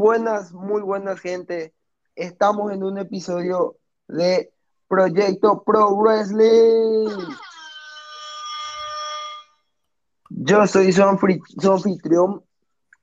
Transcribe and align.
Buenas, 0.00 0.54
muy 0.54 0.80
buenas 0.80 1.20
gente. 1.20 1.74
Estamos 2.14 2.72
en 2.72 2.82
un 2.82 2.96
episodio 2.96 3.76
de 4.08 4.50
Proyecto 4.88 5.62
Pro 5.62 5.94
Wrestling. 5.94 7.18
Yo 10.30 10.66
soy 10.66 10.90
su, 10.90 11.02
anfitrión, 11.02 12.42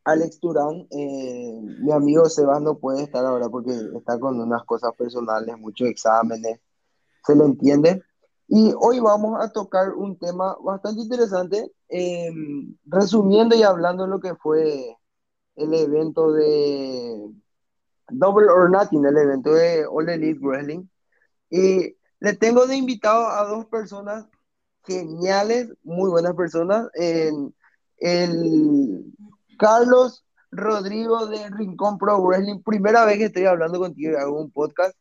Alex 0.05 0.39
Turán. 0.39 0.88
Eh, 0.89 1.62
mi 1.81 1.91
amigo 1.91 2.25
Sebas 2.25 2.63
no 2.63 2.80
puede 2.80 3.04
estar 3.04 3.23
ahora 3.23 3.48
porque 3.48 3.79
está 3.95 4.20
con 4.20 4.41
unas 4.41 4.63
cosas 4.63 4.91
personales, 4.98 5.55
muchos 5.59 5.90
exámenes, 5.90 6.59
se 7.23 7.35
le 7.35 7.43
entiende. 7.43 8.02
Y 8.48 8.73
hoy 8.76 8.99
vamos 9.02 9.40
a 9.40 9.52
tocar 9.52 9.93
un 9.93 10.18
tema 10.18 10.57
bastante 10.63 11.02
interesante, 11.02 11.71
eh, 11.90 12.32
resumiendo 12.85 13.55
y 13.55 13.62
hablando 13.62 14.05
de 14.05 14.09
lo 14.09 14.20
que 14.20 14.34
fue 14.34 14.98
el 15.57 15.73
evento 15.73 16.31
de 16.31 17.29
Double 18.09 18.48
or 18.48 18.70
Nothing, 18.70 19.05
el 19.05 19.17
evento 19.17 19.53
de 19.53 19.85
All 19.85 20.09
Elite 20.09 20.39
Wrestling. 20.41 20.85
Y 21.49 21.95
le 22.20 22.34
tengo 22.34 22.65
de 22.67 22.77
invitado 22.77 23.27
a 23.27 23.43
dos 23.45 23.65
personas 23.65 24.25
geniales, 24.85 25.70
muy 25.84 26.09
buenas 26.09 26.34
personas. 26.35 26.89
En, 26.93 27.53
el 27.99 29.12
Carlos 29.57 30.23
Rodrigo 30.51 31.27
de 31.27 31.49
Rincón 31.49 31.98
Pro 31.98 32.21
Wrestling, 32.21 32.62
primera 32.62 33.05
vez 33.05 33.17
que 33.17 33.26
estoy 33.26 33.45
hablando 33.45 33.79
contigo 33.79 34.17
hago 34.17 34.39
un 34.39 34.51
podcast. 34.51 34.95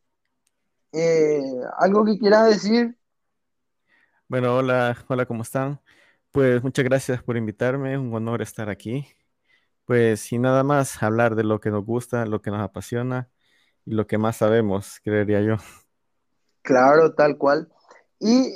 Eh, 0.93 1.43
¿Algo 1.79 2.05
que 2.05 2.19
quieras 2.19 2.49
decir? 2.49 2.97
Bueno, 4.29 4.57
hola, 4.57 4.97
hola, 5.09 5.27
¿cómo 5.27 5.43
están? 5.43 5.81
Pues 6.33 6.63
muchas 6.63 6.85
gracias 6.85 7.23
por 7.23 7.37
invitarme, 7.37 7.93
es 7.93 7.99
un 7.99 8.13
honor 8.15 8.43
estar 8.43 8.69
aquí. 8.69 9.07
Pues 9.87 10.21
sin 10.21 10.43
nada 10.43 10.65
más, 10.65 11.01
hablar 11.03 11.37
de 11.37 11.45
lo 11.45 11.61
que 11.61 11.71
nos 11.71 11.85
gusta, 11.85 12.27
lo 12.27 12.43
que 12.43 12.51
nos 12.51 12.61
apasiona 12.61 13.31
y 13.85 13.93
lo 13.95 14.07
que 14.09 14.19
más 14.19 14.37
sabemos, 14.37 15.01
creería 15.03 15.41
yo. 15.41 15.57
Claro, 16.63 17.15
tal 17.15 17.39
cual. 17.39 17.69
Y 18.19 18.55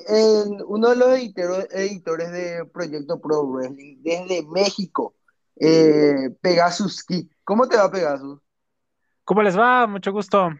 uno 0.67 0.91
de 0.91 0.97
los 0.97 1.09
editores, 1.11 2.33
de 2.33 2.65
Proyecto 2.73 3.21
Pro 3.21 3.47
Wrestling 3.47 4.03
desde 4.03 4.43
México, 4.47 5.15
eh, 5.55 6.31
Pegasus 6.41 7.05
Kick. 7.05 7.31
¿Cómo 7.45 7.69
te 7.69 7.77
va, 7.77 7.91
Pegasus? 7.91 8.41
¿Cómo 9.25 9.43
les 9.43 9.57
va? 9.57 9.87
Mucho 9.87 10.11
gusto. 10.11 10.51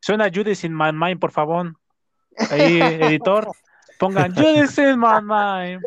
Suena 0.00 0.28
Judas 0.34 0.64
in 0.64 0.76
My 0.76 0.92
Mind, 0.92 1.20
por 1.20 1.30
favor. 1.30 1.76
Ahí, 2.50 2.80
editor. 3.00 3.52
Pongan 4.00 4.34
Judas 4.34 4.76
in 4.78 4.98
My 4.98 5.20
Mind. 5.22 5.84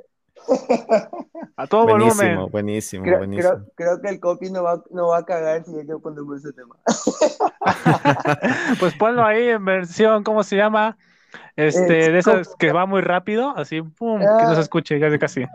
A 1.56 1.68
todo 1.68 1.86
buenísimo, 1.88 2.50
Buenísimo, 2.50 3.04
creo, 3.04 3.18
buenísimo. 3.20 3.66
Creo, 3.76 4.02
que 4.02 4.10
el 4.10 4.20
copy 4.20 4.50
no 4.50 4.64
va, 4.64 4.84
no 4.92 5.08
va 5.08 5.20
a 5.20 5.26
cagar 5.26 5.64
si 5.66 5.72
yo 5.88 6.00
ponemos 6.00 6.40
ese 6.40 6.54
tema. 6.54 6.76
pues 8.80 8.94
ponlo 8.96 9.24
ahí 9.24 9.50
en 9.50 9.66
versión, 9.66 10.24
¿cómo 10.24 10.44
se 10.44 10.56
llama? 10.56 10.98
Este, 11.56 12.12
de 12.12 12.20
esas 12.20 12.56
que 12.56 12.72
va 12.72 12.86
muy 12.86 13.02
rápido, 13.02 13.54
así, 13.58 13.82
pum, 13.82 14.20
que 14.20 14.26
no 14.26 14.54
se 14.54 14.60
ah. 14.60 14.62
escuche, 14.62 15.00
ya 15.00 15.10
de 15.10 15.20
casi. 15.20 15.46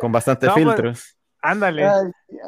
Con 0.00 0.12
bastantes 0.12 0.50
pues, 0.50 0.64
filtros. 0.64 1.16
ándale. 1.40 1.86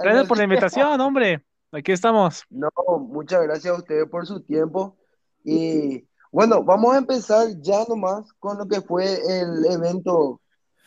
gracias 0.02 0.26
por 0.26 0.38
la 0.38 0.44
invitación, 0.44 1.00
hombre. 1.00 1.42
Aquí 1.72 1.92
estamos. 1.92 2.44
No, 2.50 2.70
muchas 2.98 3.42
gracias 3.42 3.74
a 3.74 3.78
ustedes 3.78 4.08
por 4.08 4.26
su 4.26 4.40
tiempo. 4.42 4.96
Y 5.44 6.06
bueno, 6.32 6.62
vamos 6.62 6.94
a 6.94 6.98
empezar 6.98 7.46
ya 7.60 7.84
nomás 7.88 8.32
con 8.38 8.58
lo 8.58 8.66
que 8.66 8.80
fue 8.80 9.04
el 9.04 9.64
evento 9.70 10.40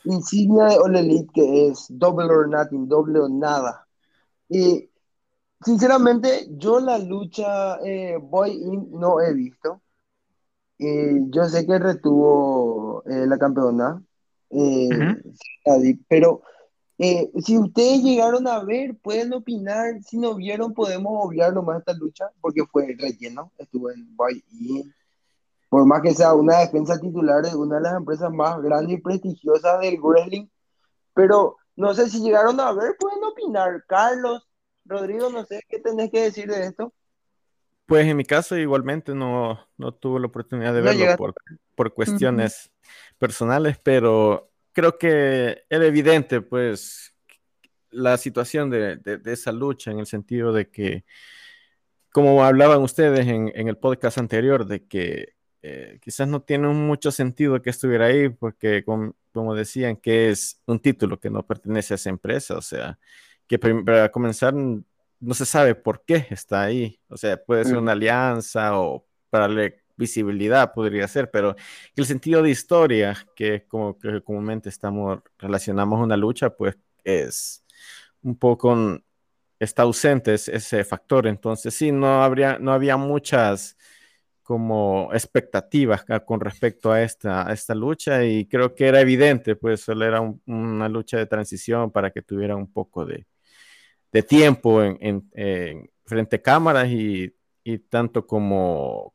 insignia 0.06 0.66
de 0.66 0.78
All 0.78 0.96
Elite, 0.96 1.30
que 1.34 1.68
es 1.68 1.88
Double 1.90 2.26
or 2.26 2.48
Nothing, 2.48 2.88
doble 2.88 3.20
o 3.20 3.30
nada. 3.30 3.88
Y 4.48 4.90
sinceramente, 5.62 6.48
yo 6.52 6.80
la 6.80 6.98
lucha 6.98 7.78
eh, 7.84 8.18
Boy 8.22 8.52
In 8.52 8.92
no 8.92 9.22
he 9.22 9.34
visto. 9.34 9.82
Y 10.78 11.30
yo 11.30 11.44
sé 11.46 11.66
que 11.66 11.78
retuvo 11.78 13.04
eh, 13.06 13.28
la 13.28 13.38
campeona, 13.38 14.02
eh, 14.50 14.88
pero 16.08 16.42
si 16.98 17.58
ustedes 17.58 18.02
llegaron 18.02 18.48
a 18.48 18.64
ver, 18.64 18.96
pueden 18.96 19.34
opinar. 19.34 20.02
Si 20.04 20.18
no 20.18 20.36
vieron, 20.36 20.74
podemos 20.74 21.26
obviar 21.26 21.54
nomás 21.54 21.80
esta 21.80 21.94
lucha, 21.94 22.30
porque 22.40 22.66
fue 22.66 22.96
relleno. 22.98 23.52
Estuvo 23.58 23.92
en 23.92 24.16
Boy 24.16 24.42
In 24.52 24.94
por 25.70 25.86
más 25.86 26.02
que 26.02 26.14
sea 26.14 26.34
una 26.34 26.60
defensa 26.60 27.00
titular 27.00 27.44
de 27.44 27.56
una 27.56 27.76
de 27.78 27.84
las 27.84 27.96
empresas 27.96 28.32
más 28.32 28.62
grandes 28.62 28.98
y 28.98 29.02
prestigiosas 29.02 29.80
del 29.80 30.00
wrestling, 30.02 30.48
pero 31.14 31.58
no 31.76 31.94
sé 31.94 32.10
si 32.10 32.22
llegaron 32.22 32.60
a 32.60 32.74
ver, 32.74 32.96
pueden 33.00 33.24
opinar. 33.24 33.86
Carlos, 33.88 34.48
Rodrigo, 34.84 35.30
no 35.30 35.46
sé 35.46 35.62
qué 35.70 35.80
tenés 35.80 36.12
que 36.12 36.24
decir 36.24 36.50
de 36.50 36.66
esto. 36.66 36.94
Pues 37.86 38.06
en 38.06 38.18
mi 38.18 38.26
caso 38.26 38.58
igualmente 38.58 39.16
no, 39.16 39.60
no 39.78 39.94
tuve 39.94 40.20
la 40.20 40.28
oportunidad 40.28 40.74
de 40.74 40.82
verlo 40.82 41.16
por, 41.18 41.34
por, 41.76 41.94
cuestiones 41.94 42.72
personales, 43.18 43.80
pero 43.82 44.52
creo 44.74 44.98
que 44.98 45.64
era 45.70 45.86
evidente 45.86 46.42
pues 46.42 47.16
la 47.90 48.18
situación 48.18 48.70
de, 48.70 48.98
de, 48.98 49.34
esa 49.34 49.52
lucha 49.52 49.90
en 49.90 50.00
el 50.00 50.06
sentido 50.06 50.54
de 50.54 50.70
que, 50.70 51.04
como 52.12 52.44
hablaban 52.44 52.82
ustedes 52.82 53.28
en, 53.28 53.52
en 53.56 53.68
el 53.68 53.78
podcast 53.78 54.20
anterior, 54.20 54.68
de 54.68 54.86
que 54.86 55.39
eh, 55.62 56.00
quizás 56.02 56.28
no 56.28 56.42
tiene 56.42 56.68
mucho 56.70 57.12
sentido 57.12 57.62
que 57.62 57.70
estuviera 57.70 58.06
ahí 58.06 58.30
porque, 58.30 58.84
como 58.84 59.56
decían, 59.56 59.98
que 59.98 60.30
es 60.30 60.62
un 60.66 60.80
título 60.80 61.20
que 61.20 61.30
no 61.30 61.46
pertenece 61.46 61.94
a 61.94 61.96
esa 61.96 62.10
empresa, 62.10 62.58
o 62.58 62.62
sea, 62.62 62.98
que 63.48 63.60
para 63.60 64.10
comenzar 64.12 64.54
no 64.54 65.34
se 65.34 65.46
sabe 65.46 65.76
por 65.76 66.04
qué 66.06 66.28
está 66.30 66.64
ahí, 66.64 67.00
o 67.10 67.18
sea, 67.18 67.38
puede 67.44 67.66
ser 67.66 67.76
mm. 67.76 67.80
una 67.80 67.92
alianza 67.92 68.80
o 68.80 69.06
para 69.30 69.48
darle 69.48 69.84
visibilidad 69.98 70.74
podría 70.74 71.08
ser, 71.10 71.30
pero 71.30 71.56
el 71.96 72.06
sentido 72.06 72.42
de 72.42 72.52
historia 72.52 73.18
que 73.36 73.66
como 73.68 73.98
que 74.00 74.22
comúnmente 74.24 74.70
estamos 74.70 75.20
relacionamos 75.38 76.00
una 76.02 76.16
lucha, 76.16 76.50
pues 76.50 76.78
es 77.04 77.66
un 78.22 78.38
poco 78.38 79.02
está 79.60 79.84
ausente 79.84 80.34
ese 80.36 80.84
factor, 80.86 81.28
entonces 81.28 81.74
sí, 81.74 81.92
no 81.92 82.24
habría, 82.24 82.58
no 82.60 82.72
había 82.72 82.96
muchas 82.96 83.78
como 84.50 85.12
expectativas 85.14 86.04
con 86.26 86.40
respecto 86.40 86.92
a 86.92 87.04
esta, 87.04 87.54
esta 87.54 87.76
lucha 87.76 88.26
y 88.26 88.48
creo 88.48 88.74
que 88.74 88.88
era 88.88 89.00
evidente, 89.00 89.56
pues 89.56 89.82
solo 89.82 90.04
era 90.04 90.22
una 90.48 90.90
lucha 90.90 91.18
de 91.18 91.28
transición 91.28 91.92
para 91.92 92.10
que 92.10 92.24
tuviera 92.24 92.56
un 92.56 92.74
poco 92.74 93.06
de, 93.06 93.28
de 94.12 94.24
tiempo 94.24 94.82
en, 94.82 95.30
frente 96.04 96.38
a 96.38 96.42
cámaras 96.42 96.88
y, 96.88 97.32
y, 97.64 97.78
tanto 97.78 98.26
como, 98.26 99.14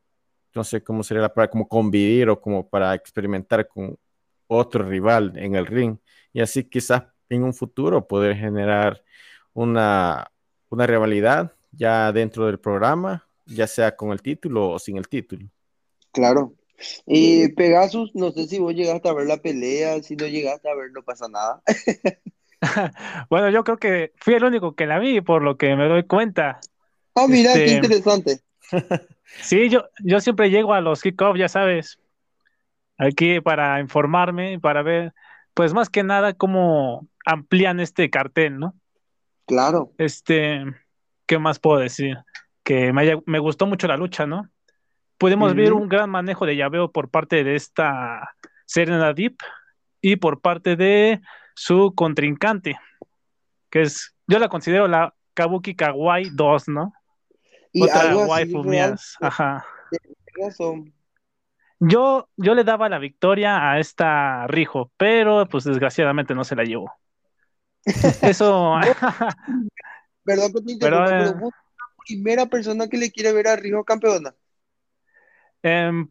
no 0.53 0.63
sé 0.63 0.81
cómo 0.81 1.03
sería 1.03 1.27
para 1.27 1.49
como 1.49 1.67
convivir 1.67 2.29
o 2.29 2.39
como 2.39 2.69
para 2.69 2.93
experimentar 2.95 3.67
con 3.67 3.97
otro 4.47 4.85
rival 4.85 5.33
en 5.35 5.55
el 5.55 5.65
ring. 5.65 5.97
Y 6.31 6.39
así 6.39 6.63
quizás 6.63 7.03
en 7.27 7.43
un 7.43 7.53
futuro 7.53 8.07
poder 8.07 8.37
generar 8.37 9.03
una, 9.51 10.31
una 10.69 10.87
rivalidad 10.87 11.51
ya 11.71 12.13
dentro 12.13 12.45
del 12.45 12.57
programa 12.57 13.24
ya 13.45 13.67
sea 13.67 13.95
con 13.95 14.11
el 14.11 14.21
título 14.21 14.71
o 14.71 14.79
sin 14.79 14.97
el 14.97 15.07
título. 15.07 15.47
Claro. 16.11 16.53
Y 17.05 17.49
Pegasus, 17.49 18.13
no 18.15 18.31
sé 18.31 18.47
si 18.47 18.59
vos 18.59 18.73
llegaste 18.73 19.07
a 19.07 19.13
ver 19.13 19.27
la 19.27 19.37
pelea, 19.37 20.01
si 20.03 20.15
no 20.15 20.27
llegaste 20.27 20.69
a 20.69 20.75
ver, 20.75 20.91
no 20.91 21.03
pasa 21.03 21.27
nada. 21.27 21.61
bueno, 23.29 23.49
yo 23.49 23.63
creo 23.63 23.77
que 23.77 24.11
fui 24.17 24.33
el 24.33 24.43
único 24.43 24.75
que 24.75 24.85
la 24.85 24.99
vi, 24.99 25.21
por 25.21 25.41
lo 25.41 25.57
que 25.57 25.75
me 25.75 25.87
doy 25.87 26.03
cuenta. 26.03 26.59
Ah, 27.15 27.27
mira, 27.27 27.53
qué 27.53 27.65
este, 27.65 27.75
interesante. 27.75 28.39
sí, 29.41 29.69
yo, 29.69 29.85
yo 30.03 30.19
siempre 30.19 30.49
llego 30.49 30.73
a 30.73 30.81
los 30.81 31.01
kickoffs, 31.01 31.39
ya 31.39 31.47
sabes, 31.47 31.99
aquí 32.97 33.39
para 33.41 33.79
informarme, 33.79 34.59
para 34.59 34.83
ver, 34.83 35.13
pues 35.53 35.73
más 35.73 35.89
que 35.89 36.03
nada, 36.03 36.33
cómo 36.33 37.07
amplían 37.25 37.79
este 37.79 38.09
cartel, 38.09 38.59
¿no? 38.59 38.75
Claro. 39.45 39.93
Este, 39.97 40.63
¿qué 41.25 41.39
más 41.39 41.59
puedo 41.59 41.79
decir? 41.79 42.17
Que 42.65 42.91
me, 42.91 43.39
gustó 43.39 43.67
mucho 43.67 43.87
la 43.87 43.95
lucha, 43.95 44.25
¿no? 44.25 44.49
Podemos 45.19 45.55
ver 45.55 45.71
un 45.71 45.87
gran 45.87 46.09
manejo 46.09 46.45
de 46.45 46.57
llaveo 46.57 46.91
por 46.91 47.09
parte 47.09 47.43
de 47.43 47.55
esta 47.55 48.35
Serena 48.65 49.13
Deep 49.13 49.37
y 50.01 50.17
por 50.17 50.41
parte 50.41 50.75
de 50.75 51.21
su 51.53 51.93
contrincante, 51.95 52.75
que 53.69 53.83
es, 53.83 54.15
yo 54.27 54.39
la 54.39 54.49
considero 54.49 54.87
la 54.87 55.13
Kabuki 55.35 55.75
Kawaii 55.75 56.31
2, 56.33 56.67
¿no? 56.69 56.93
Y 57.71 57.83
Otra 57.83 58.17
waifu 58.17 58.63
ajá. 59.21 59.65
Yo, 61.79 62.29
yo 62.35 62.55
le 62.55 62.63
daba 62.63 62.89
la 62.89 62.97
victoria 62.97 63.71
a 63.71 63.79
esta 63.79 64.47
Rijo, 64.47 64.91
pero 64.97 65.47
pues 65.47 65.65
desgraciadamente 65.65 66.33
no 66.33 66.43
se 66.43 66.55
la 66.55 66.63
llevó. 66.63 66.91
Eso. 68.21 68.75
Perdón 70.23 70.53
que 70.53 70.61
te 70.61 70.77
pero, 70.79 71.05
primera 72.05 72.45
persona 72.45 72.87
que 72.87 72.97
le 72.97 73.11
quiere 73.11 73.33
ver 73.33 73.47
a 73.47 73.55
Rijo 73.55 73.83
campeona. 73.83 74.35
Em, 75.63 76.09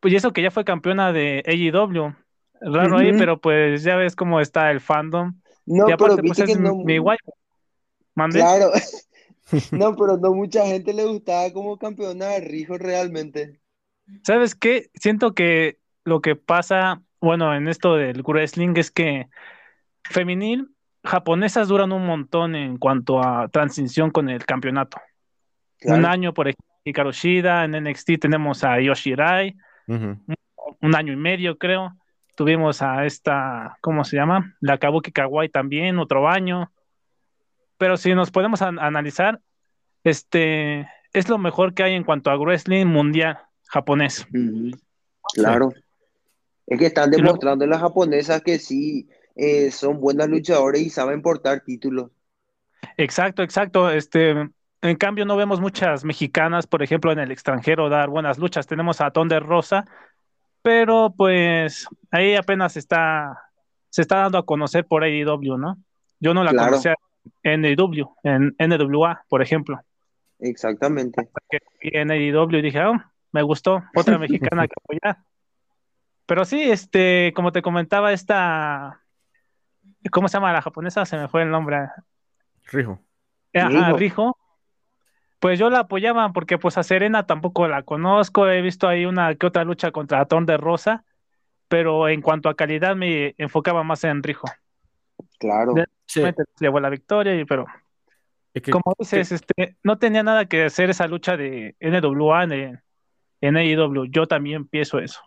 pues 0.00 0.14
eso 0.14 0.32
que 0.32 0.42
ya 0.42 0.50
fue 0.50 0.64
campeona 0.64 1.12
de 1.12 1.42
AEW. 1.46 2.14
Raro 2.60 2.98
ahí, 2.98 3.12
pero 3.16 3.40
pues 3.40 3.84
ya 3.84 3.96
ves 3.96 4.16
cómo 4.16 4.40
está 4.40 4.70
el 4.70 4.80
fandom. 4.80 5.40
No, 5.64 5.86
pero 5.86 6.16
pues, 6.16 6.38
es 6.40 6.58
no... 6.58 6.74
mi 6.76 6.98
guay. 6.98 7.18
Claro. 8.32 8.72
no, 9.72 9.96
pero 9.96 10.16
no 10.16 10.34
mucha 10.34 10.66
gente 10.66 10.92
le 10.92 11.04
gustaba 11.04 11.50
como 11.52 11.78
campeona 11.78 12.26
de 12.26 12.40
Rijo 12.40 12.76
realmente. 12.76 13.60
¿Sabes 14.22 14.54
qué? 14.54 14.90
Siento 14.94 15.34
que 15.34 15.78
lo 16.04 16.20
que 16.20 16.36
pasa, 16.36 17.02
bueno, 17.20 17.54
en 17.54 17.68
esto 17.68 17.94
del 17.94 18.22
wrestling 18.22 18.74
es 18.76 18.90
que 18.90 19.28
femenil, 20.04 20.70
japonesas 21.04 21.68
duran 21.68 21.92
un 21.92 22.06
montón 22.06 22.54
en 22.54 22.78
cuanto 22.78 23.22
a 23.22 23.48
transición 23.48 24.10
con 24.10 24.28
el 24.28 24.44
campeonato. 24.44 24.98
Un 25.84 26.04
año, 26.04 26.34
por 26.34 26.48
ejemplo, 26.48 26.66
Hikaru 26.84 27.12
Shida, 27.12 27.64
en 27.64 27.72
NXT 27.72 28.18
tenemos 28.20 28.64
a 28.64 28.80
Yoshirai, 28.80 29.56
un, 29.86 30.94
año 30.94 31.12
y 31.12 31.16
medio 31.16 31.58
creo. 31.58 31.96
Tuvimos 32.34 32.82
a 32.82 33.04
esta, 33.04 33.78
¿cómo 33.80 34.04
se 34.04 34.16
llama? 34.16 34.56
La 34.60 34.78
Kabuki 34.78 35.10
Kawai 35.10 35.48
también, 35.48 35.98
otro 35.98 36.28
año. 36.28 36.70
Pero 37.78 37.96
si 37.96 38.14
nos 38.14 38.30
podemos 38.30 38.62
analizar, 38.62 39.40
este 40.04 40.88
es 41.12 41.28
lo 41.28 41.38
mejor 41.38 41.74
que 41.74 41.82
hay 41.82 41.94
en 41.94 42.04
cuanto 42.04 42.30
a 42.30 42.36
wrestling 42.36 42.86
mundial 42.86 43.38
japonés. 43.68 44.26
Claro. 45.34 45.72
Es 46.66 46.78
que 46.78 46.86
están 46.86 47.10
demostrando 47.10 47.66
las 47.66 47.80
japonesas 47.80 48.42
que 48.42 48.58
sí 48.58 49.08
eh, 49.34 49.70
son 49.70 50.00
buenas 50.00 50.28
luchadoras 50.28 50.80
y 50.80 50.90
saben 50.90 51.22
portar 51.22 51.60
títulos. 51.60 52.10
Exacto, 52.96 53.42
exacto. 53.42 53.90
Este, 53.90 54.48
en 54.80 54.96
cambio, 54.96 55.24
no 55.24 55.36
vemos 55.36 55.60
muchas 55.60 56.04
mexicanas, 56.04 56.66
por 56.66 56.82
ejemplo, 56.82 57.10
en 57.10 57.18
el 57.18 57.32
extranjero 57.32 57.88
dar 57.88 58.08
buenas 58.08 58.38
luchas. 58.38 58.66
Tenemos 58.66 59.00
a 59.00 59.10
Tonde 59.10 59.40
Rosa, 59.40 59.84
pero 60.62 61.12
pues 61.16 61.88
ahí 62.10 62.36
apenas 62.36 62.76
está, 62.76 63.50
se 63.90 64.02
está 64.02 64.18
dando 64.18 64.38
a 64.38 64.46
conocer 64.46 64.86
por 64.86 65.02
AEW, 65.02 65.56
¿no? 65.56 65.78
Yo 66.20 66.34
no 66.34 66.44
la 66.44 66.54
conocía 66.54 66.94
en 67.42 67.64
AEW, 67.64 68.16
en 68.22 68.54
NWA, 68.58 69.24
por 69.28 69.42
ejemplo. 69.42 69.80
Exactamente. 70.38 71.28
En 71.80 72.10
AEW 72.10 72.62
dije, 72.62 72.84
oh, 72.84 73.00
me 73.32 73.42
gustó, 73.42 73.82
otra 73.94 74.18
mexicana 74.18 74.68
que 74.68 74.74
apoyar. 74.76 75.24
Pero 76.26 76.44
sí, 76.44 76.70
este, 76.70 77.32
como 77.34 77.50
te 77.50 77.62
comentaba, 77.62 78.12
esta, 78.12 79.02
¿cómo 80.10 80.28
se 80.28 80.36
llama 80.36 80.52
la 80.52 80.62
japonesa? 80.62 81.04
Se 81.04 81.16
me 81.16 81.26
fue 81.26 81.42
el 81.42 81.50
nombre. 81.50 81.88
Rijo. 82.70 83.00
Ajá, 83.54 83.92
Rijo. 83.94 84.37
Pues 85.38 85.58
yo 85.58 85.70
la 85.70 85.80
apoyaba 85.80 86.32
porque 86.32 86.58
pues 86.58 86.78
a 86.78 86.82
Serena 86.82 87.26
tampoco 87.26 87.68
la 87.68 87.82
conozco, 87.82 88.48
he 88.48 88.60
visto 88.60 88.88
ahí 88.88 89.04
una 89.04 89.34
que 89.34 89.46
otra 89.46 89.64
lucha 89.64 89.92
contra 89.92 90.24
Ton 90.26 90.46
de 90.46 90.56
Rosa, 90.56 91.04
pero 91.68 92.08
en 92.08 92.22
cuanto 92.22 92.48
a 92.48 92.56
calidad 92.56 92.96
me 92.96 93.34
enfocaba 93.38 93.82
más 93.84 94.02
en 94.04 94.22
Rijo. 94.22 94.48
Claro. 95.38 95.74
Sí. 96.06 96.22
Llevó 96.58 96.80
la 96.80 96.90
victoria, 96.90 97.34
y, 97.34 97.44
pero 97.44 97.66
como 98.70 98.94
dices, 98.98 99.32
este, 99.32 99.76
no 99.82 99.98
tenía 99.98 100.22
nada 100.22 100.46
que 100.46 100.64
hacer 100.64 100.90
esa 100.90 101.06
lucha 101.06 101.36
de 101.36 101.76
NWA 101.80 102.44
en, 102.44 102.82
en 103.40 103.56
AEW. 103.56 104.06
Yo 104.10 104.26
también 104.26 104.66
pienso 104.66 104.98
eso. 104.98 105.20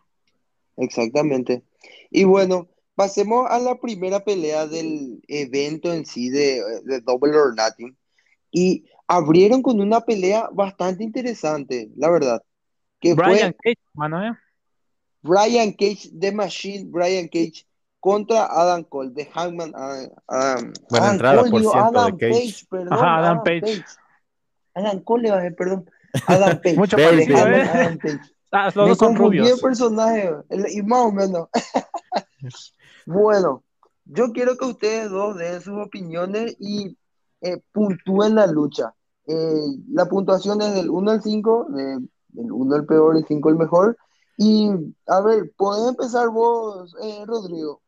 Exactamente. 0.77 1.63
Y 2.09 2.23
bueno, 2.23 2.69
pasemos 2.95 3.49
a 3.49 3.59
la 3.59 3.79
primera 3.79 4.23
pelea 4.23 4.67
del 4.67 5.21
evento 5.27 5.93
en 5.93 6.05
sí 6.05 6.29
de, 6.29 6.61
Double 7.03 7.35
or 7.35 7.55
Nothing. 7.55 7.95
Y 8.51 8.85
abrieron 9.11 9.61
con 9.61 9.81
una 9.81 9.99
pelea 9.99 10.49
bastante 10.53 11.03
interesante, 11.03 11.89
la 11.97 12.09
verdad. 12.09 12.41
Que 12.99 13.13
Brian 13.13 13.53
Cage, 13.61 13.77
mano, 13.93 14.25
¿eh? 14.25 14.37
Brian 15.21 15.73
Cage, 15.73 16.11
The 16.17 16.31
Machine, 16.31 16.85
Brian 16.89 17.27
Cage 17.27 17.65
contra 17.99 18.45
Adam 18.45 18.83
Cole, 18.83 19.11
de 19.11 19.25
Hangman. 19.25 19.73
Adam, 20.27 20.71
Buena 20.89 21.11
entrada, 21.11 21.43
por 21.43 21.59
cierto, 21.59 21.75
Adam 21.75 22.15
de 22.15 22.17
Cage. 22.17 22.39
Page, 22.39 22.65
perdón. 22.69 22.93
Ajá, 22.93 23.17
Adam, 23.17 23.43
Page. 23.43 23.83
Adam 24.75 24.99
Cole 25.01 25.51
perdón. 25.57 25.89
Adam 26.27 26.61
Page. 26.63 26.75
Mucho 26.77 26.95
parecido, 26.95 27.47
¿eh? 27.47 27.61
Adam 27.61 27.97
Page. 27.97 28.19
Ah, 28.53 28.65
los 28.75 28.89
dos 28.89 28.97
son 28.97 29.15
rubios. 29.15 29.49
el 29.49 29.59
personaje, 29.61 30.29
y 30.73 30.81
más 30.81 31.05
o 31.05 31.11
menos. 31.13 31.47
bueno, 33.05 33.63
yo 34.03 34.33
quiero 34.33 34.57
que 34.57 34.65
ustedes 34.65 35.09
dos 35.09 35.37
den 35.37 35.61
sus 35.61 35.79
opiniones 35.79 36.57
y 36.59 36.97
eh, 37.39 37.61
puntúen 37.71 38.35
la 38.35 38.47
lucha. 38.47 38.93
Eh, 39.27 39.67
la 39.91 40.05
puntuación 40.05 40.61
es 40.61 40.73
del 40.73 40.89
1 40.89 41.11
al 41.11 41.21
5, 41.21 41.67
del 41.69 42.51
1 42.51 42.75
el 42.75 42.85
peor, 42.85 43.17
el 43.17 43.25
5 43.25 43.49
el 43.49 43.55
mejor. 43.55 43.97
Y 44.37 44.71
a 45.07 45.21
ver, 45.21 45.51
¿puedes 45.55 45.87
empezar 45.87 46.29
vos, 46.29 46.95
eh, 47.03 47.23
Rodrigo? 47.25 47.81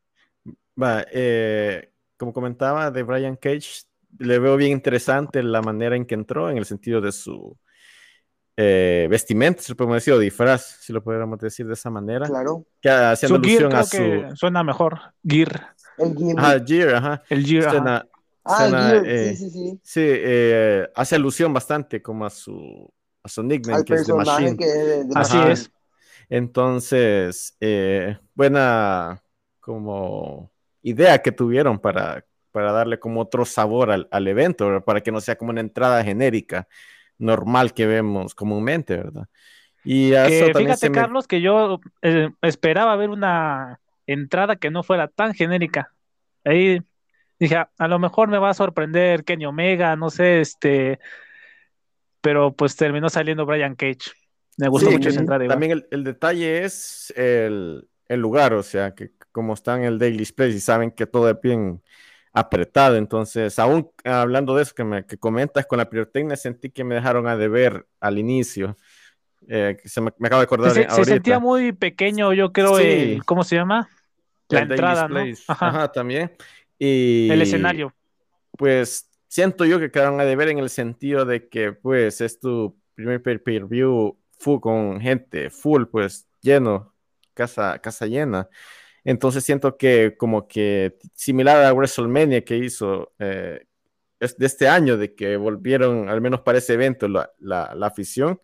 Va, 0.82 1.06
eh, 1.12 1.92
como 2.18 2.34
comentaba 2.34 2.92
de 2.92 3.04
Brian 3.04 3.36
Cage, 3.36 3.86
le 4.20 4.40
veo 4.40 4.56
bien 4.56 4.72
interesante 4.72 5.42
la 5.42 5.62
manera 5.62 5.96
en 5.96 6.06
que 6.06 6.16
entró, 6.16 6.50
en 6.50 6.58
el 6.58 6.66
sentido 6.66 7.02
de 7.02 7.12
su 7.12 7.58
eh, 8.56 9.08
vestimenta, 9.10 9.64
si 9.64 9.72
lo 9.72 9.76
podemos 9.76 9.96
decir, 9.96 10.14
o 10.14 10.20
disfraz, 10.20 10.78
si 10.80 10.94
lo 10.94 11.04
podríamos 11.04 11.40
decir 11.40 11.66
de 11.66 11.74
esa 11.74 11.90
manera. 11.90 12.28
Claro. 12.28 12.66
Que 12.80 12.90
haciendo 12.90 13.38
alusión 13.38 13.74
a 13.74 13.84
su. 13.84 14.36
suena 14.36 14.64
mejor, 14.64 15.00
Gear. 15.26 15.76
El 15.98 16.16
Gear. 16.16 16.40
Ajá, 16.40 16.64
Gear, 16.66 16.96
ajá. 16.96 17.24
El 17.30 17.46
Gear. 17.46 18.08
Ah, 18.46 18.68
Gear, 18.70 19.04
eh, 19.06 19.36
sí, 19.36 19.50
sí, 19.50 19.50
sí. 19.50 19.80
Sí, 19.84 20.02
eh, 20.04 20.90
hace 20.96 21.16
alusión 21.16 21.54
bastante 21.54 22.02
como 22.02 22.26
a 22.26 22.30
su, 22.30 22.92
a 23.24 23.30
su 23.30 23.44
nickname, 23.44 23.84
que 23.84 23.94
es 23.94 24.06
The 24.06 24.14
Machine. 24.14 24.58
Que 24.58 25.04
Así 25.16 25.38
es. 25.38 25.72
Entonces, 26.30 27.56
eh, 27.60 28.18
buena 28.34 29.22
como 29.60 30.52
idea 30.82 31.22
que 31.22 31.32
tuvieron 31.32 31.80
para, 31.80 32.26
para 32.52 32.72
darle 32.72 33.00
como 33.00 33.22
otro 33.22 33.46
sabor 33.46 33.92
al, 33.92 34.08
al 34.12 34.28
evento, 34.28 34.84
para 34.84 35.02
que 35.02 35.12
no 35.12 35.22
sea 35.22 35.38
como 35.38 35.52
una 35.52 35.62
entrada 35.62 36.04
genérica 36.04 36.68
normal 37.18 37.74
que 37.74 37.86
vemos 37.86 38.36
comúnmente, 38.36 38.98
¿verdad? 38.98 39.28
Y 39.84 40.14
fíjate, 40.56 40.92
Carlos, 40.92 41.28
que 41.28 41.42
yo 41.42 41.82
eh, 42.02 42.30
esperaba 42.42 42.96
ver 42.96 43.10
una 43.10 43.82
entrada 44.08 44.56
que 44.56 44.72
no 44.72 44.84
fuera 44.84 45.08
tan 45.08 45.34
genérica. 45.34 45.94
Ahí 46.46 46.82
dije, 47.40 47.56
a, 47.56 47.88
lo 47.88 48.00
mejor 48.00 48.30
me 48.30 48.38
va 48.38 48.50
a 48.50 48.54
sorprender 48.54 49.24
Kenny 49.24 49.46
Omega, 49.46 49.96
no 49.96 50.10
sé, 50.10 50.42
este, 50.42 51.00
pero 52.22 52.54
pues 52.56 52.76
terminó 52.76 53.10
saliendo 53.10 53.46
Brian 53.46 53.76
Cage. 53.76 54.12
Me 54.58 54.68
gustó 54.68 54.92
mucho 54.92 55.10
esa 55.10 55.20
entrada. 55.20 55.48
También 55.48 55.84
el, 55.90 56.04
detalle 56.04 56.64
es 56.64 57.14
el, 57.16 57.88
lugar, 58.10 58.54
o 58.54 58.64
sea, 58.64 58.94
que 58.94 59.12
como 59.32 59.54
está 59.54 59.76
en 59.76 59.84
el 59.84 59.98
Daily 59.98 60.24
Space 60.24 60.52
y 60.52 60.60
saben 60.60 60.92
que 60.92 61.08
todo 61.08 61.30
es 61.30 61.42
bien 61.42 61.82
apretado. 62.34 62.98
Entonces, 62.98 63.58
aún 63.60 63.90
hablando 64.04 64.56
de 64.56 64.64
eso 64.64 64.76
que, 64.76 64.84
me, 64.84 65.06
que 65.06 65.18
comentas 65.18 65.66
con 65.66 65.80
la 65.80 65.90
pirotecnia, 65.90 66.36
sentí 66.36 66.70
que 66.70 66.84
me 66.84 66.96
dejaron 66.96 67.28
a 67.28 67.36
deber 67.36 67.88
al 68.00 68.20
inicio. 68.20 68.78
Eh, 69.48 69.78
se 69.84 70.02
me, 70.02 70.10
acabo 70.10 70.40
de 70.40 70.44
acordar. 70.44 70.72
Se, 70.72 70.90
se, 70.90 71.06
sentía 71.06 71.40
muy 71.40 71.74
pequeño, 71.74 72.34
yo 72.34 72.52
creo, 72.52 72.80
el, 72.80 73.26
¿cómo 73.26 73.44
se 73.44 73.56
llama? 73.56 73.90
La 74.50 74.62
entrada, 74.62 75.08
¿no? 75.08 75.24
Ajá. 75.48 75.92
también. 75.92 76.32
Y, 76.86 77.30
el 77.32 77.42
escenario. 77.42 77.94
Pues 78.58 79.10
siento 79.28 79.66
yo 79.66 79.80
que 79.80 79.90
quedaron 79.90 80.20
a 80.20 80.26
deber 80.26 80.50
en 80.50 80.60
el 80.60 80.70
sentido 80.70 81.26
de 81.26 81.48
que, 81.48 81.72
pues, 81.72 82.20
es 82.20 82.40
tu 82.40 82.78
primer 82.94 83.22
pay-per-view 83.24 84.18
full 84.38 84.60
con 84.60 85.00
gente, 85.00 85.50
full, 85.50 85.86
pues, 85.86 86.28
lleno, 86.42 86.94
casa, 87.34 87.80
casa 87.80 88.06
llena. 88.06 88.50
Entonces 89.06 89.44
siento 89.46 89.78
que 89.78 90.16
como 90.18 90.48
que 90.48 90.98
similar 91.14 91.64
a 91.64 91.74
WrestleMania 91.74 92.44
que 92.44 92.58
hizo 92.58 93.14
eh, 93.20 93.66
de 94.20 94.46
este 94.46 94.68
año, 94.68 94.98
de 94.98 95.16
que 95.16 95.38
volvieron, 95.38 96.10
al 96.10 96.22
menos 96.22 96.42
para 96.42 96.58
ese 96.58 96.74
evento, 96.74 97.08
la, 97.08 97.30
la, 97.40 97.88
afición, 97.88 98.40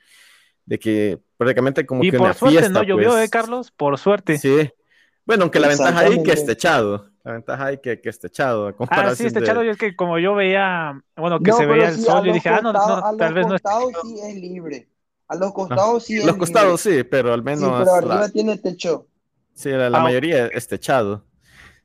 de 0.65 0.79
que 0.79 1.19
prácticamente 1.37 1.85
como 1.85 2.03
y 2.03 2.11
que 2.11 2.17
por 2.17 2.27
una 2.27 2.33
suerte 2.33 2.59
fiesta, 2.59 2.79
no 2.79 2.83
llovió, 2.83 3.11
pues. 3.11 3.27
¿eh, 3.27 3.29
Carlos? 3.29 3.71
Por 3.71 3.97
suerte. 3.97 4.37
Sí. 4.37 4.69
Bueno, 5.25 5.43
aunque 5.43 5.59
la 5.59 5.67
ventaja 5.67 5.99
ahí 5.99 6.23
que 6.23 6.31
esté 6.31 6.53
echado. 6.53 7.09
La 7.29 7.33
ventaja 7.33 7.65
ahí 7.67 7.77
que, 7.77 8.01
que 8.01 8.09
esté 8.09 8.25
echado. 8.25 8.75
Ah, 8.89 9.13
sí, 9.13 9.27
esté 9.27 9.37
echado. 9.37 9.63
Y 9.63 9.69
es 9.69 9.77
que 9.77 9.95
como 9.95 10.17
yo 10.17 10.33
veía, 10.33 10.99
bueno, 11.15 11.39
que 11.39 11.51
se 11.51 11.67
veía 11.67 11.89
el 11.89 11.99
sol, 11.99 12.25
yo 12.25 12.33
dije, 12.33 12.49
ah, 12.49 12.59
no, 12.63 12.73
no 12.73 13.17
tal 13.17 13.35
vez 13.35 13.45
no 13.45 13.53
es. 13.53 13.61
sí 14.01 14.19
es 14.19 14.35
libre. 14.35 14.89
A 15.27 15.35
los 15.35 15.53
costados 15.53 16.05
sí 16.05 16.17
es 16.17 16.25
Los 16.25 16.37
costados 16.37 16.81
sí, 16.81 17.03
pero 17.03 17.31
al 17.31 17.43
menos. 17.43 17.69
Sí, 17.69 17.83
pero 17.85 17.93
arriba 17.93 18.29
tiene 18.29 18.57
techo. 18.57 19.05
Sí, 19.53 19.69
la, 19.69 19.85
ah, 19.85 20.01
mayoría 20.01 20.47
es 20.47 20.67
techado. 20.67 21.23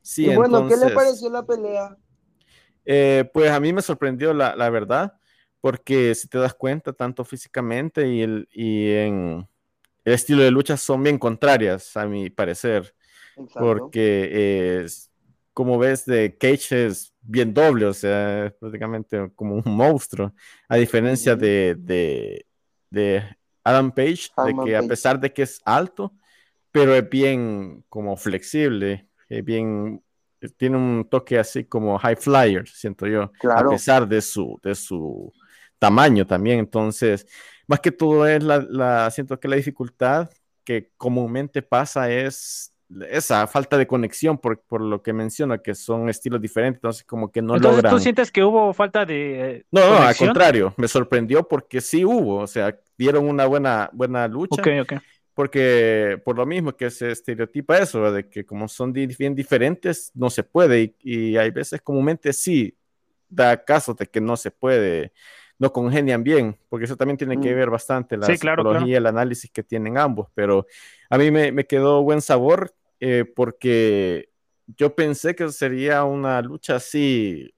Sí, 0.01 0.25
y 0.25 0.35
bueno, 0.35 0.67
¿qué 0.67 0.77
le 0.77 0.89
pareció 0.89 1.29
la 1.29 1.43
pelea? 1.45 1.95
Eh, 2.83 3.29
pues 3.31 3.51
a 3.51 3.59
mí 3.59 3.71
me 3.71 3.83
sorprendió 3.83 4.33
la, 4.33 4.55
la, 4.55 4.71
verdad, 4.71 5.13
porque 5.61 6.15
si 6.15 6.27
te 6.27 6.39
das 6.39 6.55
cuenta, 6.55 6.91
tanto 6.91 7.23
físicamente 7.23 8.07
y, 8.07 8.23
el, 8.23 8.49
y 8.51 8.89
en 8.93 9.47
el 10.05 10.13
estilo 10.13 10.41
de 10.41 10.49
lucha 10.49 10.75
son 10.75 11.03
bien 11.03 11.19
contrarias, 11.19 11.95
a 11.97 12.07
mi 12.07 12.31
parecer. 12.31 12.95
Porque 13.53 14.81
es, 14.81 15.11
como 15.55 15.77
ves, 15.77 16.05
de 16.05 16.37
Cage 16.37 16.87
es 16.87 17.13
bien 17.21 17.53
doble, 17.53 17.85
o 17.85 17.93
sea, 17.93 18.47
es 18.47 18.53
prácticamente 18.55 19.31
como 19.35 19.55
un 19.55 19.63
monstruo, 19.65 20.33
a 20.67 20.75
diferencia 20.75 21.37
de, 21.37 21.75
de, 21.79 22.45
de, 22.89 23.23
Adam 23.63 23.89
Page, 23.89 24.29
de 24.45 24.55
que 24.65 24.75
a 24.75 24.83
pesar 24.83 25.17
de 25.17 25.31
que 25.31 25.43
es 25.43 25.61
alto, 25.63 26.13
pero 26.71 26.93
es 26.93 27.09
bien 27.09 27.85
como 27.87 28.17
flexible, 28.17 29.07
es 29.29 29.45
bien, 29.45 30.03
tiene 30.57 30.75
un 30.75 31.07
toque 31.09 31.39
así 31.39 31.63
como 31.63 31.97
high 31.99 32.17
flyer, 32.17 32.67
siento 32.67 33.07
yo, 33.07 33.31
a 33.49 33.69
pesar 33.69 34.05
de 34.09 34.21
su, 34.21 34.59
de 34.61 34.75
su 34.75 35.31
tamaño 35.79 36.27
también. 36.27 36.59
Entonces, 36.59 37.25
más 37.65 37.79
que 37.79 37.93
todo 37.93 38.27
es 38.27 38.43
la, 38.43 38.59
la 38.59 39.09
siento 39.09 39.39
que 39.39 39.47
la 39.47 39.55
dificultad 39.55 40.29
que 40.65 40.91
comúnmente 40.97 41.61
pasa 41.61 42.11
es 42.11 42.74
esa 43.09 43.47
falta 43.47 43.77
de 43.77 43.87
conexión 43.87 44.37
por, 44.37 44.59
por, 44.61 44.81
lo 44.81 45.01
que 45.01 45.13
menciona, 45.13 45.57
que 45.57 45.73
son 45.73 46.09
estilos 46.09 46.41
diferentes, 46.41 46.77
entonces 46.77 47.03
como 47.03 47.31
que 47.31 47.41
no 47.41 47.55
entonces, 47.55 47.89
¿Tú 47.89 47.99
sientes 47.99 48.31
que 48.31 48.43
hubo 48.43 48.73
falta 48.73 49.05
de 49.05 49.65
No, 49.71 49.81
no, 49.89 49.97
al 49.97 50.15
contrario, 50.15 50.73
me 50.77 50.87
sorprendió 50.87 51.47
porque 51.47 51.81
sí 51.81 52.05
hubo, 52.05 52.37
o 52.37 52.47
sea, 52.47 52.77
dieron 52.97 53.27
una 53.27 53.45
buena, 53.45 53.89
buena 53.93 54.27
lucha. 54.27 54.61
Ok, 54.61 54.67
ok. 54.81 54.93
Porque 55.33 56.21
por 56.23 56.37
lo 56.37 56.45
mismo 56.45 56.71
que 56.73 56.89
se 56.89 57.11
estereotipa 57.11 57.77
eso, 57.77 58.09
de 58.11 58.29
que 58.29 58.45
como 58.45 58.67
son 58.69 58.93
bien 58.93 59.35
diferentes, 59.35 60.11
no 60.13 60.29
se 60.29 60.43
puede, 60.43 60.81
y, 60.81 60.95
y 61.01 61.37
hay 61.37 61.51
veces 61.51 61.81
comúnmente 61.81 62.31
sí 62.31 62.77
da 63.27 63.63
caso 63.63 63.93
de 63.93 64.05
que 64.05 64.21
no 64.21 64.37
se 64.37 64.51
puede 64.51 65.11
no 65.57 65.71
congenian 65.71 66.23
bien, 66.23 66.57
porque 66.69 66.85
eso 66.85 66.97
también 66.97 67.17
tiene 67.17 67.39
que 67.39 67.51
mm. 67.51 67.55
ver 67.55 67.69
bastante 67.69 68.17
la 68.17 68.27
psicología 68.27 68.87
y 68.87 68.95
el 68.95 69.05
análisis 69.05 69.49
que 69.51 69.63
tienen 69.63 69.97
ambos, 69.97 70.27
pero 70.33 70.65
a 71.09 71.17
mí 71.17 71.31
me, 71.31 71.65
quedó 71.65 72.03
buen 72.03 72.21
sabor 72.21 72.73
eh, 72.99 73.25
porque 73.35 74.29
yo 74.67 74.95
pensé 74.95 75.35
que 75.35 75.49
sería 75.49 76.03
una 76.03 76.41
lucha 76.41 76.75
así 76.75 77.53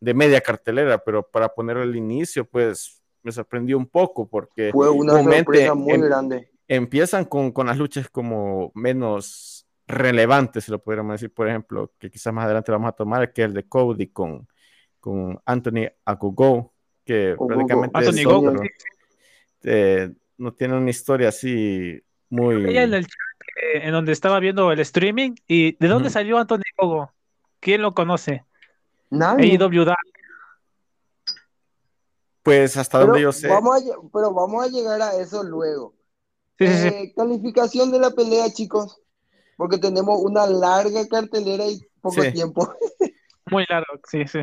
de 0.00 0.14
media 0.14 0.40
cartelera, 0.40 0.98
pero 0.98 1.22
para 1.22 1.48
poner 1.48 1.76
el 1.78 1.96
inicio, 1.96 2.44
pues 2.44 3.02
me 3.22 3.32
sorprendió 3.32 3.76
un 3.76 3.86
poco 3.86 4.28
porque 4.28 4.70
fue 4.72 4.88
una 4.90 5.22
sorpresa 5.22 5.74
muy 5.74 5.94
em, 5.94 6.00
grande. 6.02 6.50
Empiezan 6.68 7.24
con, 7.24 7.50
con, 7.50 7.66
las 7.66 7.78
luchas 7.78 8.08
como 8.08 8.70
menos 8.74 9.66
relevantes, 9.86 10.64
si 10.64 10.70
lo 10.70 10.78
pudiéramos 10.82 11.14
decir, 11.14 11.32
por 11.32 11.48
ejemplo, 11.48 11.92
que 11.98 12.10
quizás 12.10 12.32
más 12.32 12.44
adelante 12.44 12.70
vamos 12.70 12.90
a 12.90 12.92
tomar, 12.92 13.32
que 13.32 13.42
el 13.42 13.54
de 13.54 13.66
Cody 13.66 14.08
con, 14.08 14.46
con 15.00 15.40
Anthony 15.46 15.88
Akugo, 16.04 16.74
que 17.08 17.36
prácticamente 17.38 18.70
eh, 19.62 20.10
no 20.36 20.52
tiene 20.52 20.76
una 20.76 20.90
historia 20.90 21.30
así 21.30 21.98
muy... 22.28 22.76
en 22.76 22.92
el 22.92 23.06
chat 23.06 23.16
eh, 23.62 23.80
en 23.84 23.92
donde 23.92 24.12
estaba 24.12 24.38
viendo 24.40 24.70
el 24.70 24.80
streaming 24.80 25.34
y 25.46 25.74
¿de 25.78 25.88
dónde 25.88 26.10
salió 26.10 26.36
Anthony 26.36 26.68
Gogo? 26.76 27.10
¿Quién 27.60 27.80
lo 27.80 27.94
conoce? 27.94 28.44
Nadie. 29.08 29.58
Pues 32.42 32.76
hasta 32.76 33.00
donde 33.00 33.22
yo 33.22 33.32
sé. 33.32 33.48
Vamos 33.48 33.82
pero 34.12 34.34
vamos 34.34 34.64
a 34.64 34.68
llegar 34.68 35.00
a 35.00 35.14
eso 35.14 35.42
luego. 35.42 35.94
Eh, 36.58 37.12
calificación 37.16 37.90
de 37.90 38.00
la 38.00 38.10
pelea, 38.10 38.50
chicos. 38.50 39.00
Porque 39.56 39.78
tenemos 39.78 40.20
una 40.20 40.46
larga 40.46 41.08
cartelera 41.08 41.66
y 41.66 41.80
poco 42.02 42.20
tiempo. 42.32 42.70
Muy 43.50 43.64
largo, 43.68 43.98
sí, 44.08 44.26
sí. 44.26 44.40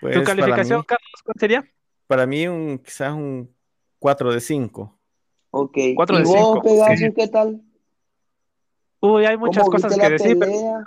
¿Tu 0.00 0.10
pues, 0.10 0.26
calificación, 0.26 0.82
Carlos, 0.84 1.22
cuál 1.24 1.36
sería? 1.40 1.73
Para 2.06 2.26
mí, 2.26 2.46
un, 2.46 2.78
quizás 2.78 3.12
un 3.12 3.54
4 3.98 4.32
de 4.32 4.40
5. 4.40 4.98
Ok. 5.50 5.78
4 5.94 6.18
de 6.18 6.26
5. 6.26 6.62
qué 7.14 7.28
tal? 7.28 7.62
Uy, 9.00 9.26
hay 9.26 9.36
muchas 9.36 9.64
cosas 9.68 9.96
que 9.96 10.10
decir, 10.10 10.38
pero 10.38 10.82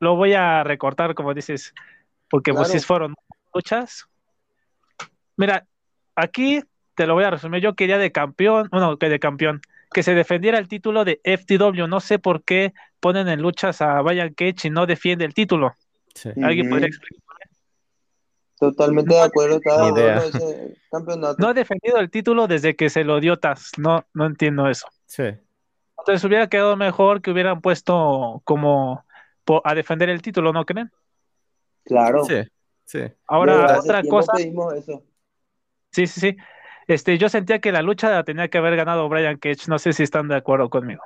lo 0.00 0.16
voy 0.16 0.34
a 0.34 0.62
recortar, 0.64 1.14
como 1.14 1.32
dices, 1.32 1.74
porque 2.28 2.52
pues 2.52 2.68
sí 2.68 2.78
fueron 2.80 3.14
muchas. 3.54 4.06
Mira, 5.36 5.66
aquí 6.14 6.60
te 6.94 7.06
lo 7.06 7.14
voy 7.14 7.24
a 7.24 7.30
resumir. 7.30 7.62
Yo 7.62 7.74
quería 7.74 7.98
de 7.98 8.12
campeón, 8.12 8.68
bueno, 8.70 8.98
que 8.98 9.08
de 9.08 9.18
campeón, 9.18 9.62
que 9.92 10.02
se 10.02 10.14
defendiera 10.14 10.58
el 10.58 10.68
título 10.68 11.04
de 11.04 11.20
FTW. 11.24 11.86
No 11.86 12.00
sé 12.00 12.18
por 12.18 12.44
qué 12.44 12.74
ponen 13.00 13.28
en 13.28 13.40
luchas 13.40 13.80
a 13.80 14.00
Brian 14.02 14.34
Cage 14.34 14.68
y 14.68 14.70
no 14.70 14.86
defiende 14.86 15.24
el 15.24 15.34
título. 15.34 15.74
¿Alguien 16.42 16.68
podría 16.68 16.88
explicar? 16.88 17.23
Totalmente 18.70 19.14
de 19.14 19.20
acuerdo, 19.20 19.60
No 21.38 21.48
ha 21.48 21.54
defendido 21.54 21.98
el 21.98 22.10
título 22.10 22.46
desde 22.46 22.74
que 22.74 22.88
se 22.88 23.04
lo 23.04 23.20
dio 23.20 23.38
Taz. 23.38 23.72
No, 23.76 24.06
no 24.14 24.24
entiendo 24.24 24.68
eso. 24.68 24.86
Sí. 25.04 25.24
Entonces 25.98 26.24
hubiera 26.24 26.48
quedado 26.48 26.76
mejor 26.76 27.20
que 27.20 27.30
hubieran 27.30 27.60
puesto 27.60 28.40
como 28.44 29.04
a 29.64 29.74
defender 29.74 30.08
el 30.08 30.22
título, 30.22 30.52
¿no 30.52 30.64
creen? 30.64 30.90
Claro. 31.84 32.24
Sí, 32.24 32.42
sí. 32.86 33.00
Ahora, 33.26 33.78
otra 33.78 34.02
cosa. 34.02 34.32
Sí, 34.36 34.54
sí, 35.90 36.06
sí. 36.06 36.36
Este, 36.86 37.18
yo 37.18 37.28
sentía 37.28 37.58
que 37.58 37.72
la 37.72 37.82
lucha 37.82 38.10
la 38.10 38.24
tenía 38.24 38.48
que 38.48 38.58
haber 38.58 38.76
ganado 38.76 39.08
Brian 39.08 39.38
Cage. 39.38 39.68
No 39.68 39.78
sé 39.78 39.92
si 39.92 40.02
están 40.02 40.28
de 40.28 40.36
acuerdo 40.36 40.70
conmigo. 40.70 41.02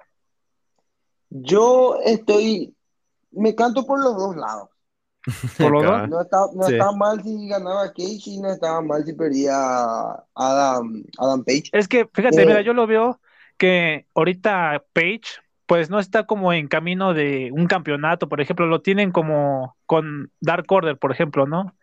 Yo 1.30 1.98
estoy. 2.04 2.74
Me 3.32 3.54
canto 3.54 3.84
por 3.84 4.00
los 4.00 4.16
dos 4.16 4.36
lados. 4.36 4.70
No 5.58 6.20
estaba, 6.20 6.92
mal 6.92 7.22
si 7.22 7.48
ganaba 7.48 7.88
Cage 7.88 8.22
y 8.26 8.40
no 8.40 8.50
estaba 8.50 8.80
mal 8.80 9.04
si 9.04 9.12
perdía 9.12 9.54
Adam, 10.34 11.04
Adam 11.18 11.44
Page. 11.44 11.64
Es 11.72 11.88
que, 11.88 12.08
fíjate, 12.12 12.46
mira, 12.46 12.60
eh, 12.60 12.64
yo 12.64 12.72
lo 12.72 12.86
veo 12.86 13.20
que 13.56 14.06
ahorita 14.14 14.84
Page, 14.92 15.42
pues 15.66 15.90
no 15.90 15.98
está 15.98 16.24
como 16.24 16.52
en 16.52 16.68
camino 16.68 17.12
de 17.12 17.50
un 17.52 17.66
campeonato, 17.66 18.28
por 18.28 18.40
ejemplo, 18.40 18.66
lo 18.66 18.80
tienen 18.80 19.10
como 19.10 19.76
con 19.86 20.30
Dark 20.40 20.64
Order, 20.68 20.96
por 20.96 21.12
ejemplo, 21.12 21.46
¿no? 21.46 21.74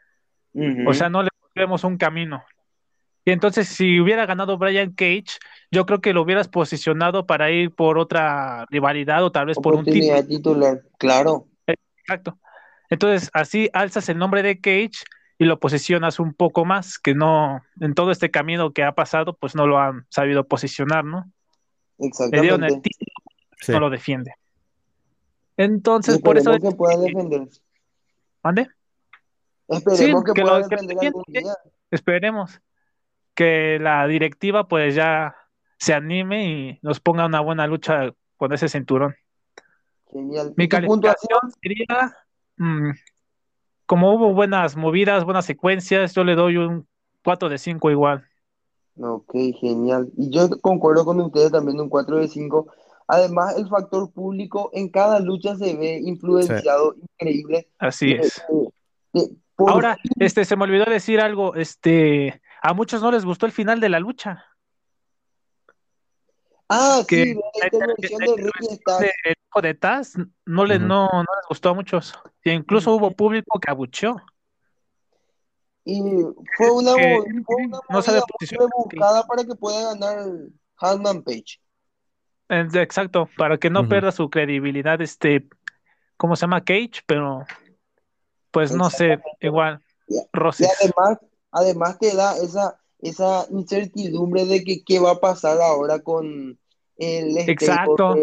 O 0.88 0.94
sea, 0.94 1.10
no 1.10 1.22
le 1.22 1.30
vemos 1.54 1.84
un 1.84 1.98
camino. 1.98 2.44
Y 3.25 3.32
entonces, 3.32 3.68
si 3.68 4.00
hubiera 4.00 4.25
ganado 4.25 4.58
Brian 4.58 4.92
Cage, 4.92 5.39
yo 5.72 5.86
creo 5.86 6.00
que 6.00 6.13
lo 6.13 6.22
hubieras 6.22 6.48
posicionado 6.48 7.25
para 7.25 7.51
ir 7.51 7.72
por 7.72 7.98
otra 7.98 8.65
rivalidad 8.70 9.24
o 9.24 9.32
tal 9.32 9.48
vez 9.48 9.58
por 9.58 9.75
un 9.75 9.84
título. 9.84 10.24
titular, 10.24 10.82
claro. 10.98 11.48
Exacto. 11.98 12.38
Entonces, 12.89 13.30
así 13.34 13.70
alzas 13.74 14.10
el 14.10 14.18
nombre 14.18 14.44
de 14.44 14.60
Cage 14.60 15.04
y 15.38 15.46
lo 15.46 15.60
posicionas 15.60 16.20
un 16.20 16.34
poco 16.34 16.65
más, 16.65 16.98
que 16.98 17.13
no, 17.13 17.62
en 17.80 17.94
todo 17.94 18.12
este 18.12 18.32
camino 18.32 18.72
que 18.72 18.84
ha 18.84 18.94
pasado, 18.94 19.36
pues 19.36 19.56
no 19.56 19.68
lo 19.68 19.80
han 19.80 20.06
sabido 20.10 20.48
posicionar, 20.48 21.04
¿no? 21.04 21.30
Exactamente. 21.98 22.65
el 22.68 22.82
título, 22.82 23.12
no 23.68 23.80
lo 23.80 23.89
defiende. 23.89 24.34
Entonces, 25.58 26.20
por 26.20 26.38
eso. 26.38 26.51
que 26.60 26.72
pueda 26.72 26.98
defender. 26.98 27.48
¿Mande? 28.44 28.68
Esperemos 29.68 30.24
que, 30.24 30.42
pueda 30.42 30.68
defender 30.68 30.98
algún 31.01 31.24
día. 31.27 31.54
Esperemos 31.92 32.62
que 33.34 33.80
la 33.80 34.08
directiva, 34.08 34.68
pues 34.68 34.96
ya 34.96 35.36
se 35.77 35.94
anime 35.94 36.46
y 36.46 36.80
nos 36.82 37.00
ponga 37.00 37.25
una 37.25 37.42
buena 37.42 37.68
lucha 37.68 38.12
con 38.38 38.54
ese 38.54 38.70
cinturón. 38.70 39.15
Genial. 40.12 40.54
Mi 40.56 40.68
calificación 40.68 41.39
sería 41.62 42.15
Mm, 42.58 42.92
como 43.86 44.14
hubo 44.14 44.34
buenas 44.34 44.76
movidas, 44.76 45.24
buenas 45.24 45.46
secuencias, 45.46 46.14
yo 46.14 46.24
le 46.24 46.36
doy 46.36 46.58
un 46.58 46.88
4 47.24 47.50
de 47.50 47.58
5 47.58 47.92
igual. 47.92 48.26
Ok, 49.00 49.34
genial. 49.60 50.10
Y 50.18 50.30
yo 50.30 50.50
concuerdo 50.62 51.06
con 51.06 51.20
ustedes 51.20 51.52
también 51.52 51.80
un 51.80 51.90
4 51.90 52.18
de 52.18 52.28
5. 52.28 52.68
Además, 53.08 53.58
el 53.58 53.68
factor 53.68 54.12
público 54.12 54.70
en 54.74 54.90
cada 54.90 55.20
lucha 55.20 55.56
se 55.56 55.76
ve 55.76 56.00
influenciado 56.04 56.96
increíble. 56.96 57.68
Así 57.78 58.12
eh, 58.12 58.20
es. 58.22 58.40
Eh, 58.50 58.70
eh, 59.14 59.30
Ahora, 59.58 59.98
este, 60.20 60.44
se 60.46 60.56
me 60.56 60.64
olvidó 60.64 60.86
decir 60.86 61.22
algo, 61.22 61.56
este, 61.56 62.42
a 62.62 62.74
muchos 62.74 63.02
no 63.02 63.12
les 63.12 63.26
gustó 63.26 63.46
el 63.46 63.52
final 63.52 63.80
de 63.80 63.90
la 63.90 64.00
lucha. 64.00 64.46
Ah, 66.69 67.03
que 67.07 67.24
sí, 67.24 67.34
la 67.36 67.67
intervención 67.67 68.19
de 68.19 68.36
Ricky 68.36 68.79
El 69.24 69.36
hijo 69.50 69.62
de 69.62 69.74
Taz 69.75 70.13
no, 70.45 70.65
le, 70.65 70.79
no, 70.79 71.07
no 71.07 71.19
les 71.22 71.48
gustó 71.48 71.69
a 71.69 71.74
muchos. 71.74 72.13
E 72.43 72.53
incluso 72.53 72.93
hubo 72.93 73.12
público 73.12 73.60
que 73.60 73.69
abucheó. 73.69 74.15
Y 75.84 76.01
fue 76.57 76.72
una, 76.72 76.93
fue 77.45 77.55
una 77.63 77.79
no 77.89 78.69
buscada 78.75 79.24
para 79.27 79.43
que 79.43 79.55
pueda 79.55 79.93
ganar 79.93 80.25
Hanman 80.77 81.22
Page. 81.22 81.60
Exacto, 82.50 83.29
para 83.38 83.57
que 83.57 83.69
no 83.69 83.88
pierda 83.88 84.12
su 84.12 84.29
credibilidad, 84.29 85.00
este, 85.01 85.48
¿cómo 86.17 86.36
se 86.36 86.41
llama? 86.41 86.63
Cage, 86.63 87.01
pero 87.05 87.45
pues 88.51 88.72
no 88.72 88.89
sé, 88.89 89.19
igual. 89.41 89.84
Y, 90.07 90.17
además, 90.19 91.19
además 91.51 92.00
te 92.00 92.15
da 92.15 92.38
esa 92.38 92.79
esa 93.00 93.46
incertidumbre 93.50 94.46
de 94.46 94.64
que 94.64 94.84
qué 94.84 95.00
va 95.00 95.12
a 95.12 95.20
pasar 95.20 95.62
ahora 95.62 96.00
con 96.00 96.58
el 96.98 97.38
Exacto, 97.38 98.16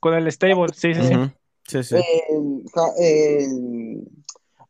con 0.00 0.14
el 0.14 0.32
stable, 0.32 0.72
sí, 0.74 0.94
sí, 0.94 1.82
sí. 1.82 1.82
sí, 1.82 1.96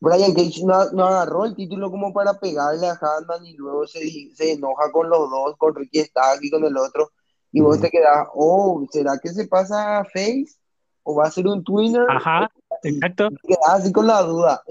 Brian 0.01 0.35
Cage 0.35 0.63
no, 0.65 1.05
agarró 1.07 1.45
el 1.45 1.55
título 1.55 1.91
como 1.91 2.13
para 2.13 2.35
pegarle 2.39 2.87
a 2.87 2.99
Hanman 3.01 3.47
y 3.47 3.55
luego 3.55 3.87
se, 3.87 4.01
se 4.35 4.53
enoja 4.53 4.91
con 4.93 5.09
los 5.09 5.31
dos, 5.31 5.57
con 5.57 5.75
Ricky 5.75 6.01
Stark 6.01 6.41
y 6.43 6.51
con 6.51 6.65
el 6.65 6.77
otro, 6.77 7.13
y 7.53 7.61
vos 7.61 7.81
te 7.81 7.91
quedas, 7.91 8.27
oh, 8.35 8.85
¿será 8.91 9.19
que 9.23 9.31
se 9.31 9.47
pasa 9.47 9.99
a 9.99 10.05
Face? 10.05 10.57
¿O 11.03 11.15
va 11.15 11.27
a 11.27 11.31
ser 11.31 11.47
un 11.47 11.63
twinner? 11.63 12.05
Ajá, 12.11 12.51
exacto. 12.83 13.31
Te 13.31 13.49
quedas 13.49 13.69
así 13.69 13.93
con 13.93 14.07
la 14.09 14.23
duda 14.23 14.63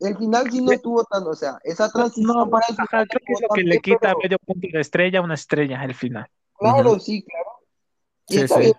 el 0.00 0.16
final 0.16 0.50
sí 0.50 0.62
no 0.62 0.72
estuvo 0.72 1.04
tan, 1.04 1.26
o 1.26 1.34
sea, 1.34 1.58
esa 1.62 1.90
transición 1.90 2.50
para 2.50 2.64
el 2.68 2.74
final 2.74 3.08
creo 3.08 3.20
que 3.26 3.32
es 3.32 3.40
lo 3.42 3.48
que 3.48 3.62
le 3.62 3.80
quita 3.80 4.14
medio 4.22 4.38
punto 4.38 4.68
de 4.72 4.80
estrella 4.80 5.18
a 5.18 5.22
una 5.22 5.34
estrella 5.34 5.84
el 5.84 5.94
final. 5.94 6.26
Claro, 6.58 6.98
sí, 6.98 7.22
claro. 7.22 7.50
Y 8.28 8.38
sí, 8.38 8.72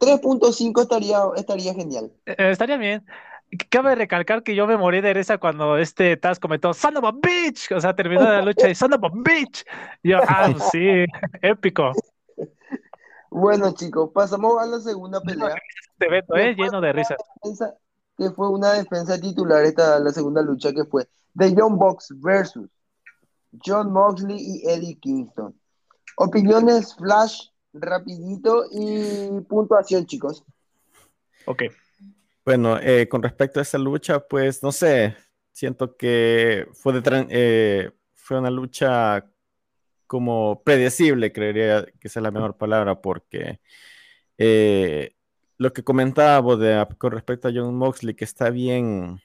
3.5 0.00 0.82
estaría, 0.82 1.18
estaría 1.36 1.74
genial. 1.74 2.12
Eh, 2.24 2.36
estaría 2.38 2.76
bien. 2.76 3.04
cabe 3.68 3.94
recalcar 3.94 4.42
que 4.42 4.54
yo 4.54 4.66
me 4.66 4.76
morí 4.76 5.00
de 5.00 5.12
risa 5.12 5.38
cuando 5.38 5.76
este 5.76 6.16
Taz 6.16 6.38
comentó 6.38 6.72
Son 6.72 6.96
of 6.96 7.04
a 7.04 7.12
bitch, 7.12 7.72
o 7.72 7.80
sea, 7.80 7.94
terminó 7.94 8.22
la 8.22 8.42
lucha 8.42 8.68
y 8.68 8.74
Son 8.74 8.92
of 8.92 9.04
a 9.04 9.10
bitch. 9.12 9.64
yo, 10.02 10.18
ah, 10.26 10.48
pues 10.52 10.64
sí, 10.70 11.04
épico. 11.42 11.92
Bueno, 13.30 13.72
chicos, 13.72 14.10
pasamos 14.14 14.62
a 14.62 14.66
la 14.66 14.80
segunda 14.80 15.20
pelea. 15.20 15.54
Este 15.92 16.06
evento, 16.06 16.36
eh, 16.36 16.54
lleno 16.54 16.80
de 16.80 16.92
risas. 16.92 17.16
Que 18.22 18.30
fue 18.30 18.48
una 18.48 18.74
defensa 18.74 19.20
titular 19.20 19.64
esta 19.64 19.98
la 19.98 20.12
segunda 20.12 20.42
lucha 20.42 20.72
que 20.72 20.84
fue 20.84 21.08
The 21.36 21.52
Young 21.56 21.76
Box 21.76 22.14
versus 22.20 22.70
John 23.66 23.92
Moxley 23.92 24.36
y 24.38 24.68
Eddie 24.70 24.96
Kingston. 25.00 25.52
Opiniones 26.18 26.94
flash, 26.94 27.48
rapidito 27.72 28.66
y 28.70 29.40
puntuación, 29.48 30.06
chicos. 30.06 30.44
Ok. 31.46 31.64
Bueno, 32.44 32.78
eh, 32.78 33.08
con 33.08 33.24
respecto 33.24 33.58
a 33.58 33.64
esa 33.64 33.76
lucha, 33.76 34.20
pues 34.20 34.62
no 34.62 34.70
sé, 34.70 35.16
siento 35.50 35.96
que 35.96 36.68
fue, 36.74 36.92
de, 36.92 37.26
eh, 37.28 37.90
fue 38.14 38.38
una 38.38 38.50
lucha 38.52 39.28
como 40.06 40.62
predecible, 40.62 41.32
creería 41.32 41.86
que 41.98 42.06
esa 42.06 42.20
es 42.20 42.22
la 42.22 42.30
mejor 42.30 42.56
palabra, 42.56 43.00
porque 43.02 43.58
eh, 44.38 45.16
lo 45.58 45.72
que 45.72 45.84
comentaba 45.84 46.88
con 46.98 47.12
respecto 47.12 47.48
a 47.48 47.52
John 47.54 47.74
Moxley, 47.76 48.14
que 48.14 48.24
está 48.24 48.50
bien 48.50 49.20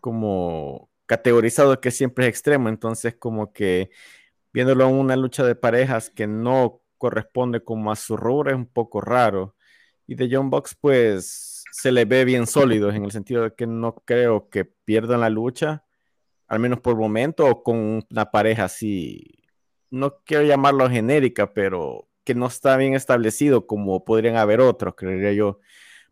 como 0.00 0.90
categorizado 1.06 1.80
que 1.80 1.90
siempre 1.90 2.26
es 2.26 2.30
extremo, 2.30 2.68
entonces 2.68 3.14
como 3.16 3.52
que 3.52 3.90
viéndolo 4.52 4.88
en 4.88 4.94
una 4.94 5.16
lucha 5.16 5.44
de 5.44 5.54
parejas 5.54 6.10
que 6.10 6.26
no 6.26 6.82
corresponde 6.98 7.64
como 7.64 7.90
a 7.92 7.96
su 7.96 8.16
rubro 8.16 8.50
es 8.50 8.56
un 8.56 8.66
poco 8.66 9.00
raro. 9.00 9.56
Y 10.06 10.14
de 10.14 10.28
John 10.30 10.50
Box 10.50 10.76
pues 10.80 11.64
se 11.72 11.92
le 11.92 12.04
ve 12.04 12.24
bien 12.24 12.46
sólidos 12.46 12.94
en 12.94 13.04
el 13.04 13.12
sentido 13.12 13.44
de 13.44 13.54
que 13.54 13.66
no 13.66 13.94
creo 14.04 14.48
que 14.50 14.64
pierdan 14.64 15.20
la 15.20 15.30
lucha, 15.30 15.84
al 16.46 16.60
menos 16.60 16.80
por 16.80 16.96
momento, 16.96 17.46
o 17.46 17.62
con 17.62 18.04
una 18.10 18.30
pareja 18.30 18.64
así, 18.64 19.42
no 19.90 20.18
quiero 20.24 20.44
llamarlo 20.44 20.88
genérica, 20.90 21.52
pero 21.52 22.08
que 22.24 22.34
no 22.34 22.46
está 22.46 22.76
bien 22.76 22.94
establecido 22.94 23.66
como 23.66 24.04
podrían 24.04 24.36
haber 24.36 24.60
otros, 24.60 24.94
creería 24.96 25.32
yo, 25.32 25.60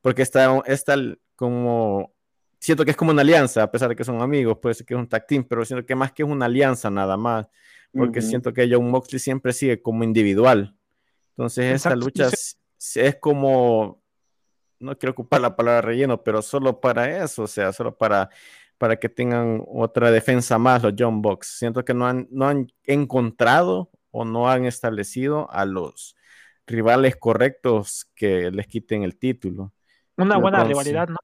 porque 0.02 0.22
está, 0.22 0.62
está 0.66 0.96
como, 1.36 2.12
siento 2.58 2.84
que 2.84 2.92
es 2.92 2.96
como 2.96 3.10
una 3.10 3.22
alianza, 3.22 3.62
a 3.62 3.70
pesar 3.70 3.88
de 3.88 3.96
que 3.96 4.04
son 4.04 4.20
amigos, 4.20 4.58
puede 4.60 4.74
ser 4.74 4.86
que 4.86 4.94
es 4.94 5.00
un 5.00 5.08
tag 5.08 5.26
team, 5.26 5.44
pero 5.44 5.64
siento 5.64 5.86
que 5.86 5.94
más 5.94 6.12
que 6.12 6.22
es 6.22 6.28
una 6.28 6.46
alianza 6.46 6.90
nada 6.90 7.16
más, 7.16 7.46
porque 7.92 8.22
siento 8.22 8.52
que 8.52 8.68
John 8.70 8.88
Moxley 8.88 9.18
siempre 9.18 9.52
sigue 9.52 9.82
como 9.82 10.04
individual. 10.04 10.76
Entonces, 11.30 11.74
esta 11.74 11.96
lucha 11.96 12.28
es 12.28 13.16
como 13.16 14.00
no 14.80 14.96
quiero 14.98 15.12
ocupar 15.12 15.40
la 15.40 15.54
palabra 15.54 15.82
relleno, 15.82 16.22
pero 16.24 16.42
solo 16.42 16.80
para 16.80 17.22
eso, 17.22 17.44
o 17.44 17.46
sea, 17.46 17.72
solo 17.72 17.96
para, 17.96 18.30
para 18.78 18.96
que 18.98 19.08
tengan 19.08 19.62
otra 19.68 20.10
defensa 20.10 20.58
más 20.58 20.82
los 20.82 20.94
John 20.98 21.22
Box. 21.22 21.58
Siento 21.58 21.84
que 21.84 21.94
no 21.94 22.06
han, 22.06 22.26
no 22.30 22.48
han 22.48 22.72
encontrado 22.84 23.90
o 24.10 24.24
no 24.24 24.50
han 24.50 24.64
establecido 24.64 25.50
a 25.50 25.64
los 25.64 26.16
rivales 26.66 27.16
correctos 27.16 28.10
que 28.14 28.50
les 28.50 28.66
quiten 28.66 29.02
el 29.02 29.16
título. 29.16 29.72
Una 30.16 30.36
buena 30.38 30.64
rivalidad, 30.64 31.08
¿no? 31.08 31.18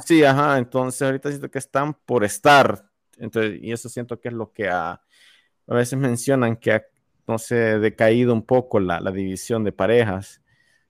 Sí, 0.00 0.22
ajá, 0.22 0.58
entonces 0.58 1.02
ahorita 1.02 1.30
siento 1.30 1.50
que 1.50 1.58
están 1.58 1.94
por 1.94 2.22
estar, 2.22 2.90
entonces, 3.18 3.58
y 3.60 3.72
eso 3.72 3.88
siento 3.88 4.20
que 4.20 4.28
es 4.28 4.34
lo 4.34 4.52
que 4.52 4.68
a, 4.68 4.92
a 4.92 5.74
veces 5.74 5.98
mencionan 5.98 6.56
que 6.56 6.72
ha, 6.72 6.84
no 7.26 7.38
sé, 7.38 7.78
decaído 7.80 8.32
un 8.32 8.44
poco 8.44 8.78
la, 8.78 9.00
la 9.00 9.10
división 9.10 9.64
de 9.64 9.72
parejas. 9.72 10.40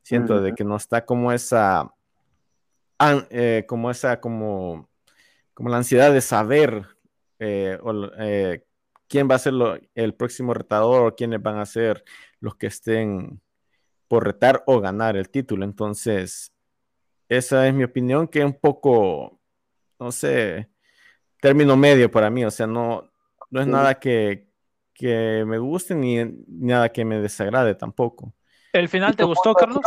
Siento 0.03 0.43
de 0.43 0.55
que 0.55 0.65
no 0.65 0.77
está 0.77 1.07
como 1.07 1.33
esa, 1.33 1.95
eh, 3.31 3.65
como 3.67 3.91
esa, 3.91 4.21
como, 4.21 4.91
como 5.55 5.71
la 5.71 5.79
ansiedad 5.79 6.13
de 6.13 6.21
saber 6.21 6.89
eh, 7.39 7.79
eh, 8.19 8.65
quién 9.09 9.29
va 9.31 9.37
a 9.37 9.39
ser 9.39 9.55
el 9.95 10.15
próximo 10.15 10.55
retador 10.55 11.07
o 11.07 11.15
quiénes 11.15 11.43
van 11.43 11.59
a 11.59 11.67
ser 11.67 12.05
los 12.41 12.57
que 12.57 12.67
estén 12.67 13.41
por 14.09 14.25
retar 14.25 14.63
o 14.67 14.81
ganar 14.81 15.17
el 15.17 15.31
título. 15.31 15.65
Entonces, 15.65 16.53
esa 17.29 17.67
es 17.67 17.75
mi 17.75 17.85
opinión, 17.85 18.29
que 18.29 18.41
es 18.41 18.45
un 18.45 18.59
poco, 18.59 19.41
no 19.99 20.13
sé, 20.13 20.71
término 21.41 21.77
medio 21.77 22.11
para 22.11 22.31
mí, 22.31 22.45
o 22.45 22.51
sea, 22.51 22.67
no, 22.67 23.11
no 23.51 23.61
es 23.61 23.67
nada 23.67 23.99
que, 23.99 24.51
que 24.93 25.45
me 25.47 25.59
guste 25.59 25.95
ni 25.95 26.25
nada 26.47 26.91
que 26.91 27.05
me 27.05 27.21
desagrade 27.21 27.75
tampoco. 27.75 28.35
¿El 28.73 28.89
final 28.89 29.15
te 29.15 29.25
gustó, 29.25 29.55
Carlos? 29.55 29.81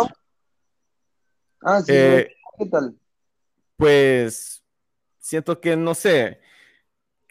Ah, 1.62 1.82
sí. 1.82 1.93
¿Qué 1.93 2.65
tal? 2.71 2.97
pues 3.77 4.63
siento 5.19 5.62
que, 5.62 5.77
no 5.77 5.93
sé, 5.93 6.41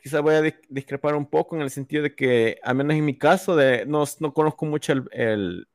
quizá 0.06 0.20
voy 0.20 0.34
a 0.36 0.54
discrepar 0.68 1.16
un 1.16 1.26
poco 1.26 1.56
en 1.56 1.62
el 1.62 1.70
sentido 1.70 2.04
de 2.04 2.14
que, 2.14 2.60
al 2.62 2.76
menos 2.76 2.94
en 2.94 3.04
mi 3.04 3.18
caso, 3.18 3.56
de, 3.56 3.84
no, 3.86 4.04
no 4.20 4.32
conozco 4.32 4.64
mucho 4.64 4.92
el, 4.92 5.66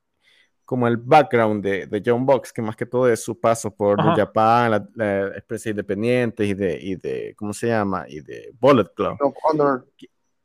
como 0.64 0.88
el 0.88 0.96
background 0.96 1.62
de, 1.62 1.86
de, 1.86 2.02
John 2.06 2.26
Box, 2.26 2.54
que 2.54 2.62
más 2.62 2.78
que 2.78 2.86
todo 2.86 3.10
es 3.10 3.22
su 3.22 3.38
paso 3.38 3.76
por 3.76 4.02
Japan, 4.16 4.72
la, 4.72 4.88
la 4.96 5.44
independiente 5.66 6.46
y 6.46 6.54
de, 6.54 6.80
y 6.82 6.96
de, 6.96 7.36
¿cómo 7.36 7.52
se 7.52 7.68
llama? 7.68 8.06
Y 8.08 8.22
de 8.22 8.54
Bullet 8.58 8.88
Club. 8.96 9.18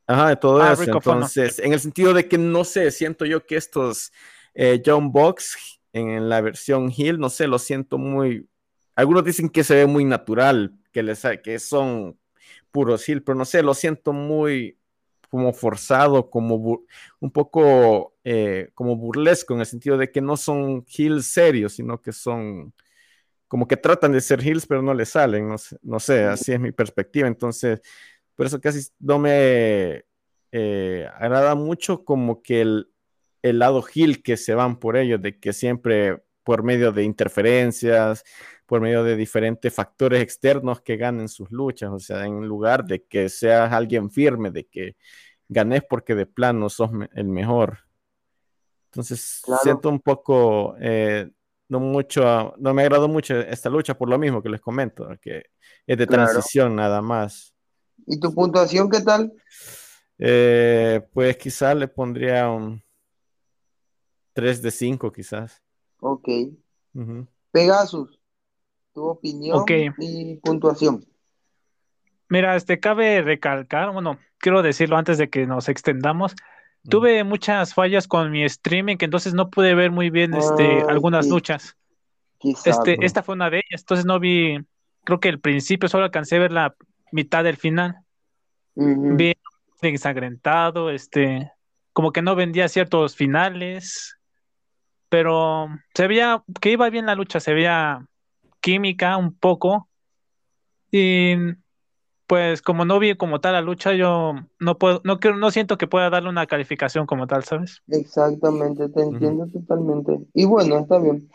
Ajá, 0.05 0.27
de 0.27 0.35
todo 0.35 0.61
ah, 0.61 0.73
eso. 0.73 0.83
Entonces, 0.83 1.57
en 1.59 1.71
el 1.71 1.79
sentido 1.79 2.13
de 2.13 2.27
que, 2.27 2.37
no 2.37 2.65
sé, 2.65 2.91
siento 2.91 3.23
yo 3.23 3.45
que 3.45 3.55
estos 3.55 4.11
eh, 4.53 4.83
John 4.85 5.13
Box 5.13 5.79
en 5.93 6.27
la 6.27 6.41
versión 6.41 6.91
Hill, 6.93 7.19
no 7.19 7.29
sé, 7.29 7.47
lo 7.47 7.57
siento 7.57 7.97
muy 7.97 8.49
algunos 8.97 9.23
dicen 9.23 9.49
que 9.49 9.63
se 9.63 9.75
ve 9.75 9.85
muy 9.85 10.03
natural, 10.03 10.73
que, 10.91 11.03
les, 11.03 11.21
que 11.43 11.59
son 11.59 12.17
puros 12.71 13.07
hill, 13.07 13.23
pero 13.23 13.37
no 13.37 13.45
sé, 13.45 13.63
lo 13.63 13.73
siento 13.73 14.13
muy 14.13 14.77
como 15.29 15.53
forzado, 15.53 16.29
como 16.29 16.83
un 17.19 17.31
poco 17.31 18.15
eh, 18.23 18.69
como 18.73 18.95
burlesco, 18.95 19.53
en 19.53 19.61
el 19.61 19.65
sentido 19.65 19.97
de 19.97 20.11
que 20.11 20.21
no 20.21 20.37
son 20.37 20.85
hills 20.87 21.27
serios, 21.27 21.73
sino 21.73 22.01
que 22.01 22.11
son 22.13 22.73
como 23.47 23.67
que 23.67 23.77
tratan 23.77 24.11
de 24.11 24.21
ser 24.21 24.45
hills, 24.45 24.65
pero 24.65 24.81
no 24.81 24.93
les 24.93 25.09
salen, 25.09 25.55
no 25.81 25.99
sé, 25.99 26.23
así 26.25 26.53
es 26.53 26.59
mi 26.59 26.71
perspectiva. 26.71 27.27
Entonces, 27.27 27.81
por 28.35 28.45
eso 28.45 28.59
casi 28.59 28.89
no 28.99 29.19
me 29.19 30.05
eh, 30.51 31.07
agrada 31.15 31.55
mucho 31.55 32.03
como 32.03 32.41
que 32.41 32.61
el, 32.61 32.89
el 33.41 33.59
lado 33.59 33.83
hill 33.93 34.21
que 34.23 34.37
se 34.37 34.53
van 34.53 34.79
por 34.79 34.97
ellos, 34.97 35.21
de 35.21 35.39
que 35.39 35.53
siempre 35.53 36.21
por 36.43 36.63
medio 36.63 36.91
de 36.91 37.03
interferencias, 37.03 38.23
por 38.67 38.81
medio 38.81 39.03
de 39.03 39.15
diferentes 39.15 39.73
factores 39.73 40.21
externos 40.21 40.81
que 40.81 40.97
ganen 40.97 41.29
sus 41.29 41.49
luchas, 41.51 41.89
o 41.89 41.99
sea, 41.99 42.25
en 42.25 42.45
lugar 42.45 42.85
de 42.85 43.05
que 43.05 43.29
seas 43.29 43.71
alguien 43.71 44.11
firme, 44.11 44.51
de 44.51 44.65
que 44.65 44.97
ganes 45.47 45.83
porque 45.89 46.13
de 46.15 46.25
plano 46.25 46.69
sos 46.69 46.91
el 47.13 47.27
mejor. 47.29 47.79
Entonces, 48.91 49.41
siento 49.63 49.89
un 49.89 50.01
poco, 50.01 50.75
eh, 50.81 51.29
no 51.69 51.79
mucho, 51.79 52.53
no 52.57 52.73
me 52.73 52.81
agradó 52.81 53.07
mucho 53.07 53.39
esta 53.39 53.69
lucha 53.69 53.97
por 53.97 54.09
lo 54.09 54.19
mismo 54.19 54.43
que 54.43 54.49
les 54.49 54.59
comento, 54.59 55.07
que 55.21 55.45
es 55.85 55.97
de 55.97 56.05
transición 56.05 56.75
nada 56.75 57.01
más. 57.01 57.55
¿Y 58.05 58.19
tu 58.19 58.33
puntuación 58.33 58.89
qué 58.89 59.01
tal? 59.01 59.31
Eh, 60.19 61.07
pues 61.13 61.37
quizás 61.37 61.75
le 61.75 61.87
pondría 61.87 62.49
un 62.49 62.83
3 64.33 64.61
de 64.61 64.71
5 64.71 65.11
quizás. 65.11 65.63
Ok. 66.01 66.27
Pegasus 67.51 68.16
tu 68.97 69.05
opinión 69.05 69.63
y 69.99 70.37
puntuación. 70.37 71.05
Mira, 72.29 72.55
este 72.55 72.79
cabe 72.79 73.21
recalcar, 73.21 73.91
bueno, 73.91 74.17
quiero 74.39 74.63
decirlo 74.63 74.97
antes 74.97 75.19
de 75.19 75.29
que 75.29 75.45
nos 75.45 75.69
extendamos. 75.69 76.35
Tuve 76.89 77.23
muchas 77.23 77.75
fallas 77.75 78.07
con 78.07 78.31
mi 78.31 78.43
streaming, 78.43 78.95
entonces 78.99 79.35
no 79.35 79.51
pude 79.51 79.75
ver 79.75 79.91
muy 79.91 80.09
bien 80.09 80.33
este, 80.33 80.81
ah, 80.81 80.85
algunas 80.89 81.27
luchas. 81.27 81.77
este, 82.65 83.05
esta 83.05 83.21
fue 83.21 83.35
una 83.35 83.51
de 83.51 83.57
ellas, 83.57 83.81
entonces 83.81 84.07
no 84.07 84.19
vi, 84.19 84.57
creo 85.03 85.19
que 85.19 85.29
el 85.29 85.39
principio 85.39 85.87
solo 85.89 86.05
alcancé 86.05 86.37
a 86.37 86.39
ver 86.39 86.51
la 86.51 86.75
mitad 87.11 87.43
del 87.43 87.57
final. 87.57 87.97
Bien 88.73 89.35
ensangrentado, 89.83 90.89
este, 90.89 91.51
como 91.93 92.11
que 92.11 92.23
no 92.23 92.35
vendía 92.35 92.67
ciertos 92.67 93.15
finales, 93.15 94.17
pero 95.07 95.67
se 95.93 96.07
veía 96.07 96.43
que 96.59 96.71
iba 96.71 96.89
bien 96.89 97.05
la 97.05 97.13
lucha, 97.13 97.39
se 97.39 97.53
veía 97.53 98.07
química 98.67 99.15
un 99.15 99.33
poco. 99.33 99.87
Y 100.91 101.35
pues 102.27 102.61
como 102.61 102.83
no 102.83 102.99
vi 102.99 103.15
como 103.15 103.39
tal 103.39 103.53
la 103.53 103.61
lucha, 103.61 103.93
yo 103.93 104.33
no 104.59 104.77
puedo, 104.77 104.99
no 105.05 105.21
quiero, 105.21 105.37
no 105.37 105.51
siento 105.51 105.77
que 105.77 105.87
pueda 105.87 106.09
darle 106.09 106.27
una 106.27 106.47
calificación 106.47 107.05
como 107.05 107.27
tal, 107.27 107.45
¿sabes? 107.45 107.81
Exactamente, 107.87 108.89
te 108.89 109.03
entiendo 109.03 109.47
totalmente. 109.47 110.19
Y 110.33 110.43
bueno, 110.43 110.79
está 110.79 110.99
bien. 110.99 111.29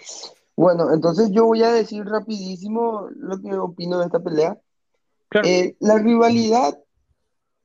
Bueno, 0.56 0.92
entonces 0.92 1.30
yo 1.30 1.46
voy 1.46 1.62
a 1.62 1.72
decir 1.72 2.04
rapidísimo 2.04 3.08
lo 3.16 3.40
que 3.40 3.54
opino 3.54 3.98
de 3.98 4.04
esta 4.04 4.20
pelea. 4.20 4.58
Eh, 5.42 5.74
la 5.80 5.96
rivalidad 5.96 6.78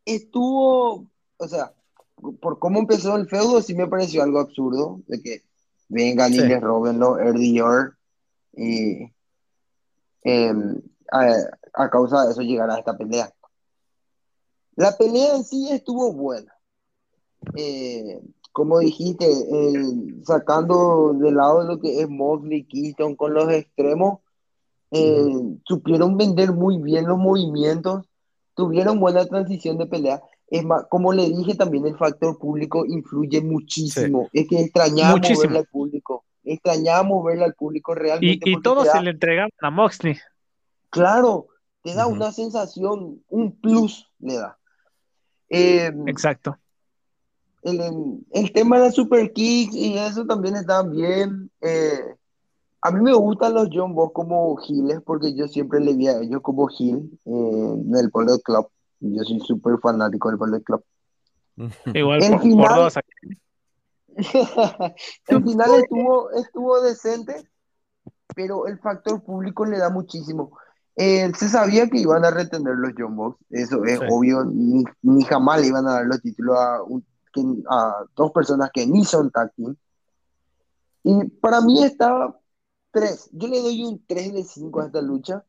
estuvo, 0.06 1.10
o 1.36 1.48
sea, 1.50 1.74
por 2.40 2.60
cómo 2.60 2.80
empezó 2.80 3.18
el 3.18 3.28
feudo, 3.28 3.62
sí 3.62 3.76
me 3.76 3.88
pareció 3.88 4.24
algo 4.24 4.40
absurdo, 4.40 5.02
de 5.08 5.22
que 5.22 5.44
vengan 5.90 6.34
y 6.34 6.38
les 6.38 6.62
roben 6.62 7.00
los 7.00 7.20
y 8.54 9.17
a, 10.24 11.90
causa 11.90 12.26
de 12.26 12.32
eso 12.32 12.42
llegar 12.42 12.70
a 12.70 12.80
esta 12.80 12.98
pelea. 12.98 13.32
La 14.76 14.96
pelea 14.96 15.36
en 15.36 15.44
sí 15.44 15.70
estuvo 15.72 16.14
buena. 16.14 16.54
Eh, 17.56 18.22
como 18.52 18.80
dijiste, 18.80 19.28
sacando 20.24 21.14
de 21.14 21.32
lado 21.32 21.64
lo 21.64 21.80
que 21.80 22.02
es 22.02 22.10
Mosley, 22.10 22.64
Keaton 22.64 23.16
con 23.16 23.34
los 23.34 23.52
extremos, 23.52 24.20
eh, 24.92 25.58
supieron 25.66 26.18
vender 26.18 26.54
muy 26.54 26.78
bien 26.78 27.06
los 27.08 27.18
movimientos, 27.18 28.06
tuvieron 28.56 29.00
buena 29.00 29.26
transición 29.26 29.78
de 29.78 29.86
pelea. 29.86 30.22
Es 30.50 30.64
más, 30.64 30.86
como 30.90 31.12
le 31.12 31.30
dije 31.30 31.56
también, 31.56 31.86
el 31.86 31.98
factor 31.98 32.38
público 32.40 32.86
influye 32.86 33.42
muchísimo. 33.42 34.30
Es 34.32 34.48
que 34.48 34.62
extrañamos 34.62 35.22
verle 35.22 35.60
al 35.60 35.68
público. 35.68 36.24
Extrañamos 36.48 37.24
verle 37.26 37.46
al 37.46 37.54
público 37.54 37.94
realmente. 37.94 38.50
Y, 38.50 38.54
y 38.54 38.62
todos 38.62 38.88
se 38.88 39.02
le 39.02 39.12
entregaban 39.12 39.52
a 39.62 39.70
Moxley. 39.70 40.18
Claro, 40.90 41.48
te 41.84 41.94
da 41.94 42.08
una 42.08 42.32
sensación, 42.32 43.24
un 43.30 43.56
plus 43.60 44.10
le 44.20 44.36
da. 44.36 44.58
Eh, 45.50 45.92
Exacto. 46.08 46.58
El, 47.64 48.26
el, 48.32 48.52
tema 48.54 48.78
de 48.78 48.86
la 48.86 48.92
super 48.92 49.32
kicks 49.34 49.76
y 49.76 49.98
eso 49.98 50.26
también 50.26 50.56
está 50.56 50.84
bien. 50.84 51.50
Eh, 51.62 52.16
a 52.82 52.92
mí 52.92 53.02
me 53.02 53.14
gustan 53.14 53.54
los 53.54 53.70
John 53.72 53.94
Boss 53.94 54.12
como 54.14 54.56
giles 54.58 55.02
porque 55.06 55.34
yo 55.34 55.48
siempre 55.48 55.80
le 55.80 55.94
vi 55.94 56.08
a 56.08 56.20
ellos 56.20 56.42
como 56.42 56.68
gil 56.68 57.20
eh, 57.26 57.30
en 57.30 57.96
el 57.96 58.10
Polo 58.12 58.40
Club. 58.40 58.70
Yo 59.00 59.24
soy 59.24 59.40
súper 59.42 59.78
fanático 59.80 60.30
del 60.30 60.38
Polo 60.38 60.62
Club. 60.62 60.84
Igual 61.94 62.24
el 62.24 62.40
final, 62.40 62.92
el 65.28 65.44
final 65.44 65.76
estuvo, 65.76 66.32
estuvo 66.32 66.82
decente, 66.82 67.50
pero 68.36 68.68
el 68.68 68.80
factor 68.80 69.24
público 69.24 69.66
le 69.66 69.78
da 69.78 69.90
muchísimo. 69.90 70.58
Eh, 70.96 71.32
se 71.36 71.48
sabía 71.50 71.88
que 71.88 72.00
iban 72.00 72.26
a 72.26 72.32
retener 72.32 72.76
los 72.76 72.94
John 72.98 73.16
Box, 73.16 73.38
eso 73.52 73.86
es 73.86 74.00
obvio, 74.10 74.44
ni, 74.44 74.84
ni, 75.04 75.24
jamás 75.24 75.62
le 75.62 75.68
iban 75.68 75.88
a 75.88 75.94
dar 75.94 76.06
los 76.06 76.22
títulos 76.22 76.58
a, 76.58 76.80
a 77.70 78.06
dos 78.16 78.32
personas 78.32 78.72
que 78.74 78.88
ni 78.88 79.06
son 79.06 79.30
tag 79.30 79.52
Y 81.04 81.26
para 81.40 81.62
mí 81.62 81.84
estaba 81.84 82.40
3. 82.92 83.30
Yo 83.32 83.48
le 83.48 83.62
doy 83.62 83.84
un 83.84 84.04
3 84.08 84.34
de 84.34 84.44
5 84.44 84.82
a 84.82 84.86
esta 84.88 85.02
lucha. 85.02 85.44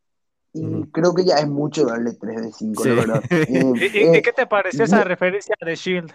Y 0.53 0.85
creo 0.93 1.15
que 1.15 1.25
ya 1.25 1.37
es 1.37 1.49
mucho 1.49 1.85
darle 1.85 2.15
3 2.15 2.43
de 2.43 2.53
5, 2.53 2.85
la 2.85 2.95
verdad. 2.95 3.23
Eh, 3.31 3.73
¿Y, 3.77 4.17
eh, 4.17 4.23
qué 4.23 4.33
te 4.33 4.47
pareció 4.47 4.85
esa 4.85 5.05
referencia 5.05 5.55
de 5.61 5.75
Shield? 5.75 6.13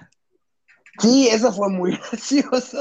Sí, 1.00 1.28
eso 1.28 1.52
fue 1.52 1.70
muy 1.70 1.98
gracioso. 2.12 2.78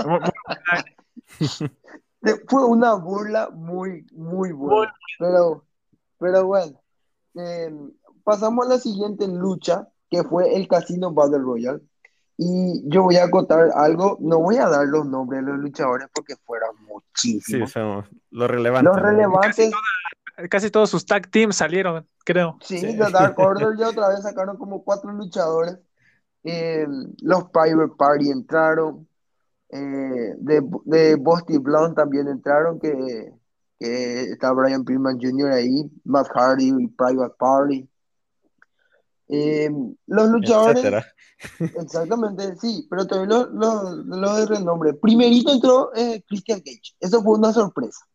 fue 2.49 2.65
una 2.65 2.95
burla 2.95 3.51
muy, 3.51 4.07
muy 4.13 4.53
buena. 4.53 4.95
Pero, 5.19 5.65
pero 6.19 6.47
bueno, 6.47 6.81
em, 7.35 7.93
pasamos 8.25 8.67
a 8.67 8.71
la 8.71 8.79
siguiente 8.79 9.27
lucha, 9.29 9.89
que 10.11 10.23
fue 10.25 10.55
el 10.55 10.69
Casino 10.69 11.13
Battle 11.13 11.39
Royale. 11.39 11.81
Y 12.39 12.83
yo 12.89 13.03
voy 13.03 13.17
a 13.17 13.31
contar 13.31 13.71
algo, 13.75 14.17
no 14.21 14.41
voy 14.41 14.57
a 14.57 14.69
dar 14.69 14.87
los 14.87 15.07
nombres 15.07 15.45
de 15.45 15.53
los 15.53 15.61
luchadores 15.61 16.09
porque 16.13 16.35
fueron 16.45 16.75
muchísimos. 16.87 17.71
Sí, 17.71 17.73
son 17.73 18.05
los 18.31 18.51
relevantes. 18.51 18.93
Los 18.93 19.03
relevantes. 19.03 19.71
Casi, 20.51 20.71
todos 20.71 20.91
sus 20.91 21.05
tag 21.05 21.31
teams 21.31 21.57
salieron, 21.57 22.09
creo. 22.25 22.57
Sí, 22.63 22.79
sí. 22.79 22.97
los 22.97 23.13
Dark 23.13 23.39
Order 23.39 23.77
ya 23.79 23.91
otra 23.91 24.09
vez 24.09 24.23
sacaron 24.23 24.57
como 24.57 24.83
cuatro 24.83 25.13
luchadores. 25.13 25.79
Eh, 26.45 26.87
los 27.23 27.45
Private 27.51 27.95
Party 27.97 28.31
entraron. 28.31 29.09
Eh, 29.69 30.35
de, 30.37 30.63
de 30.85 31.15
Busty 31.15 31.57
Blonde 31.57 31.95
también 31.95 32.29
entraron, 32.29 32.79
que, 32.79 33.33
que 33.79 34.23
está 34.25 34.53
Brian 34.53 34.85
Pillman 34.85 35.19
Jr. 35.19 35.53
ahí, 35.53 35.91
Matt 36.05 36.29
Hardy 36.35 36.69
y 36.79 36.89
Private 36.89 37.35
Party. 37.39 37.89
Eh, 39.29 39.71
los 40.07 40.29
luchadores. 40.29 41.05
Exactamente, 41.59 42.55
sí, 42.57 42.87
pero 42.91 43.07
todavía 43.07 43.49
lo, 43.51 43.95
lo, 44.05 44.37
de 44.37 44.47
renombre. 44.47 44.93
Primerito 44.93 45.53
entró 45.53 45.91
eh, 45.95 46.23
Christian 46.29 46.61
Cage. 46.61 46.95
Eso 47.01 47.23
fue 47.23 47.39
una 47.39 47.53
sorpresa. 47.53 48.07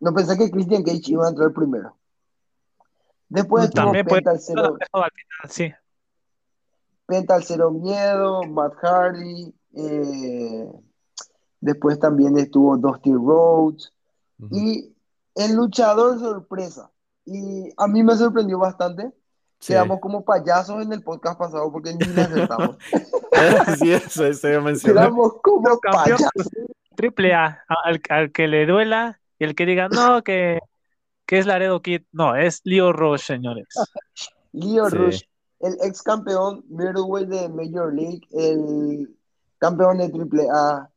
No 0.00 0.12
pensé 0.12 0.36
que 0.36 0.50
Christian 0.50 0.82
Cage 0.82 1.12
iba 1.12 1.26
a 1.26 1.30
entrar 1.30 1.52
primero. 1.52 1.96
Después 3.28 3.70
También 3.70 4.04
Penta 4.04 4.36
Cero. 4.36 4.76
Sí. 5.48 5.72
Penta 7.12 7.38
Cero 7.42 7.70
Miedo, 7.70 8.42
Matt 8.44 8.72
Hardy. 8.80 9.54
Eh, 9.74 10.66
después 11.60 11.98
también 11.98 12.38
estuvo 12.38 12.74
Dusty 12.78 13.12
Rhodes. 13.12 13.92
Y 14.50 14.94
el 15.34 15.54
luchador 15.54 16.18
sorpresa. 16.18 16.90
Y 17.26 17.68
a 17.76 17.86
mí 17.86 18.02
me 18.02 18.16
sorprendió 18.16 18.58
bastante 18.58 19.12
Quedamos 19.66 20.00
como 20.00 20.24
payasos 20.24 20.82
en 20.82 20.92
el 20.92 21.02
podcast 21.02 21.38
pasado 21.38 21.70
porque 21.70 21.92
ni 21.92 22.06
les 22.06 22.18
acertamos. 22.18 22.76
sí, 23.78 23.92
eso, 23.92 24.26
eso 24.26 24.48
Quedamos 24.82 25.34
como 25.42 25.78
payasos. 25.80 26.30
Triple 26.96 27.34
A, 27.34 27.62
al, 28.08 28.32
que 28.32 28.48
le 28.48 28.64
duela 28.64 29.20
y 29.38 29.44
el 29.44 29.54
que 29.54 29.66
diga, 29.66 29.88
no, 29.88 30.22
que, 30.22 30.60
que 31.26 31.38
es 31.38 31.46
Laredo 31.46 31.82
Kid. 31.82 32.02
No, 32.10 32.34
es 32.36 32.62
Leo 32.64 32.92
Rush, 32.92 33.20
señores. 33.20 33.68
Leo 34.52 34.88
Rush, 34.88 35.22
el 35.62 35.78
ex 35.80 36.02
campeón 36.02 36.64
middleweight 36.68 37.28
de 37.28 37.48
Major 37.48 37.94
League, 37.94 38.22
el 38.32 39.16
campeón 39.58 39.98
de 39.98 40.10
Triple 40.10 40.48
A. 40.52 40.88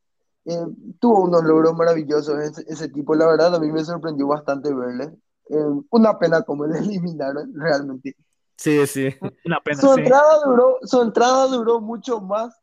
Eh, 0.44 0.66
tuvo 1.00 1.22
unos 1.22 1.42
logros 1.42 1.74
maravillosos 1.74 2.38
ese, 2.68 2.88
tipo, 2.88 3.14
la 3.14 3.26
verdad 3.26 3.54
a 3.54 3.58
mí 3.58 3.70
me 3.70 3.84
sorprendió 3.84 4.26
bastante 4.28 4.72
verle. 4.72 5.12
Eh, 5.48 5.82
una 5.90 6.18
pena 6.18 6.42
como 6.42 6.66
le 6.66 6.78
eliminaron 6.78 7.52
realmente. 7.54 8.16
Sí, 8.56 8.86
sí. 8.86 9.14
Una 9.44 9.60
pena, 9.60 9.80
su, 9.80 9.92
entrada 9.92 10.40
duró, 10.44 10.78
su 10.82 11.02
entrada 11.02 11.46
duró 11.46 11.80
mucho 11.80 12.20
más 12.20 12.54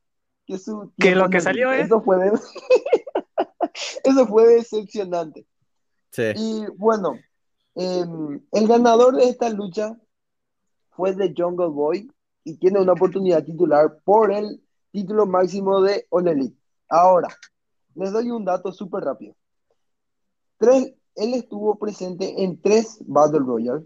que 0.46 0.58
su... 0.58 0.92
Que 0.98 1.16
lo 1.16 1.30
que 1.30 1.40
salió, 1.40 1.72
¿eh? 1.72 1.82
Eso 1.82 2.02
fue, 2.02 2.18
Eso 4.04 4.28
fue 4.28 4.48
decepcionante. 4.48 5.46
Sí. 6.12 6.24
Y 6.36 6.66
bueno, 6.78 7.18
em, 7.76 8.42
el 8.52 8.68
ganador 8.68 9.16
de 9.16 9.30
esta 9.30 9.50
lucha 9.50 9.98
fue 10.96 11.16
The 11.16 11.34
Jungle 11.36 11.68
Boy 11.68 12.12
y 12.44 12.58
tiene 12.58 12.82
una 12.82 12.94
oportunidad 12.94 13.44
titular 13.44 14.00
por 14.04 14.32
el 14.32 14.62
título 14.92 15.26
máximo 15.26 15.82
de 15.82 16.06
All 16.10 16.28
Elite. 16.28 16.58
Ahora, 16.90 17.30
les 17.96 18.12
doy 18.12 18.32
un 18.32 18.46
dato 18.46 18.72
súper 18.72 19.04
rápido. 19.04 19.36
Tres, 20.58 20.94
él 21.16 21.34
estuvo 21.34 21.78
presente 21.78 22.44
en 22.44 22.62
tres 22.62 22.98
Battle 23.06 23.40
Royale 23.40 23.86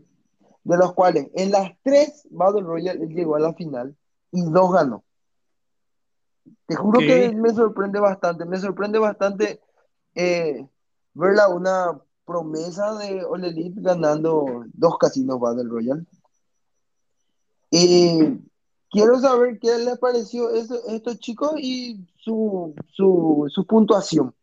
de 0.67 0.77
los 0.77 0.93
cuales 0.93 1.29
en 1.33 1.51
las 1.51 1.71
tres 1.81 2.27
Battle 2.29 2.61
Royale 2.61 3.01
él 3.01 3.09
llegó 3.09 3.37
a 3.37 3.39
la 3.39 3.53
final 3.53 3.95
y 4.31 4.41
dos 4.43 4.73
ganó. 4.73 5.03
Te 6.65 6.75
juro 6.75 6.99
que 6.99 7.33
me 7.33 7.53
sorprende 7.53 8.01
bastante, 8.01 8.45
me 8.45 8.57
sorprende 8.57 8.99
bastante 8.99 9.61
eh, 10.13 10.67
verla 11.13 11.47
una 11.47 11.97
promesa 12.25 12.95
de 12.95 13.23
All 13.23 13.45
Elite 13.45 13.79
ganando 13.81 14.65
dos 14.73 14.97
casinos 14.97 15.39
Battle 15.39 15.69
Royale. 15.69 16.05
Y 17.69 18.39
quiero 18.89 19.19
saber 19.19 19.59
qué 19.59 19.77
les 19.77 19.97
pareció 19.97 20.49
a 20.49 20.93
estos 20.93 21.19
chicos 21.19 21.53
y 21.57 21.99
su, 22.23 22.73
su, 22.93 23.45
su 23.49 23.65
puntuación. 23.65 24.33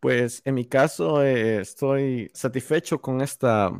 Pues 0.00 0.42
en 0.44 0.54
mi 0.54 0.66
caso 0.66 1.22
eh, 1.22 1.60
estoy 1.60 2.30
satisfecho 2.32 3.00
con 3.00 3.22
esta 3.22 3.72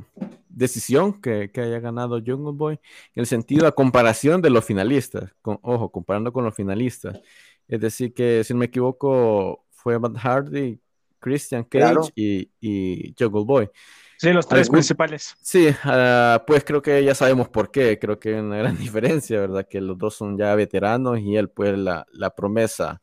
decisión 0.49 1.21
que, 1.21 1.51
haya 1.55 1.79
ganado 1.79 2.21
Jungle 2.25 2.53
Boy 2.55 2.81
en 3.15 3.21
el 3.21 3.27
sentido 3.27 3.67
a 3.67 3.73
comparación 3.73 4.41
de 4.41 4.51
los 4.51 4.65
finalistas. 4.65 5.31
ojo, 5.43 5.91
comparando 5.91 6.33
con 6.33 6.45
los 6.45 6.55
finalistas. 6.55 7.21
Es 7.69 7.81
decir, 7.81 8.15
que 8.15 8.43
si 8.45 8.55
no 8.55 8.61
me 8.61 8.67
equivoco, 8.67 9.67
fue 9.71 9.99
Matt 9.99 10.17
Hardy, 10.17 10.81
Christian 11.19 11.65
Cage 11.65 12.13
y, 12.15 12.51
y 12.61 13.15
Jungle 13.19 13.45
Boy. 13.45 13.71
Sí, 14.19 14.33
los 14.33 14.49
tres 14.49 14.71
principales. 14.71 15.37
Sí, 15.43 15.69
ah, 15.85 16.43
pues 16.47 16.65
creo 16.65 16.81
que 16.81 17.05
ya 17.05 17.15
sabemos 17.15 17.49
por 17.49 17.71
qué. 17.71 17.99
Creo 17.99 18.19
que 18.19 18.31
hay 18.31 18.41
una 18.41 18.57
gran 18.57 18.77
diferencia, 18.79 19.41
¿verdad? 19.41 19.67
Que 19.69 19.81
los 19.81 19.99
dos 19.99 20.15
son 20.15 20.39
ya 20.39 20.55
veteranos 20.55 21.19
y 21.21 21.37
él, 21.37 21.51
pues, 21.51 21.77
la, 21.77 22.07
la 22.13 22.31
promesa 22.31 23.03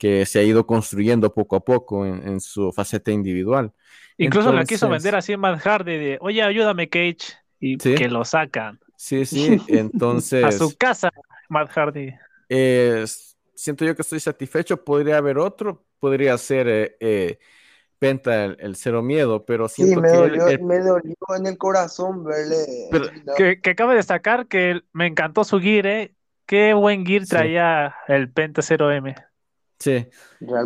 que 0.00 0.24
se 0.24 0.38
ha 0.38 0.42
ido 0.42 0.66
construyendo 0.66 1.32
poco 1.34 1.56
a 1.56 1.60
poco 1.60 2.06
en, 2.06 2.40
su 2.40 2.72
faceta 2.72 3.12
individual. 3.12 3.70
Incluso 4.16 4.50
la 4.50 4.64
quiso 4.64 4.88
vender 4.88 5.14
así 5.14 5.34
en 5.34 5.40
Matt 5.40 5.60
Hardy 5.60 5.98
de, 5.98 6.18
oye, 6.22 6.42
ayúdame 6.42 6.88
Cage, 6.88 7.36
y 7.60 7.76
que 7.76 8.08
lo 8.08 8.24
sacan. 8.24 8.80
Sí, 8.96 9.26
sí, 9.26 9.60
entonces... 9.68 10.42
a 10.46 10.52
su 10.52 10.74
casa, 10.74 11.12
Matt 11.50 11.70
Hardy. 11.72 12.14
siento 13.54 13.84
yo 13.84 13.94
que 13.94 14.00
estoy 14.00 14.20
satisfecho, 14.20 14.82
podría 14.82 15.18
haber 15.18 15.36
otro, 15.36 15.84
podría 15.98 16.38
ser 16.38 16.66
eh, 16.66 16.96
eh, 16.98 17.38
Penta 18.00 18.46
el, 18.46 18.76
Cero 18.76 19.02
Miedo, 19.02 19.44
pero 19.44 19.68
siento 19.68 19.96
sí, 19.96 20.00
me 20.00 20.10
que... 20.10 20.16
Dolió, 20.16 20.66
me 20.66 20.78
dolió 20.78 21.14
en 21.36 21.46
el 21.46 21.58
corazón 21.58 22.24
verle... 22.24 22.56
que, 23.36 23.60
que 23.60 23.74
cabe 23.74 23.94
destacar 23.94 24.48
que 24.48 24.80
me 24.94 25.06
encantó 25.06 25.44
su 25.44 25.60
gear, 25.60 25.86
¿eh? 25.86 26.14
Qué 26.46 26.72
buen 26.72 27.04
gear 27.04 27.26
traía 27.26 27.94
el 28.08 28.32
Penta 28.32 28.62
0M. 28.62 29.14
Sí. 29.78 30.06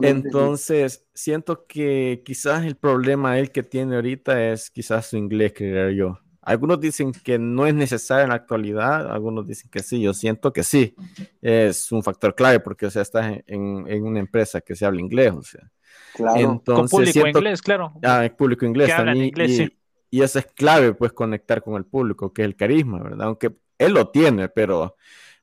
Entonces, 0.02 1.04
siento 1.12 1.66
que 1.66 2.22
quizás 2.24 2.64
el 2.64 2.76
problema 2.76 3.38
él 3.38 3.50
que 3.50 3.64
tiene 3.64 3.96
ahorita 3.96 4.52
es 4.52 4.70
quizás 4.70 5.06
su 5.06 5.16
inglés, 5.16 5.54
creo 5.56 5.90
yo. 5.90 6.18
Algunos 6.40 6.80
dicen 6.80 7.10
que 7.10 7.38
no 7.38 7.66
es 7.66 7.74
necesario 7.74 8.24
en 8.24 8.30
la 8.30 8.36
actualidad, 8.36 9.10
algunos 9.10 9.46
dicen 9.46 9.70
que 9.70 9.80
sí, 9.80 10.00
yo 10.00 10.14
siento 10.14 10.52
que 10.52 10.62
sí, 10.62 10.94
es 11.42 11.90
un 11.90 12.04
factor 12.04 12.34
clave 12.34 12.60
porque 12.60 12.86
o 12.86 12.90
sea, 12.90 13.02
estás 13.02 13.38
en, 13.46 13.88
en 13.88 14.04
una 14.04 14.20
empresa 14.20 14.60
que 14.60 14.76
se 14.76 14.86
habla 14.86 15.00
inglés, 15.00 15.32
o 15.32 15.42
sea. 15.42 15.68
Claro, 16.14 16.38
Entonces, 16.38 16.90
con 16.90 17.00
público 17.00 17.26
inglés, 17.26 17.62
claro. 17.62 17.92
Ah, 18.02 18.24
el 18.24 18.32
público 18.32 18.64
inglés 18.66 18.88
también. 18.88 19.32
y, 19.36 19.48
sí. 19.48 19.76
y, 20.10 20.22
eso 20.22 20.38
es 20.38 20.46
clave, 20.46 20.94
pues, 20.94 21.12
conectar 21.12 21.62
con 21.62 21.74
el 21.74 21.84
público, 21.84 22.32
que 22.32 22.42
es 22.42 22.46
el 22.46 22.56
carisma, 22.56 23.02
¿verdad? 23.02 23.26
Aunque 23.26 23.52
él 23.78 23.92
lo 23.92 24.08
tiene, 24.10 24.48
pero 24.48 24.96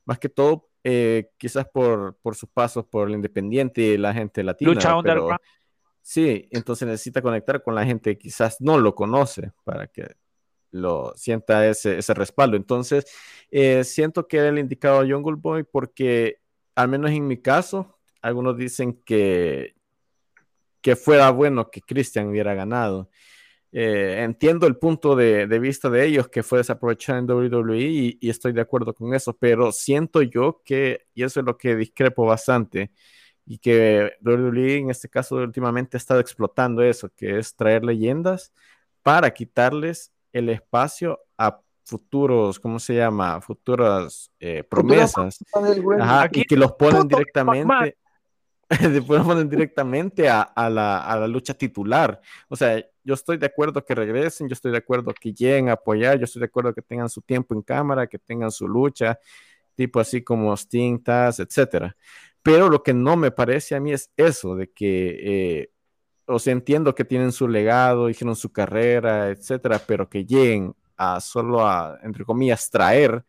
más 0.04 0.18
que 0.18 0.28
todo, 0.28 0.70
eh, 0.84 1.30
quizás 1.36 1.66
por, 1.68 2.16
por 2.22 2.34
sus 2.34 2.48
pasos 2.48 2.84
por 2.86 3.08
el 3.08 3.14
independiente 3.14 3.82
y 3.82 3.98
la 3.98 4.12
gente 4.12 4.42
latina. 4.42 4.72
Lucha 4.72 4.94
pero, 5.02 5.28
Sí, 6.02 6.48
entonces 6.50 6.88
necesita 6.88 7.22
conectar 7.22 7.62
con 7.62 7.76
la 7.76 7.84
gente 7.84 8.16
que 8.16 8.18
quizás 8.18 8.60
no 8.60 8.78
lo 8.78 8.94
conoce 8.94 9.52
para 9.62 9.86
que 9.86 10.16
lo 10.72 11.12
sienta 11.14 11.66
ese, 11.68 11.98
ese 11.98 12.12
respaldo. 12.12 12.56
Entonces, 12.56 13.04
eh, 13.50 13.84
siento 13.84 14.26
que 14.26 14.38
era 14.38 14.48
el 14.48 14.58
indicado 14.58 15.06
Jungle 15.06 15.36
Boy 15.36 15.62
porque, 15.62 16.40
al 16.74 16.88
menos 16.88 17.12
en 17.12 17.28
mi 17.28 17.40
caso, 17.40 17.98
algunos 18.20 18.56
dicen 18.56 19.00
que, 19.04 19.76
que 20.82 20.96
fuera 20.96 21.30
bueno 21.30 21.70
que 21.70 21.80
Christian 21.80 22.28
hubiera 22.28 22.54
ganado. 22.54 23.10
Eh, 23.74 24.22
entiendo 24.22 24.66
el 24.66 24.76
punto 24.76 25.16
de, 25.16 25.46
de, 25.46 25.58
vista 25.58 25.88
de 25.88 26.04
ellos 26.04 26.28
que 26.28 26.42
fue 26.42 26.58
desaprovechado 26.58 27.18
en 27.18 27.30
WWE 27.30 27.78
y, 27.78 28.18
y, 28.20 28.28
estoy 28.28 28.52
de 28.52 28.60
acuerdo 28.60 28.92
con 28.92 29.14
eso, 29.14 29.34
pero 29.34 29.72
siento 29.72 30.20
yo 30.20 30.60
que, 30.62 31.06
y 31.14 31.22
eso 31.22 31.40
es 31.40 31.46
lo 31.46 31.56
que 31.56 31.74
discrepo 31.74 32.26
bastante, 32.26 32.92
y 33.46 33.58
que 33.58 34.12
WWE 34.20 34.76
en 34.76 34.90
este 34.90 35.08
caso 35.08 35.36
últimamente 35.36 35.96
ha 35.96 35.98
estado 35.98 36.20
explotando 36.20 36.82
eso, 36.82 37.10
que 37.16 37.38
es 37.38 37.56
traer 37.56 37.82
leyendas 37.82 38.52
para 39.02 39.32
quitarles 39.32 40.12
el 40.32 40.48
espacio 40.50 41.20
a 41.38 41.60
futuros, 41.84 42.60
¿cómo 42.60 42.78
se 42.78 42.94
llama? 42.94 43.40
Futuras 43.40 44.30
eh, 44.38 44.62
promesas. 44.64 45.38
Ajá, 45.98 46.28
y 46.30 46.44
que 46.44 46.56
los 46.56 46.72
ponen 46.72 47.08
directamente, 47.08 47.96
después 48.80 49.22
ponen 49.22 49.48
directamente 49.48 50.28
a, 50.28 50.42
a, 50.42 50.70
la, 50.70 51.04
a, 51.04 51.18
la, 51.18 51.28
lucha 51.28 51.54
titular. 51.54 52.20
O 52.48 52.56
sea, 52.56 52.84
yo 53.04 53.14
estoy 53.14 53.36
de 53.36 53.46
acuerdo 53.46 53.84
que 53.84 53.94
regresen, 53.94 54.48
yo 54.48 54.54
estoy 54.54 54.72
de 54.72 54.78
acuerdo 54.78 55.12
que 55.12 55.32
lleguen 55.32 55.68
a 55.68 55.72
apoyar, 55.72 56.18
yo 56.18 56.24
estoy 56.24 56.40
de 56.40 56.46
acuerdo 56.46 56.74
que 56.74 56.82
tengan 56.82 57.08
su 57.08 57.20
tiempo 57.20 57.54
en 57.54 57.62
cámara, 57.62 58.06
que 58.06 58.18
tengan 58.18 58.50
su 58.50 58.66
lucha, 58.68 59.18
tipo 59.74 60.00
así 60.00 60.22
como 60.22 60.56
Sting, 60.56 61.02
Taz, 61.02 61.40
etcétera. 61.40 61.96
Pero 62.42 62.68
lo 62.68 62.82
que 62.82 62.94
no 62.94 63.16
me 63.16 63.30
parece 63.30 63.74
a 63.74 63.80
mí 63.80 63.92
es 63.92 64.10
eso, 64.16 64.56
de 64.56 64.70
que 64.70 65.60
eh, 65.62 65.72
o 66.26 66.38
sea, 66.38 66.52
entiendo 66.52 66.94
que 66.94 67.04
tienen 67.04 67.32
su 67.32 67.48
legado, 67.48 68.08
hicieron 68.08 68.36
su 68.36 68.52
carrera, 68.52 69.28
etcétera, 69.30 69.80
pero 69.86 70.08
que 70.08 70.24
lleguen 70.24 70.74
a 70.96 71.20
solo 71.20 71.66
a, 71.66 71.98
entre 72.02 72.24
comillas, 72.24 72.70
traer 72.70 73.24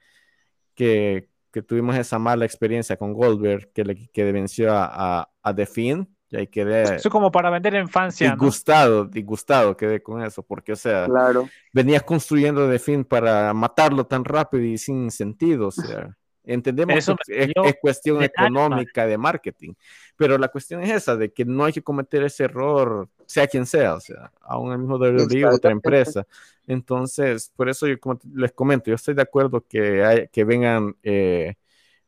que, 0.75 1.29
que 1.51 1.61
tuvimos 1.61 1.95
esa 1.97 2.19
mala 2.19 2.45
experiencia 2.45 2.97
con 2.97 3.13
Goldberg, 3.13 3.71
que 3.73 3.83
le 3.85 3.95
que 4.11 4.31
venció 4.31 4.71
a, 4.73 5.21
a, 5.21 5.32
a 5.43 5.53
The 5.53 5.65
Finn, 5.65 6.07
y 6.29 6.37
ahí 6.37 6.47
quedé. 6.47 6.95
Eso 6.95 7.09
como 7.11 7.31
para 7.31 7.51
vender 7.51 7.75
infancia. 7.75 8.31
Disgustado, 8.31 9.03
¿no? 9.03 9.09
disgustado 9.09 9.77
quedé 9.77 10.01
con 10.01 10.23
eso, 10.23 10.41
porque, 10.41 10.73
o 10.73 10.75
sea, 10.75 11.05
claro. 11.05 11.47
venías 11.71 12.01
construyendo 12.01 12.67
The 12.67 12.79
Finn 12.79 13.05
para 13.05 13.53
matarlo 13.53 14.05
tan 14.05 14.25
rápido 14.25 14.63
y 14.63 14.77
sin 14.77 15.11
sentido, 15.11 15.67
o 15.67 15.71
sea. 15.71 16.17
Entendemos 16.45 16.97
Eso 16.97 17.15
que 17.25 17.43
es, 17.43 17.51
es, 17.55 17.75
cuestión 17.79 18.19
de 18.19 18.25
económica, 18.25 19.07
de 19.07 19.17
marketing, 19.17 19.73
pero 20.17 20.37
la 20.37 20.49
cuestión 20.49 20.83
es 20.83 20.91
esa, 20.91 21.15
de 21.15 21.31
que 21.31 21.45
no 21.45 21.63
hay 21.63 21.71
que 21.71 21.81
cometer 21.81 22.21
ese 22.23 22.43
error, 22.43 23.07
sea 23.25 23.47
quien 23.47 23.65
sea, 23.65 23.95
o 23.95 24.01
sea, 24.01 24.29
aún 24.41 24.73
el 24.73 24.79
mismo 24.79 24.97
WWE 24.97 25.45
otra 25.45 25.71
empresa. 25.71 26.27
Entonces, 26.67 27.51
por 27.55 27.69
eso 27.69 27.87
yo 27.87 27.97
como 27.99 28.19
les 28.33 28.51
comento, 28.51 28.89
yo 28.89 28.95
estoy 28.95 29.13
de 29.13 29.21
acuerdo 29.21 29.65
que, 29.65 30.03
hay, 30.03 30.27
que 30.27 30.43
vengan 30.43 30.95
eh, 31.01 31.55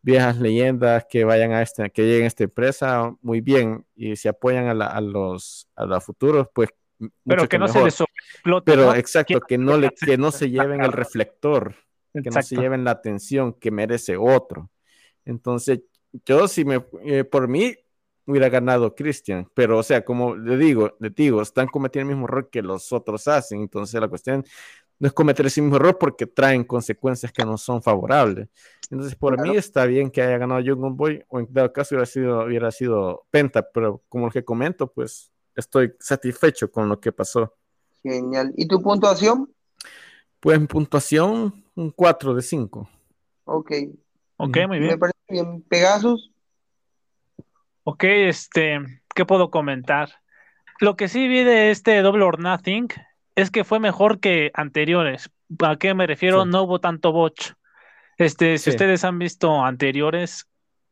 viejas 0.05 0.37
leyendas, 0.37 1.05
que 1.09 1.23
vayan 1.23 1.51
a 1.51 1.63
este, 1.63 1.89
que 1.89 2.03
lleguen 2.03 2.25
a 2.25 2.27
esta 2.27 2.43
empresa 2.43 3.15
muy 3.21 3.41
bien 3.41 3.85
y 3.95 4.15
se 4.15 4.29
apoyan 4.29 4.67
a, 4.67 4.73
la, 4.75 4.85
a 4.85 5.01
los, 5.01 5.67
a 5.75 5.85
los 5.85 6.03
futuros, 6.03 6.47
pues 6.53 6.69
pero 7.25 7.41
que, 7.41 7.49
que 7.49 7.59
no 7.59 7.65
mejor. 7.65 7.91
se 7.91 8.03
les 8.03 8.09
explote. 8.33 8.71
Pero 8.71 8.85
¿no? 8.85 8.95
exacto, 8.95 9.41
que 9.41 9.57
no, 9.57 9.77
le, 9.77 9.89
que 9.89 10.17
no 10.17 10.31
se 10.31 10.49
lleven 10.49 10.81
el 10.81 10.91
reflector 10.91 11.75
que 12.23 12.29
no 12.29 12.41
se 12.41 12.55
lleven 12.55 12.83
la 12.83 12.91
atención 12.91 13.53
que 13.53 13.71
merece 13.71 14.17
otro. 14.17 14.69
Entonces, 15.25 15.81
yo 16.25 16.47
si 16.47 16.63
me, 16.65 16.85
eh, 17.03 17.23
por 17.23 17.47
mí, 17.47 17.75
hubiera 18.25 18.49
ganado 18.49 18.95
Christian, 18.95 19.47
pero 19.53 19.77
o 19.77 19.83
sea, 19.83 20.03
como 20.03 20.35
le 20.35 20.57
digo, 20.57 20.95
le 20.99 21.09
digo, 21.09 21.41
están 21.41 21.67
cometiendo 21.67 22.09
el 22.09 22.15
mismo 22.15 22.27
error 22.27 22.49
que 22.49 22.61
los 22.61 22.91
otros 22.91 23.27
hacen, 23.27 23.61
entonces 23.61 23.99
la 23.99 24.07
cuestión 24.07 24.43
no 24.99 25.07
es 25.07 25.13
cometer 25.13 25.45
ese 25.45 25.61
mismo 25.61 25.75
error 25.75 25.97
porque 25.97 26.25
traen 26.25 26.63
consecuencias 26.63 27.31
que 27.31 27.43
no 27.43 27.57
son 27.57 27.81
favorables. 27.81 28.47
Entonces, 28.89 29.15
por 29.15 29.35
claro. 29.35 29.51
mí 29.51 29.57
está 29.57 29.85
bien 29.85 30.09
que 30.09 30.21
haya 30.21 30.37
ganado 30.37 30.61
Jungle 30.65 30.93
Boy, 30.93 31.23
o 31.27 31.39
en 31.39 31.47
dado 31.49 31.73
caso 31.73 31.95
hubiera 31.95 32.05
sido, 32.05 32.45
hubiera 32.45 32.71
sido 32.71 33.25
Penta, 33.31 33.67
pero 33.73 34.03
como 34.07 34.27
lo 34.27 34.31
que 34.31 34.45
comento, 34.45 34.87
pues 34.87 35.31
estoy 35.55 35.93
satisfecho 35.99 36.71
con 36.71 36.87
lo 36.87 36.99
que 36.99 37.11
pasó. 37.11 37.53
Genial. 38.03 38.53
¿Y 38.55 38.67
tu 38.67 38.81
puntuación? 38.81 39.51
Pues 40.39 40.57
en 40.57 40.67
puntuación, 40.67 41.65
un 41.75 41.91
4 41.91 42.35
de 42.35 42.41
5. 42.41 42.89
Ok. 43.45 43.71
Ok, 44.37 44.57
muy 44.67 44.79
bien. 44.79 44.91
Me 44.91 44.97
parece 44.97 45.17
bien. 45.29 45.61
Pegasus. 45.63 46.31
Ok, 47.83 48.03
este, 48.03 48.79
¿qué 49.13 49.25
puedo 49.25 49.49
comentar? 49.49 50.09
Lo 50.79 50.95
que 50.95 51.07
sí 51.07 51.27
vi 51.27 51.43
de 51.43 51.71
este 51.71 52.01
Double 52.01 52.23
or 52.23 52.39
Nothing 52.39 52.89
es 53.35 53.51
que 53.51 53.63
fue 53.63 53.79
mejor 53.79 54.19
que 54.19 54.51
anteriores. 54.53 55.29
¿A 55.63 55.75
qué 55.77 55.93
me 55.93 56.07
refiero? 56.07 56.43
Sí. 56.43 56.49
No 56.49 56.63
hubo 56.63 56.79
tanto 56.79 57.11
botch. 57.11 57.51
Este, 58.17 58.57
si 58.57 58.65
sí. 58.65 58.69
ustedes 58.71 59.03
han 59.03 59.19
visto 59.19 59.63
anteriores, 59.63 60.47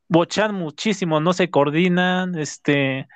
bochan 0.09 0.53
muchísimo, 0.53 1.21
no 1.21 1.31
se 1.31 1.49
coordinan, 1.49 2.37
este, 2.37 3.07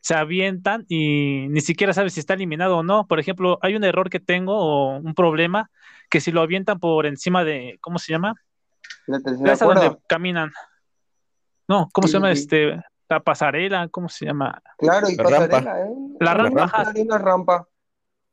se 0.00 0.14
avientan 0.14 0.84
y 0.88 1.48
ni 1.48 1.60
siquiera 1.62 1.94
sabes 1.94 2.12
si 2.12 2.20
está 2.20 2.34
eliminado 2.34 2.78
o 2.78 2.82
no. 2.82 3.06
Por 3.06 3.18
ejemplo, 3.18 3.58
hay 3.62 3.74
un 3.74 3.84
error 3.84 4.10
que 4.10 4.20
tengo 4.20 4.56
o 4.56 4.98
un 4.98 5.14
problema 5.14 5.70
que 6.10 6.20
si 6.20 6.30
lo 6.32 6.42
avientan 6.42 6.78
por 6.78 7.06
encima 7.06 7.44
de, 7.44 7.78
¿cómo 7.80 7.98
se 7.98 8.12
llama? 8.12 8.34
La 9.06 9.20
tercera 9.20 9.56
donde 9.56 9.96
caminan. 10.06 10.52
No, 11.66 11.88
¿cómo 11.92 12.06
sí, 12.06 12.12
se 12.12 12.18
llama 12.18 12.34
sí. 12.34 12.42
este? 12.42 12.80
La 13.08 13.20
pasarela, 13.20 13.88
¿cómo 13.88 14.08
se 14.08 14.26
llama? 14.26 14.60
Claro, 14.78 15.08
y 15.08 15.16
la 15.16 15.22
pasarela, 15.24 15.60
rampa. 15.60 15.80
¿eh? 15.80 16.16
La 16.20 16.34
rampa. 16.34 16.60
La 16.60 16.66
rampa. 16.66 16.92
Una 17.00 17.18
rampa. 17.18 17.68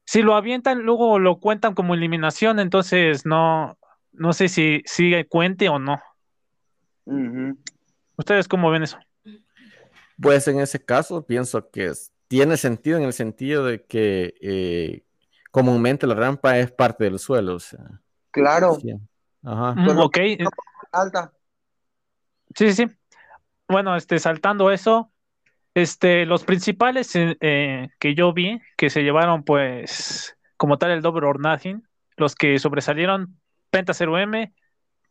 Si 0.05 0.21
lo 0.21 0.35
avientan, 0.35 0.83
luego 0.83 1.19
lo 1.19 1.39
cuentan 1.39 1.73
como 1.73 1.93
eliminación, 1.93 2.59
entonces 2.59 3.25
no, 3.25 3.77
no 4.11 4.33
sé 4.33 4.49
si 4.49 4.81
sigue 4.85 5.27
cuente 5.27 5.69
o 5.69 5.79
no. 5.79 5.99
Uh 7.05 7.13
-huh. 7.13 7.57
¿Ustedes 8.17 8.47
cómo 8.47 8.69
ven 8.69 8.83
eso? 8.83 8.97
Pues 10.21 10.47
en 10.47 10.59
ese 10.59 10.83
caso 10.83 11.25
pienso 11.25 11.69
que 11.69 11.85
es, 11.85 12.11
tiene 12.27 12.57
sentido 12.57 12.97
en 12.97 13.03
el 13.03 13.13
sentido 13.13 13.65
de 13.65 13.83
que 13.83 14.35
eh, 14.41 15.03
comúnmente 15.51 16.07
la 16.07 16.15
rampa 16.15 16.57
es 16.57 16.71
parte 16.71 17.05
del 17.05 17.19
suelo. 17.19 17.55
O 17.55 17.59
sea, 17.59 18.01
claro. 18.31 18.75
Sí. 18.75 18.93
Ajá. 19.43 19.73
Mm, 19.73 19.99
ok. 19.99 20.17
Alta. 20.91 21.33
Sí, 22.55 22.71
sí, 22.71 22.87
sí. 22.87 22.95
Bueno, 23.67 23.95
este, 23.95 24.19
saltando 24.19 24.71
eso, 24.71 25.11
este, 25.73 26.25
los 26.25 26.43
principales 26.43 27.15
eh, 27.15 27.37
eh, 27.41 27.89
que 27.99 28.15
yo 28.15 28.33
vi 28.33 28.61
que 28.77 28.89
se 28.89 29.03
llevaron, 29.03 29.43
pues, 29.43 30.37
como 30.57 30.77
tal, 30.77 30.91
el 30.91 31.01
Double 31.01 31.27
or 31.27 31.39
Nothing, 31.39 31.83
los 32.17 32.35
que 32.35 32.59
sobresalieron, 32.59 33.39
Penta 33.69 33.93
0M, 33.93 34.53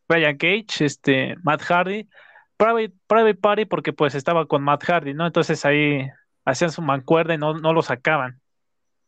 Brian 0.08 0.36
Cage, 0.36 0.84
este, 0.84 1.36
Matt 1.42 1.62
Hardy, 1.62 2.08
Private, 2.56 2.92
Private 3.06 3.34
Party, 3.34 3.64
porque 3.64 3.92
pues 3.92 4.14
estaba 4.14 4.46
con 4.46 4.62
Matt 4.62 4.84
Hardy, 4.84 5.14
¿no? 5.14 5.26
Entonces 5.26 5.64
ahí 5.64 6.08
hacían 6.44 6.70
su 6.70 6.82
mancuerda 6.82 7.34
y 7.34 7.38
no, 7.38 7.54
no 7.54 7.72
lo 7.72 7.82
sacaban. 7.82 8.40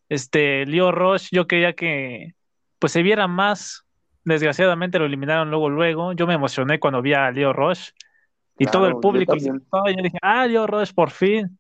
Este, 0.09 0.67
Leo 0.67 0.93
Rush, 0.93 1.29
yo 1.31 1.47
quería 1.47 1.75
que 1.75 2.35
pues 2.79 2.93
se 2.93 3.03
viera 3.03 3.29
más. 3.29 3.85
Desgraciadamente 4.25 4.99
lo 4.99 5.07
eliminaron 5.07 5.51
luego, 5.51 5.69
luego. 5.69 6.13
Yo 6.15 6.27
me 6.27 6.35
emocioné 6.35 6.81
cuando 6.81 7.03
vi 7.03 7.13
a 7.13 7.31
Leo 7.31 7.53
Rush 7.53 7.91
y 8.59 8.65
claro, 8.65 8.73
todo 8.73 8.89
el 8.89 8.97
público. 8.97 9.37
Yo, 9.37 9.53
yo 9.53 10.03
dije, 10.03 10.19
ah, 10.23 10.47
Leo 10.47 10.67
Rush, 10.67 10.93
por 10.93 11.11
fin. 11.11 11.59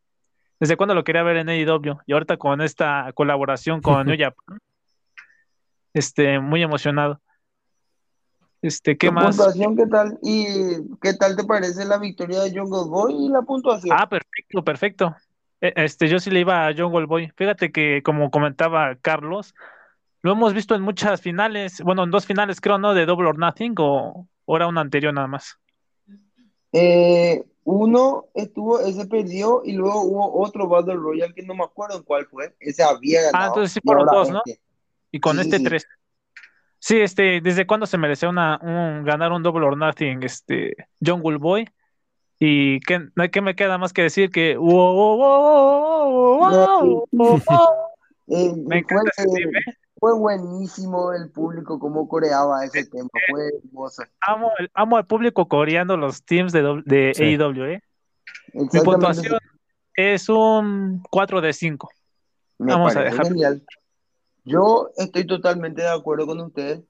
¿Desde 0.61 0.77
cuándo 0.77 0.95
lo 0.95 1.05
quería 1.05 1.23
ver 1.23 1.37
en 1.39 1.49
AEW? 1.49 1.99
Y 2.07 2.13
ahorita 2.13 2.37
con 2.37 2.61
esta 2.61 3.11
colaboración 3.15 3.81
con 3.81 4.07
New 4.07 4.17
Japan, 4.19 4.59
este, 5.93 6.39
muy 6.39 6.63
emocionado. 6.63 7.21
Este, 8.63 8.97
¿qué 8.97 9.11
más? 9.11 9.37
puntuación 9.37 9.77
qué 9.77 9.87
tal? 9.87 10.19
¿Y 10.23 10.47
qué 11.03 11.13
tal 11.15 11.37
te 11.37 11.45
parece 11.45 11.85
la 11.85 11.99
victoria 11.99 12.41
de 12.41 12.59
Jungle 12.59 12.89
Boy 12.89 13.27
y 13.27 13.29
la 13.29 13.43
puntuación? 13.43 13.95
Ah, 13.99 14.09
perfecto, 14.09 14.65
perfecto. 14.65 15.17
Este, 15.61 16.09
yo 16.09 16.19
sí 16.19 16.31
le 16.31 16.41
iba 16.41 16.67
a 16.67 16.75
Jungle 16.75 17.07
Boy. 17.07 17.31
Fíjate 17.37 17.73
que, 17.73 18.03
como 18.03 18.31
comentaba 18.31 18.97
Carlos, 18.97 19.55
lo 20.23 20.33
hemos 20.33 20.55
visto 20.55 20.75
en 20.75 20.81
muchas 20.81 21.21
finales, 21.21 21.83
bueno, 21.83 22.05
en 22.05 22.11
dos 22.11 22.25
finales 22.25 22.61
creo, 22.61 22.79
¿no? 22.79 22.95
De 22.95 23.05
Double 23.05 23.29
or 23.29 23.39
Nothing 23.39 23.75
o, 23.79 24.27
o 24.47 24.57
era 24.57 24.67
una 24.67 24.81
anterior 24.81 25.13
nada 25.13 25.27
más. 25.27 25.59
Eh, 26.75 27.45
Uno 27.63 28.27
estuvo, 28.35 28.81
ese 28.81 29.07
perdió 29.07 29.63
y 29.65 29.73
luego 29.73 30.03
hubo 30.03 30.43
otro 30.43 30.69
Battle 30.69 30.97
Royale 30.97 31.33
que 31.33 31.43
no 31.43 31.55
me 31.55 31.65
acuerdo 31.65 31.97
en 31.97 32.03
cuál 32.03 32.27
fue. 32.27 32.55
Ese 32.61 32.83
había 32.83 33.21
ah, 33.21 33.23
ganado. 33.25 33.45
Ah, 33.45 33.49
entonces 33.49 33.73
sí 33.73 33.81
fueron 33.83 34.07
dos, 34.07 34.31
¿no? 34.31 34.43
Este. 34.45 34.61
Y 35.11 35.21
con 35.21 35.39
este 35.39 35.61
tres. 35.61 35.87
Sí, 36.79 37.01
este, 37.01 37.41
¿desde 37.41 37.67
cuándo 37.67 37.87
se 37.87 37.97
merecía 37.97 38.29
una, 38.29 38.59
un, 38.61 39.05
ganar 39.05 39.33
un 39.33 39.43
Double 39.43 39.65
or 39.65 39.79
Nothing, 39.79 40.23
este, 40.25 40.75
John 41.05 41.23
Boy? 41.23 41.67
Y 42.39 42.81
qué, 42.81 43.09
qué 43.33 43.41
me 43.41 43.55
queda 43.55 43.79
más 43.79 43.95
que 43.95 44.03
decir 44.03 44.31
que 44.31 44.59
me 48.27 48.79
encanta 48.79 49.11
fue, 49.15 49.25
ese 49.25 49.49
Fue 50.05 50.13
buenísimo 50.13 51.15
el 51.15 51.31
público 51.31 51.79
cómo 51.79 52.07
coreaba 52.07 52.63
ese 52.63 52.85
tema, 52.85 53.09
fue 53.31 53.49
hermoso. 53.49 54.03
Amo, 54.21 54.51
amo 54.75 54.99
al 54.99 55.07
público 55.07 55.49
coreando 55.49 55.97
los 55.97 56.23
teams 56.23 56.53
de, 56.53 56.83
de 56.85 57.13
AEW, 57.19 57.65
¿eh? 57.65 57.83
Mi 58.53 58.81
puntuación 58.81 59.39
es 59.95 60.29
un 60.29 61.03
4 61.09 61.41
de 61.41 61.55
5. 61.55 61.91
Vamos 62.59 62.95
a 62.95 63.01
dejar. 63.01 63.29
Genial. 63.29 63.63
Yo 64.45 64.91
estoy 64.99 65.27
totalmente 65.27 65.81
de 65.81 65.89
acuerdo 65.89 66.27
con 66.27 66.39
ustedes. 66.39 66.83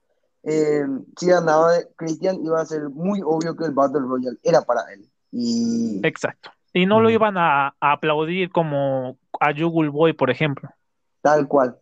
Eh, 0.43 0.83
si 1.15 1.27
ganaba 1.27 1.71
Christian, 1.95 2.43
iba 2.43 2.59
a 2.59 2.65
ser 2.65 2.89
muy 2.89 3.21
obvio 3.23 3.55
que 3.55 3.63
el 3.63 3.71
Battle 3.71 4.01
Royale 4.01 4.39
era 4.43 4.61
para 4.63 4.81
él. 4.91 5.09
Y... 5.31 6.01
Exacto. 6.05 6.51
Y 6.73 6.85
no 6.85 6.99
lo 6.99 7.09
iban 7.09 7.37
a, 7.37 7.77
aplaudir 7.79 8.51
como 8.51 9.17
a 9.39 9.51
Yugul 9.53 9.89
Boy, 9.89 10.11
por 10.11 10.29
ejemplo. 10.29 10.69
Tal 11.21 11.47
cual. 11.47 11.79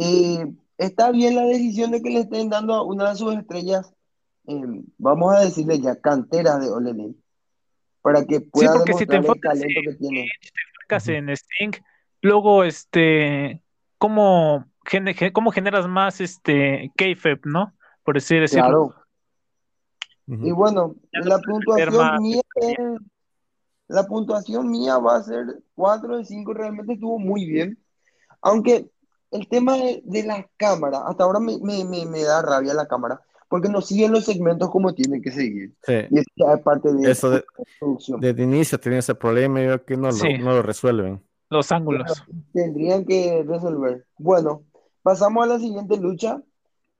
Y 0.00 0.38
está 0.78 1.10
bien 1.10 1.36
la 1.36 1.44
decisión 1.44 1.90
de 1.90 2.00
que 2.00 2.08
le 2.08 2.20
estén 2.20 2.48
dando 2.48 2.74
a 2.74 2.82
una 2.82 3.10
de 3.10 3.16
sus 3.16 3.34
estrellas, 3.34 3.94
eh, 4.46 4.82
vamos 4.96 5.34
a 5.34 5.40
decirle 5.40 5.78
ya, 5.78 6.00
cantera 6.00 6.58
de 6.58 6.70
Olele, 6.70 7.14
para 8.00 8.24
que 8.24 8.40
pueda 8.40 8.72
sí, 8.72 8.78
porque 8.78 8.94
si 8.94 9.06
te 9.06 9.16
enfocas, 9.16 9.54
el 9.56 9.60
talento 9.60 9.80
que 9.90 9.96
tiene. 9.96 10.28
Si 10.40 10.50
te 10.50 10.60
enfocas 10.78 11.08
en 11.08 11.28
Sting, 11.28 11.72
luego, 12.22 12.64
este, 12.64 13.62
¿cómo 13.98 14.64
cómo 15.34 15.52
generas 15.52 15.86
más 15.86 16.22
este 16.22 16.90
KFEP, 16.96 17.44
¿no? 17.44 17.74
Por 18.02 18.14
decir 18.14 18.40
decirlo. 18.40 18.94
Claro. 20.26 20.46
Y 20.46 20.50
bueno, 20.52 20.96
la 21.12 21.38
puntuación 21.40 22.22
mía 22.22 22.42
la 23.88 24.04
puntuación 24.06 24.70
mía 24.70 24.98
va 24.98 25.16
a 25.16 25.22
ser 25.22 25.44
4 25.74 26.18
de 26.18 26.24
5, 26.24 26.54
realmente 26.54 26.92
estuvo 26.94 27.18
muy 27.18 27.44
bien. 27.44 27.76
Aunque 28.40 28.88
el 29.30 29.48
tema 29.48 29.76
de, 29.76 30.22
la 30.24 30.48
cámara, 30.56 31.02
hasta 31.06 31.24
ahora 31.24 31.40
me, 31.40 32.22
da 32.22 32.42
rabia 32.42 32.74
la 32.74 32.86
cámara, 32.86 33.20
porque 33.48 33.68
no 33.68 33.80
siguen 33.80 34.12
los 34.12 34.24
segmentos 34.24 34.70
como 34.70 34.94
tienen 34.94 35.22
que 35.22 35.30
seguir. 35.30 35.74
Sí. 35.82 35.94
Y 36.10 36.18
eso 36.18 36.54
es 36.54 36.60
parte 36.62 36.92
de 36.92 37.10
eso 37.10 37.30
de, 37.30 37.44
desde 38.20 38.42
inicio 38.42 38.78
tenía 38.78 38.98
ese 39.00 39.14
problema 39.14 39.60
y 39.60 39.66
veo 39.66 39.84
que 39.84 39.96
no, 39.96 40.10
lo, 40.10 40.38
no 40.38 40.54
lo 40.54 40.62
resuelven. 40.62 41.22
Los 41.48 41.72
ángulos. 41.72 42.24
Tendrían 42.52 43.04
que 43.04 43.44
resolver. 43.44 44.06
Bueno, 44.18 44.64
Pasamos 45.02 45.44
a 45.44 45.46
la 45.46 45.58
siguiente 45.58 45.96
lucha. 45.96 46.42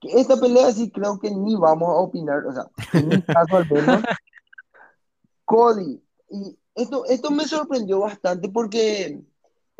esta 0.03 0.37
pelea 0.37 0.73
sí 0.73 0.91
creo 0.91 1.19
que 1.19 1.31
ni 1.31 1.55
vamos 1.57 1.89
a 1.89 2.01
opinar, 2.01 2.47
o 2.47 2.53
sea, 2.53 2.65
en 2.95 3.09
mi 3.09 3.23
caso 3.23 3.57
al 3.57 3.71
menos. 3.71 4.03
Cody. 5.45 6.03
Y 6.31 6.59
esto, 6.75 7.05
esto 7.07 7.31
me 7.31 7.45
sorprendió 7.45 8.01
bastante 8.01 8.49
porque 8.49 9.21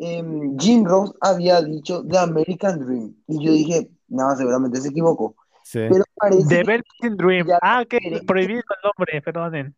em, 0.01 0.57
Jim 0.57 0.83
Ross 0.83 1.13
había 1.21 1.61
dicho 1.61 2.03
The 2.07 2.17
American 2.17 2.79
Dream. 2.85 3.15
Y 3.27 3.45
yo 3.45 3.51
dije, 3.51 3.89
no, 4.07 4.35
seguramente 4.35 4.81
se 4.81 4.89
equivocó. 4.89 5.35
Sí. 5.63 5.79
Pero 5.89 6.03
parece 6.15 6.47
The 6.47 6.61
American 6.61 7.17
Dream. 7.17 7.47
Ah, 7.61 7.85
que 7.87 7.99
prohibido 8.25 8.59
el 8.59 8.77
nombre, 8.83 9.21
perdonen. 9.21 9.75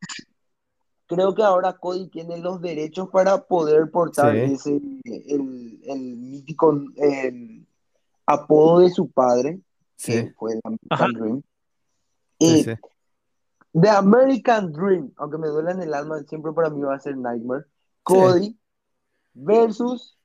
Creo 1.07 1.35
que 1.35 1.43
ahora 1.43 1.73
Cody 1.73 2.07
tiene 2.07 2.37
los 2.37 2.61
derechos 2.61 3.09
para 3.09 3.43
poder 3.43 3.91
portar 3.91 4.35
ese, 4.35 4.81
el, 5.03 5.79
el 5.83 5.99
mítico, 6.17 6.81
apodo 8.25 8.79
de 8.79 8.89
su 8.89 9.11
padre, 9.11 9.59
que 9.97 10.33
fue 10.37 10.53
The 10.53 10.61
American 10.63 11.13
Dream. 11.13 11.43
Y 12.39 12.65
The 13.73 13.89
American 13.89 14.71
Dream, 14.71 15.11
aunque 15.17 15.37
me 15.37 15.47
duele 15.47 15.71
en 15.71 15.81
el 15.81 15.93
alma, 15.93 16.23
siempre 16.23 16.53
para 16.53 16.69
mí 16.69 16.81
va 16.81 16.95
a 16.95 16.99
ser 16.99 17.17
Nightmare. 17.17 17.65
Cody 18.03 18.57
versus 19.33 20.17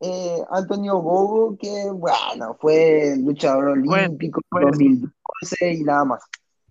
eh, 0.00 0.38
Antonio 0.50 0.96
Gogo, 0.96 1.56
que 1.58 1.90
bueno, 1.92 2.56
fue 2.60 3.14
luchador 3.18 3.68
olímpico 3.68 4.40
en 4.60 4.70
2012 4.70 5.72
y 5.72 5.84
nada 5.84 6.04
más. 6.04 6.22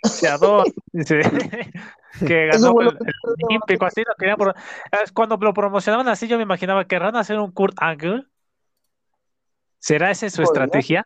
que 2.27 2.47
ganó 2.47 2.81
el, 2.81 2.97
olímpico, 3.47 3.85
así 3.85 4.01
lo 4.01 4.15
querían 4.17 4.37
Cuando 5.13 5.37
lo 5.37 5.53
promocionaban 5.53 6.07
así, 6.07 6.27
yo 6.27 6.37
me 6.37 6.43
imaginaba 6.43 6.85
que 6.85 6.97
van 6.97 7.15
a 7.15 7.19
hacer 7.19 7.37
un 7.39 7.51
Kurt 7.51 7.75
Angle 7.79 8.25
¿Será 9.81 10.11
esa 10.11 10.29
su 10.29 10.43
estrategia? 10.43 11.05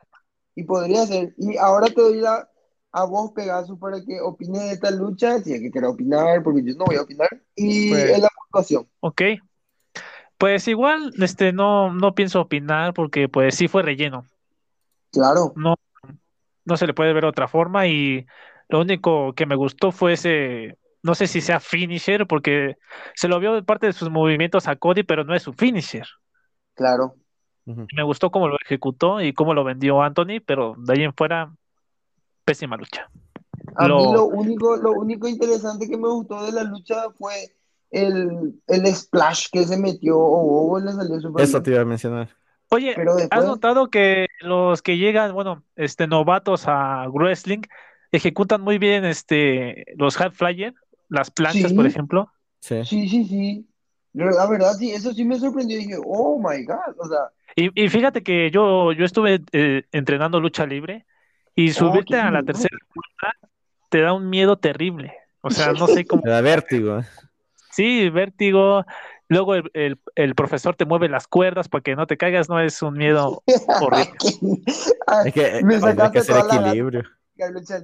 Y 0.53 0.65
podría 0.65 1.05
ser. 1.05 1.33
Y 1.37 1.57
ahora 1.57 1.87
te 1.87 2.01
doy 2.01 2.19
la, 2.19 2.49
a 2.91 3.05
vos, 3.05 3.31
Pegasus, 3.33 3.79
para 3.79 4.03
que 4.03 4.19
opine 4.19 4.59
de 4.59 4.71
esta 4.73 4.91
lucha, 4.91 5.39
si 5.39 5.53
es 5.53 5.61
que 5.61 5.71
quiera 5.71 5.89
opinar, 5.89 6.43
porque 6.43 6.61
yo 6.61 6.75
no 6.75 6.85
voy 6.85 6.97
a 6.97 7.03
opinar, 7.03 7.29
y 7.55 7.89
pues, 7.89 8.09
en 8.09 8.21
la 8.21 8.27
puntuación. 8.37 8.87
Ok. 8.99 9.21
Pues 10.37 10.67
igual, 10.67 11.13
este, 11.19 11.53
no, 11.53 11.93
no 11.93 12.13
pienso 12.13 12.41
opinar 12.41 12.93
porque 12.93 13.29
pues 13.29 13.55
sí 13.55 13.67
fue 13.67 13.83
relleno. 13.83 14.27
Claro. 15.11 15.53
No, 15.55 15.75
no 16.65 16.77
se 16.77 16.87
le 16.87 16.93
puede 16.93 17.13
ver 17.13 17.25
otra 17.25 17.47
forma 17.47 17.87
y 17.87 18.25
lo 18.67 18.81
único 18.81 19.33
que 19.33 19.45
me 19.45 19.55
gustó 19.55 19.91
fue 19.91 20.13
ese, 20.13 20.77
no 21.03 21.15
sé 21.15 21.27
si 21.27 21.39
sea 21.39 21.59
finisher, 21.59 22.27
porque 22.27 22.77
se 23.13 23.27
lo 23.27 23.39
vio 23.39 23.53
de 23.53 23.63
parte 23.63 23.87
de 23.87 23.93
sus 23.93 24.09
movimientos 24.09 24.67
a 24.67 24.75
Cody, 24.75 25.03
pero 25.03 25.23
no 25.23 25.35
es 25.35 25.43
su 25.43 25.53
finisher. 25.53 26.07
Claro. 26.73 27.15
Me 27.65 28.03
gustó 28.03 28.29
cómo 28.29 28.47
lo 28.47 28.57
ejecutó 28.63 29.21
y 29.21 29.33
cómo 29.33 29.53
lo 29.53 29.63
vendió 29.63 30.01
Anthony, 30.01 30.39
pero 30.45 30.75
de 30.77 30.93
ahí 30.93 31.03
en 31.03 31.13
fuera, 31.13 31.51
pésima 32.43 32.75
lucha. 32.75 33.09
A 33.75 33.87
lo... 33.87 33.97
mí 33.97 34.13
lo 34.13 34.25
único, 34.25 34.75
lo 34.77 34.91
único 34.91 35.27
interesante 35.27 35.87
que 35.87 35.97
me 35.97 36.07
gustó 36.07 36.45
de 36.45 36.51
la 36.51 36.63
lucha 36.63 37.09
fue 37.17 37.55
el, 37.95 38.61
el 38.67 38.95
splash 38.95 39.47
que 39.51 39.63
se 39.63 39.77
metió 39.77 40.17
o 40.17 40.79
le 40.79 40.91
salió 40.91 41.19
super 41.19 41.43
Eso 41.43 41.61
te 41.61 41.71
iba 41.71 41.81
a 41.81 41.85
mencionar. 41.85 42.29
Oye, 42.69 42.95
¿has 43.29 43.45
notado 43.45 43.89
que 43.89 44.27
los 44.41 44.81
que 44.81 44.97
llegan, 44.97 45.33
bueno, 45.33 45.63
este 45.75 46.07
novatos 46.07 46.67
a 46.67 47.07
wrestling 47.09 47.61
ejecutan 48.11 48.61
muy 48.61 48.77
bien 48.77 49.05
este 49.05 49.85
los 49.97 50.19
hard 50.19 50.33
flyer, 50.33 50.73
las 51.09 51.31
planchas, 51.31 51.73
por 51.73 51.85
ejemplo? 51.85 52.31
Sí, 52.59 52.83
sí, 52.83 53.07
sí, 53.07 53.25
sí. 53.25 53.67
La 54.13 54.47
verdad, 54.47 54.73
sí, 54.73 54.91
eso 54.91 55.13
sí 55.13 55.23
me 55.23 55.39
sorprendió. 55.39 55.77
Dije, 55.77 55.97
oh 56.05 56.39
my 56.39 56.63
God, 56.63 56.95
o 56.97 57.07
sea, 57.07 57.29
y, 57.55 57.87
fíjate 57.87 58.21
que 58.21 58.51
yo, 58.51 58.91
yo 58.91 59.05
estuve 59.05 59.41
eh, 59.53 59.83
entrenando 59.93 60.41
lucha 60.41 60.65
libre 60.65 61.05
y 61.55 61.71
oh, 61.71 61.73
subirte 61.73 62.17
a 62.17 62.29
la 62.29 62.43
tercera 62.43 62.77
cuerda 62.93 63.33
te 63.89 64.01
da 64.01 64.11
un 64.11 64.29
miedo 64.29 64.57
terrible. 64.57 65.13
O 65.39 65.49
sea, 65.49 65.71
no 65.71 65.87
sé 65.87 66.05
cómo. 66.05 66.21
Te 66.21 66.29
da 66.29 66.41
vértigo. 66.41 67.01
Sí, 67.75 68.09
vértigo. 68.09 68.85
Luego 69.27 69.55
el, 69.55 69.99
el, 70.15 70.35
profesor 70.35 70.75
te 70.75 70.85
mueve 70.85 71.09
las 71.09 71.27
cuerdas 71.27 71.67
para 71.67 71.81
que 71.81 71.95
no 71.95 72.07
te 72.07 72.15
caigas, 72.15 72.47
no 72.47 72.59
es 72.59 72.81
un 72.81 72.93
miedo 72.93 73.43
horrible. 73.81 74.13
es 75.25 75.33
que, 75.33 75.61
me 75.63 75.75
hay 75.75 76.11
que 76.11 76.19
hacer 76.19 76.37
equilibrio. 76.37 77.03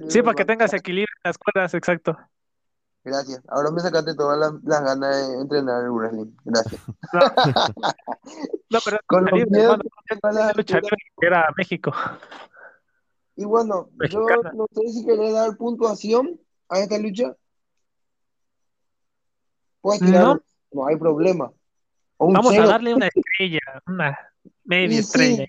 sí, 0.08 0.22
para 0.22 0.34
que 0.34 0.44
tengas 0.44 0.72
equilibrio 0.72 1.12
en 1.24 1.28
las 1.28 1.36
cuerdas, 1.36 1.74
exacto. 1.74 2.16
Gracias. 3.04 3.42
Ahora 3.48 3.70
me 3.70 3.80
sacaste 3.80 4.14
todas 4.14 4.38
las, 4.38 4.82
ganas 4.82 5.28
de 5.28 5.40
entrenar 5.42 5.82
el 5.82 5.90
wrestling. 5.90 6.32
Gracias. 6.44 6.80
No, 8.70 8.78
pero 8.82 8.98
Con 9.06 9.26
los 9.26 9.50
miedos 9.50 9.78
que 11.20 11.26
era 11.26 11.52
México. 11.58 11.92
Y 13.36 13.44
bueno, 13.44 13.90
yo 14.08 14.26
no 14.54 14.66
sé 14.72 14.88
si 14.92 15.04
querés 15.04 15.34
dar 15.34 15.54
puntuación 15.58 16.40
a 16.70 16.78
esta 16.78 16.96
lucha. 16.98 17.36
Puedes 19.82 20.00
tirar, 20.00 20.40
no, 20.72 20.86
hay 20.86 20.96
problema. 20.96 21.52
Vamos 22.18 22.56
a 22.56 22.66
darle 22.66 22.94
una 22.94 23.08
estrella, 23.08 23.60
una 23.86 24.18
media 24.64 25.00
estrella. 25.00 25.46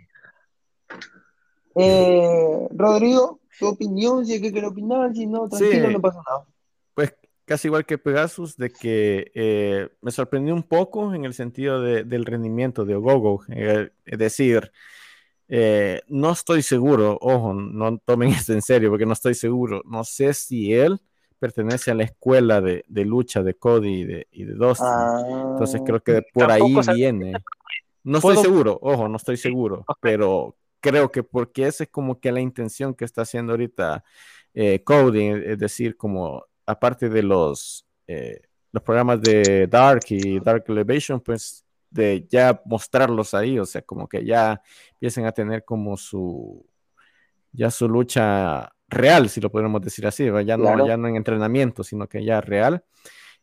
Eh, 1.76 2.68
Rodrigo, 2.72 3.40
tu 3.58 3.68
opinión, 3.68 4.26
si 4.26 4.34
es 4.34 4.42
que 4.42 4.52
quieres 4.52 4.72
opinar, 4.72 5.14
si 5.14 5.28
no, 5.28 5.48
tranquilo, 5.48 5.92
no 5.92 6.02
pasa 6.02 6.22
nada. 6.28 6.46
Pues 6.96 7.16
casi 7.46 7.68
igual 7.68 7.86
que 7.86 7.98
Pegasus, 7.98 8.58
de 8.58 8.72
que 8.72 9.32
eh, 9.36 9.90
me 10.02 10.12
sorprendió 10.12 10.54
un 10.54 10.64
poco 10.64 11.14
en 11.14 11.26
el 11.26 11.34
sentido 11.34 11.82
del 11.82 12.26
rendimiento 12.26 12.86
de 12.86 12.96
Ogogo. 12.96 13.44
Eh, 13.50 13.92
es 14.06 14.18
decir, 14.18 14.72
eh, 15.48 16.02
no 16.08 16.32
estoy 16.32 16.64
seguro, 16.64 17.18
ojo, 17.22 17.54
no 17.54 18.00
tomen 18.00 18.30
esto 18.48 18.54
en 18.54 18.62
serio 18.64 18.90
porque 18.90 19.06
no 19.06 19.14
estoy 19.14 19.36
seguro. 19.36 19.84
No 19.86 20.04
sé 20.04 20.34
si 20.34 20.74
él 20.74 21.00
pertenece 21.44 21.92
a 21.92 21.94
la 21.94 22.04
escuela 22.04 22.62
de, 22.62 22.86
lucha 22.88 23.44
de 23.44 23.56
Cody 23.56 23.90
y 23.90 24.04
de, 24.06 24.28
y 24.32 24.46
Dustin. 24.46 24.88
Entonces 25.52 25.82
creo 25.86 26.02
que 26.02 26.18
ah. 26.18 26.22
por 26.34 26.50
ahí 26.50 26.74
viene. 26.96 27.34
No 28.02 28.20
estoy 28.20 28.38
seguro, 28.38 28.80
ojo, 28.82 29.10
no 29.10 29.18
estoy 29.18 29.36
seguro, 29.36 29.86
pero 30.00 30.56
creo 30.80 31.12
que 31.12 31.22
porque 31.22 31.68
esa 31.68 31.84
es 31.84 31.90
como 31.90 32.22
que 32.22 32.32
la 32.32 32.40
intención 32.40 32.94
que 32.94 33.04
está 33.04 33.24
haciendo 33.24 33.52
ahorita 33.52 34.06
Cody, 34.86 35.28
es 35.28 35.60
decir, 35.60 35.98
como 35.98 36.46
aparte 36.66 37.10
de 37.10 37.24
los, 37.24 37.86
eh, 38.08 38.40
los 38.72 38.82
programas 38.82 39.22
de 39.22 39.68
Dark 39.68 40.06
y 40.10 40.40
Dark 40.40 40.64
Elevation, 40.70 41.20
pues 41.20 41.66
de 41.90 42.26
ya 42.30 42.62
mostrarlos 42.66 43.34
ahí, 43.34 43.60
o 43.60 43.66
sea, 43.66 43.82
como 43.82 44.08
que 44.08 44.26
ya 44.26 44.62
empiecen 44.94 45.26
a 45.26 45.34
tener 45.34 45.66
como 45.66 45.98
su, 45.98 46.66
ya 47.52 47.70
su 47.70 47.90
lucha 47.90 48.74
real, 48.94 49.30
si 49.30 49.42
lo 49.42 49.52
podemos 49.52 49.82
decir 49.82 50.06
así, 50.08 50.26
ya 50.46 50.58
no, 50.58 50.88
ya 50.88 50.98
no 50.98 51.08
en 51.08 51.16
entrenamiento, 51.16 51.84
sino 51.84 52.08
que 52.08 52.24
ya 52.24 52.42
real. 52.42 52.84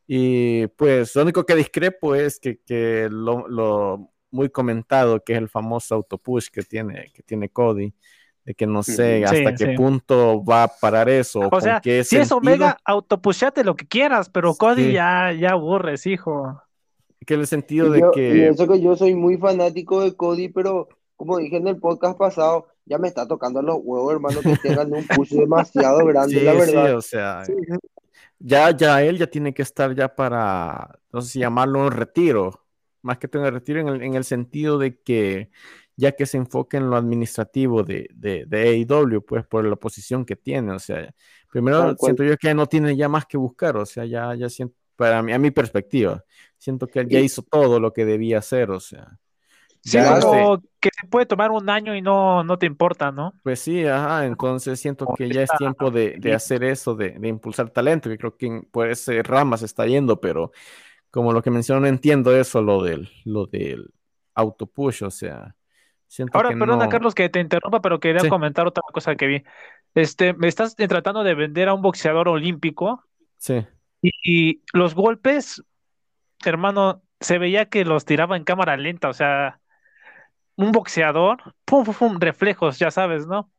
Y 0.06 0.66
pues 0.68 1.14
lo 1.14 1.22
único 1.22 1.44
que 1.44 1.54
discrepo 1.54 2.14
es 2.14 2.40
que, 2.40 2.58
que 2.66 3.08
lo, 3.10 3.46
lo, 3.46 4.10
muy 4.30 4.48
comentado, 4.50 5.22
que 5.22 5.34
es 5.34 5.38
el 5.38 5.48
famoso 5.48 5.94
autopush 5.94 6.48
que 6.48 6.62
tiene, 6.62 7.10
que 7.14 7.22
tiene 7.22 7.48
Cody, 7.48 7.92
de 8.44 8.54
que 8.54 8.66
no 8.66 8.82
sé 8.82 9.24
hasta 9.24 9.54
qué 9.54 9.74
punto 9.76 10.44
va 10.44 10.64
a 10.64 10.68
parar 10.68 11.08
eso. 11.08 11.48
O 11.50 11.60
sea, 11.60 11.80
si 11.82 12.16
es 12.16 12.32
Omega, 12.32 12.78
autopushate 12.84 13.64
lo 13.64 13.76
que 13.76 13.86
quieras, 13.86 14.28
pero 14.30 14.54
Cody 14.54 14.92
ya, 14.92 15.32
ya 15.32 15.50
aburres, 15.50 16.06
hijo. 16.06 16.60
Que 17.26 17.34
el 17.34 17.46
sentido 17.46 17.90
de 17.90 18.02
que... 18.14 18.32
Pienso 18.32 18.66
que 18.66 18.80
yo 18.80 18.96
soy 18.96 19.14
muy 19.14 19.36
fanático 19.36 20.02
de 20.02 20.16
Cody, 20.16 20.48
pero 20.48 20.88
como 21.16 21.36
dije 21.36 21.58
en 21.58 21.68
el 21.68 21.78
podcast 21.78 22.16
pasado, 22.16 22.68
ya 22.90 22.98
me 22.98 23.06
está 23.06 23.26
tocando 23.26 23.62
los 23.62 23.76
huevos, 23.80 24.12
hermano, 24.12 24.40
que 24.40 24.56
tengan 24.56 24.92
un 24.92 25.06
push 25.06 25.30
demasiado 25.30 26.04
grande, 26.06 26.42
la 26.42 26.54
verdad. 26.54 26.96
o 26.96 27.00
sea, 27.00 27.44
ya, 28.40 28.76
ya 28.76 29.02
él 29.04 29.16
ya 29.16 29.28
tiene 29.28 29.54
que 29.54 29.62
estar 29.62 29.94
ya 29.94 30.12
para, 30.12 30.98
no 31.12 31.22
sé 31.22 31.30
si 31.30 31.38
llamarlo 31.38 31.86
un 31.86 31.92
retiro, 31.92 32.66
más 33.02 33.18
que 33.18 33.28
tener 33.28 33.54
retiro 33.54 33.94
en 33.94 34.14
el, 34.14 34.24
sentido 34.24 34.76
de 34.76 34.98
que 34.98 35.50
ya 35.96 36.12
que 36.12 36.26
se 36.26 36.36
enfoque 36.36 36.78
en 36.78 36.90
lo 36.90 36.96
administrativo 36.96 37.84
de, 37.84 38.08
de, 38.12 38.44
de 38.46 38.86
AEW, 38.88 39.24
pues 39.24 39.46
por 39.46 39.64
la 39.64 39.76
posición 39.76 40.24
que 40.24 40.34
tiene, 40.34 40.72
o 40.72 40.80
sea, 40.80 41.14
primero 41.48 41.94
siento 41.96 42.24
yo 42.24 42.36
que 42.36 42.52
no 42.54 42.66
tiene 42.66 42.96
ya 42.96 43.08
más 43.08 43.24
que 43.24 43.36
buscar, 43.36 43.76
o 43.76 43.86
sea, 43.86 44.04
ya, 44.04 44.34
ya 44.34 44.48
siento, 44.48 44.74
para 44.96 45.22
mí, 45.22 45.32
a 45.32 45.38
mi 45.38 45.52
perspectiva, 45.52 46.24
siento 46.58 46.88
que 46.88 46.98
él 46.98 47.08
ya 47.08 47.20
hizo 47.20 47.42
todo 47.42 47.78
lo 47.78 47.92
que 47.92 48.04
debía 48.04 48.38
hacer, 48.38 48.72
o 48.72 48.80
sea. 48.80 49.16
Sí, 49.82 49.98
como 50.20 50.62
que 50.78 50.90
se 51.00 51.06
puede 51.08 51.24
tomar 51.26 51.50
un 51.50 51.70
año 51.70 51.94
y 51.94 52.02
no, 52.02 52.44
no 52.44 52.58
te 52.58 52.66
importa, 52.66 53.12
¿no? 53.12 53.32
Pues 53.42 53.60
sí, 53.60 53.86
ajá, 53.86 54.26
entonces 54.26 54.78
siento 54.78 55.06
que 55.16 55.30
ya 55.30 55.42
es 55.42 55.50
tiempo 55.56 55.90
de, 55.90 56.16
de 56.18 56.34
hacer 56.34 56.64
eso, 56.64 56.94
de, 56.94 57.12
de, 57.18 57.28
impulsar 57.28 57.70
talento, 57.70 58.10
que 58.10 58.18
creo 58.18 58.36
que 58.36 58.62
por 58.70 58.90
ese 58.90 59.22
rama 59.22 59.56
se 59.56 59.64
está 59.64 59.86
yendo, 59.86 60.20
pero 60.20 60.52
como 61.10 61.32
lo 61.32 61.42
que 61.42 61.50
mencionó, 61.50 61.80
no 61.80 61.86
entiendo 61.86 62.36
eso, 62.36 62.62
lo 62.62 62.82
del, 62.82 63.10
lo 63.24 63.46
del 63.46 63.92
autopush, 64.34 65.04
o 65.04 65.10
sea. 65.10 65.56
Siento 66.06 66.36
Ahora, 66.36 66.50
perdona, 66.50 66.88
Carlos, 66.88 67.14
que 67.14 67.28
te 67.28 67.38
interrumpa, 67.38 67.80
pero 67.80 68.00
quería 68.00 68.28
comentar 68.28 68.66
otra 68.66 68.82
cosa 68.92 69.14
que 69.14 69.26
vi. 69.26 69.42
Este, 69.94 70.34
me 70.34 70.48
estás 70.48 70.74
tratando 70.74 71.22
de 71.22 71.34
vender 71.34 71.68
a 71.68 71.74
un 71.74 71.82
boxeador 71.82 72.28
olímpico. 72.28 73.04
Sí. 73.38 73.64
Y, 74.02 74.62
los 74.72 74.94
golpes, 74.94 75.62
hermano, 76.44 77.02
se 77.20 77.38
veía 77.38 77.66
que 77.66 77.84
los 77.84 78.04
tiraba 78.04 78.36
en 78.36 78.44
cámara 78.44 78.76
lenta, 78.76 79.08
o 79.08 79.12
sea, 79.12 79.60
un 80.56 80.72
boxeador, 80.72 81.54
pum, 81.64 81.84
pum, 81.84 81.94
pum, 81.94 82.18
reflejos, 82.18 82.78
ya 82.78 82.90
sabes, 82.90 83.26
¿no? 83.26 83.50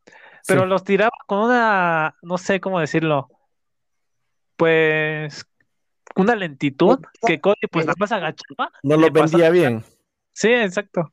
Pero 0.48 0.66
los 0.66 0.84
tiraba 0.84 1.12
con 1.28 1.39
una, 1.39 2.16
no 2.22 2.38
sé 2.38 2.60
cómo 2.60 2.80
decirlo, 2.80 3.30
pues 4.56 5.46
una 6.16 6.36
lentitud 6.36 7.00
que 7.26 7.39
Cody 7.39 7.68
pues 7.70 7.86
nada 7.86 7.96
más 8.00 8.12
agachaba. 8.12 8.72
No 8.84 8.98
lo 8.98 9.10
vendía 9.12 9.50
bien. 9.50 9.84
Sí, 10.34 10.50
exacto. 10.52 11.12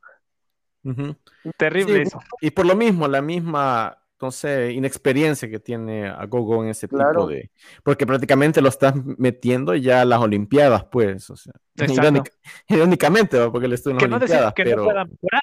Terrible 1.57 2.01
eso. 2.01 2.19
Y 2.41 2.51
por 2.51 2.65
lo 2.65 2.75
mismo, 2.75 3.07
la 3.07 3.21
misma, 3.21 3.97
no 4.21 4.31
sé, 4.31 4.71
inexperiencia 4.73 5.49
que 5.49 5.59
tiene 5.59 6.07
a 6.07 6.25
Gogo 6.25 6.63
en 6.63 6.69
ese 6.69 6.87
tipo 6.87 7.27
de. 7.27 7.51
Porque 7.83 8.05
prácticamente 8.05 8.61
lo 8.61 8.69
estás 8.69 8.93
metiendo 9.17 9.75
ya 9.75 10.01
a 10.01 10.05
las 10.05 10.19
Olimpiadas, 10.19 10.85
pues. 10.85 11.29
O 11.29 11.35
sea, 11.35 11.53
irónicamente, 12.67 13.49
porque 13.49 13.67
le 13.67 13.75
estoy 13.75 13.93
en 13.93 13.97
las 13.97 14.05
Olimpiadas, 14.05 14.53
pero, 14.55 14.87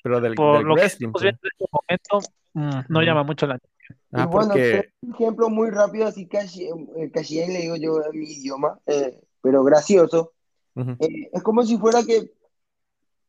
pero 0.02 0.20
del, 0.20 0.34
por 0.34 0.62
lo 0.64 0.74
wrestling, 0.74 1.12
que 1.12 1.28
en 1.28 1.34
este 1.34 1.64
momento, 1.72 2.30
mm, 2.54 2.80
no 2.88 3.02
llama 3.02 3.22
mucho 3.22 3.46
la 3.46 3.54
atención. 3.54 3.98
Ah, 4.12 4.26
bueno, 4.26 4.48
porque... 4.48 4.90
un 5.02 5.14
ejemplo 5.14 5.48
muy 5.48 5.70
rápido, 5.70 6.06
así 6.06 6.26
casi, 6.26 6.68
casi 7.12 7.46
le 7.46 7.60
digo 7.60 7.76
yo 7.76 8.02
en 8.04 8.18
mi 8.18 8.26
idioma. 8.26 8.78
Eh, 8.86 9.20
pero 9.46 9.62
gracioso. 9.62 10.32
Eh, 10.74 11.30
es 11.32 11.42
como 11.42 11.62
si 11.62 11.78
fuera 11.78 12.02
que 12.02 12.32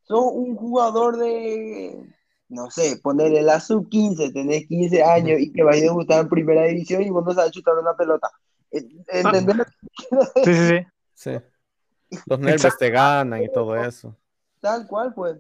sos 0.02 0.32
un 0.34 0.56
jugador 0.56 1.18
de, 1.18 1.96
no 2.50 2.72
sé, 2.72 3.00
ponerle 3.02 3.42
la 3.42 3.60
sub-15, 3.60 4.34
tenés 4.34 4.68
15 4.68 5.04
años 5.04 5.40
y 5.40 5.52
que 5.52 5.64
vas 5.64 5.78
a 5.78 5.82
debutar 5.82 6.22
en 6.22 6.30
primera 6.30 6.64
división 6.64 7.04
y 7.04 7.10
vos 7.10 7.26
no 7.26 7.34
sabes 7.34 7.52
chutar 7.52 7.78
una 7.78 7.96
pelota. 7.96 8.30
¿Entendés? 8.72 9.58
Sí, 10.46 10.54
sí, 10.54 10.80
sí. 11.14 11.32
Los 12.26 12.40
nervios 12.40 12.78
te 12.78 12.90
ganan 12.90 13.44
y 13.44 13.52
todo 13.52 13.76
eso. 13.76 14.16
Tal 14.62 14.88
cual, 14.88 15.14
pues. 15.14 15.38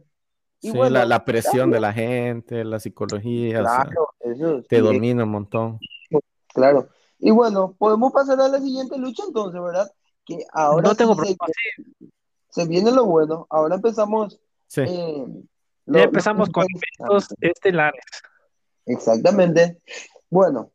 sí, 0.60 0.72
la, 0.74 1.24
presión 1.24 1.72
de 1.72 1.80
la 1.80 1.93
gente, 1.93 2.64
la 2.64 2.80
psicología, 2.80 3.60
claro, 3.60 4.10
te 4.68 4.82
domina 4.82 5.24
un 5.24 5.30
montón. 5.30 5.80
Claro. 6.47 6.89
Y 7.20 7.32
bueno, 7.32 7.76
podemos 7.78 8.12
pasar 8.12 8.39
a 8.41 8.47
la 8.47 8.60
siguiente 8.60 8.97
lucha 8.97 9.24
entonces, 9.28 9.62
¿verdad? 9.62 9.89
que 10.28 10.45
ahora 10.51 10.89
no 10.89 10.95
tengo 10.95 11.16
se, 12.49 12.68
viene 12.68 12.91
lo 12.91 13.05
bueno. 13.05 13.47
Ahora 13.49 13.76
empezamos. 13.76 14.39
Eh, 14.76 15.26
ya 15.88 16.03
empezamos 16.03 16.49
con 16.49 16.65
eventos 16.99 17.33
estelares. 17.41 18.03
Exactamente. 18.85 19.81
Bueno, 20.29 20.71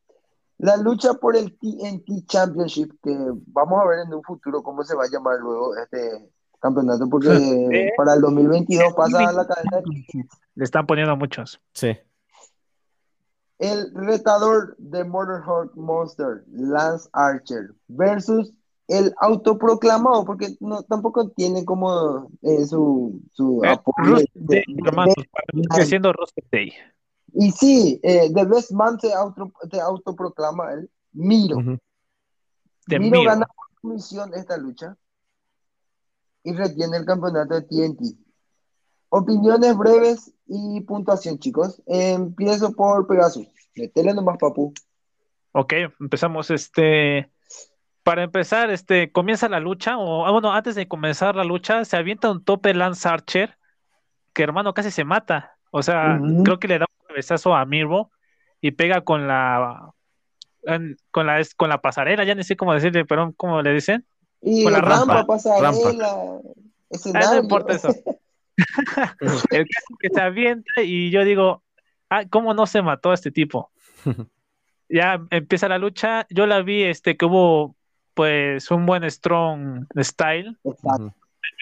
la 0.58 0.76
lucha 0.76 1.14
por 1.14 1.36
el 1.36 1.58
TNT 1.58 2.26
Championship, 2.26 2.92
que 3.02 3.16
vamos 3.46 3.80
a 3.80 3.86
ver 3.86 4.00
en 4.06 4.14
un 4.14 4.22
futuro 4.22 4.62
cómo 4.62 4.84
se 4.84 4.94
va 4.94 5.04
a 5.04 5.10
llamar 5.10 5.38
luego 5.40 5.76
este 5.76 6.30
campeonato, 6.60 7.08
porque 7.08 7.90
para 7.96 8.14
el 8.14 8.20
2022 8.20 8.94
pasa 8.94 9.28
a 9.28 9.32
la 9.32 9.46
cadena 9.46 9.82
Le 10.54 10.64
están 10.64 10.86
poniendo 10.86 11.16
muchos. 11.16 11.60
Sí. 11.74 11.96
El 13.58 13.92
retador 13.94 14.76
de 14.78 15.04
Motorhead 15.04 15.74
Monster, 15.74 16.44
Lance 16.52 17.08
Archer, 17.12 17.74
versus 17.88 18.52
el 18.88 19.14
autoproclamado, 19.18 20.24
porque 20.24 20.56
no, 20.60 20.82
tampoco 20.82 21.30
tiene 21.30 21.64
como 21.64 22.30
eh, 22.42 22.64
su, 22.66 23.20
su 23.32 23.62
eh, 23.64 23.68
apoyo. 23.68 24.16
De, 24.34 24.64
siendo 25.84 26.12
Day. 26.50 26.72
Y 27.34 27.50
sí, 27.52 28.00
eh, 28.02 28.30
The 28.34 28.44
Best 28.44 28.72
Man 28.72 28.98
se, 29.00 29.12
auto, 29.12 29.52
autoproclama 29.82 30.72
él, 30.72 30.90
Miro. 31.12 31.58
Miro, 32.88 33.22
gana 33.22 33.46
por 33.46 33.92
misión 33.92 34.34
esta 34.34 34.56
lucha 34.56 34.96
y 36.42 36.52
retiene 36.52 36.98
el 36.98 37.06
campeonato 37.06 37.54
de 37.54 37.62
TNT. 37.62 38.18
Opiniones 39.08 39.76
breves 39.76 40.34
y 40.46 40.80
puntuación, 40.82 41.38
chicos. 41.38 41.82
empiezo 41.86 42.72
por 42.72 43.06
Pegasus. 43.06 43.46
Metele 43.76 44.12
nomás, 44.12 44.36
papu. 44.38 44.72
Ok, 45.52 45.72
empezamos 46.00 46.50
este 46.50 47.31
para 48.02 48.24
empezar, 48.24 48.70
este, 48.70 49.12
comienza 49.12 49.48
la 49.48 49.60
lucha, 49.60 49.96
o 49.98 50.26
ah, 50.26 50.30
bueno, 50.30 50.52
antes 50.52 50.74
de 50.74 50.88
comenzar 50.88 51.36
la 51.36 51.44
lucha, 51.44 51.84
se 51.84 51.96
avienta 51.96 52.30
un 52.30 52.44
tope 52.44 52.74
Lance 52.74 53.08
Archer, 53.08 53.58
que 54.32 54.42
hermano 54.42 54.74
casi 54.74 54.90
se 54.90 55.04
mata. 55.04 55.56
O 55.70 55.82
sea, 55.82 56.20
creo 56.44 56.58
que 56.58 56.68
le 56.68 56.78
da 56.78 56.86
un 56.88 57.06
cabezazo 57.06 57.54
a 57.54 57.64
Mirbo 57.64 58.10
y 58.60 58.72
pega 58.72 59.00
con 59.02 59.26
la 59.26 59.90
con 61.10 61.26
la 61.26 61.42
con 61.56 61.68
la 61.68 61.80
pasarela, 61.80 62.24
ya 62.24 62.34
ni 62.34 62.44
sé 62.44 62.56
cómo 62.56 62.74
decirle, 62.74 63.04
pero 63.04 63.32
¿cómo 63.36 63.62
le 63.62 63.72
dicen? 63.72 64.04
Y 64.40 64.64
con 64.64 64.72
la 64.72 64.80
rampa, 64.80 65.24
pasarela, 65.24 65.70
ah, 65.70 67.34
no 67.34 67.38
importa 67.38 67.74
eso. 67.74 67.88
El 69.50 69.66
que 70.00 70.08
se 70.12 70.20
avienta 70.20 70.82
y 70.82 71.10
yo 71.10 71.24
digo, 71.24 71.62
ah, 72.10 72.24
¿cómo 72.28 72.52
no 72.52 72.66
se 72.66 72.82
mató 72.82 73.12
a 73.12 73.14
este 73.14 73.30
tipo? 73.30 73.70
ya 74.88 75.24
empieza 75.30 75.68
la 75.68 75.78
lucha, 75.78 76.26
yo 76.28 76.46
la 76.46 76.62
vi 76.62 76.82
este 76.82 77.16
que 77.16 77.24
hubo 77.24 77.76
pues 78.14 78.70
un 78.70 78.86
buen 78.86 79.08
strong 79.10 79.86
style. 79.98 80.56
Me 80.64 81.12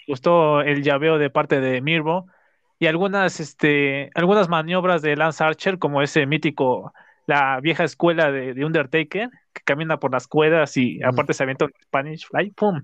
gustó 0.09 0.61
el 0.63 0.83
llaveo 0.83 1.19
de 1.19 1.31
parte 1.31 1.61
de 1.61 1.81
Mirbo 1.81 2.27
y 2.79 2.87
algunas, 2.87 3.41
este, 3.41 4.11
algunas 4.15 4.49
maniobras 4.49 5.03
de 5.03 5.15
Lance 5.17 5.45
Archer, 5.45 5.79
como 5.79 6.03
ese 6.03 6.27
mítico, 6.27 6.93
la 7.27 7.61
vieja 7.61 7.85
escuela 7.85 8.33
de, 8.33 8.65
Undertaker, 8.65 9.31
que 9.53 9.63
camina 9.65 10.01
por 10.01 10.13
las 10.13 10.27
cuerdas 10.27 10.77
y 10.77 11.03
aparte 11.03 11.35
se 11.35 11.43
avienta 11.43 11.67
un 11.67 11.73
Spanish 11.83 12.27
Fly, 12.27 12.51
¡pum! 12.53 12.83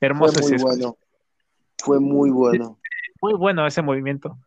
Hermoso 0.00 0.40
Fue 0.40 0.50
muy 0.50 0.62
bueno. 0.62 0.96
Fue 1.82 2.00
muy 2.00 2.30
bueno. 2.30 2.78
Muy 3.22 3.34
bueno 3.34 3.66
ese 3.66 3.82
movimiento. 3.82 4.38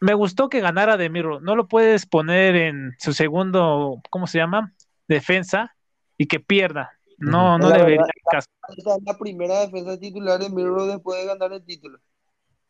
Me 0.00 0.14
gustó 0.14 0.48
que 0.48 0.60
ganara 0.60 0.96
de 0.96 1.10
Mirbo. 1.10 1.40
No 1.40 1.54
lo 1.54 1.68
puedes 1.68 2.06
poner 2.06 2.56
en 2.56 2.94
su 2.98 3.12
segundo, 3.12 4.00
¿cómo 4.10 4.26
se 4.26 4.38
llama? 4.38 4.72
Defensa 5.06 5.74
y 6.16 6.26
que 6.26 6.40
pierda. 6.40 6.98
No, 7.18 7.58
no 7.58 7.70
debería 7.70 8.04
caso. 8.30 8.48
es 8.76 8.84
la 9.04 9.18
primera 9.18 9.60
defensa 9.60 9.98
titular 9.98 10.38
de 10.38 10.50
Miro 10.50 10.86
después 10.86 11.20
de 11.20 11.26
ganar 11.26 11.52
el 11.52 11.64
título. 11.64 11.98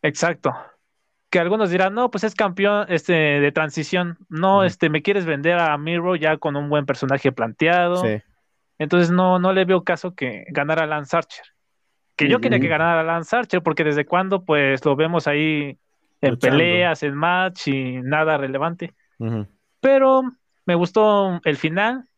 Exacto. 0.03 0.55
Que 1.31 1.39
algunos 1.39 1.71
dirán, 1.71 1.95
no, 1.95 2.11
pues 2.11 2.25
es 2.25 2.35
campeón 2.35 2.87
este, 2.89 3.13
de 3.13 3.53
transición. 3.53 4.19
No, 4.29 4.65
este, 4.65 4.91
me 4.91 5.03
quieres 5.03 5.25
vender 5.25 5.59
a 5.59 5.77
Miro 5.79 6.17
ya 6.17 6.37
con 6.37 6.57
un 6.57 6.69
buen 6.69 6.85
personaje 6.85 7.33
planteado. 7.33 7.97
Sí. 7.97 8.21
Entonces 8.79 9.11
no, 9.11 9.39
no 9.39 9.53
le 9.53 9.65
veo 9.65 9.85
caso 9.85 10.15
que 10.15 10.45
ganara 10.49 10.87
Lance 10.87 11.17
Archer. 11.17 11.45
que 12.17 12.29
yo 12.29 12.41
quería 12.41 12.61
que 12.61 12.69
ganara 12.69 13.03
Lance 13.03 13.37
Archer, 13.37 13.63
porque 13.63 13.85
desde 13.85 14.05
cuando 14.05 14.45
pues 14.45 14.85
lo 14.85 14.97
vemos 14.97 15.27
ahí 15.27 15.79
en 16.21 16.39
peleas, 16.39 17.03
en 17.03 17.15
match 17.15 17.69
y 17.69 18.01
nada 18.03 18.37
relevante. 18.37 18.95
Pero 19.81 20.23
me 20.67 20.75
gustó 20.75 21.41
el 21.45 21.57
final 21.57 22.09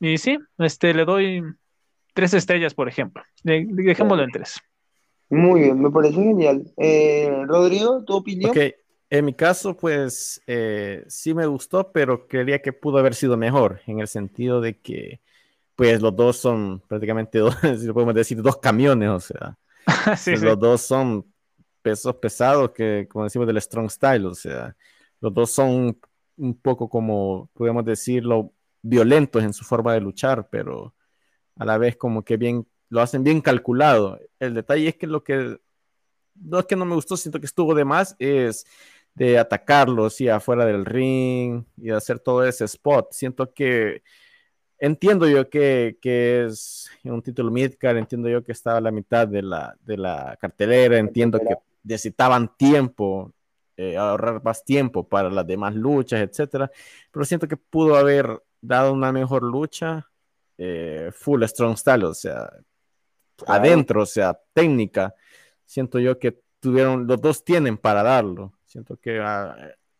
y 0.00 0.18
sí, 0.18 0.38
este, 0.58 0.94
le 0.94 1.04
doy 1.04 1.42
tres 2.16 2.32
estrellas, 2.32 2.74
por 2.74 2.88
ejemplo. 2.88 3.22
Dejémoslo 3.44 4.24
en 4.24 4.30
tres. 4.32 4.60
Muy 5.28 5.60
bien, 5.60 5.80
me 5.80 5.90
parece 5.90 6.14
genial. 6.14 6.72
Eh, 6.78 7.30
Rodrigo, 7.46 8.02
¿tu 8.04 8.14
opinión? 8.14 8.50
Ok, 8.50 8.56
en 9.10 9.24
mi 9.24 9.34
caso, 9.34 9.76
pues 9.76 10.40
eh, 10.46 11.04
sí 11.08 11.34
me 11.34 11.46
gustó, 11.46 11.92
pero 11.92 12.26
creía 12.26 12.62
que 12.62 12.72
pudo 12.72 12.98
haber 12.98 13.14
sido 13.14 13.36
mejor, 13.36 13.82
en 13.86 14.00
el 14.00 14.08
sentido 14.08 14.62
de 14.62 14.80
que, 14.80 15.20
pues 15.74 16.00
los 16.00 16.16
dos 16.16 16.38
son 16.38 16.80
prácticamente 16.88 17.38
dos, 17.38 17.54
si 17.78 17.92
podemos 17.92 18.14
decir, 18.14 18.40
dos 18.40 18.56
camiones, 18.56 19.10
o 19.10 19.20
sea, 19.20 19.58
pues, 20.24 20.42
los 20.42 20.58
dos 20.58 20.80
son 20.80 21.26
pesos 21.82 22.14
pesados 22.16 22.70
que, 22.70 23.06
como 23.10 23.24
decimos, 23.24 23.46
del 23.46 23.60
strong 23.60 23.90
style, 23.90 24.24
o 24.24 24.34
sea, 24.34 24.74
los 25.20 25.34
dos 25.34 25.50
son 25.50 25.98
un 26.38 26.54
poco 26.54 26.88
como, 26.88 27.50
podemos 27.52 27.84
decirlo, 27.84 28.52
violentos 28.80 29.42
en 29.42 29.52
su 29.52 29.64
forma 29.64 29.92
de 29.92 30.00
luchar, 30.00 30.48
pero 30.50 30.94
a 31.56 31.64
la 31.64 31.78
vez 31.78 31.96
como 31.96 32.24
que 32.24 32.36
bien, 32.36 32.66
lo 32.88 33.00
hacen 33.00 33.24
bien 33.24 33.40
calculado. 33.40 34.18
El 34.38 34.54
detalle 34.54 34.88
es 34.88 34.96
que 34.96 35.06
lo 35.06 35.22
que, 35.22 35.58
no 36.34 36.66
que 36.66 36.76
no 36.76 36.84
me 36.84 36.94
gustó, 36.94 37.16
siento 37.16 37.40
que 37.40 37.46
estuvo 37.46 37.74
de 37.74 37.84
más, 37.84 38.16
es 38.18 38.66
de 39.14 39.38
atacarlos 39.38 40.20
y 40.20 40.28
afuera 40.28 40.66
del 40.66 40.84
ring 40.84 41.64
y 41.76 41.90
hacer 41.90 42.18
todo 42.18 42.44
ese 42.44 42.64
spot. 42.66 43.12
Siento 43.12 43.52
que 43.52 44.02
entiendo 44.78 45.26
yo 45.26 45.48
que, 45.48 45.98
que 46.02 46.44
es 46.44 46.90
un 47.02 47.22
título 47.22 47.50
midcard, 47.50 47.96
entiendo 47.96 48.28
yo 48.28 48.44
que 48.44 48.52
estaba 48.52 48.78
a 48.78 48.82
la 48.82 48.90
mitad 48.90 49.26
de 49.26 49.42
la, 49.42 49.76
de 49.84 49.96
la 49.96 50.36
cartelera, 50.38 50.98
entiendo 50.98 51.38
que 51.38 51.56
necesitaban 51.82 52.54
tiempo 52.56 53.32
eh, 53.78 53.96
ahorrar 53.96 54.42
más 54.42 54.64
tiempo 54.64 55.06
para 55.06 55.30
las 55.30 55.46
demás 55.46 55.74
luchas, 55.74 56.20
etcétera. 56.20 56.70
Pero 57.10 57.24
siento 57.24 57.46
que 57.46 57.56
pudo 57.56 57.96
haber 57.96 58.42
dado 58.60 58.92
una 58.92 59.12
mejor 59.12 59.42
lucha, 59.42 60.08
eh, 60.58 61.10
full 61.14 61.42
strong 61.44 61.76
style, 61.76 62.04
o 62.04 62.14
sea, 62.14 62.50
adentro, 63.46 64.02
o 64.02 64.06
sea, 64.06 64.38
técnica. 64.52 65.14
Siento 65.64 65.98
yo 65.98 66.18
que 66.18 66.40
tuvieron, 66.60 67.06
los 67.06 67.20
dos 67.20 67.44
tienen 67.44 67.76
para 67.76 68.02
darlo. 68.02 68.52
Siento 68.64 68.96
que 68.96 69.20
ah, 69.20 69.56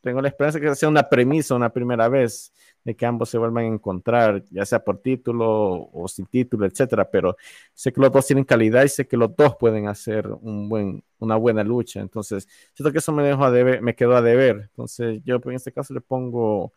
tengo 0.06 0.22
la 0.22 0.28
esperanza 0.28 0.60
que 0.60 0.74
sea 0.74 0.88
una 0.88 1.08
premisa 1.08 1.54
una 1.56 1.70
primera 1.70 2.08
vez 2.08 2.52
de 2.84 2.94
que 2.94 3.04
ambos 3.04 3.28
se 3.28 3.38
vuelvan 3.38 3.64
a 3.64 3.66
encontrar, 3.66 4.44
ya 4.50 4.64
sea 4.64 4.78
por 4.84 4.98
título 5.02 5.90
o 5.92 6.06
sin 6.06 6.26
título, 6.26 6.64
etcétera, 6.64 7.10
pero 7.10 7.36
sé 7.74 7.92
que 7.92 8.00
los 8.00 8.12
dos 8.12 8.24
tienen 8.24 8.44
calidad 8.44 8.84
y 8.84 8.88
sé 8.88 9.08
que 9.08 9.16
los 9.16 9.34
dos 9.34 9.56
pueden 9.56 9.88
hacer 9.88 10.28
un 10.28 10.68
buen, 10.68 11.02
una 11.18 11.34
buena 11.34 11.64
lucha. 11.64 12.00
Entonces, 12.00 12.46
siento 12.72 12.92
que 12.92 12.98
eso 12.98 13.10
me 13.12 13.24
dejó 13.24 13.44
a 13.44 13.50
deber, 13.50 13.82
me 13.82 13.96
quedó 13.96 14.14
a 14.14 14.22
deber. 14.22 14.68
Entonces, 14.70 15.20
yo 15.24 15.40
en 15.44 15.52
este 15.54 15.72
caso 15.72 15.92
le 15.92 16.00
pongo 16.00 16.72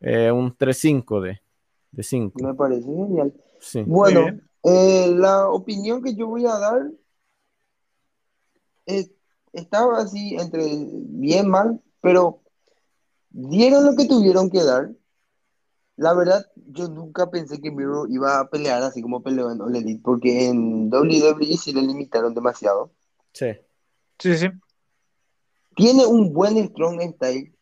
eh, 0.00 0.30
un 0.30 0.56
3-5 0.56 1.20
de, 1.20 1.40
de 1.94 2.02
5. 2.02 2.42
Me 2.42 2.54
parece 2.54 2.86
genial. 2.86 3.34
Bueno, 3.86 4.26
eh, 4.62 5.12
la 5.14 5.48
opinión 5.48 6.02
que 6.02 6.14
yo 6.14 6.26
voy 6.26 6.46
a 6.46 6.58
dar 6.58 6.90
estaba 9.52 9.98
así 9.98 10.36
entre 10.36 10.62
bien 10.90 11.48
mal, 11.48 11.80
pero 12.00 12.42
dieron 13.30 13.84
lo 13.84 13.96
que 13.96 14.06
tuvieron 14.06 14.50
que 14.50 14.62
dar. 14.62 14.90
La 15.96 16.12
verdad, 16.12 16.44
yo 16.56 16.88
nunca 16.88 17.30
pensé 17.30 17.60
que 17.60 17.70
Miro 17.70 18.06
iba 18.08 18.40
a 18.40 18.50
pelear 18.50 18.82
así 18.82 19.00
como 19.00 19.22
peleó 19.22 19.52
en 19.52 19.60
All 19.60 19.76
Elite, 19.76 20.02
porque 20.02 20.48
en 20.48 20.90
WWE 20.92 21.56
sí 21.56 21.72
le 21.72 21.82
limitaron 21.82 22.34
demasiado. 22.34 22.92
Sí. 23.32 23.46
Sí, 24.18 24.36
sí. 24.36 24.48
Tiene 25.76 26.04
un 26.04 26.32
buen 26.32 26.56
strong 26.68 27.00
style, 27.14 27.53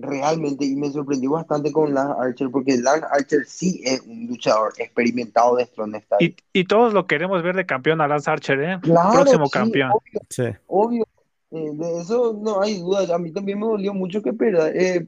realmente, 0.00 0.64
y 0.64 0.74
me 0.76 0.90
sorprendió 0.90 1.32
bastante 1.32 1.72
con 1.72 1.94
Lance 1.94 2.14
Archer, 2.20 2.50
porque 2.50 2.76
Lance 2.78 3.06
Archer 3.10 3.44
sí 3.46 3.80
es 3.84 4.00
un 4.02 4.26
luchador 4.26 4.72
experimentado 4.78 5.56
de 5.56 5.64
strong 5.66 5.96
style. 5.96 6.34
Y, 6.52 6.64
todos 6.64 6.92
lo 6.92 7.06
queremos 7.06 7.42
ver 7.42 7.56
de 7.56 7.66
campeón 7.66 8.00
a 8.00 8.08
Lance 8.08 8.30
Archer, 8.30 8.60
¿eh? 8.62 8.78
Próximo 8.82 9.48
campeón. 9.48 9.92
sí. 10.28 10.44
obvio. 10.66 11.04
Eh, 11.50 11.70
de 11.72 12.00
eso 12.00 12.38
no 12.40 12.62
hay 12.62 12.78
duda. 12.78 13.14
A 13.14 13.18
mí 13.18 13.32
también 13.32 13.58
me 13.58 13.66
dolió 13.66 13.92
mucho 13.92 14.22
que 14.22 14.30
eh, 14.30 15.06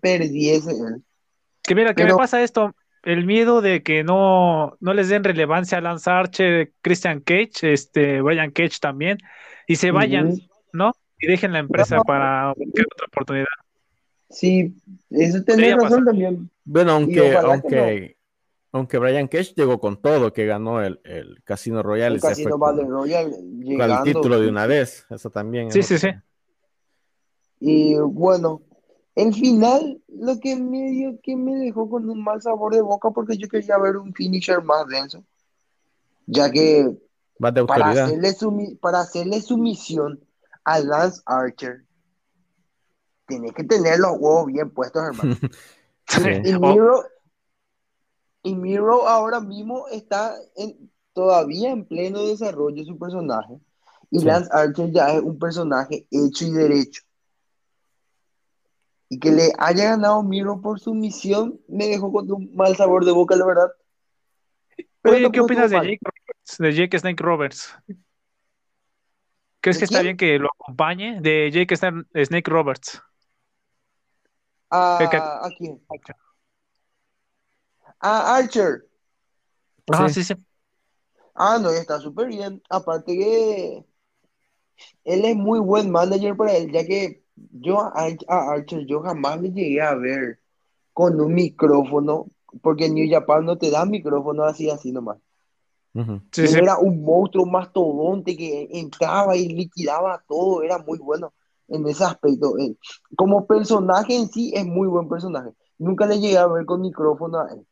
perdiese. 0.00 0.72
Que 1.62 1.74
mira, 1.74 1.94
¿qué 1.94 2.04
me 2.04 2.14
pasa 2.14 2.42
esto? 2.42 2.74
El 3.02 3.24
miedo 3.24 3.60
de 3.60 3.82
que 3.82 4.04
no, 4.04 4.76
no 4.80 4.94
les 4.94 5.08
den 5.08 5.24
relevancia 5.24 5.78
a 5.78 5.80
Lance 5.80 6.10
Archer, 6.10 6.72
Christian 6.82 7.20
Cage, 7.20 7.72
este, 7.72 8.20
Brian 8.20 8.50
Cage 8.50 8.78
también, 8.80 9.18
y 9.66 9.76
se 9.76 9.90
vayan, 9.90 10.34
¿no? 10.72 10.92
Y 11.18 11.26
dejen 11.26 11.52
la 11.52 11.60
empresa 11.60 12.00
para 12.02 12.52
buscar 12.54 12.86
otra 12.92 13.06
oportunidad. 13.06 13.46
Sí, 14.30 14.74
eso 15.10 15.42
tenés 15.42 15.76
razón 15.76 16.04
también. 16.04 16.50
Bueno, 16.64 16.92
aunque, 16.92 17.36
aunque, 17.36 18.16
aunque 18.72 18.98
Brian 18.98 19.26
Cage 19.26 19.54
llegó 19.56 19.80
con 19.80 20.00
todo, 20.00 20.32
que 20.32 20.46
ganó 20.46 20.80
el, 20.82 21.00
el 21.04 21.42
Casino 21.42 21.82
Royale. 21.82 22.14
El 22.14 22.20
Casino 22.20 22.56
Battle 22.56 22.84
Royale. 22.84 23.36
Llegando, 23.58 23.96
el 23.96 24.02
título 24.04 24.40
de 24.40 24.48
una 24.48 24.66
vez, 24.66 25.04
eso 25.10 25.30
también. 25.30 25.72
Sí, 25.72 25.82
sí, 25.82 25.98
sí. 25.98 26.08
Y 27.58 27.96
bueno, 27.96 28.62
el 29.16 29.34
final, 29.34 30.00
lo 30.08 30.38
que 30.38 30.56
medio 30.56 31.18
que 31.22 31.36
me 31.36 31.56
dejó 31.56 31.90
con 31.90 32.08
un 32.08 32.22
mal 32.22 32.40
sabor 32.40 32.74
de 32.74 32.80
boca, 32.80 33.10
porque 33.10 33.36
yo 33.36 33.48
quería 33.48 33.76
ver 33.78 33.96
un 33.96 34.14
finisher 34.14 34.62
más 34.62 34.86
denso, 34.86 35.24
ya 36.26 36.50
que 36.50 36.96
para, 37.66 37.90
hacerle 37.90 38.32
su, 38.32 38.78
para 38.80 39.00
hacerle 39.00 39.40
sumisión 39.40 40.20
a 40.64 40.78
Lance 40.78 41.20
Archer, 41.26 41.84
tiene 43.30 43.50
que 43.52 43.64
tener 43.64 43.98
los 43.98 44.12
huevos 44.18 44.46
bien 44.46 44.70
puestos, 44.70 45.02
hermano. 45.02 45.36
y 46.44 46.58
Miro, 46.58 47.04
y 48.42 48.54
Miro 48.54 49.08
ahora 49.08 49.40
mismo 49.40 49.86
está 49.88 50.36
en, 50.56 50.90
todavía 51.12 51.70
en 51.70 51.84
pleno 51.86 52.26
desarrollo 52.26 52.76
de 52.76 52.84
su 52.84 52.98
personaje. 52.98 53.58
Y 54.10 54.24
Lance 54.24 54.50
Archer 54.52 54.90
ya 54.90 55.14
es 55.14 55.22
un 55.22 55.38
personaje 55.38 56.06
hecho 56.10 56.44
y 56.44 56.50
derecho. 56.50 57.02
Y 59.08 59.18
que 59.18 59.30
le 59.30 59.52
haya 59.58 59.90
ganado 59.90 60.22
Miro 60.22 60.60
por 60.60 60.80
su 60.80 60.94
misión 60.94 61.60
me 61.68 61.86
dejó 61.86 62.12
con 62.12 62.30
un 62.30 62.54
mal 62.54 62.76
sabor 62.76 63.04
de 63.04 63.12
boca, 63.12 63.36
la 63.36 63.46
verdad. 63.46 63.70
Oye, 65.04 65.30
¿qué 65.30 65.40
opinas 65.40 65.70
de 65.70 65.76
Jake, 65.76 65.98
Roberts, 66.02 66.58
de 66.58 66.72
Jake 66.74 66.98
Snake 66.98 67.22
Roberts? 67.22 67.74
¿Crees 69.60 69.78
que 69.78 69.84
está 69.84 70.02
bien 70.02 70.16
que 70.16 70.38
lo 70.38 70.48
acompañe? 70.58 71.20
De 71.20 71.50
Jake 71.50 71.76
Snake 71.76 72.50
Roberts. 72.50 73.02
¿A, 74.70 75.46
¿a 75.46 75.50
quién? 75.56 75.80
A 78.00 78.36
Archer. 78.36 78.86
Ah, 79.92 80.08
sí, 80.08 80.22
sí. 80.22 80.34
Ah, 81.34 81.58
no, 81.60 81.70
está 81.70 81.98
súper 81.98 82.28
bien. 82.28 82.62
Aparte 82.70 83.16
que 83.16 83.84
él 85.04 85.24
es 85.24 85.36
muy 85.36 85.60
buen 85.60 85.90
manager 85.90 86.36
para 86.36 86.56
él, 86.56 86.70
ya 86.72 86.84
que 86.84 87.22
yo 87.34 87.80
a, 87.80 88.08
Archer 88.28 88.86
yo 88.86 89.00
jamás 89.00 89.40
le 89.40 89.50
llegué 89.50 89.80
a 89.80 89.94
ver 89.94 90.38
con 90.92 91.20
un 91.20 91.34
micrófono, 91.34 92.26
porque 92.62 92.88
New 92.88 93.08
Japan 93.10 93.44
no 93.44 93.58
te 93.58 93.70
da 93.70 93.84
micrófono 93.84 94.44
así, 94.44 94.70
así 94.70 94.92
nomás. 94.92 95.18
Era 96.36 96.78
un 96.78 97.02
monstruo 97.02 97.44
mastodonte 97.44 98.36
que 98.36 98.68
entraba 98.72 99.36
y 99.36 99.48
liquidaba 99.48 100.22
todo, 100.26 100.62
era 100.62 100.78
muy 100.78 100.98
bueno 100.98 101.32
en 101.70 101.86
ese 101.88 102.04
aspecto. 102.04 102.58
Eh, 102.58 102.76
como 103.16 103.46
personaje 103.46 104.16
en 104.16 104.28
sí 104.28 104.52
es 104.54 104.66
muy 104.66 104.88
buen 104.88 105.08
personaje. 105.08 105.50
Nunca 105.78 106.06
le 106.06 106.20
llegué 106.20 106.38
a 106.38 106.46
ver 106.46 106.66
con 106.66 106.82
micrófono 106.82 107.40
a 107.40 107.52
él. 107.52 107.66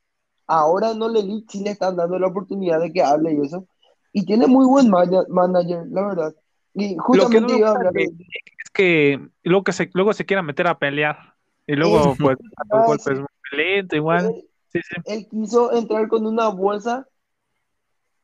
Ahora 0.47 0.95
no 0.95 1.09
le 1.09 1.21
sí 1.49 1.63
le 1.63 1.71
están 1.71 1.97
dando 1.97 2.19
la 2.19 2.29
oportunidad 2.29 2.81
de 2.81 2.93
que 2.93 3.03
hable 3.03 3.35
y 3.35 3.47
eso. 3.47 3.67
Y 4.13 4.25
tiene 4.25 4.47
muy 4.47 4.67
buen 4.67 4.89
manager, 4.89 5.87
la 5.91 6.07
verdad. 6.07 6.35
Y 6.75 6.97
justamente 6.97 7.59
iba 7.59 7.69
a 7.69 7.73
hablar 7.73 7.93
de... 7.93 8.05
es 8.05 8.71
que 8.73 9.21
luego, 9.43 9.65
que 9.65 9.73
se, 9.73 9.91
luego 9.93 10.13
se 10.15 10.25
quiera 10.25 10.43
meter 10.43 10.67
a 10.67 10.79
pelear. 10.79 11.35
Y 11.67 11.75
luego, 11.75 12.17
pues, 12.19 12.39
los 12.73 12.87
golpes 12.87 13.19
muy 13.19 13.29
lento, 13.53 13.97
igual. 13.97 14.27
Él, 14.27 14.49
sí, 14.73 14.81
sí. 14.83 14.95
él 15.05 15.29
quiso 15.29 15.73
entrar 15.75 16.09
con 16.09 16.27
una 16.27 16.49
bolsa 16.49 17.07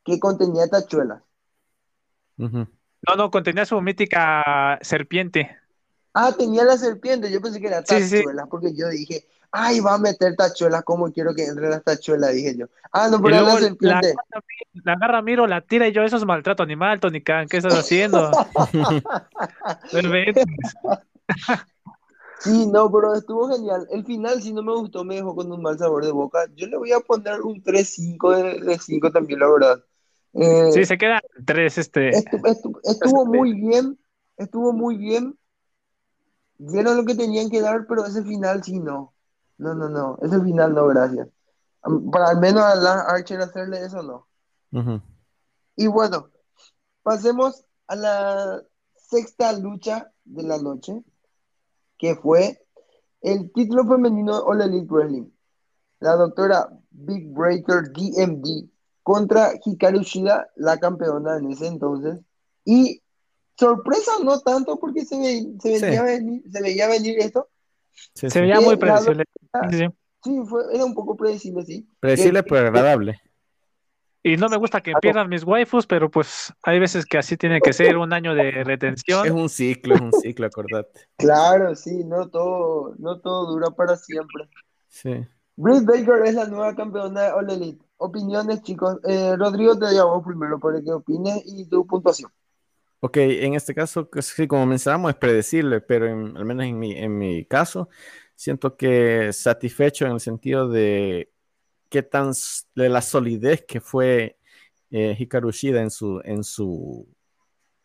que 0.05 0.19
contenía 0.19 0.69
tachuelas. 0.69 1.23
No, 2.37 3.17
no, 3.17 3.31
contenía 3.31 3.67
su 3.67 3.81
mítica 3.81 4.79
serpiente. 4.83 5.57
Ah, 6.17 6.33
tenía 6.33 6.63
la 6.63 6.79
serpiente, 6.79 7.29
yo 7.29 7.41
pensé 7.41 7.61
que 7.61 7.67
era 7.67 7.83
tachuelas, 7.83 8.47
porque 8.49 8.73
yo 8.73 8.89
dije, 8.89 9.27
ay, 9.51 9.81
va 9.81 9.95
a 9.95 9.99
meter 9.99 10.37
tachuelas, 10.37 10.85
¿cómo 10.85 11.13
quiero 11.13 11.35
que 11.35 11.45
entre 11.45 11.69
las 11.69 11.83
tachuelas? 11.83 12.33
Dije 12.33 12.57
yo. 12.57 12.67
Ah, 12.93 13.09
no, 13.09 13.21
pero 13.21 13.41
la 13.41 13.59
serpiente. 13.59 14.15
La, 14.85 14.93
agarra, 14.93 15.23
miro, 15.23 15.49
la 15.49 15.61
tira 15.61 15.89
y 15.89 15.93
yo, 15.93 16.05
eso 16.05 16.17
es 16.17 16.25
maltrato 16.25 16.63
animal, 16.63 17.01
Tony 17.01 17.21
Khan, 17.21 17.49
¿qué 17.49 17.57
estás 17.57 17.75
haciendo? 17.75 18.31
sí, 22.39 22.67
no, 22.67 22.93
pero 22.93 23.17
estuvo 23.17 23.49
genial. 23.49 23.89
El 23.91 24.05
final, 24.05 24.41
si 24.41 24.53
no 24.53 24.63
me 24.63 24.73
gustó, 24.73 25.03
me 25.03 25.17
dejó 25.17 25.35
con 25.35 25.51
un 25.51 25.63
mal 25.63 25.77
sabor 25.79 26.05
de 26.05 26.13
boca. 26.13 26.47
Yo 26.55 26.69
le 26.69 26.77
voy 26.77 26.93
a 26.93 27.01
poner 27.01 27.41
un 27.41 27.61
3-5 27.61 28.61
de, 28.61 28.79
5 28.79 29.11
también, 29.11 29.41
la 29.41 29.51
verdad. 29.51 29.85
Eh, 30.33 30.71
sí, 30.73 30.85
se 30.85 30.97
queda 30.97 31.21
tres. 31.45 31.77
Este... 31.79 32.11
Estuvo, 32.11 33.27
muy 33.27 33.53
bien, 33.53 33.99
estuvo 34.37 34.73
muy 34.73 34.97
bien. 34.97 35.37
Dieron 36.67 36.97
lo 36.97 37.05
que 37.05 37.15
tenían 37.15 37.51
que 37.51 37.61
dar, 37.61 37.87
pero 37.87 38.07
ese 38.07 38.23
final 38.23 38.63
sí 38.63 38.79
no. 38.79 39.13
No, 39.59 39.75
no, 39.75 39.89
no. 39.89 40.19
Ese 40.23 40.41
final 40.41 40.75
no, 40.75 40.87
gracias. 40.87 41.29
Para 42.11 42.31
al 42.31 42.41
menos 42.41 42.63
a 42.63 42.75
la 42.75 43.01
Archer 43.03 43.41
hacerle 43.41 43.85
eso, 43.85 44.03
no. 44.03 44.27
Y 45.77 45.87
bueno, 45.87 46.31
pasemos 47.03 47.65
a 47.87 47.97
la 47.97 48.63
sexta 48.97 49.53
lucha 49.53 50.11
de 50.25 50.43
la 50.43 50.59
noche, 50.59 51.05
que 51.99 52.17
fue 52.17 52.61
el 53.21 53.53
título 53.53 53.87
femenino 53.87 54.37
All 54.39 54.63
Elite 54.63 54.93
Wrestling. 54.93 55.31
La 56.01 56.17
doctora 56.17 56.69
Big 56.91 57.33
Breaker 57.33 57.93
DMD 57.93 58.69
contra 59.03 59.53
Hikaru 59.63 60.01
Shida, 60.01 60.49
la 60.57 60.79
campeona 60.79 61.37
en 61.37 61.51
ese 61.51 61.67
entonces. 61.67 62.21
Y 62.65 63.03
sorpresa 63.59 64.13
no 64.23 64.41
tanto 64.41 64.79
porque 64.79 65.05
se, 65.05 65.17
veía, 65.17 66.03
venir, 66.03 66.43
se 66.51 66.63
veía 66.63 66.89
venir 66.89 67.19
esto. 67.19 67.49
se 68.15 68.41
veía 68.41 68.61
muy 68.61 68.77
predecible. 68.77 69.25
Sí, 70.23 70.33
fue, 70.49 70.63
era 70.73 70.85
un 70.85 70.95
poco 70.95 71.17
predecible, 71.17 71.65
sí. 71.65 71.87
Predecible 72.01 72.43
pero 72.43 72.69
agradable. 72.69 73.21
Y 74.27 74.39
no 74.39 74.49
me 74.49 74.57
gusta 74.57 74.81
que 74.81 74.95
pierdan 75.03 75.29
mis 75.29 75.45
waifus, 75.45 75.87
pero 75.87 76.11
pues 76.11 76.51
hay 76.63 76.79
veces 76.79 77.05
que 77.05 77.19
así 77.19 77.37
tiene 77.37 77.61
que 77.61 77.75
ser 77.75 77.99
un 77.99 78.11
año 78.15 78.35
de 78.35 78.65
retención. 78.65 79.27
Es 79.27 79.33
un 79.33 79.51
ciclo, 79.51 79.95
es 79.97 80.01
un 80.01 80.13
ciclo, 80.15 80.47
acordate. 80.47 81.01
Claro, 81.19 81.75
sí, 81.75 82.05
no 82.05 82.31
todo, 82.31 82.95
no 82.99 83.21
todo 83.21 83.53
dura 83.53 83.71
para 83.71 83.97
siempre. 83.97 84.49
Sí. 84.89 85.27
Britt 85.57 85.85
Baker 85.85 86.25
es 86.25 86.35
la 86.37 86.47
nueva 86.47 86.75
campeona 86.75 87.21
de 87.21 87.33
All 87.33 87.51
Elite. 87.51 87.85
Opiniones, 87.99 88.63
chicos. 88.63 88.97
Eh, 89.05 89.37
Rodrigo, 89.37 89.79
te 89.79 89.93
llamo 89.93 90.25
primero 90.25 90.59
para 90.59 90.81
que 90.83 90.91
opines 90.91 91.43
y 91.45 91.69
tu 91.69 91.87
puntuación. 91.87 92.31
Ok, 93.07 93.19
en 93.19 93.53
este 93.53 93.75
caso, 93.75 94.09
sí, 94.23 94.49
como 94.49 94.65
mencionamos, 94.65 95.11
es 95.11 95.17
predecible, 95.17 95.83
pero 95.83 96.07
al 96.07 96.45
menos 96.47 96.65
en 96.65 96.79
mi, 96.79 96.93
en 96.93 97.19
mi 97.19 97.45
caso, 97.45 97.91
siento 98.35 98.79
que 98.79 99.31
satisfecho 99.31 100.07
en 100.07 100.13
el 100.13 100.21
sentido 100.21 100.71
de 100.71 101.31
qué 101.91 102.03
tan 102.03 102.33
de 102.75 102.89
la 102.89 103.03
solidez 103.03 103.63
que 103.69 103.83
fue 103.83 104.39
eh, 104.91 105.15
Hikaru 105.19 105.51
Shida 105.51 105.83
en 105.83 105.91
su, 105.91 106.23
en 106.25 106.43
su, 106.45 107.07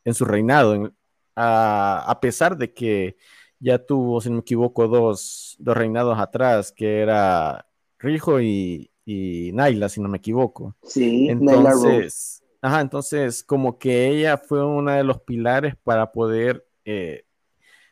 en 0.06 0.14
su 0.14 0.24
reinado, 0.24 0.94
a, 1.36 2.18
pesar 2.22 2.58
de 2.58 2.74
que 2.74 3.18
ya 3.60 3.78
tuvo, 3.78 4.22
si 4.22 4.30
no 4.30 4.36
me 4.36 4.42
equivoco, 4.42 4.88
dos, 4.88 5.58
dos 5.60 5.76
reinados 5.76 6.18
atrás, 6.18 6.72
que 6.72 7.02
era 7.02 7.68
Rijo 7.98 8.40
y, 8.40 8.90
y 9.04 9.52
Naila, 9.52 9.90
si 9.90 10.00
no 10.00 10.08
me 10.08 10.20
equivoco. 10.20 10.78
Sí, 10.82 11.28
entonces, 11.28 12.42
ajá, 12.62 12.82
entonces 12.82 13.44
como 13.44 13.78
que 13.78 14.08
ella 14.10 14.38
fue 14.38 14.66
uno 14.66 14.92
de 14.92 15.04
los 15.04 15.22
pilares 15.22 15.76
para 15.84 16.12
poder 16.12 16.66
eh, 16.86 17.26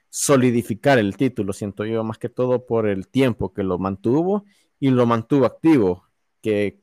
solidificar 0.09 0.99
el 0.99 1.17
título, 1.17 1.53
siento 1.53 1.85
yo, 1.85 2.03
más 2.03 2.17
que 2.17 2.29
todo 2.29 2.65
por 2.65 2.87
el 2.87 3.07
tiempo 3.07 3.53
que 3.53 3.63
lo 3.63 3.77
mantuvo 3.77 4.45
y 4.79 4.89
lo 4.89 5.05
mantuvo 5.05 5.45
activo 5.45 6.07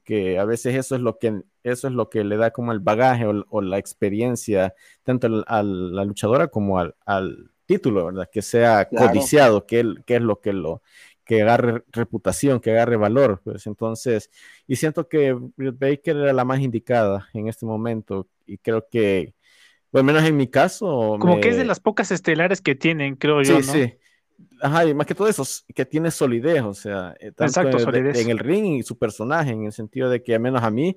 que, 0.04 0.38
a 0.38 0.44
veces 0.44 0.74
eso 0.74 0.94
es 0.94 1.00
lo 1.00 1.18
que 1.18 1.42
eso 1.62 1.88
es 1.88 1.94
lo 1.94 2.10
que 2.10 2.24
le 2.24 2.36
da 2.36 2.50
como 2.50 2.72
el 2.72 2.80
bagaje 2.80 3.24
o, 3.26 3.62
la 3.62 3.78
experiencia 3.78 4.74
tanto 5.02 5.44
a 5.46 5.62
la 5.62 6.04
luchadora 6.04 6.48
como 6.48 6.78
al, 6.78 7.50
título, 7.66 8.04
¿verdad? 8.04 8.28
Que 8.30 8.42
sea 8.42 8.86
codiciado, 8.90 9.64
que, 9.64 9.94
que 10.04 10.16
es 10.16 10.20
lo 10.20 10.42
que 10.42 10.52
lo 10.52 10.82
que 11.24 11.42
agarre 11.42 11.82
reputación, 11.90 12.60
que 12.60 12.70
agarre 12.70 12.96
valor, 12.96 13.40
pues. 13.42 13.66
Entonces, 13.66 14.30
y 14.66 14.76
siento 14.76 15.08
que 15.08 15.32
Britt 15.32 15.78
Baker 15.78 16.16
era 16.16 16.32
la 16.32 16.44
más 16.44 16.60
indicada 16.60 17.28
en 17.32 17.48
este 17.48 17.66
momento 17.66 18.28
y 18.46 18.58
creo 18.58 18.86
que, 18.88 19.34
bueno, 19.90 20.10
al 20.10 20.14
menos 20.14 20.28
en 20.28 20.36
mi 20.36 20.48
caso... 20.48 21.16
Como 21.18 21.40
que 21.40 21.48
es 21.50 21.56
de 21.56 21.64
las 21.64 21.80
pocas 21.80 22.10
estelares 22.10 22.60
que 22.60 22.74
tienen, 22.74 23.16
creo 23.16 23.42
yo, 23.42 23.54
¿no? 23.54 23.62
Sí, 23.62 23.94
Ajá, 24.60 24.86
y 24.86 24.94
más 24.94 25.06
que 25.06 25.14
todo 25.14 25.28
eso, 25.28 25.44
que 25.74 25.84
tiene 25.84 26.10
solidez, 26.10 26.62
o 26.62 26.74
sea, 26.74 27.14
eh, 27.20 27.32
tanto 27.32 27.60
en, 27.60 28.30
el 28.30 28.38
ring 28.38 28.78
y 28.78 28.82
su 28.82 28.98
personaje, 28.98 29.50
en 29.50 29.64
el 29.64 29.72
sentido 29.72 30.08
de 30.08 30.22
que 30.22 30.34
al 30.34 30.40
menos 30.40 30.62
a 30.62 30.70
mí 30.70 30.96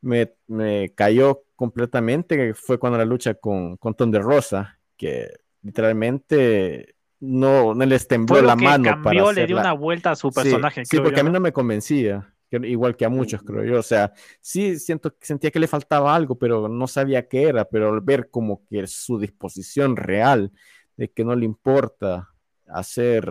me, 0.00 0.34
me 0.46 0.92
cayó 0.94 1.44
completamente, 1.54 2.54
fue 2.54 2.78
cuando 2.78 2.98
la 2.98 3.04
lucha 3.04 3.34
con, 3.34 3.76
con 3.76 3.94
Thunder 3.94 4.22
Rosa, 4.22 4.78
que 4.96 5.30
literalmente 5.62 6.95
no, 7.20 7.74
no 7.74 7.86
les 7.86 8.06
tembló 8.06 8.42
la 8.42 8.56
mano 8.56 8.84
cambió, 8.84 9.24
para 9.24 9.32
le 9.32 9.46
dio 9.46 9.58
una 9.58 9.72
vuelta 9.72 10.10
a 10.10 10.16
su 10.16 10.30
personaje. 10.30 10.84
Sí, 10.84 10.98
porque 10.98 11.20
a 11.20 11.24
mí 11.24 11.30
no 11.30 11.40
me 11.40 11.52
convencía, 11.52 12.32
igual 12.50 12.96
que 12.96 13.04
a 13.04 13.08
muchos, 13.08 13.42
creo 13.42 13.64
yo. 13.64 13.78
O 13.78 13.82
sea, 13.82 14.12
sí 14.40 14.78
siento, 14.78 15.14
sentía 15.20 15.50
que 15.50 15.58
le 15.58 15.66
faltaba 15.66 16.14
algo, 16.14 16.38
pero 16.38 16.68
no 16.68 16.86
sabía 16.86 17.26
qué 17.28 17.44
era, 17.44 17.64
pero 17.64 17.92
al 17.92 18.00
ver 18.00 18.30
como 18.30 18.64
que 18.66 18.86
su 18.86 19.18
disposición 19.18 19.96
real, 19.96 20.52
de 20.96 21.10
que 21.10 21.24
no 21.24 21.34
le 21.34 21.44
importa 21.44 22.30
hacer, 22.66 23.30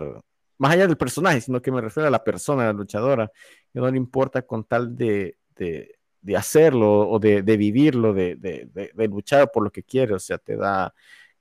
más 0.58 0.72
allá 0.72 0.86
del 0.86 0.96
personaje, 0.96 1.40
sino 1.40 1.60
que 1.60 1.72
me 1.72 1.80
refiero 1.80 2.08
a 2.08 2.10
la 2.10 2.24
persona, 2.24 2.62
a 2.62 2.66
la 2.66 2.72
luchadora, 2.72 3.30
que 3.72 3.80
no 3.80 3.90
le 3.90 3.96
importa 3.96 4.42
con 4.42 4.64
tal 4.64 4.96
de, 4.96 5.36
de, 5.56 6.36
hacerlo 6.36 7.08
o 7.08 7.18
de, 7.18 7.40
vivirlo, 7.42 8.12
de, 8.12 8.78
luchar 9.08 9.50
por 9.52 9.62
lo 9.62 9.70
que 9.70 9.82
quiere, 9.82 10.14
o 10.14 10.18
sea, 10.18 10.38
te 10.38 10.56
da 10.56 10.92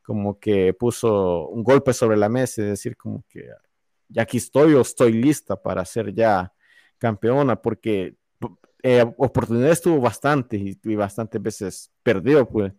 como 0.06 0.39
que 0.39 0.74
puso 0.74 1.47
un 1.49 1.64
golpe 1.64 1.93
sobre 1.93 2.18
la 2.18 2.30
mesa 2.30 2.62
y 2.62 2.66
decir 2.66 2.95
como 2.95 3.24
que 3.28 3.49
ya 4.08 4.22
aquí 4.22 4.38
estoy 4.38 4.74
o 4.76 4.82
estoy 4.82 5.14
lista 5.14 5.62
para 5.62 5.84
ser 5.86 6.14
ya 6.14 6.53
campeona, 6.97 7.62
porque 7.62 8.16
eh, 8.84 9.03
oportunidades 9.18 9.82
tuvo 9.82 9.99
bastante 9.99 10.58
y, 10.58 10.80
y, 10.84 10.95
bastantes 10.95 11.41
veces 11.41 11.91
perdió, 12.03 12.47
pues, 12.47 12.72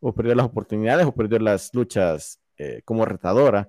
o 0.00 0.14
perdió 0.14 0.34
las 0.34 0.46
oportunidades 0.46 1.06
o 1.06 1.14
perdió 1.14 1.38
las 1.38 1.70
luchas 1.74 2.40
eh, 2.58 2.82
como 2.84 3.04
retadora. 3.06 3.68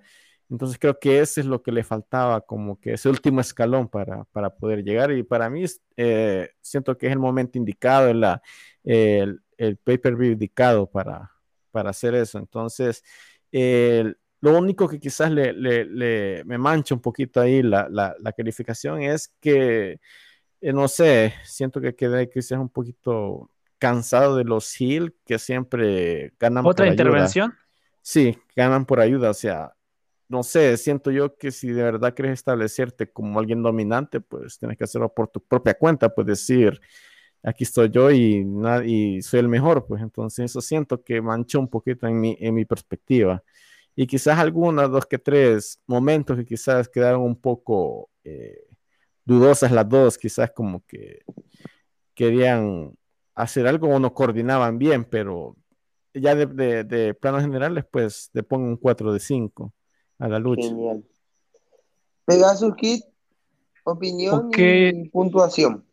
Entonces 0.49 0.77
creo 0.77 0.99
que 0.99 1.19
ese 1.21 1.41
es 1.41 1.47
lo 1.47 1.63
que 1.63 1.71
le 1.71 1.83
faltaba, 1.83 2.41
como 2.41 2.79
que 2.79 2.93
ese 2.93 3.09
último 3.09 3.41
escalón 3.41 3.87
para, 3.87 4.25
para 4.25 4.49
poder 4.55 4.83
llegar. 4.83 5.11
Y 5.13 5.23
para 5.23 5.49
mí 5.49 5.63
eh, 5.97 6.49
siento 6.61 6.97
que 6.97 7.07
es 7.07 7.13
el 7.13 7.19
momento 7.19 7.57
indicado, 7.57 8.13
la, 8.13 8.41
el, 8.83 9.41
el 9.57 9.77
pay-per-view 9.77 10.33
indicado 10.33 10.87
para, 10.89 11.31
para 11.75 11.89
hacer 11.89 12.15
eso. 12.15 12.39
Entonces, 12.39 13.03
lo 14.39 14.57
único 14.57 14.87
que 14.87 14.97
quizás 14.99 15.29
le, 15.29 15.51
le, 15.53 16.43
me 16.45 16.57
mancha 16.57 16.95
un 16.95 17.01
poquito 17.01 17.41
ahí 17.41 17.61
la, 17.61 17.89
la, 17.89 18.15
la 18.19 18.31
calificación 18.31 19.01
es 19.01 19.33
que, 19.41 19.99
eh, 20.61 20.73
no 20.73 20.87
sé, 20.87 21.33
siento 21.43 21.81
que 21.81 21.95
quedé 21.95 22.29
quizás 22.29 22.59
un 22.59 22.69
poquito 22.69 23.49
cansado 23.77 24.37
de 24.37 24.45
los 24.45 24.79
Hill 24.79 25.13
que 25.25 25.37
siempre 25.37 26.33
ganan 26.39 26.65
¿Otra 26.65 26.87
intervención? 26.87 27.53
Sí, 28.01 28.37
ganan 28.55 28.85
por 28.85 29.01
ayuda, 29.01 29.31
o 29.31 29.33
sea, 29.33 29.75
no 30.29 30.43
sé, 30.43 30.77
siento 30.77 31.11
yo 31.11 31.35
que 31.37 31.51
si 31.51 31.69
de 31.69 31.83
verdad 31.83 32.13
quieres 32.15 32.33
establecerte 32.33 33.11
como 33.11 33.39
alguien 33.39 33.63
dominante, 33.63 34.21
pues 34.21 34.59
tienes 34.59 34.77
que 34.77 34.85
hacerlo 34.85 35.13
por 35.13 35.27
tu 35.27 35.41
propia 35.41 35.73
cuenta, 35.73 36.07
pues 36.13 36.27
decir, 36.27 36.79
aquí 37.45 37.63
estoy 37.63 37.89
yo 37.91 38.11
y, 38.11 38.45
y 38.85 39.21
soy 39.21 39.39
el 39.39 39.47
mejor, 39.47 39.85
pues 39.85 40.01
entonces 40.01 40.45
eso 40.45 40.61
siento 40.61 41.03
que 41.03 41.21
manchó 41.21 41.59
un 41.59 41.67
poquito 41.67 42.07
en 42.07 42.19
mi, 42.19 42.35
en 42.39 42.55
mi 42.55 42.65
perspectiva. 42.65 43.43
Y 43.95 44.07
quizás 44.07 44.39
algunas, 44.39 44.89
dos 44.89 45.05
que 45.05 45.19
tres 45.19 45.79
momentos 45.85 46.35
que 46.37 46.45
quizás 46.45 46.89
quedaron 46.89 47.21
un 47.21 47.35
poco 47.35 48.09
eh, 48.23 48.65
dudosas 49.23 49.71
las 49.71 49.87
dos, 49.87 50.17
quizás 50.17 50.51
como 50.51 50.83
que 50.85 51.21
querían 52.15 52.97
hacer 53.35 53.67
algo 53.67 53.89
o 53.89 53.99
no 53.99 54.13
coordinaban 54.13 54.77
bien, 54.79 55.05
pero 55.05 55.55
ya 56.13 56.33
de, 56.33 56.83
de, 56.83 57.13
planos 57.13 57.41
generales, 57.41 57.85
pues 57.89 58.29
le 58.33 58.41
pongo 58.41 58.65
un 58.65 58.77
4 58.77 59.13
de 59.13 59.19
5 59.19 59.73
a 60.19 60.27
la 60.27 60.39
lucha. 60.39 60.67
Genial. 60.67 61.05
Pegasus 62.25 62.73
Kit, 62.75 63.05
opinión 63.83 64.49
y 64.57 65.09
puntuación. 65.09 65.84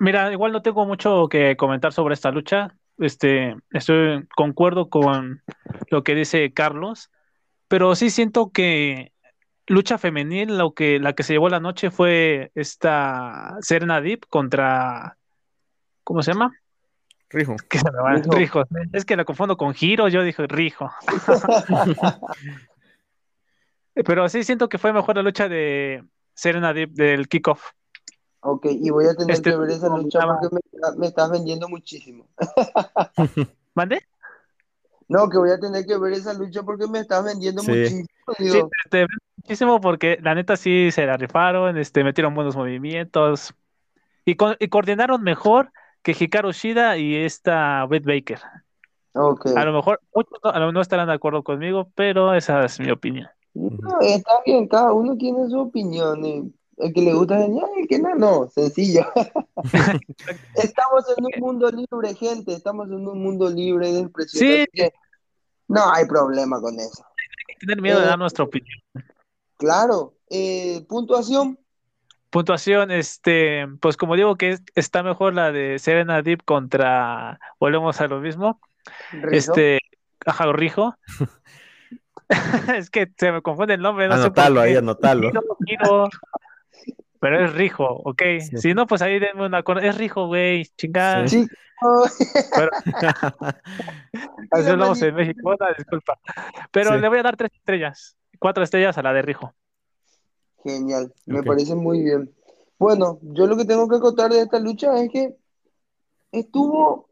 Mira, 0.00 0.32
igual 0.32 0.50
no 0.50 0.62
tengo 0.62 0.86
mucho 0.86 1.28
que 1.28 1.58
comentar 1.58 1.92
sobre 1.92 2.14
esta 2.14 2.30
lucha. 2.30 2.74
Este, 2.96 3.54
estoy 3.70 4.26
concuerdo 4.34 4.88
con 4.88 5.42
lo 5.90 6.02
que 6.02 6.14
dice 6.14 6.54
Carlos, 6.54 7.10
pero 7.68 7.94
sí 7.94 8.08
siento 8.08 8.50
que 8.50 9.12
lucha 9.66 9.98
femenil, 9.98 10.56
lo 10.56 10.72
que 10.72 10.98
la 11.00 11.12
que 11.12 11.22
se 11.22 11.34
llevó 11.34 11.50
la 11.50 11.60
noche 11.60 11.90
fue 11.90 12.50
esta 12.54 13.58
Serena 13.60 14.00
Deep 14.00 14.26
contra 14.30 15.18
¿cómo 16.02 16.22
se 16.22 16.32
llama? 16.32 16.54
Rijo. 17.28 17.56
Rijo. 18.30 18.64
Es 18.94 19.04
que 19.04 19.16
la 19.16 19.26
confundo 19.26 19.58
con 19.58 19.74
Giro, 19.74 20.08
yo 20.08 20.22
dije 20.22 20.46
Rijo. 20.46 20.90
Pero 23.94 24.30
sí 24.30 24.44
siento 24.44 24.70
que 24.70 24.78
fue 24.78 24.94
mejor 24.94 25.16
la 25.16 25.22
lucha 25.22 25.46
de 25.46 26.02
Serena 26.32 26.72
Deep 26.72 26.92
del 26.92 27.28
kickoff. 27.28 27.72
Ok, 28.42 28.66
y 28.70 28.90
voy 28.90 29.06
a 29.06 29.14
tener 29.14 29.36
este 29.36 29.50
que 29.50 29.56
ver 29.56 29.70
esa 29.70 29.88
lucha 29.88 30.20
porque 30.20 30.48
me, 30.96 31.06
estás 31.06 31.30
vendiendo 31.30 31.68
muchísimo. 31.68 32.26
¿Mande? 33.74 34.02
No, 35.08 35.28
que 35.28 35.38
voy 35.38 35.50
a 35.50 35.58
tener 35.58 35.84
que 35.84 35.98
ver 35.98 36.14
esa 36.14 36.32
lucha 36.32 36.62
porque 36.62 36.86
me 36.86 37.00
estás 37.00 37.24
vendiendo 37.24 37.62
muchísimo. 37.62 38.06
Sí, 38.38 38.62
te 38.90 39.06
muchísimo 39.36 39.80
porque 39.80 40.18
la 40.22 40.34
neta 40.34 40.56
sí 40.56 40.90
se 40.90 41.04
la 41.04 41.16
rifaron, 41.16 41.76
este, 41.76 42.04
metieron 42.04 42.34
buenos 42.34 42.56
movimientos 42.56 43.54
y, 44.24 44.36
y 44.58 44.68
coordinaron 44.68 45.22
mejor 45.22 45.72
que 46.02 46.16
Hikaru 46.18 46.52
Shida 46.52 46.96
y 46.96 47.16
esta 47.16 47.84
Britt 47.86 48.04
Baker. 48.04 48.40
A 49.12 49.64
lo 49.64 49.72
mejor 49.72 50.00
muchos 50.14 50.38
no, 50.42 50.72
no, 50.72 50.80
estarán 50.80 51.08
de 51.08 51.14
acuerdo 51.14 51.42
conmigo, 51.42 51.90
pero 51.94 52.32
esa 52.34 52.64
es 52.64 52.78
mi 52.78 52.90
opinión. 52.90 53.28
No, 53.54 54.00
está 54.00 54.32
bien, 54.46 54.68
cada 54.68 54.92
uno 54.92 55.16
tiene 55.16 55.48
su 55.48 55.58
opinión. 55.58 56.54
El 56.80 56.92
que 56.92 57.02
le 57.02 57.12
gusta 57.12 57.38
genial, 57.38 57.68
el 57.76 57.88
que 57.88 57.98
no, 57.98 58.14
no, 58.14 58.48
sencillo. 58.48 59.06
estamos 60.54 61.04
en 61.16 61.24
un 61.24 61.32
mundo 61.40 61.70
libre, 61.70 62.14
gente, 62.14 62.54
estamos 62.54 62.88
en 62.88 63.06
un 63.06 63.22
mundo 63.22 63.50
libre 63.50 63.92
de 63.92 64.00
expresión. 64.00 64.66
Sí. 64.72 64.88
no 65.68 65.92
hay 65.92 66.06
problema 66.06 66.60
con 66.60 66.78
eso. 66.78 67.04
Hay 67.48 67.54
que 67.54 67.66
tener 67.66 67.82
miedo 67.82 68.00
de 68.00 68.06
dar 68.06 68.14
eh, 68.14 68.18
nuestra 68.18 68.44
opinión. 68.44 68.80
Claro. 69.56 70.14
Eh, 70.30 70.84
puntuación. 70.88 71.58
Puntuación, 72.30 72.90
este, 72.90 73.66
pues 73.80 73.96
como 73.96 74.16
digo 74.16 74.36
que 74.36 74.58
está 74.74 75.02
mejor 75.02 75.34
la 75.34 75.52
de 75.52 75.78
Serena 75.78 76.22
Deep 76.22 76.44
contra, 76.44 77.40
volvemos 77.58 78.00
a 78.00 78.06
lo 78.06 78.20
mismo, 78.20 78.60
este, 79.32 79.80
ajá, 80.24 80.50
Rijo. 80.52 80.94
es 82.76 82.90
que 82.90 83.10
se 83.16 83.32
me 83.32 83.42
confunde 83.42 83.74
el 83.74 83.82
nombre. 83.82 84.08
No 84.08 84.14
anotalo 84.14 84.60
ahí, 84.60 84.76
anotalo. 84.76 85.30
Pero 87.20 87.44
es 87.44 87.52
Rijo, 87.52 87.84
ok. 87.84 88.22
Si 88.56 88.72
no, 88.72 88.86
pues 88.86 89.02
ahí 89.02 89.18
denme 89.18 89.44
una 89.46 89.62
Es 89.82 89.98
Rijo, 89.98 90.26
güey, 90.26 90.64
chingada. 90.76 91.28
Sí. 91.28 91.46
Pero... 91.80 92.70
Así 94.50 94.70
hablamos 94.70 95.00
en 95.02 95.14
México, 95.14 95.54
disculpa. 95.76 96.18
Pero 96.72 96.96
le 96.96 97.08
voy 97.08 97.18
a 97.18 97.22
dar 97.22 97.36
tres 97.36 97.52
estrellas, 97.54 98.16
cuatro 98.38 98.64
estrellas 98.64 98.96
a 98.96 99.02
la 99.02 99.12
de 99.12 99.22
Rijo. 99.22 99.54
Genial, 100.64 101.12
me 101.26 101.42
parece 101.42 101.74
muy 101.74 102.02
bien. 102.02 102.34
Bueno, 102.78 103.18
yo 103.22 103.46
lo 103.46 103.56
que 103.56 103.66
tengo 103.66 103.86
que 103.86 104.00
contar 104.00 104.30
de 104.30 104.40
esta 104.40 104.58
lucha 104.58 105.02
es 105.02 105.10
que 105.10 105.36
estuvo, 106.32 107.10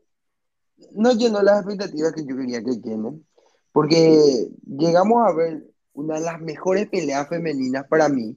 no 0.93 1.13
llenó 1.13 1.43
las 1.43 1.59
expectativas 1.59 2.13
que 2.15 2.25
yo 2.25 2.35
quería 2.35 2.63
que 2.63 2.73
llenen, 2.73 3.27
porque 3.73 4.49
llegamos 4.67 5.27
a 5.27 5.35
ver 5.35 5.65
una 5.93 6.15
de 6.15 6.23
las 6.23 6.41
mejores 6.41 6.89
peleas 6.89 7.29
femeninas 7.29 7.87
para 7.89 8.09
mí 8.09 8.37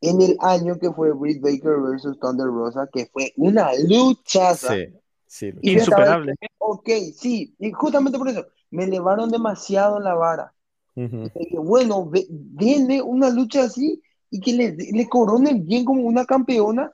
en 0.00 0.22
el 0.22 0.36
año 0.40 0.78
que 0.78 0.92
fue 0.92 1.12
Britt 1.12 1.40
Baker 1.40 1.80
versus 1.80 2.18
Thunder 2.20 2.46
Rosa, 2.46 2.88
que 2.92 3.06
fue 3.06 3.32
una 3.36 3.70
lucha 3.88 4.54
sí, 4.54 4.86
sí, 5.26 5.52
insuperable. 5.62 6.34
ok, 6.58 6.88
sí, 7.14 7.54
y 7.58 7.72
justamente 7.72 8.18
por 8.18 8.28
eso, 8.28 8.46
me 8.70 8.84
elevaron 8.84 9.30
demasiado 9.30 9.98
la 9.98 10.14
vara. 10.14 10.54
bueno, 10.94 12.10
denme 12.28 13.02
una 13.02 13.30
lucha 13.30 13.64
así 13.64 14.02
y 14.30 14.40
que 14.40 14.52
le, 14.52 14.76
le 14.76 15.08
coronen 15.08 15.66
bien 15.66 15.84
como 15.84 16.02
una 16.02 16.24
campeona 16.24 16.92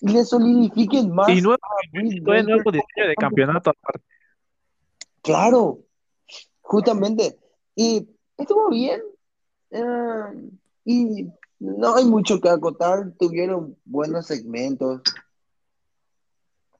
y 0.00 0.08
le 0.08 0.24
solidifiquen 0.24 1.14
más. 1.14 1.28
Y 1.28 1.42
nuevo, 1.42 1.58
nuevo 1.92 2.70
de 2.72 3.14
campeonato 3.18 3.70
aparte. 3.70 4.04
Claro, 5.22 5.80
justamente. 6.62 7.38
Y 7.74 8.08
estuvo 8.36 8.70
bien. 8.70 9.02
Eh, 9.70 10.50
y 10.84 11.28
no 11.60 11.94
hay 11.94 12.06
mucho 12.06 12.40
que 12.40 12.48
acotar. 12.48 13.12
Tuvieron 13.18 13.76
buenos 13.84 14.26
segmentos. 14.26 15.02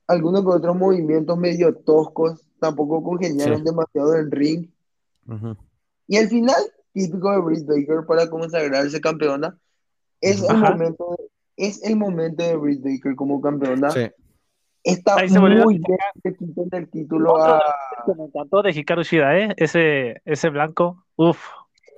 Algunos 0.07 0.43
que 0.43 0.49
otros 0.49 0.77
movimientos 0.77 1.39
medio 1.39 1.75
toscos. 1.75 2.41
Tampoco 2.59 3.03
congeniaron 3.03 3.63
demasiado 3.63 4.17
el 4.17 4.31
ring. 4.31 4.69
Y 6.09 6.17
al 6.17 6.29
final, 6.29 6.57
típico 6.93 7.31
de 7.31 7.39
Britt 7.39 7.67
Baker 7.67 8.05
para 8.07 8.29
consagrarse 8.29 9.01
campeona, 9.01 9.57
es 10.21 10.43
el, 10.43 10.57
momento, 10.57 11.17
es 11.57 11.83
el 11.85 11.97
momento 11.97 12.43
de 12.43 12.57
Britt 12.57 12.83
Baker 12.83 13.15
como 13.15 13.41
campeona. 13.41 13.91
Sí. 13.91 14.11
Está 14.83 15.17
muy 15.39 15.79
bien 15.79 15.83
que 16.23 16.35
quiten 16.35 16.69
el 16.73 16.91
título 16.91 17.37
a... 17.37 17.63
Me 18.17 18.25
encantó 18.25 18.63
de 18.63 18.71
Hikaru 18.71 19.03
Shida, 19.03 19.39
¿eh? 19.39 19.55
Ese, 19.59 20.23
ese 20.25 20.49
blanco, 20.49 21.05
uff, 21.17 21.39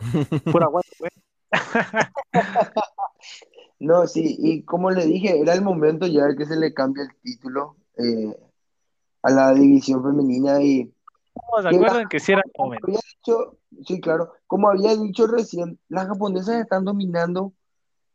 pura 0.52 0.68
no, 3.80 4.06
sí, 4.06 4.36
y 4.38 4.62
como 4.62 4.90
le 4.90 5.06
dije, 5.06 5.40
era 5.40 5.54
el 5.54 5.62
momento 5.62 6.06
ya 6.06 6.34
que 6.36 6.46
se 6.46 6.56
le 6.56 6.72
cambia 6.72 7.04
el 7.04 7.14
título 7.22 7.76
eh, 7.98 8.36
a 9.22 9.30
la 9.30 9.52
división 9.54 10.02
femenina 10.02 10.62
y... 10.62 10.92
¿Se 11.62 11.68
acuerdan 11.68 12.08
que 12.08 12.20
si 12.20 12.32
era 12.32 12.42
joven? 12.56 12.80
sí, 13.86 14.00
claro, 14.00 14.32
como 14.46 14.68
había 14.68 14.94
dicho 14.96 15.26
recién, 15.26 15.78
las 15.88 16.06
japonesas 16.06 16.56
están 16.56 16.84
dominando 16.84 17.52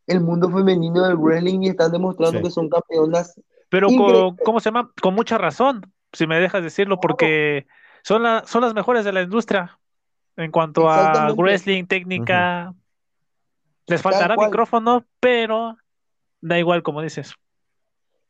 el 0.06 0.20
mundo 0.20 0.50
femenino 0.50 1.06
del 1.06 1.16
wrestling 1.16 1.60
y 1.62 1.68
están 1.68 1.92
demostrando 1.92 2.40
que 2.42 2.50
son 2.50 2.68
campeonas. 2.68 3.40
Pero 3.68 3.88
con, 3.88 4.36
¿cómo 4.36 4.60
se 4.60 4.70
llama? 4.70 4.90
Con 5.02 5.14
mucha 5.14 5.36
razón, 5.36 5.82
si 6.12 6.26
me 6.26 6.40
dejas 6.40 6.62
decirlo, 6.62 7.00
porque 7.00 7.66
son, 8.02 8.22
son 8.46 8.62
las 8.62 8.74
mejores 8.74 9.04
de 9.04 9.12
la 9.12 9.22
industria 9.22 9.78
en 10.38 10.50
cuanto 10.50 10.88
a 10.88 11.32
wrestling, 11.32 11.84
técnica. 11.84 12.72
Les 13.88 14.02
faltará 14.02 14.36
micrófono, 14.36 15.04
pero 15.18 15.76
da 16.40 16.58
igual, 16.58 16.82
como 16.82 17.02
dices. 17.02 17.34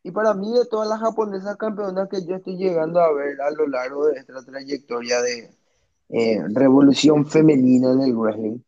Y 0.03 0.11
para 0.11 0.33
mí, 0.33 0.53
de 0.53 0.65
todas 0.67 0.89
las 0.89 1.01
japonesas 1.01 1.57
campeonas 1.57 2.09
que 2.09 2.25
yo 2.25 2.37
estoy 2.37 2.57
llegando 2.57 3.01
a 3.01 3.13
ver 3.13 3.41
a 3.41 3.51
lo 3.51 3.67
largo 3.67 4.07
de 4.07 4.19
esta 4.21 4.43
trayectoria 4.45 5.21
de 5.21 5.51
eh, 6.11 6.43
revolución 6.55 7.27
femenina 7.27 7.93
en 7.93 8.01
el 8.03 8.15
wrestling, 8.15 8.59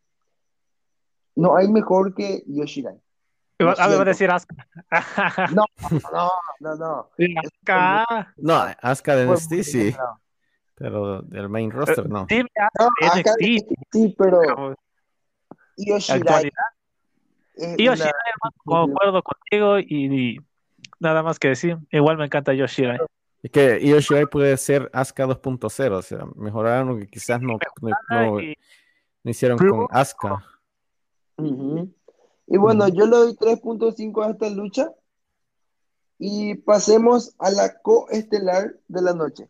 no 1.37 1.57
hay 1.57 1.69
mejor 1.69 2.15
que 2.15 2.43
Yoshirai. 2.47 3.01
A 3.61 3.89
ver, 3.89 4.01
a 4.01 4.05
decir 4.05 4.31
Asuka. 4.31 4.67
No, 5.55 5.65
no, 6.13 6.31
no, 6.61 6.75
no. 6.77 7.11
Asuka. 7.39 8.35
No, 8.37 8.65
Asuka 8.83 9.17
de 9.17 9.27
NXT 9.27 9.53
sí. 9.63 9.97
Pero 10.75 11.23
del 11.23 11.49
main 11.49 11.71
roster 11.71 12.09
no. 12.09 12.27
Sí, 12.29 12.43
NXT. 12.43 13.73
Sí, 13.93 14.15
pero. 14.19 14.75
Yoshirai. 15.77 16.51
Yoshirai, 17.79 18.13
concuerdo 18.65 19.23
contigo 19.23 19.79
y, 19.79 20.39
nada 20.99 21.23
más 21.23 21.39
que 21.39 21.49
decir. 21.49 21.79
Igual 21.91 22.19
me 22.19 22.27
encanta 22.27 22.53
Yoshirai. 22.53 22.99
Es 23.43 23.51
que 23.51 23.81
Yoshirai 23.87 24.27
puede 24.27 24.57
ser 24.57 24.91
Asuka 24.93 25.27
2.0, 25.27 25.93
o 25.93 26.03
sea, 26.03 26.27
mejorar 26.37 26.85
lo 26.87 26.99
que 26.99 27.07
quizás 27.07 27.41
no, 27.41 27.59
no, 27.81 27.91
no, 28.11 28.41
hicieron 29.25 29.59
con 29.59 29.87
Asuka. 29.91 30.45
Y 31.39 32.59
bueno, 32.59 32.89
yo 32.89 33.07
le 33.07 33.17
doy 33.17 33.35
3.5 33.35 34.27
a 34.27 34.31
esta 34.31 34.51
lucha. 34.51 34.93
Y 36.19 36.57
pasemos 36.57 37.35
a 37.39 37.51
la 37.51 37.81
coestelar 37.81 38.75
de 38.89 39.03
la 39.03 39.15
noche. 39.15 39.49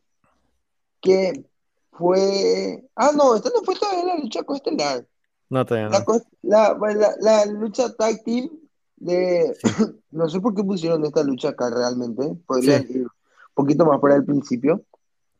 Que 1.01 1.45
fue. 1.91 2.85
Ah, 2.95 3.11
no, 3.13 3.35
esta 3.35 3.51
no 3.51 3.65
fue 3.65 3.75
todavía 3.75 4.15
la 4.15 4.21
lucha 4.21 4.45
coestelar. 4.45 5.05
No, 5.51 5.67
todavía 5.67 5.89
no. 5.89 6.07
La, 6.43 6.79
la, 6.79 7.15
la, 7.21 7.47
lucha 7.47 7.93
tag 7.95 8.23
team 8.25 8.49
de. 8.97 9.55
no 10.13 10.29
sé 10.29 10.41
por 10.41 10.55
qué 10.55 10.63
pusieron 10.63 11.05
esta 11.05 11.25
lucha 11.25 11.51
acá 11.51 11.69
realmente. 11.71 12.37
Podría 12.47 12.79
ir 12.79 13.03
un 13.03 13.11
poquito 13.55 13.85
más 13.85 14.01
para 14.01 14.15
el 14.15 14.25
principio. 14.25 14.83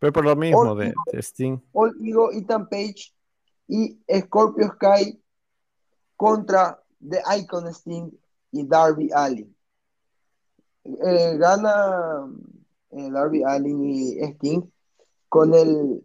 Pero 0.01 0.13
por 0.13 0.25
lo 0.25 0.35
mismo 0.35 0.75
de, 0.75 0.93
Sting. 1.13 1.59
All 1.73 1.95
Ego, 2.05 2.33
Ethan 2.33 2.69
Page 2.69 3.13
y 3.69 4.01
Scorpio 4.21 4.73
Sky 4.75 5.23
contra 6.17 6.83
The 7.09 7.23
Icon 7.39 7.69
Sting 7.69 8.11
y 8.51 8.67
Darby 8.67 9.11
Allin. 9.15 9.55
Eh, 10.85 11.37
gana 11.39 12.27
eh, 12.91 13.11
Darby 13.11 13.45
Allin 13.45 13.85
y 13.85 14.19
Sting 14.21 14.63
con 15.29 15.55
el 15.55 16.05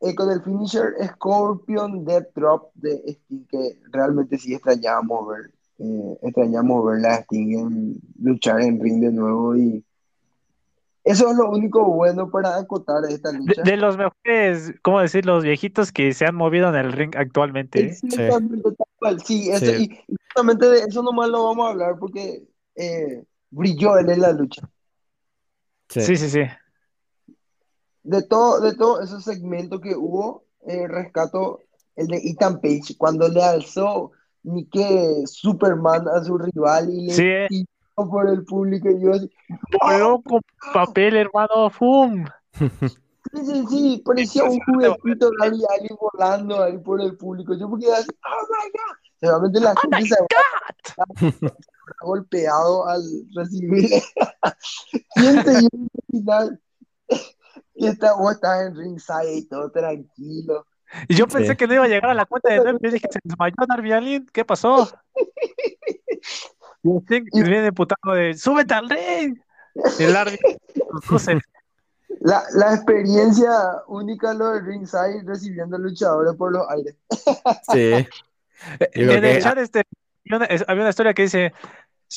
eh, 0.00 0.14
con 0.14 0.30
el 0.30 0.42
finisher 0.42 0.94
Scorpion 1.14 2.04
Death 2.04 2.28
Drop 2.34 2.70
de 2.74 3.02
Sting 3.06 3.46
que 3.48 3.78
realmente 3.90 4.38
sí 4.38 4.54
extrañamos 4.54 5.28
ver 5.28 5.50
extrañamos 6.22 6.84
ver 6.84 7.06
a 7.06 7.16
Sting 7.22 7.58
en 7.58 8.00
luchar 8.22 8.60
en 8.60 8.80
ring 8.80 9.00
de 9.00 9.12
nuevo 9.12 9.56
y 9.56 9.84
eso 11.04 11.30
es 11.30 11.36
lo 11.36 11.50
único 11.50 11.84
bueno 11.84 12.30
para 12.30 12.58
acotar 12.58 13.02
esta 13.08 13.32
lucha. 13.32 13.62
De, 13.62 13.76
los 13.76 13.96
mejores, 13.96 14.74
¿cómo 14.82 15.00
decir? 15.00 15.24
Los 15.24 15.42
viejitos 15.42 15.92
que 15.92 16.12
se 16.12 16.26
han 16.26 16.34
movido 16.34 16.68
en 16.68 16.74
el 16.74 16.92
ring 16.92 17.16
actualmente. 17.16 17.86
¿eh? 17.86 17.94
Sí, 19.24 19.50
eso, 19.50 19.72
y 19.76 19.98
justamente 20.06 20.68
de 20.68 20.80
eso 20.80 21.02
nomás 21.02 21.30
lo 21.30 21.44
vamos 21.44 21.66
a 21.66 21.70
hablar 21.70 21.96
porque 21.98 22.42
eh, 22.76 23.24
brilló 23.50 23.96
él 23.96 24.10
en 24.10 24.20
la 24.20 24.32
lucha. 24.32 24.68
Sí, 25.88 26.16
sí, 26.16 26.28
sí. 26.28 26.42
De 28.02 28.22
todo, 28.22 28.60
de 28.60 28.74
todo 28.74 29.00
esos 29.02 29.24
segmentos 29.24 29.80
que 29.80 29.94
hubo, 29.94 30.44
eh, 30.66 30.88
rescato 30.88 31.60
el 31.96 32.06
de 32.06 32.18
Ethan 32.18 32.60
Page, 32.60 32.96
cuando 32.96 33.28
le 33.28 33.42
alzó 33.42 34.12
ni 34.42 34.64
que 34.66 35.22
Superman 35.26 36.06
a 36.08 36.24
su 36.24 36.38
rival 36.38 36.88
y 36.90 37.06
le 37.06 37.48
sí 37.48 37.66
por 38.08 38.28
el 38.28 38.44
público 38.44 38.88
y 38.90 39.02
yo 39.02 39.12
así, 39.12 39.30
con 40.24 40.40
papel, 40.72 41.16
hermano, 41.16 41.68
¡fum! 41.70 42.24
Sí, 43.32 43.44
sí, 43.44 43.64
sí, 43.68 44.02
parecía 44.04 44.44
un 44.44 44.58
juguetito 44.60 45.30
ahí, 45.40 45.50
ahí 45.50 45.88
volando 46.00 46.62
ahí 46.62 46.78
por 46.78 47.00
el 47.00 47.16
público. 47.16 47.54
Yo 47.54 47.68
porque 47.68 47.92
así, 47.92 48.08
¡oh 48.08 48.46
my 48.48 48.70
god! 48.72 48.96
Seguramente 49.20 49.60
la 49.60 49.72
¡Oh 49.72 49.80
gente 49.82 49.98
my 50.02 50.08
god! 50.08 51.52
golpeado 52.00 52.86
al 52.88 53.02
recibir. 53.34 54.02
¿Quién 55.14 55.44
te 55.44 55.58
dio 55.58 55.68
final? 56.10 56.60
Y 57.80 57.86
está, 57.86 58.12
vos 58.12 58.34
estás 58.34 58.66
en 58.66 58.76
ringside 58.76 59.38
y 59.38 59.46
todo 59.46 59.70
tranquilo. 59.70 60.66
Y 61.08 61.14
yo 61.14 61.26
pensé 61.26 61.56
que 61.56 61.66
no 61.66 61.74
iba 61.74 61.84
a 61.84 61.88
llegar 61.88 62.10
a 62.10 62.14
la 62.14 62.26
cuenta 62.26 62.52
de 62.52 62.58
Darby. 62.58 62.78
Yo 62.82 62.90
dije, 62.90 63.08
se 63.10 63.20
desmayó 63.24 63.54
Darby 63.66 63.92
Allin, 63.92 64.26
¿qué 64.34 64.44
pasó? 64.44 64.86
y 66.82 67.42
viene 67.42 67.72
putado 67.72 68.14
de, 68.14 68.34
súbete 68.34 68.74
al 68.74 68.90
ring. 68.90 69.40
El 69.98 70.14
árbitro. 70.14 70.50
La, 72.20 72.42
la, 72.52 72.74
experiencia 72.74 73.50
única 73.86 74.34
lo 74.34 74.50
de 74.50 74.60
ringside 74.60 75.22
recibiendo 75.24 75.78
luchadores 75.78 76.34
por 76.34 76.52
los 76.52 76.68
aires. 76.68 76.96
Sí. 77.72 78.06
en 78.92 79.24
el 79.24 79.42
chat 79.42 79.56
este, 79.56 79.84
había 80.66 80.82
una 80.82 80.90
historia 80.90 81.14
que 81.14 81.22
dice, 81.22 81.54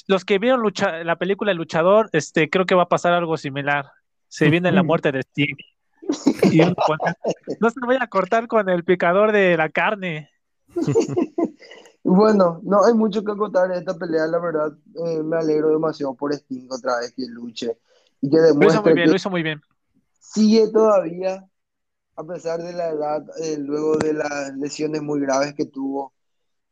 los 0.07 0.26
que 0.26 0.39
vieron 0.39 0.59
lucha, 0.59 1.05
la 1.05 1.16
película 1.16 1.51
El 1.51 1.57
Luchador, 1.57 2.09
este, 2.11 2.49
creo 2.49 2.66
que 2.66 2.76
va 2.76 2.84
a 2.84 2.89
pasar 2.89 3.14
algo 3.14 3.38
similar. 3.38 3.93
Se 4.34 4.49
viene 4.49 4.71
la 4.71 4.81
muerte 4.81 5.11
de 5.11 5.21
Steve. 5.21 5.55
no 7.59 7.69
se 7.69 7.79
voy 7.86 7.97
a 7.99 8.07
cortar 8.07 8.47
con 8.47 8.67
el 8.67 8.84
picador 8.84 9.31
de 9.31 9.55
la 9.55 9.69
carne. 9.69 10.31
bueno, 12.03 12.59
no 12.63 12.84
hay 12.84 12.95
mucho 12.95 13.23
que 13.23 13.38
contar 13.38 13.69
en 13.69 13.77
esta 13.77 13.95
pelea, 13.95 14.25
la 14.25 14.39
verdad. 14.39 14.73
Eh, 15.05 15.21
me 15.21 15.38
alegro 15.38 15.69
demasiado 15.69 16.15
por 16.15 16.34
Sting 16.34 16.67
otra 16.71 16.97
vez 17.01 17.13
que 17.13 17.27
luche 17.27 17.77
y 18.21 18.29
que 18.31 18.39
demuestre. 18.39 18.65
Lo 18.65 18.71
hizo 18.73 18.81
muy 18.81 18.93
bien, 18.93 19.09
lo 19.11 19.15
hizo 19.15 19.29
muy 19.29 19.43
bien. 19.43 19.61
Sigue 20.19 20.67
todavía, 20.71 21.47
a 22.15 22.23
pesar 22.23 22.59
de 22.63 22.73
la 22.73 22.89
edad, 22.89 23.23
eh, 23.39 23.57
luego 23.59 23.97
de 23.97 24.13
las 24.13 24.57
lesiones 24.57 25.03
muy 25.03 25.19
graves 25.19 25.53
que 25.53 25.65
tuvo. 25.65 26.11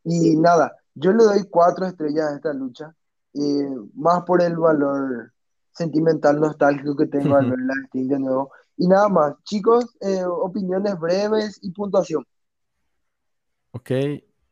Y 0.03 0.36
nada, 0.36 0.76
yo 0.95 1.12
le 1.12 1.26
doy 1.26 1.43
cuatro 1.47 1.86
estrellas 1.86 2.32
a 2.32 2.36
esta 2.38 2.53
lucha, 2.53 2.95
eh, 3.36 3.70
más 3.93 4.24
por 4.24 4.41
el 4.41 4.57
valor 4.57 5.31
sentimental, 5.74 6.40
nostálgico 6.40 6.96
que 6.96 7.08
tengo 7.08 7.36
al 7.36 7.50
verla 7.50 7.74
de 7.94 8.20
nuevo. 8.20 8.52
Y 8.78 8.88
nada 8.88 9.10
más, 9.10 9.36
chicos, 9.44 9.96
eh, 10.02 10.24
opiniones 10.26 11.00
breves 11.00 11.60
y 11.62 11.72
puntuación. 11.72 12.26
Ok, 13.72 13.92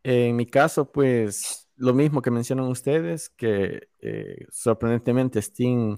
en 0.03 0.35
mi 0.35 0.45
caso, 0.45 0.91
pues 0.91 1.69
lo 1.75 1.93
mismo 1.93 2.21
que 2.21 2.31
mencionan 2.31 2.67
ustedes, 2.67 3.29
que 3.29 3.89
eh, 3.99 4.45
sorprendentemente 4.49 5.39
Sting 5.39 5.97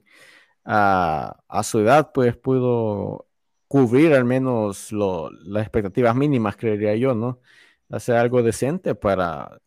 a, 0.66 1.62
su 1.64 1.80
edad, 1.80 2.12
pues 2.14 2.36
pudo 2.38 3.28
cubrir 3.68 4.14
al 4.14 4.26
menos 4.26 4.92
las 4.92 5.64
expectativas 5.64 6.16
mínimas, 6.16 6.56
creería 6.58 6.96
yo, 6.96 7.16
¿no? 7.16 7.40
Hacer 7.90 8.16
algo 8.16 8.44
decente 8.44 8.96
para 8.96 9.61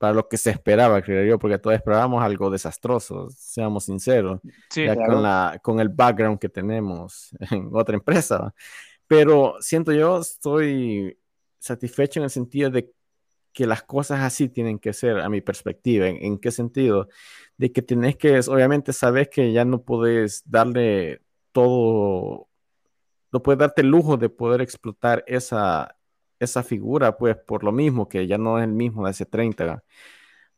para 0.00 0.14
lo 0.14 0.26
que 0.26 0.38
se 0.38 0.48
esperaba, 0.48 1.02
creo 1.02 1.26
yo, 1.26 1.38
porque 1.38 1.58
todos 1.58 1.76
esperábamos 1.76 2.24
algo 2.24 2.48
desastroso, 2.48 3.28
seamos 3.36 3.84
sinceros, 3.84 4.40
ya 4.74 4.96
con, 4.96 5.22
la, 5.22 5.60
con 5.62 5.78
el 5.78 5.90
background 5.90 6.38
que 6.38 6.48
tenemos 6.48 7.28
en 7.50 7.68
otra 7.70 7.96
empresa. 7.96 8.54
Pero 9.06 9.56
siento 9.60 9.92
yo, 9.92 10.20
estoy 10.20 11.18
satisfecho 11.58 12.18
en 12.18 12.24
el 12.24 12.30
sentido 12.30 12.70
de 12.70 12.90
que 13.52 13.66
las 13.66 13.82
cosas 13.82 14.20
así 14.20 14.48
tienen 14.48 14.78
que 14.78 14.94
ser, 14.94 15.20
a 15.20 15.28
mi 15.28 15.42
perspectiva. 15.42 16.08
¿En, 16.08 16.38
qué 16.38 16.50
sentido? 16.50 17.10
De 17.58 17.70
que 17.70 17.82
tenés 17.82 18.16
que, 18.16 18.40
obviamente, 18.48 18.94
sabes 18.94 19.28
que 19.28 19.52
ya 19.52 19.66
no 19.66 19.82
puedes 19.82 20.42
darle 20.46 21.20
todo, 21.52 22.48
no 23.32 23.42
puedes 23.42 23.58
darte 23.58 23.82
el 23.82 23.88
lujo 23.88 24.16
de 24.16 24.30
poder 24.30 24.62
explotar 24.62 25.24
esa, 25.26 25.94
esa 26.40 26.62
figura, 26.62 27.16
pues 27.16 27.36
por 27.36 27.62
lo 27.62 27.70
mismo, 27.70 28.08
que 28.08 28.26
ya 28.26 28.38
no 28.38 28.58
es 28.58 28.64
el 28.64 28.72
mismo 28.72 29.04
de 29.04 29.10
hace 29.10 29.26
30, 29.26 29.84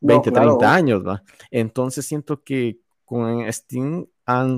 20, 0.01 0.31
30 0.31 0.75
años, 0.75 1.07
¿va? 1.07 1.23
Entonces 1.51 2.07
siento 2.07 2.43
que 2.43 2.79
con 3.05 3.53
Steam 3.53 4.07
han, 4.25 4.57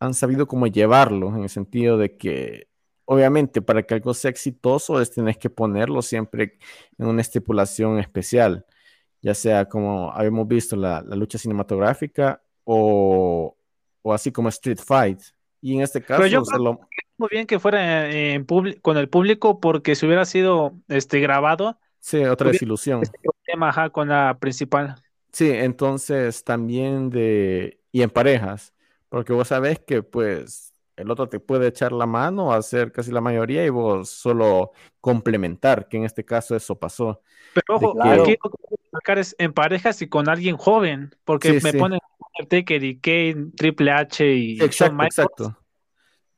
han 0.00 0.14
sabido 0.14 0.46
cómo 0.46 0.66
llevarlo, 0.66 1.28
en 1.28 1.44
el 1.44 1.48
sentido 1.48 1.96
de 1.96 2.16
que, 2.16 2.68
obviamente, 3.04 3.62
para 3.62 3.84
que 3.84 3.94
algo 3.94 4.12
sea 4.12 4.30
exitoso, 4.30 5.00
es 5.00 5.10
tienes 5.10 5.38
que 5.38 5.48
ponerlo 5.48 6.02
siempre 6.02 6.58
en 6.98 7.06
una 7.06 7.22
estipulación 7.22 7.98
especial, 7.98 8.66
ya 9.22 9.34
sea 9.34 9.66
como 9.66 10.12
habíamos 10.12 10.48
visto 10.48 10.76
la, 10.76 11.02
la 11.02 11.14
lucha 11.14 11.38
cinematográfica 11.38 12.42
o, 12.64 13.56
o 14.02 14.12
así 14.12 14.32
como 14.32 14.48
Street 14.48 14.80
Fight, 14.84 15.20
y 15.60 15.74
en 15.74 15.82
este 15.82 16.02
caso, 16.02 16.26
yo 16.26 16.42
muy 17.20 17.28
bien 17.30 17.46
que 17.46 17.60
fuera 17.60 18.10
en 18.10 18.46
con 18.80 18.96
el 18.96 19.08
público 19.08 19.60
porque 19.60 19.94
si 19.94 20.06
hubiera 20.06 20.24
sido 20.24 20.72
este 20.88 21.20
grabado. 21.20 21.78
Sí, 22.00 22.24
otra 22.24 22.50
desilusión. 22.50 23.02
Este 23.02 23.18
tema 23.44 23.90
con 23.90 24.08
la 24.08 24.38
principal. 24.40 24.96
Sí, 25.30 25.50
entonces 25.50 26.42
también 26.42 27.10
de. 27.10 27.78
Y 27.92 28.02
en 28.02 28.10
parejas. 28.10 28.72
Porque 29.10 29.32
vos 29.32 29.48
sabés 29.48 29.80
que, 29.80 30.02
pues, 30.02 30.72
el 30.96 31.10
otro 31.10 31.28
te 31.28 31.40
puede 31.40 31.66
echar 31.66 31.92
la 31.92 32.06
mano, 32.06 32.52
hacer 32.52 32.92
casi 32.92 33.10
la 33.10 33.20
mayoría 33.20 33.66
y 33.66 33.68
vos 33.68 34.08
solo 34.08 34.70
complementar, 35.00 35.88
que 35.88 35.96
en 35.96 36.04
este 36.04 36.24
caso 36.24 36.54
eso 36.54 36.78
pasó. 36.78 37.20
Pero 37.52 37.76
ojo, 37.76 37.96
aquí 38.02 38.36
es 39.16 39.34
en 39.38 39.52
parejas 39.52 40.00
y 40.02 40.08
con 40.08 40.28
alguien 40.28 40.56
joven, 40.56 41.14
porque 41.24 41.60
me 41.60 41.72
ponen 41.72 41.98
Taker 42.48 42.82
y 42.84 42.98
Kane, 42.98 43.50
Triple 43.56 43.90
H 43.90 44.32
y 44.32 44.60
exacto, 44.62 45.02
exacto. 45.02 45.56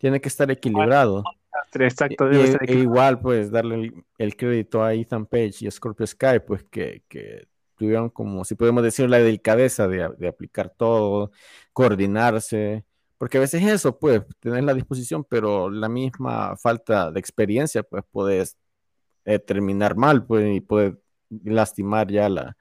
Tiene 0.03 0.21
que 0.21 0.29
estar 0.29 0.51
equilibrado. 0.51 1.23
Exacto, 1.75 2.29
e 2.29 2.75
igual, 2.75 3.21
pues, 3.21 3.53
darle 3.53 3.93
el, 4.19 4.37
crédito 4.37 4.83
a 4.83 4.95
Ethan 4.95 5.27
Page 5.27 5.55
y 5.61 5.69
a 5.69 5.71
Scorpio 5.71 6.05
Sky, 6.05 6.41
pues, 6.45 6.65
que, 6.65 7.05
tuvieron 7.77 8.11
como, 8.11 8.45
si 8.45 8.57
podemos 8.57 8.83
decir, 8.83 9.09
la 9.09 9.19
delicadeza 9.19 9.87
de, 9.87 10.27
aplicar 10.27 10.71
todo, 10.77 11.31
coordinarse, 11.73 12.85
porque 13.17 13.39
a 13.39 13.43
veces 13.43 13.63
eso, 13.63 13.97
pues, 13.97 14.23
tener 14.41 14.65
la 14.65 14.75
disposición, 14.75 15.23
pero 15.23 15.71
la 15.71 15.89
misma 15.89 16.57
falta 16.57 17.13
de 17.13 17.21
experiencia, 17.21 17.85
pues, 17.85 18.03
puedes 18.11 18.57
eh, 19.25 19.39
terminar 19.39 19.95
mal, 19.95 20.27
pues, 20.27 20.53
y 20.53 20.61
puede 20.61 20.99
lastimar 21.45 22.11
ya 22.11 22.29
la, 22.29 22.57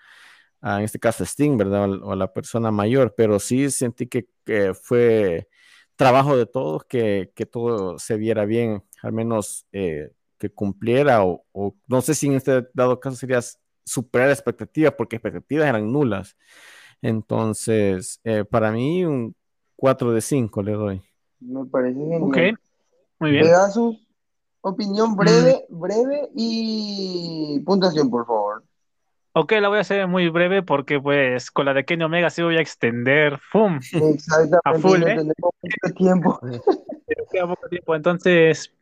en 0.61 0.83
este 0.83 0.99
caso 0.99 1.23
Sting, 1.23 1.57
¿verdad? 1.57 1.89
O, 2.03 2.15
la 2.15 2.31
persona 2.31 2.69
mayor, 2.69 3.15
pero 3.17 3.39
sí 3.39 3.71
sentí 3.71 4.05
que, 4.05 4.27
fue 4.75 5.47
trabajo 5.95 6.37
de 6.37 6.45
todos, 6.45 6.83
que, 6.85 7.31
todo 7.51 7.99
se 7.99 8.17
viera 8.17 8.45
bien, 8.45 8.83
al 9.01 9.13
menos 9.13 9.67
eh, 9.71 10.11
que 10.37 10.49
cumpliera, 10.49 11.23
o, 11.23 11.43
no 11.87 12.01
sé 12.01 12.15
si 12.15 12.27
en 12.27 12.33
este 12.33 12.67
dado 12.73 12.99
caso 12.99 13.15
sería 13.15 13.39
superar 13.83 14.29
expectativas, 14.29 14.93
porque 14.97 15.17
expectativas 15.17 15.67
eran 15.67 15.91
nulas. 15.91 16.37
Entonces, 17.01 18.19
eh, 18.23 18.45
para 18.45 18.71
mí, 18.71 19.05
un 19.05 19.35
4 19.75 20.11
de 20.11 20.21
5 20.21 20.63
le 20.63 20.71
doy. 20.73 21.01
Me 21.39 21.65
parece 21.65 21.99
bien. 21.99 22.23
Ok, 22.23 22.37
muy 23.19 23.31
bien. 23.31 23.45
su 23.73 23.97
opinión 24.61 25.15
breve, 25.15 25.65
mm. 25.69 25.79
breve 25.79 26.29
y 26.35 27.59
puntuación, 27.65 28.09
por 28.09 28.25
favor. 28.25 28.63
Ok, 29.33 29.53
la 29.61 29.69
voy 29.69 29.77
a 29.77 29.81
hacer 29.81 30.07
muy 30.07 30.27
breve 30.27 30.61
porque 30.61 30.99
pues 30.99 31.51
con 31.51 31.65
la 31.65 31.73
de 31.73 31.85
Kenny 31.85 32.03
Omega 32.03 32.29
sí 32.29 32.41
voy 32.41 32.57
a 32.57 32.61
extender, 32.61 33.39
¡fum! 33.39 33.79
A 34.65 34.73
full, 34.73 35.03
¿eh? 35.03 35.15
tenemos 35.15 35.95
tiempo. 35.95 36.39
poco 37.39 37.69
tiempo, 37.69 37.95
entonces, 37.95 38.73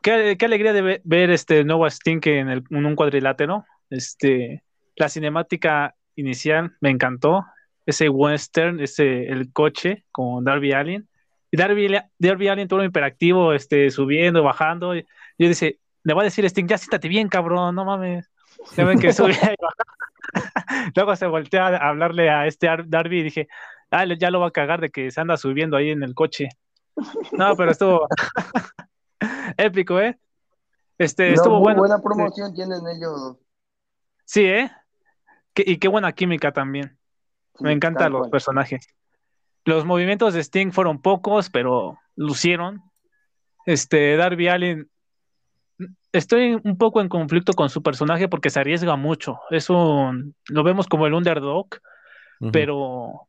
qué, 0.00 0.36
alegría 0.40 0.72
de 0.72 1.00
ver, 1.02 1.30
este 1.30 1.64
nuevo 1.64 1.88
Sting 1.88 2.20
en, 2.24 2.50
el, 2.50 2.64
en, 2.70 2.86
un 2.86 2.94
cuadrilátero. 2.94 3.64
Este, 3.90 4.62
la 4.94 5.08
cinemática 5.08 5.96
inicial 6.14 6.76
me 6.80 6.90
encantó, 6.90 7.44
ese 7.84 8.08
western, 8.08 8.78
ese 8.80 9.26
el 9.26 9.52
coche 9.52 10.04
con 10.12 10.44
Darby 10.44 10.72
Allin. 10.72 11.08
Y 11.50 11.56
Darby, 11.56 11.88
Darby 12.16 12.48
Allin 12.48 12.68
todo 12.68 12.84
hiperactivo, 12.84 13.52
este, 13.52 13.90
subiendo, 13.90 14.44
bajando. 14.44 14.94
Y 14.94 15.04
yo 15.36 15.48
dice, 15.48 15.80
le 16.04 16.14
voy 16.14 16.22
a 16.22 16.24
decir 16.24 16.44
Sting, 16.44 16.68
ya 16.68 16.78
siéntate 16.78 17.08
bien, 17.08 17.28
cabrón, 17.28 17.74
no 17.74 17.84
mames. 17.84 18.31
Se 18.66 18.84
ven 18.84 18.98
que 18.98 19.12
sube 19.12 19.36
Luego 20.96 21.16
se 21.16 21.26
voltea 21.26 21.68
a 21.68 21.88
hablarle 21.88 22.30
a 22.30 22.46
este 22.46 22.68
Darby 22.86 23.20
y 23.20 23.22
dije, 23.24 23.48
ah, 23.90 24.04
ya 24.04 24.30
lo 24.30 24.40
va 24.40 24.48
a 24.48 24.52
cagar 24.52 24.80
de 24.80 24.90
que 24.90 25.10
se 25.10 25.20
anda 25.20 25.36
subiendo 25.36 25.76
ahí 25.76 25.90
en 25.90 26.02
el 26.02 26.14
coche. 26.14 26.48
No, 27.32 27.56
pero 27.56 27.70
estuvo 27.70 28.06
épico, 29.56 30.00
¿eh? 30.00 30.18
Este, 30.98 31.32
estuvo 31.32 31.58
bueno. 31.58 31.80
Buena 31.80 32.00
promoción 32.00 32.54
tienen 32.54 32.80
ellos. 32.86 33.36
Sí, 34.24 34.44
¿eh? 34.44 34.70
y 35.54 35.78
qué 35.78 35.88
buena 35.88 36.12
química 36.12 36.52
también. 36.52 36.98
Me 37.60 37.72
encantan 37.72 38.12
los 38.12 38.28
personajes. 38.28 38.86
Los 39.64 39.84
movimientos 39.84 40.34
de 40.34 40.40
Sting 40.40 40.72
fueron 40.72 41.00
pocos, 41.00 41.50
pero 41.50 41.98
lucieron. 42.16 42.82
Este, 43.66 44.16
Darby 44.16 44.48
Allen 44.48 44.90
estoy 46.12 46.60
un 46.62 46.76
poco 46.76 47.00
en 47.00 47.08
conflicto 47.08 47.54
con 47.54 47.70
su 47.70 47.82
personaje 47.82 48.28
porque 48.28 48.50
se 48.50 48.60
arriesga 48.60 48.96
mucho. 48.96 49.40
Es 49.50 49.70
un, 49.70 50.34
lo 50.48 50.62
vemos 50.62 50.86
como 50.86 51.06
el 51.06 51.14
underdog, 51.14 51.68
pero 52.52 53.28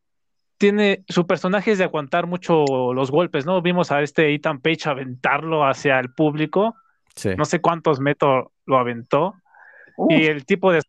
tiene, 0.58 1.04
su 1.08 1.28
personaje 1.28 1.72
es 1.72 1.78
de 1.78 1.84
aguantar 1.84 2.26
mucho 2.28 2.66
los 2.94 3.12
golpes, 3.12 3.46
¿no? 3.46 3.62
Vimos 3.62 3.92
a 3.92 4.02
este 4.02 4.34
Ethan 4.34 4.60
Page 4.60 4.90
aventarlo 4.90 5.66
hacia 5.66 6.00
el 6.00 6.14
público. 6.14 6.76
No 7.38 7.46
sé 7.46 7.62
cuántos 7.62 8.00
metros 8.00 8.48
lo 8.66 8.78
aventó. 8.78 9.36
Y 10.10 10.26
el 10.26 10.46
tipo 10.46 10.72
de 10.72 10.82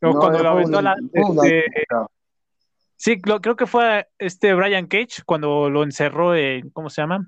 cuando 0.00 0.42
lo 0.42 0.48
aventó 0.50 0.80
la. 0.80 0.94
Este, 1.12 1.64
sí, 2.96 3.20
creo 3.20 3.56
que 3.56 3.66
fue 3.66 4.08
este 4.18 4.54
Brian 4.54 4.86
Cage 4.86 5.22
cuando 5.26 5.68
lo 5.68 5.82
encerró 5.82 6.34
en. 6.34 6.70
¿Cómo 6.70 6.88
se 6.88 7.02
llama? 7.02 7.26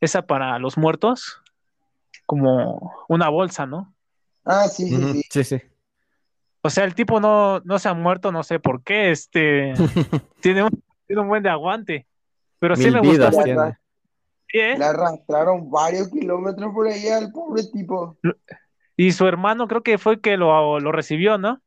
Esa 0.00 0.26
para 0.26 0.58
los 0.58 0.76
muertos. 0.76 1.42
Como 2.30 2.92
una 3.08 3.28
bolsa, 3.28 3.66
¿no? 3.66 3.92
Ah, 4.44 4.68
sí, 4.68 4.88
sí, 4.88 5.22
sí. 5.30 5.42
sí, 5.42 5.62
O 6.62 6.70
sea, 6.70 6.84
el 6.84 6.94
tipo 6.94 7.18
no, 7.18 7.58
no 7.64 7.80
se 7.80 7.88
ha 7.88 7.94
muerto, 7.94 8.30
no 8.30 8.44
sé 8.44 8.60
por 8.60 8.84
qué. 8.84 9.10
Este 9.10 9.74
tiene, 10.40 10.62
un, 10.62 10.70
tiene 11.08 11.22
un 11.22 11.28
buen 11.28 11.42
de 11.42 11.50
aguante. 11.50 12.06
Pero 12.60 12.76
sí 12.76 12.88
me 12.88 13.00
gusta. 13.00 13.32
¿Eh? 14.52 14.78
Le 14.78 14.84
arrastraron 14.84 15.68
varios 15.72 16.08
kilómetros 16.08 16.72
por 16.72 16.86
ahí 16.86 17.08
al 17.08 17.32
pobre 17.32 17.64
tipo. 17.64 18.16
Y 18.96 19.10
su 19.10 19.26
hermano 19.26 19.66
creo 19.66 19.82
que 19.82 19.98
fue 19.98 20.20
que 20.20 20.36
lo, 20.36 20.78
lo 20.78 20.92
recibió, 20.92 21.36
¿no? 21.36 21.60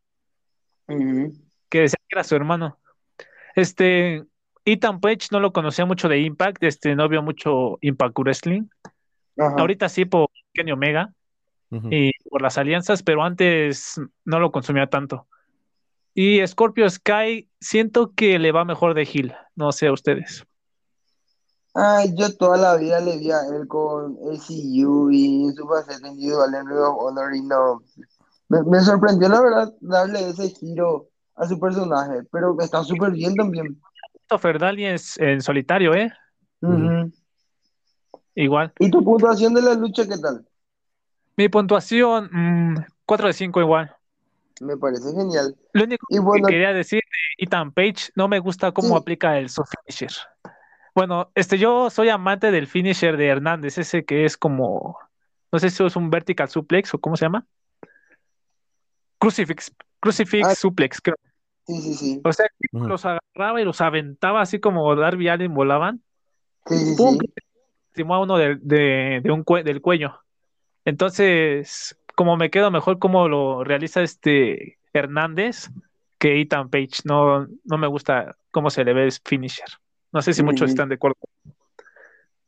Que 0.88 1.82
decía 1.82 2.00
que 2.08 2.16
era 2.16 2.24
su 2.24 2.38
hermano. 2.38 2.80
Este, 3.54 4.24
Ethan 4.64 5.02
Page 5.02 5.28
no 5.32 5.42
lo 5.42 5.52
conocía 5.52 5.86
mucho 5.86 6.08
de 6.08 6.22
Impact, 6.22 6.64
este, 6.64 6.96
no 6.96 7.10
vio 7.10 7.22
mucho 7.22 7.80
Impact 7.82 8.18
Wrestling. 8.18 8.68
Ahorita 9.38 9.90
sí 9.90 10.06
por 10.06 10.30
Kenny 10.54 10.72
Omega 10.72 11.14
y 11.90 12.12
por 12.30 12.42
las 12.42 12.58
alianzas, 12.58 13.02
pero 13.02 13.24
antes 13.24 14.00
no 14.26 14.40
lo 14.40 14.52
consumía 14.52 14.88
tanto. 14.88 15.28
Y 16.14 16.46
Scorpio 16.46 16.88
Sky, 16.88 17.50
siento 17.60 18.14
que 18.14 18.38
le 18.38 18.52
va 18.52 18.66
mejor 18.66 18.94
de 18.94 19.10
Hill, 19.12 19.34
no 19.56 19.72
sé 19.72 19.88
a 19.88 19.94
ustedes. 19.94 20.46
Ay, 21.74 22.14
yo 22.16 22.32
toda 22.38 22.58
la 22.58 22.76
vida 22.76 23.00
le 23.00 23.18
vi 23.18 23.32
a 23.32 23.40
él 23.48 23.68
con 23.68 24.16
ACU 24.32 25.10
y 25.10 25.52
su 25.56 25.68
faceta 25.68 26.08
individual 26.08 26.54
en 26.54 26.68
Ring 26.68 26.80
of 26.80 26.96
Honor 27.00 27.36
y 27.36 27.42
no. 27.42 27.82
Me, 28.50 28.80
sorprendió 28.82 29.28
la 29.30 29.42
verdad 29.42 29.74
darle 29.82 30.30
ese 30.30 30.50
giro 30.50 31.08
a 31.36 31.48
su 31.48 31.60
personaje, 31.60 32.22
pero 32.32 32.56
está 32.60 32.84
súper 32.84 33.12
bien 33.12 33.34
también. 33.34 33.82
Ferdali 34.38 34.86
es 34.86 35.18
en 35.20 35.42
solitario, 35.42 35.94
¿eh? 35.96 36.12
Igual. 38.36 38.74
¿Y 38.80 38.90
tu 38.90 39.04
puntuación 39.04 39.54
de 39.54 39.62
la 39.62 39.74
lucha 39.76 40.08
qué 40.08 40.18
tal? 40.18 40.46
Mi 41.36 41.50
puntuación, 41.50 42.30
4 43.06 43.26
mm, 43.26 43.28
de 43.28 43.34
5 43.34 43.62
igual. 43.62 43.96
Me 44.62 44.78
parece 44.78 45.12
genial. 45.14 45.56
Lo 45.74 45.84
único 45.84 46.06
que 46.10 46.42
quería 46.48 46.74
decir 46.74 47.02
de 47.02 47.46
Ethan 47.46 47.72
Page, 47.72 48.12
no 48.16 48.28
me 48.28 48.40
gusta 48.40 48.72
cómo 48.72 48.96
aplica 48.96 49.38
el 49.38 49.50
su 49.50 49.64
finisher. 49.64 50.12
Bueno, 50.96 51.32
este, 51.34 51.58
yo 51.58 51.90
soy 51.90 52.10
amante 52.10 52.52
del 52.52 52.68
finisher 52.68 53.18
de 53.18 53.28
Hernández, 53.28 53.78
ese 53.80 54.06
que 54.06 54.26
es 54.26 54.38
como, 54.38 55.00
no 55.52 55.60
sé 55.60 55.72
si 55.72 55.84
es 55.84 55.96
un 55.96 56.12
vertical 56.12 56.50
suplex 56.50 56.94
o 56.94 57.00
cómo 57.00 57.18
se 57.18 57.26
llama. 57.26 57.48
Crucifix, 59.18 59.72
crucifix 60.00 60.48
ah. 60.48 60.56
suplex, 60.56 61.02
creo. 61.02 61.16
Sí, 61.66 61.82
sí, 61.82 61.94
sí. 61.96 62.22
O 62.24 62.32
sea, 62.32 62.46
los 62.72 63.06
agarraba 63.06 63.62
y 63.62 63.66
los 63.66 63.82
aventaba 63.82 64.42
así 64.42 64.60
como 64.60 64.96
Darby 64.96 65.30
Allen 65.30 65.54
volaban. 65.54 66.04
Sí, 66.68 66.78
sí, 66.78 66.96
sí. 66.96 67.20
A 67.98 68.20
uno 68.20 68.38
de, 68.38 68.58
de, 68.62 69.32
un 69.32 69.44
del 69.64 69.82
cuello. 69.82 70.20
Entonces, 70.86 71.98
como 72.16 72.38
me 72.38 72.50
quedo 72.50 72.72
mejor 72.72 73.00
como 73.00 73.28
lo 73.28 73.64
realiza 73.64 74.02
este 74.02 74.80
Hernández 74.94 75.70
que 76.18 76.42
Ethan 76.42 76.70
Page. 76.70 77.02
No, 77.06 77.48
no 77.64 77.78
me 77.78 77.88
gusta 77.88 78.36
cómo 78.52 78.70
se 78.70 78.84
le 78.84 78.94
ve 78.94 79.06
el 79.06 79.12
finisher. 79.12 79.68
No 80.12 80.22
sé 80.22 80.34
si 80.34 80.44
muchos 80.44 80.70
están 80.70 80.90
de 80.90 80.96
acuerdo. 80.96 81.18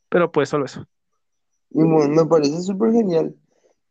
Pero 0.09 0.31
pues 0.31 0.49
solo 0.49 0.65
eso. 0.65 0.85
Y 1.71 1.83
me 1.83 2.25
parece 2.25 2.61
súper 2.61 2.91
genial. 2.91 3.35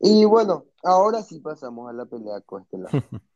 Y 0.01 0.25
bueno, 0.25 0.65
ahora 0.83 1.23
sí 1.23 1.41
pasamos 1.41 1.91
a 1.91 1.93
la 1.93 2.07
pelea 2.07 2.43
lado. 2.73 2.89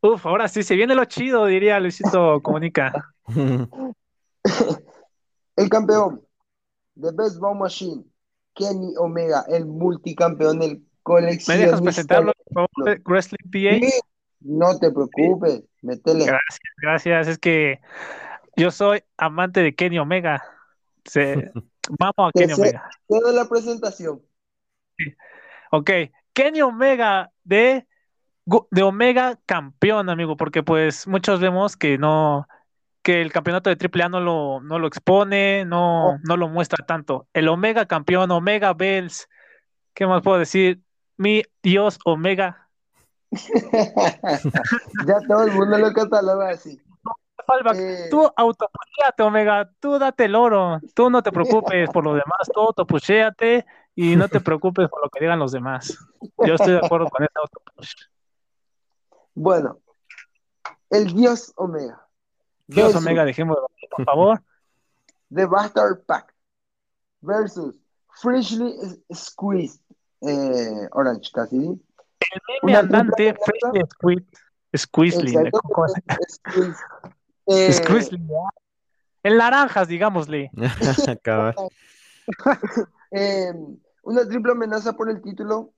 Uf, 0.00 0.26
ahora 0.26 0.48
sí, 0.48 0.62
se 0.62 0.74
viene 0.74 0.94
lo 0.94 1.04
chido, 1.06 1.46
diría 1.46 1.80
Luisito 1.80 2.42
Comunica. 2.42 3.14
el 5.56 5.68
campeón 5.68 6.22
de 6.94 7.10
Best 7.12 7.38
Bow 7.38 7.54
Machine, 7.54 8.04
Kenny 8.54 8.94
Omega, 8.98 9.44
el 9.48 9.66
multicampeón 9.66 10.58
del 10.60 10.82
colección. 11.02 11.58
¿Me 11.58 11.64
dejas 11.64 11.80
presentarlo, 11.80 12.32
por 12.52 12.68
favor, 12.74 13.00
Wrestling 13.04 13.50
PA? 13.50 13.86
No 14.40 14.78
te 14.78 14.90
preocupes, 14.90 15.62
métele. 15.82 16.26
Gracias, 16.26 16.72
gracias. 16.82 17.28
Es 17.28 17.38
que 17.38 17.80
yo 18.56 18.70
soy 18.70 19.02
amante 19.16 19.60
de 19.60 19.74
Kenny 19.74 19.98
Omega. 19.98 20.42
Vamos 21.14 22.14
a 22.18 22.30
Kenny 22.32 22.52
Omega. 22.52 22.90
Toda 23.06 23.32
la 23.32 23.48
presentación. 23.48 24.20
Ok, 25.70 25.90
Kenny 26.32 26.62
Omega 26.62 27.32
de, 27.44 27.86
de 28.70 28.82
Omega 28.82 29.38
campeón, 29.46 30.08
amigo, 30.08 30.36
porque 30.36 30.62
pues 30.62 31.06
muchos 31.06 31.40
vemos 31.40 31.76
que 31.76 31.98
no, 31.98 32.46
que 33.04 33.20
el 33.20 33.30
campeonato 33.32 33.70
de 33.70 33.76
AAA 33.76 34.08
no 34.08 34.18
lo, 34.18 34.60
no 34.62 34.78
lo 34.78 34.86
expone, 34.88 35.64
no, 35.66 36.08
oh. 36.08 36.18
no 36.24 36.36
lo 36.36 36.48
muestra 36.48 36.84
tanto. 36.84 37.28
El 37.34 37.48
Omega 37.48 37.86
campeón, 37.86 38.30
Omega 38.30 38.72
Bells, 38.72 39.28
¿qué 39.92 40.06
más 40.06 40.22
puedo 40.22 40.38
decir? 40.38 40.82
Mi 41.16 41.42
Dios 41.62 41.98
Omega. 42.04 42.68
ya 43.30 45.18
todo 45.28 45.44
el 45.44 45.52
mundo 45.52 45.78
lo 45.78 45.92
cataloga 45.92 46.50
así. 46.50 46.80
Tú 48.10 48.30
autopushéate, 48.34 49.22
Omega, 49.22 49.70
tú 49.78 49.98
date 49.98 50.24
el 50.24 50.34
oro, 50.34 50.80
tú 50.94 51.10
no 51.10 51.22
te 51.22 51.30
preocupes 51.30 51.90
por 51.90 52.04
lo 52.04 52.12
demás, 52.12 52.48
tú 52.52 52.60
autopushéate 52.60 53.66
y 53.94 54.16
no 54.16 54.28
te 54.28 54.40
preocupes 54.40 54.88
por 54.88 55.02
lo 55.02 55.10
que 55.10 55.20
digan 55.20 55.38
los 55.38 55.52
demás. 55.52 55.98
Yo 56.38 56.54
estoy 56.54 56.72
de 56.72 56.78
acuerdo 56.78 57.06
con 57.08 57.22
ese 57.22 57.32
autopush. 57.34 57.92
Bueno, 59.34 59.78
el 60.88 61.12
Dios 61.12 61.52
Omega. 61.56 62.03
Dios 62.66 62.94
Omega, 62.94 63.24
dejémoslo, 63.24 63.70
por 63.90 64.04
favor. 64.04 64.42
The 65.34 65.46
Bastard 65.46 66.04
Pack 66.06 66.34
versus 67.20 67.74
Freshly 68.20 68.74
Squeezed 69.12 69.80
eh, 70.20 70.88
Orange 70.92 71.30
casi 71.32 71.56
El 71.56 71.80
meme 72.62 72.76
andante 72.76 73.34
Freshly 73.34 73.82
Squeezed. 73.92 74.26
Squeezed. 74.76 75.52
Eh, 77.46 77.78
en 79.22 79.36
naranjas, 79.36 79.86
digámosle. 79.86 80.50
Em, 83.10 83.76
una 84.02 84.26
triple 84.26 84.52
amenaza 84.52 84.94
por 84.94 85.10
el 85.10 85.20
título. 85.20 85.73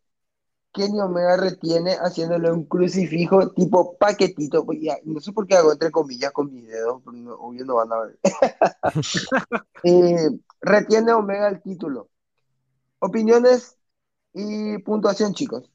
Kenny 0.77 1.01
Omega 1.01 1.39
retiene 1.39 1.95
haciéndole 1.95 2.53
un 2.53 2.65
crucifijo 2.65 3.51
tipo 3.53 3.97
paquetito. 3.97 4.67
Pues 4.67 4.79
no 5.05 5.21
sé 5.21 5.33
por 5.33 5.47
qué 5.47 5.57
hago 5.57 5.73
entre 5.73 5.91
comillas 5.91 6.33
con 6.33 6.53
mi 6.53 6.61
dedo, 6.61 7.03
obvio 7.39 7.65
no 7.65 7.77
van 7.77 7.93
a 7.93 8.01
ver. 8.01 8.19
Eh, 9.85 10.31
retiene 10.61 11.13
Omega 11.13 11.49
el 11.49 11.63
título. 11.63 12.09
Opiniones 12.99 13.79
y 14.33 14.79
puntuación, 14.79 15.33
chicos. 15.33 15.71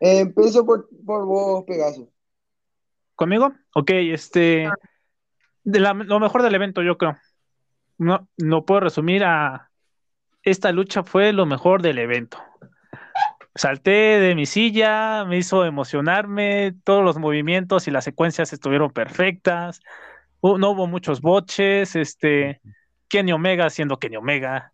empiezo 0.00 0.66
por, 0.66 0.88
por 1.06 1.24
vos, 1.24 1.64
Pegaso. 1.64 2.08
¿Conmigo? 3.14 3.52
Ok, 3.74 3.90
este. 3.90 4.68
Lo 5.64 6.20
mejor 6.20 6.42
del 6.42 6.54
evento, 6.54 6.82
yo 6.82 6.98
creo. 6.98 7.16
No, 7.96 8.28
no 8.36 8.64
puedo 8.64 8.80
resumir 8.80 9.24
a. 9.24 9.70
Esta 10.42 10.72
lucha 10.72 11.04
fue 11.04 11.32
lo 11.32 11.46
mejor 11.46 11.80
del 11.82 11.98
evento. 11.98 12.38
Salté 13.58 14.20
de 14.20 14.36
mi 14.36 14.46
silla, 14.46 15.24
me 15.24 15.36
hizo 15.36 15.64
emocionarme, 15.64 16.74
todos 16.84 17.02
los 17.02 17.18
movimientos 17.18 17.88
y 17.88 17.90
las 17.90 18.04
secuencias 18.04 18.52
estuvieron 18.52 18.92
perfectas. 18.92 19.80
No 20.40 20.70
hubo 20.70 20.86
muchos 20.86 21.20
boches, 21.20 21.96
este, 21.96 22.60
Kenny 23.08 23.32
Omega 23.32 23.68
siendo 23.68 23.98
Kenny 23.98 24.14
Omega, 24.14 24.72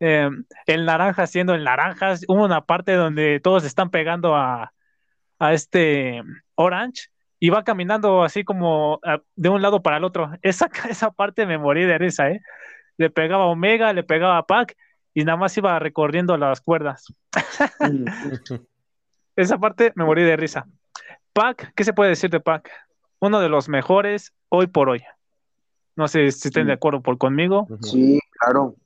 em, 0.00 0.46
el 0.66 0.86
naranja 0.86 1.26
siendo 1.26 1.54
el 1.54 1.62
naranja. 1.62 2.14
Hubo 2.26 2.42
una 2.42 2.62
parte 2.64 2.94
donde 2.94 3.38
todos 3.38 3.64
están 3.64 3.90
pegando 3.90 4.34
a, 4.34 4.72
a 5.38 5.52
este 5.52 6.22
Orange 6.54 7.08
y 7.38 7.50
va 7.50 7.64
caminando 7.64 8.22
así 8.22 8.44
como 8.44 8.98
ah, 9.04 9.20
de 9.36 9.50
un 9.50 9.60
lado 9.60 9.82
para 9.82 9.98
el 9.98 10.04
otro. 10.04 10.30
Esa, 10.42 10.70
esa 10.88 11.10
parte 11.10 11.44
me 11.44 11.58
morí 11.58 11.84
de 11.84 11.98
risa, 11.98 12.30
¿eh? 12.30 12.40
Le 12.96 13.10
pegaba 13.10 13.44
Omega, 13.44 13.92
le 13.92 14.04
pegaba 14.04 14.38
a 14.38 14.46
Pac 14.46 14.74
y 15.14 15.24
nada 15.24 15.36
más 15.36 15.56
iba 15.56 15.78
recorriendo 15.78 16.36
las 16.36 16.60
cuerdas. 16.60 17.12
Esa 19.36 19.58
parte 19.58 19.92
me 19.94 20.04
morí 20.04 20.22
de 20.22 20.36
risa. 20.36 20.66
Pac, 21.32 21.72
¿qué 21.74 21.84
se 21.84 21.92
puede 21.92 22.10
decir 22.10 22.30
de 22.30 22.40
Pac? 22.40 22.70
Uno 23.20 23.40
de 23.40 23.48
los 23.48 23.68
mejores 23.68 24.32
hoy 24.48 24.66
por 24.66 24.88
hoy. 24.88 25.02
No 25.96 26.08
sé 26.08 26.30
si 26.32 26.48
estén 26.48 26.66
de 26.66 26.72
acuerdo 26.74 27.00
por 27.02 27.18
conmigo. 27.18 27.66
Sí, 27.80 28.18
claro. 28.38 28.76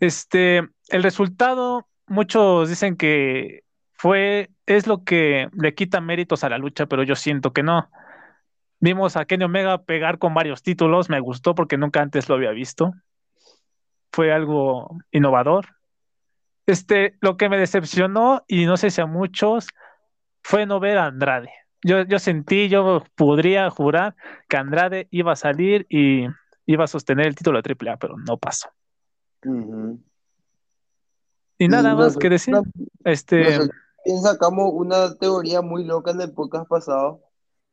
Este, 0.00 0.58
el 0.88 1.02
resultado, 1.02 1.86
muchos 2.06 2.68
dicen 2.68 2.96
que 2.96 3.64
fue, 3.92 4.50
es 4.66 4.86
lo 4.86 5.04
que 5.04 5.48
le 5.52 5.74
quita 5.74 6.00
méritos 6.00 6.44
a 6.44 6.48
la 6.48 6.58
lucha, 6.58 6.86
pero 6.86 7.02
yo 7.02 7.14
siento 7.14 7.52
que 7.52 7.62
no. 7.62 7.90
Vimos 8.80 9.16
a 9.16 9.24
Kenny 9.24 9.44
Omega 9.44 9.84
pegar 9.84 10.18
con 10.18 10.34
varios 10.34 10.62
títulos, 10.62 11.08
me 11.08 11.20
gustó 11.20 11.54
porque 11.54 11.78
nunca 11.78 12.02
antes 12.02 12.28
lo 12.28 12.34
había 12.34 12.50
visto. 12.50 12.92
Fue 14.16 14.32
algo 14.32 14.96
innovador. 15.12 15.66
Este, 16.64 17.18
lo 17.20 17.36
que 17.36 17.50
me 17.50 17.58
decepcionó, 17.58 18.44
y 18.48 18.64
no 18.64 18.78
sé 18.78 18.88
si 18.88 19.02
a 19.02 19.06
muchos, 19.06 19.68
fue 20.42 20.64
no 20.64 20.80
ver 20.80 20.96
a 20.96 21.04
Andrade. 21.04 21.50
yo, 21.84 22.00
yo 22.04 22.18
sentí, 22.18 22.70
yo 22.70 23.04
podría 23.14 23.68
jurar 23.68 24.16
que 24.48 24.56
Andrade 24.56 25.06
iba 25.10 25.32
a 25.32 25.36
salir 25.36 25.84
y 25.90 26.26
iba 26.64 26.84
a 26.84 26.86
sostener 26.86 27.26
el 27.26 27.34
título 27.34 27.60
de 27.60 27.76
AAA, 27.78 27.98
pero 27.98 28.16
no 28.16 28.38
pasó. 28.38 28.70
Y 31.58 31.68
nada 31.68 31.94
más 31.94 32.16
que 32.16 32.30
decir. 32.30 32.54
este. 33.04 33.68
sacamos 34.22 34.70
una 34.72 35.14
teoría 35.16 35.60
muy 35.60 35.84
loca 35.84 36.12
en 36.12 36.22
el 36.22 36.32
podcast 36.32 36.66
pasado. 36.66 37.20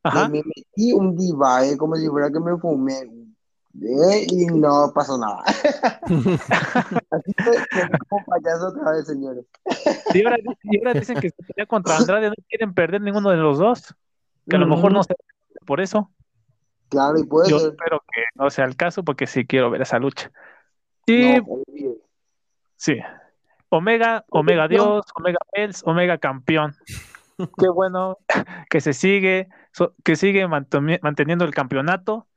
Ajá. 0.04 0.28
Me 0.28 0.44
metí 0.44 0.91
un 0.91 1.16
divae 1.16 1.78
como 1.78 1.96
si 1.96 2.10
fuera 2.10 2.30
que 2.30 2.41
me 2.41 2.58
fumé. 2.58 3.22
¿Eh? 3.82 4.28
Y 4.30 4.45
no 4.47 4.91
pasó 4.93 5.17
nada. 5.17 5.43
Así 7.11 7.34
que 7.34 7.97
como 8.09 8.26
payaso 8.26 8.67
otra 8.67 8.91
vez, 8.91 9.07
señores. 9.07 9.45
Y 10.13 10.24
ahora, 10.26 10.93
dicen 10.93 11.19
que 11.19 11.30
se 11.30 11.43
pelea 11.43 11.65
contra 11.65 11.97
Andrade, 11.97 12.30
no 12.30 12.36
quieren 12.47 12.74
perder 12.74 13.01
ninguno 13.01 13.30
de 13.30 13.38
los 13.38 13.57
dos. 13.57 13.95
Que 14.47 14.57
a 14.57 14.59
lo 14.59 14.67
mejor 14.67 14.91
no 14.91 15.03
se 15.03 15.15
por 15.65 15.80
eso. 15.80 16.11
Claro, 16.89 17.17
y 17.17 17.24
puede 17.24 17.49
Yo 17.49 17.57
espero 17.57 18.03
que 18.13 18.21
no 18.36 18.49
sea 18.49 18.65
el 18.65 18.76
caso 18.76 19.03
porque 19.03 19.26
sí 19.26 19.45
quiero 19.45 19.69
ver 19.71 19.82
esa 19.82 19.99
lucha. 19.99 20.32
Y 21.05 21.41
sí, 22.76 22.97
Omega, 23.69 24.26
Omega 24.30 24.67
Dios, 24.67 25.05
Omega 25.15 25.39
Pels, 25.51 25.84
Omega 25.86 26.17
Campeón. 26.17 26.76
Qué 27.57 27.67
bueno 27.69 28.19
que 28.69 28.80
se 28.80 28.93
sigue, 28.93 29.49
que 30.03 30.15
sigue 30.15 30.47
manteniendo 30.47 31.45
el 31.45 31.51
campeonato 31.51 32.28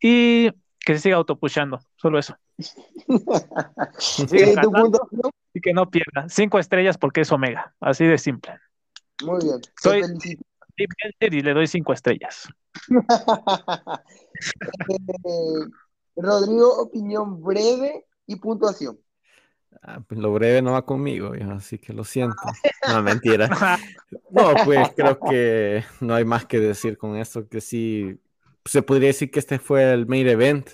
y 0.00 0.50
que 0.84 0.94
se 0.94 1.00
siga 1.00 1.16
autopushando, 1.16 1.80
solo 1.96 2.18
eso. 2.18 2.36
y 5.54 5.60
que 5.60 5.72
no 5.72 5.90
pierda. 5.90 6.28
Cinco 6.28 6.58
estrellas 6.58 6.98
porque 6.98 7.22
es 7.22 7.32
Omega, 7.32 7.74
así 7.80 8.04
de 8.06 8.18
simple. 8.18 8.52
Muy 9.22 9.40
bien. 9.42 9.60
Soy 9.80 10.02
y 11.20 11.42
le 11.42 11.52
doy 11.52 11.66
cinco 11.66 11.92
estrellas. 11.92 12.48
Eh, 14.88 15.66
Rodrigo, 16.16 16.80
opinión 16.80 17.42
breve 17.42 18.06
y 18.26 18.36
puntuación. 18.36 18.98
Ah, 19.82 20.00
pues 20.06 20.18
lo 20.18 20.32
breve 20.32 20.62
no 20.62 20.72
va 20.72 20.86
conmigo, 20.86 21.32
así 21.54 21.78
que 21.78 21.92
lo 21.92 22.04
siento. 22.04 22.36
No, 22.88 23.02
mentira. 23.02 23.48
No, 24.30 24.54
pues 24.64 24.88
creo 24.96 25.20
que 25.20 25.84
no 26.00 26.14
hay 26.14 26.24
más 26.24 26.46
que 26.46 26.58
decir 26.58 26.96
con 26.96 27.16
esto, 27.16 27.46
que 27.48 27.60
sí, 27.60 28.18
se 28.64 28.82
podría 28.82 29.08
decir 29.08 29.30
que 29.30 29.38
este 29.38 29.58
fue 29.58 29.92
el 29.92 30.06
main 30.06 30.26
event. 30.26 30.68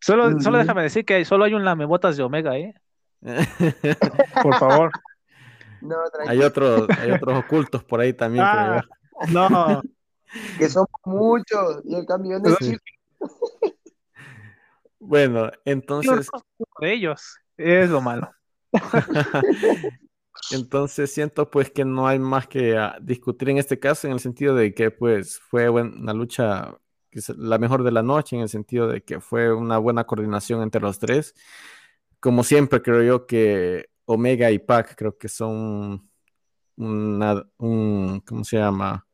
Solo, 0.00 0.40
solo 0.40 0.58
déjame 0.58 0.82
decir 0.82 1.04
que 1.04 1.24
solo 1.24 1.44
hay 1.44 1.54
un 1.54 1.64
lamebotas 1.64 2.16
de 2.16 2.22
Omega, 2.22 2.56
¿eh? 2.58 2.74
Por 4.42 4.58
favor. 4.58 4.90
hay, 6.26 6.40
otros, 6.40 6.88
hay 6.98 7.12
otros 7.12 7.38
ocultos 7.38 7.84
por 7.84 8.00
ahí 8.00 8.12
también. 8.12 8.44
Ah, 8.44 8.82
no. 9.28 9.82
que 10.58 10.68
son 10.68 10.86
muchos 11.04 11.82
y 11.84 11.94
el 11.94 12.06
camión 12.06 12.42
es 12.46 12.56
Bueno, 14.98 15.50
entonces. 15.64 16.28
De 16.80 16.92
ellos, 16.92 17.36
es 17.56 17.90
lo 17.90 18.00
malo. 18.00 18.30
entonces 20.52 21.12
siento 21.12 21.50
pues 21.50 21.70
que 21.70 21.84
no 21.84 22.06
hay 22.06 22.18
más 22.18 22.46
que 22.46 22.76
ah, 22.76 22.96
discutir 23.00 23.50
en 23.50 23.58
este 23.58 23.78
caso, 23.78 24.06
en 24.06 24.14
el 24.14 24.20
sentido 24.20 24.54
de 24.54 24.72
que 24.74 24.90
pues 24.90 25.38
fue 25.38 25.68
una 25.68 26.12
lucha 26.12 26.76
la 27.36 27.58
mejor 27.58 27.82
de 27.82 27.92
la 27.92 28.02
noche, 28.02 28.36
en 28.36 28.42
el 28.42 28.48
sentido 28.48 28.88
de 28.88 29.02
que 29.02 29.20
fue 29.20 29.52
una 29.52 29.78
buena 29.78 30.04
coordinación 30.04 30.62
entre 30.62 30.80
los 30.80 30.98
tres. 30.98 31.34
Como 32.20 32.44
siempre, 32.44 32.82
creo 32.82 33.02
yo 33.02 33.26
que 33.26 33.90
Omega 34.04 34.50
y 34.50 34.58
Pac 34.58 34.94
creo 34.96 35.18
que 35.18 35.28
son 35.28 36.10
una, 36.76 37.46
un, 37.58 38.20
¿cómo 38.26 38.44
se 38.44 38.58
llama? 38.58 39.06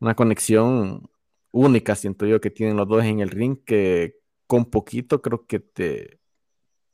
Una 0.00 0.14
conexión 0.14 1.10
única, 1.52 1.94
siento 1.96 2.26
yo, 2.26 2.40
que 2.40 2.50
tienen 2.50 2.76
los 2.76 2.88
dos 2.88 3.04
en 3.04 3.20
el 3.20 3.30
ring, 3.30 3.58
que 3.64 4.16
con 4.46 4.66
poquito 4.70 5.22
creo 5.22 5.46
que 5.46 5.60
te, 5.60 6.20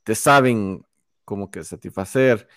te 0.03 0.15
saben 0.15 0.85
como 1.25 1.51
que 1.51 1.63
satisfacer 1.63 2.47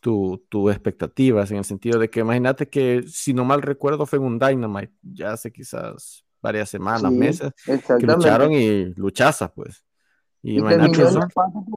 tus 0.00 0.40
tu 0.48 0.70
expectativas, 0.70 1.50
en 1.50 1.58
el 1.58 1.64
sentido 1.64 1.98
de 1.98 2.10
que 2.10 2.20
imagínate 2.20 2.68
que, 2.68 3.04
si 3.06 3.34
no 3.34 3.44
mal 3.44 3.62
recuerdo, 3.62 4.06
fue 4.06 4.18
un 4.18 4.38
Dynamite, 4.38 4.94
ya 5.02 5.32
hace 5.32 5.52
quizás 5.52 6.24
varias 6.42 6.70
semanas, 6.70 7.10
meses, 7.12 7.52
que 7.64 8.06
lucharon 8.06 8.52
y 8.52 8.86
luchazas, 8.94 9.50
pues. 9.54 9.84
Y, 10.42 10.58
imagínate 10.58 11.02
eso. 11.02 11.20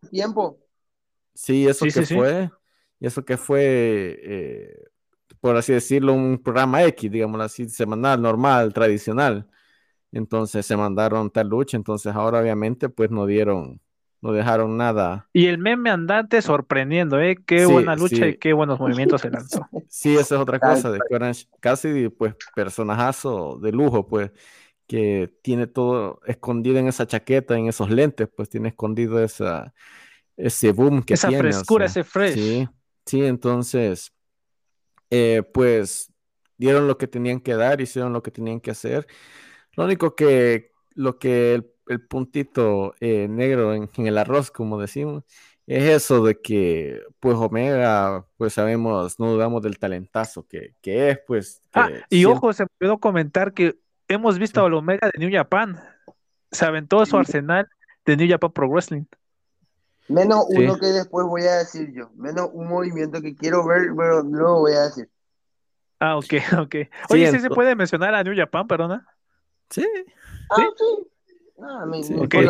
tiempo. 0.09 0.59
Sí, 1.33 1.67
eso 1.67 1.85
que 1.85 2.05
fue, 2.05 2.49
y 2.99 3.07
eso 3.07 3.25
que 3.25 3.37
fue, 3.37 4.19
eh, 4.23 4.83
por 5.39 5.57
así 5.57 5.73
decirlo, 5.73 6.13
un 6.13 6.37
programa 6.41 6.83
X, 6.83 7.11
digamos 7.11 7.41
así, 7.41 7.67
semanal, 7.67 8.21
normal, 8.21 8.73
tradicional. 8.73 9.47
Entonces 10.11 10.65
se 10.65 10.77
mandaron 10.77 11.31
tal 11.31 11.47
lucha, 11.47 11.75
entonces 11.75 12.13
ahora 12.13 12.39
obviamente 12.39 12.87
pues 12.87 13.09
no 13.09 13.25
dieron, 13.25 13.81
no 14.23 14.31
dejaron 14.31 14.77
nada. 14.77 15.27
Y 15.33 15.47
el 15.47 15.57
meme 15.57 15.89
andante 15.89 16.41
sorprendiendo, 16.41 17.19
¿eh? 17.19 17.37
Qué 17.45 17.65
buena 17.65 17.93
lucha 17.97 18.25
y 18.25 18.37
qué 18.37 18.53
buenos 18.53 18.79
movimientos 18.79 19.19
se 19.19 19.29
lanzó. 19.29 19.67
Sí, 19.89 20.13
esa 20.13 20.35
es 20.35 20.41
otra 20.41 20.59
cosa, 20.59 20.91
de 20.91 20.99
Orange 21.11 21.45
casi 21.59 22.07
pues 22.07 22.33
personajazo 22.55 23.59
de 23.61 23.73
lujo, 23.73 24.07
pues, 24.07 24.31
que 24.87 25.29
tiene 25.41 25.67
todo 25.67 26.21
escondido 26.25 26.77
en 26.79 26.87
esa 26.87 27.05
chaqueta, 27.05 27.57
en 27.57 27.67
esos 27.67 27.89
lentes, 27.89 28.29
pues 28.33 28.47
tiene 28.47 28.69
escondido 28.69 29.21
esa, 29.21 29.73
ese 30.37 30.71
boom 30.71 31.03
que 31.03 31.15
esa 31.15 31.27
tiene. 31.27 31.49
Esa 31.49 31.57
frescura, 31.59 31.85
ese 31.85 32.05
fresh. 32.05 32.33
Sí, 32.33 32.69
sí, 33.05 33.25
entonces, 33.25 34.13
eh, 35.09 35.43
pues 35.53 36.13
dieron 36.57 36.87
lo 36.87 36.97
que 36.97 37.07
tenían 37.07 37.41
que 37.41 37.55
dar, 37.55 37.81
hicieron 37.81 38.13
lo 38.13 38.23
que 38.23 38.31
tenían 38.31 38.61
que 38.61 38.71
hacer. 38.71 39.05
Lo 39.75 39.83
único 39.83 40.15
que, 40.15 40.71
lo 40.95 41.19
que 41.19 41.55
el, 41.55 41.72
puntito 42.07 42.95
eh, 42.99 43.27
negro 43.27 43.73
en, 43.73 43.89
el 43.95 44.17
arroz, 44.17 44.51
como 44.51 44.79
decimos, 44.79 45.23
es 45.65 45.83
eso 45.83 46.23
de 46.23 46.39
que, 46.39 47.01
pues 47.19 47.35
Omega, 47.37 48.25
pues 48.37 48.53
sabemos, 48.53 49.19
no 49.19 49.31
dudamos 49.31 49.61
del 49.61 49.79
talentazo 49.79 50.45
que, 50.47 50.73
es, 50.83 51.19
pues. 51.25 51.61
Ah, 51.73 51.89
y 52.09 52.25
ojo, 52.25 52.51
se 52.51 52.65
puedo 52.77 52.97
comentar 52.97 53.53
que 53.53 53.77
hemos 54.07 54.37
visto 54.37 54.65
al 54.65 54.73
Omega 54.73 55.09
de 55.13 55.19
New 55.19 55.31
Japan. 55.31 55.79
Se 56.51 56.65
aventó 56.65 57.05
su 57.05 57.17
arsenal 57.17 57.67
de 58.05 58.17
New 58.17 58.29
Japan 58.29 58.51
Pro 58.51 58.67
Wrestling. 58.67 59.05
Menos 60.09 60.45
uno 60.49 60.77
que 60.77 60.87
después 60.87 61.25
voy 61.25 61.43
a 61.43 61.59
decir 61.59 61.93
yo. 61.93 62.09
Menos 62.15 62.49
un 62.51 62.67
movimiento 62.67 63.21
que 63.21 63.33
quiero 63.33 63.65
ver, 63.65 63.91
pero 63.97 64.21
no 64.21 64.37
lo 64.37 64.59
voy 64.59 64.73
a 64.73 64.83
decir. 64.83 65.09
Ah, 65.99 66.17
ok, 66.17 66.33
ok. 66.59 66.75
Oye, 67.09 67.31
sí, 67.31 67.39
se 67.39 67.49
puede 67.49 67.75
mencionar 67.75 68.13
a 68.13 68.23
New 68.23 68.35
Japan, 68.35 68.67
perdona. 68.67 69.07
Sí. 69.69 69.87
Ah, 70.49 70.67
sí. 70.77 71.07
Ah, 71.61 71.85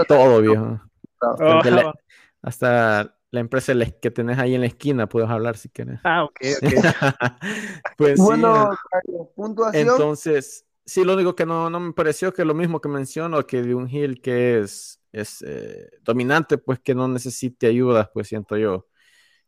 todo, 0.07 0.41
viejo. 0.41 0.81
Oh. 1.21 1.93
hasta 2.41 3.15
la 3.31 3.39
empresa 3.39 3.73
que 4.01 4.11
tenés 4.11 4.37
ahí 4.37 4.55
en 4.55 4.61
la 4.61 4.67
esquina 4.67 5.07
puedes 5.07 5.29
hablar 5.29 5.57
si 5.57 5.69
quieres. 5.69 5.99
Ah, 6.03 6.23
ok, 6.23 6.39
ok. 6.61 6.73
pues 7.97 8.19
bueno, 8.19 8.69
puntuación. 9.35 9.89
Entonces, 9.89 10.65
sí, 10.85 11.03
lo 11.03 11.13
único 11.13 11.35
que 11.35 11.45
no, 11.45 11.69
no 11.69 11.79
me 11.79 11.93
pareció 11.93 12.33
que 12.33 12.45
lo 12.45 12.53
mismo 12.53 12.81
que 12.81 12.89
menciono, 12.89 13.45
que 13.47 13.61
de 13.61 13.73
un 13.73 13.89
Hill 13.89 14.21
que 14.21 14.59
es, 14.59 14.99
es 15.11 15.43
eh, 15.47 15.89
dominante, 16.03 16.57
pues 16.57 16.79
que 16.79 16.93
no 16.93 17.07
necesite 17.07 17.67
ayuda, 17.67 18.11
pues 18.13 18.27
siento 18.27 18.57
yo. 18.57 18.87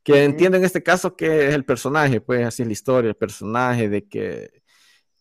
Que 0.03 0.23
entiendo 0.23 0.57
en 0.57 0.63
este 0.65 0.83
caso 0.83 1.15
que 1.15 1.47
es 1.47 1.55
el 1.55 1.65
personaje, 1.65 2.21
pues 2.21 2.45
así 2.45 2.61
es 2.61 2.67
la 2.67 2.73
historia, 2.73 3.09
el 3.09 3.15
personaje 3.15 3.89
de 3.89 4.07
que 4.07 4.63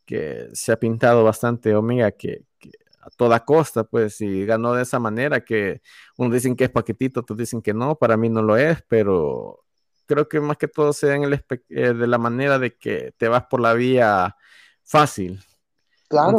que 0.04 0.48
se 0.52 0.72
ha 0.72 0.78
pintado 0.78 1.24
bastante 1.24 1.74
Omega 1.74 2.12
que, 2.12 2.44
a 3.04 3.10
toda 3.10 3.44
costa, 3.44 3.84
pues, 3.84 4.20
y 4.20 4.46
ganó 4.46 4.72
de 4.72 4.82
esa 4.82 4.98
manera 4.98 5.44
que 5.44 5.82
unos 6.16 6.32
dicen 6.32 6.56
que 6.56 6.64
es 6.64 6.70
paquetito, 6.70 7.20
otros 7.20 7.38
dicen 7.38 7.60
que 7.60 7.74
no, 7.74 7.96
para 7.96 8.16
mí 8.16 8.30
no 8.30 8.42
lo 8.42 8.56
es, 8.56 8.82
pero 8.88 9.60
creo 10.06 10.28
que 10.28 10.40
más 10.40 10.56
que 10.56 10.68
todo 10.68 10.92
se 10.92 11.08
da 11.08 11.16
en 11.16 11.24
el 11.24 11.34
eh, 11.34 11.92
de 11.92 12.06
la 12.06 12.18
manera 12.18 12.58
de 12.58 12.76
que 12.76 13.12
te 13.18 13.28
vas 13.28 13.44
por 13.44 13.60
la 13.60 13.74
vía 13.74 14.36
fácil. 14.82 15.44
Claro. 16.08 16.38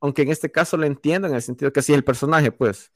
Aunque, 0.00 0.22
en 0.22 0.30
este 0.30 0.50
caso 0.50 0.76
lo 0.76 0.86
entiendo 0.86 1.28
en 1.28 1.34
el 1.34 1.42
sentido 1.42 1.72
que 1.72 1.80
así 1.80 1.92
es 1.92 1.98
el 1.98 2.04
personaje, 2.04 2.50
pues, 2.50 2.90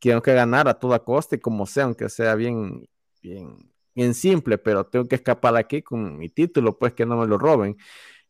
que 0.00 0.10
tengo 0.10 0.22
que 0.22 0.34
ganar 0.34 0.68
a 0.68 0.74
toda 0.74 1.04
costa 1.04 1.36
y 1.36 1.38
como 1.38 1.66
sea, 1.66 1.84
aunque 1.84 2.08
sea 2.08 2.34
bien, 2.34 2.88
bien, 3.22 3.72
bien 3.94 4.14
simple, 4.14 4.58
pero 4.58 4.84
tengo 4.84 5.06
que 5.06 5.16
escapar 5.16 5.56
aquí 5.56 5.82
con 5.82 6.18
mi 6.18 6.28
título, 6.28 6.76
pues 6.78 6.94
que 6.94 7.06
no 7.06 7.16
me 7.16 7.26
lo 7.26 7.38
roben. 7.38 7.76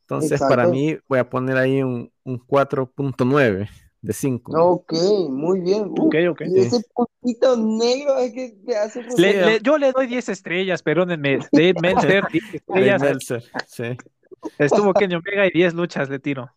Entonces, 0.01 0.41
para 0.41 0.67
mí, 0.67 0.97
voy 1.09 1.19
a 1.19 1.29
poner 1.29 1.57
ahí 1.57 1.83
un, 1.83 2.13
un 2.23 2.39
4.9 2.39 3.69
de 4.07 4.13
5. 4.13 4.53
Ok, 4.57 4.93
muy 5.31 5.61
bien. 5.61 5.91
ok, 5.99 6.15
ok. 6.31 6.41
ese 6.43 6.81
puntito 6.95 7.57
negro 7.57 8.17
es 8.19 8.33
que 8.33 8.57
te 8.65 8.77
hace. 8.77 9.05
yo 9.63 9.79
le 9.79 9.91
doy 9.91 10.07
10 10.07 10.29
estrellas, 10.29 10.81
perdónenme. 10.83 11.41
De 11.51 11.75
Meltzer, 11.83 12.25
10 12.31 12.45
estrellas. 12.55 13.03
Meltzer, 13.03 13.43
sí. 13.67 13.97
Estuvo 14.59 14.95
Kenny 14.95 15.17
Omega 15.17 15.47
y 15.49 15.51
10 15.51 15.75
luchas 15.75 16.09
le 16.09 16.21
tiro. 16.21 16.49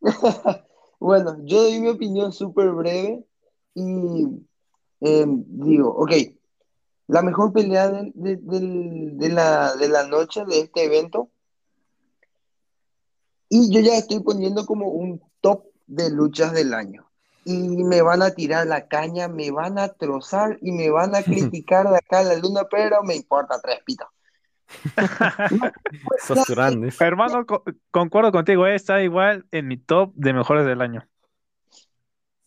bueno, 0.98 1.36
yo 1.44 1.64
doy 1.64 1.78
mi 1.78 1.88
opinión 1.88 2.32
súper 2.32 2.70
breve 2.70 3.22
y 3.74 4.24
eh, 5.02 5.26
digo, 5.28 5.90
ok, 5.90 6.12
la 7.08 7.20
mejor 7.20 7.52
pelea 7.52 7.88
de, 7.88 8.12
de, 8.14 8.38
de, 9.12 9.28
la, 9.28 9.76
de 9.76 9.88
la 9.88 10.06
noche 10.06 10.46
de 10.46 10.60
este 10.60 10.84
evento 10.84 11.30
Y 13.50 13.70
yo 13.74 13.80
ya 13.80 13.96
estoy 13.96 14.20
poniendo 14.20 14.64
como 14.64 14.88
un 14.88 15.27
de 15.88 16.10
luchas 16.10 16.52
del 16.52 16.74
año. 16.74 17.10
Y 17.44 17.82
me 17.82 18.02
van 18.02 18.22
a 18.22 18.30
tirar 18.30 18.66
la 18.66 18.86
caña, 18.86 19.26
me 19.26 19.50
van 19.50 19.78
a 19.78 19.88
trozar 19.88 20.58
y 20.60 20.70
me 20.70 20.90
van 20.90 21.16
a 21.16 21.22
criticar 21.24 21.90
de 21.90 21.96
acá 21.96 22.20
a 22.20 22.24
la 22.24 22.36
luna, 22.36 22.62
pero 22.70 23.02
me 23.02 23.16
importa 23.16 23.60
tres 23.60 23.80
pitos. 23.84 24.06
Hermano, 27.00 27.46
concuerdo 27.90 28.32
contigo, 28.32 28.66
eh, 28.66 28.74
está 28.74 29.02
igual 29.02 29.46
en 29.50 29.66
mi 29.66 29.78
top 29.78 30.12
de 30.14 30.34
mejores 30.34 30.66
del 30.66 30.82
año. 30.82 31.08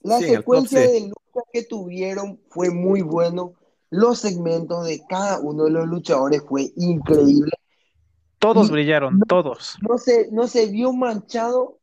La 0.02 0.20
secuencia 0.20 0.80
de 0.80 1.02
luchas 1.02 1.44
que 1.52 1.64
tuvieron 1.64 2.40
fue 2.50 2.70
muy 2.70 3.02
bueno. 3.02 3.56
Los 3.90 4.20
segmentos 4.20 4.86
de 4.86 5.02
cada 5.10 5.40
uno 5.40 5.66
de 5.66 5.72
los 5.72 5.88
luchadores 5.88 6.44
fue 6.48 6.72
increíble. 6.76 7.52
Todos 8.40 8.72
brillaron, 8.72 9.20
todos. 9.28 9.78
No 9.88 9.98
se, 9.98 10.30
no 10.32 10.48
se 10.48 10.68
vio 10.68 10.94
manchado, 10.94 11.81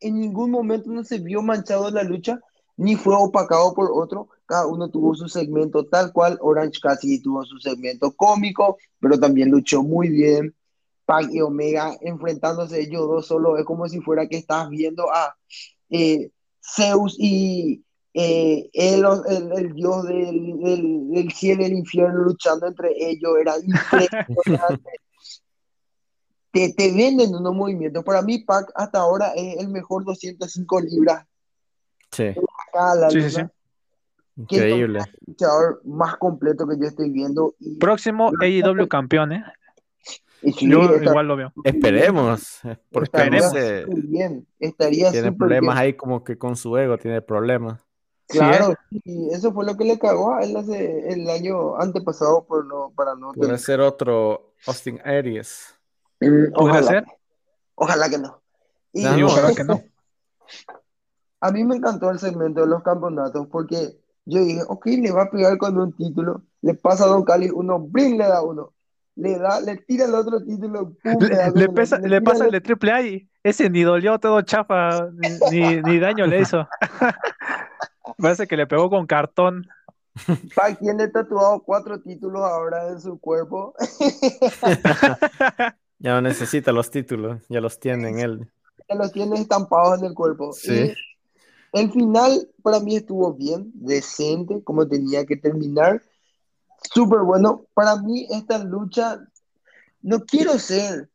en 0.00 0.20
ningún 0.20 0.50
momento 0.50 0.90
no 0.90 1.04
se 1.04 1.18
vio 1.18 1.42
manchado 1.42 1.90
la 1.90 2.02
lucha, 2.02 2.40
ni 2.76 2.96
fue 2.96 3.14
opacado 3.16 3.74
por 3.74 3.90
otro. 3.92 4.28
Cada 4.46 4.66
uno 4.66 4.88
tuvo 4.88 5.14
su 5.14 5.28
segmento 5.28 5.84
tal 5.86 6.12
cual. 6.12 6.38
Orange 6.40 6.80
Cassidy 6.80 7.20
tuvo 7.20 7.44
su 7.44 7.58
segmento 7.58 8.12
cómico, 8.12 8.78
pero 9.00 9.18
también 9.18 9.50
luchó 9.50 9.82
muy 9.82 10.08
bien. 10.08 10.54
Pac 11.04 11.28
y 11.32 11.40
Omega 11.40 11.96
enfrentándose 12.02 12.80
ellos 12.80 13.08
dos 13.08 13.26
solo 13.26 13.56
es 13.56 13.64
como 13.64 13.88
si 13.88 13.98
fuera 14.00 14.28
que 14.28 14.36
estás 14.36 14.68
viendo 14.68 15.10
a 15.10 15.34
eh, 15.88 16.30
Zeus 16.60 17.16
y 17.18 17.82
eh, 18.12 18.68
el, 18.74 19.04
el, 19.56 19.72
dios 19.74 20.06
del, 20.06 20.58
del, 21.10 21.32
cielo 21.32 21.62
y 21.62 21.66
el 21.66 21.72
infierno 21.72 22.24
luchando 22.24 22.66
entre 22.66 22.90
ellos. 22.96 23.32
Era 23.40 23.54
impresionante. 24.28 24.90
Te, 26.50 26.72
te 26.72 26.92
venden 26.92 27.34
unos 27.34 27.54
movimientos. 27.54 28.04
Para 28.04 28.22
mí, 28.22 28.38
Pac 28.38 28.70
hasta 28.74 29.00
ahora 29.00 29.32
es 29.34 29.58
el 29.58 29.68
mejor 29.68 30.04
205 30.04 30.80
libras. 30.80 31.26
Sí. 32.12 32.34
sí, 33.10 33.30
sí, 33.30 33.42
Increíble. 34.36 35.00
el 35.00 35.26
luchador 35.26 35.80
más 35.84 36.16
completo 36.16 36.66
que 36.66 36.78
yo 36.78 36.86
estoy 36.86 37.10
viendo. 37.10 37.54
Próximo 37.78 38.30
AEW 38.40 38.88
campeón, 38.88 39.32
¿eh? 39.32 39.44
yo 40.42 40.96
igual 41.02 41.26
lo 41.26 41.36
veo. 41.36 41.52
Esperemos, 41.64 42.60
porque 42.92 43.04
estaría 43.04 43.84
bien. 43.86 44.46
Estaría 44.58 45.10
tiene 45.10 45.32
problemas 45.32 45.76
ahí 45.76 45.94
como 45.94 46.22
que 46.22 46.38
con 46.38 46.56
su 46.56 46.76
ego 46.76 46.96
tiene 46.98 47.20
problemas. 47.20 47.80
Claro, 48.28 48.74
y 48.90 49.30
eso 49.30 49.52
fue 49.52 49.64
lo 49.64 49.76
que 49.76 49.84
le 49.84 49.98
cagó 49.98 50.34
a 50.34 50.44
él 50.44 50.54
hace 50.54 51.08
el 51.08 51.28
año 51.30 51.80
antepasado 51.80 52.44
por 52.44 52.66
no, 52.66 52.92
para 52.94 53.14
no 53.14 53.32
Puede 53.32 53.56
ser 53.56 53.80
otro 53.80 54.52
Austin 54.66 55.00
Aries. 55.02 55.77
Mm, 56.20 56.52
ojalá, 56.54 56.88
ser? 56.88 57.04
ojalá 57.74 58.08
que 58.08 58.18
no. 58.18 58.40
Y, 58.92 59.22
ojalá 59.22 59.54
que 59.54 59.64
no. 59.64 59.82
A 61.40 61.52
mí 61.52 61.62
me 61.62 61.76
encantó 61.76 62.10
el 62.10 62.18
segmento 62.18 62.62
de 62.62 62.66
los 62.66 62.82
campeonatos 62.82 63.46
porque 63.46 63.96
yo 64.24 64.40
dije, 64.40 64.62
ok, 64.66 64.86
le 64.86 65.12
va 65.12 65.22
a 65.22 65.30
pegar 65.30 65.56
con 65.56 65.78
un 65.78 65.92
título, 65.92 66.42
le 66.62 66.74
pasa 66.74 67.04
a 67.04 67.06
Don 67.06 67.24
Cali 67.24 67.48
uno, 67.48 67.78
brin, 67.78 68.18
le 68.18 68.24
da 68.24 68.42
uno, 68.42 68.72
le 69.14 69.38
da, 69.38 69.60
le 69.60 69.76
tira 69.76 70.06
el 70.06 70.14
otro 70.14 70.42
título, 70.42 70.96
le, 71.54 71.68
pasa 71.68 71.96
el 71.96 72.50
de 72.50 72.60
triple 72.60 72.92
A 72.92 73.02
y 73.02 73.28
ese 73.44 73.70
ni 73.70 73.82
dolió 73.82 74.18
todo 74.18 74.42
chafa, 74.42 75.10
ni, 75.50 75.80
ni 75.80 75.98
daño 76.00 76.26
le 76.26 76.40
hizo. 76.40 76.66
Parece 78.18 78.46
que 78.46 78.56
le 78.56 78.66
pegó 78.66 78.90
con 78.90 79.06
cartón. 79.06 79.68
Pac 80.54 80.78
tiene 80.78 81.08
tatuado 81.08 81.62
cuatro 81.62 82.00
títulos 82.00 82.42
ahora 82.42 82.88
en 82.88 83.00
su 83.00 83.18
cuerpo. 83.20 83.74
ya 85.98 86.14
no 86.14 86.22
necesita 86.22 86.72
los 86.72 86.90
títulos, 86.90 87.42
ya 87.48 87.60
los 87.60 87.78
tiene 87.80 88.08
en 88.08 88.18
él. 88.20 88.52
Ya 88.88 88.94
los 88.94 89.12
tiene 89.12 89.40
estampados 89.40 89.98
en 89.98 90.06
el 90.06 90.14
cuerpo. 90.14 90.52
Sí. 90.52 90.92
el 91.72 91.92
final 91.92 92.48
para 92.62 92.80
mí 92.80 92.96
estuvo 92.96 93.34
bien, 93.34 93.70
decente, 93.74 94.62
como 94.62 94.86
tenía 94.86 95.26
que 95.26 95.36
terminar. 95.36 96.02
Súper 96.94 97.20
bueno. 97.20 97.64
Para 97.74 97.96
mí 97.96 98.26
esta 98.30 98.58
lucha, 98.58 99.20
no 100.00 100.24
quiero 100.24 100.58
ser, 100.58 101.08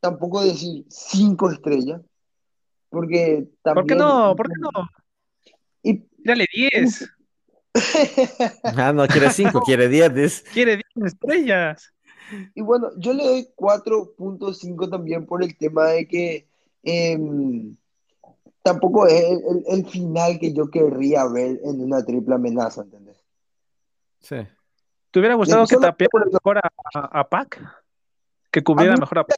tampoco 0.00 0.44
decir 0.44 0.84
cinco 0.88 1.50
estrellas, 1.50 2.02
porque 2.90 3.48
también... 3.62 3.86
¿Por 3.86 3.86
qué 3.86 3.94
no? 3.94 4.36
¿Por 4.36 4.48
qué 4.48 4.54
no? 4.60 4.70
Y... 5.82 6.04
Dale 6.22 6.44
10. 6.52 7.10
ah, 8.76 8.92
no 8.92 9.06
quiere 9.06 9.30
5, 9.30 9.62
quiere 9.62 9.88
10. 9.88 10.44
Quiere 10.52 10.82
10 10.94 11.12
estrellas. 11.14 11.94
Y 12.54 12.62
bueno, 12.62 12.90
yo 12.96 13.12
le 13.12 13.24
doy 13.24 13.48
4.5 13.56 14.90
también 14.90 15.26
por 15.26 15.42
el 15.42 15.56
tema 15.56 15.86
de 15.88 16.06
que 16.06 16.46
em, 16.82 17.76
tampoco 18.62 19.06
es 19.06 19.24
el, 19.66 19.86
final 19.86 20.38
que 20.38 20.52
yo 20.52 20.70
querría 20.70 21.26
ver 21.26 21.60
en 21.64 21.82
una 21.82 22.04
triple 22.04 22.34
amenaza, 22.34 22.82
¿entendés? 22.82 23.22
Sí. 24.20 24.36
¿Te 25.10 25.18
hubiera 25.18 25.34
gustado 25.34 25.66
que 25.66 25.76
tapiera 25.76 26.24
mejor 26.30 26.58
a, 26.58 27.20
a, 27.20 27.28
Pac? 27.28 27.60
Que 28.50 28.62
cubriera 28.62 28.96
mejor 28.96 29.18
a 29.20 29.24
Pac. 29.24 29.36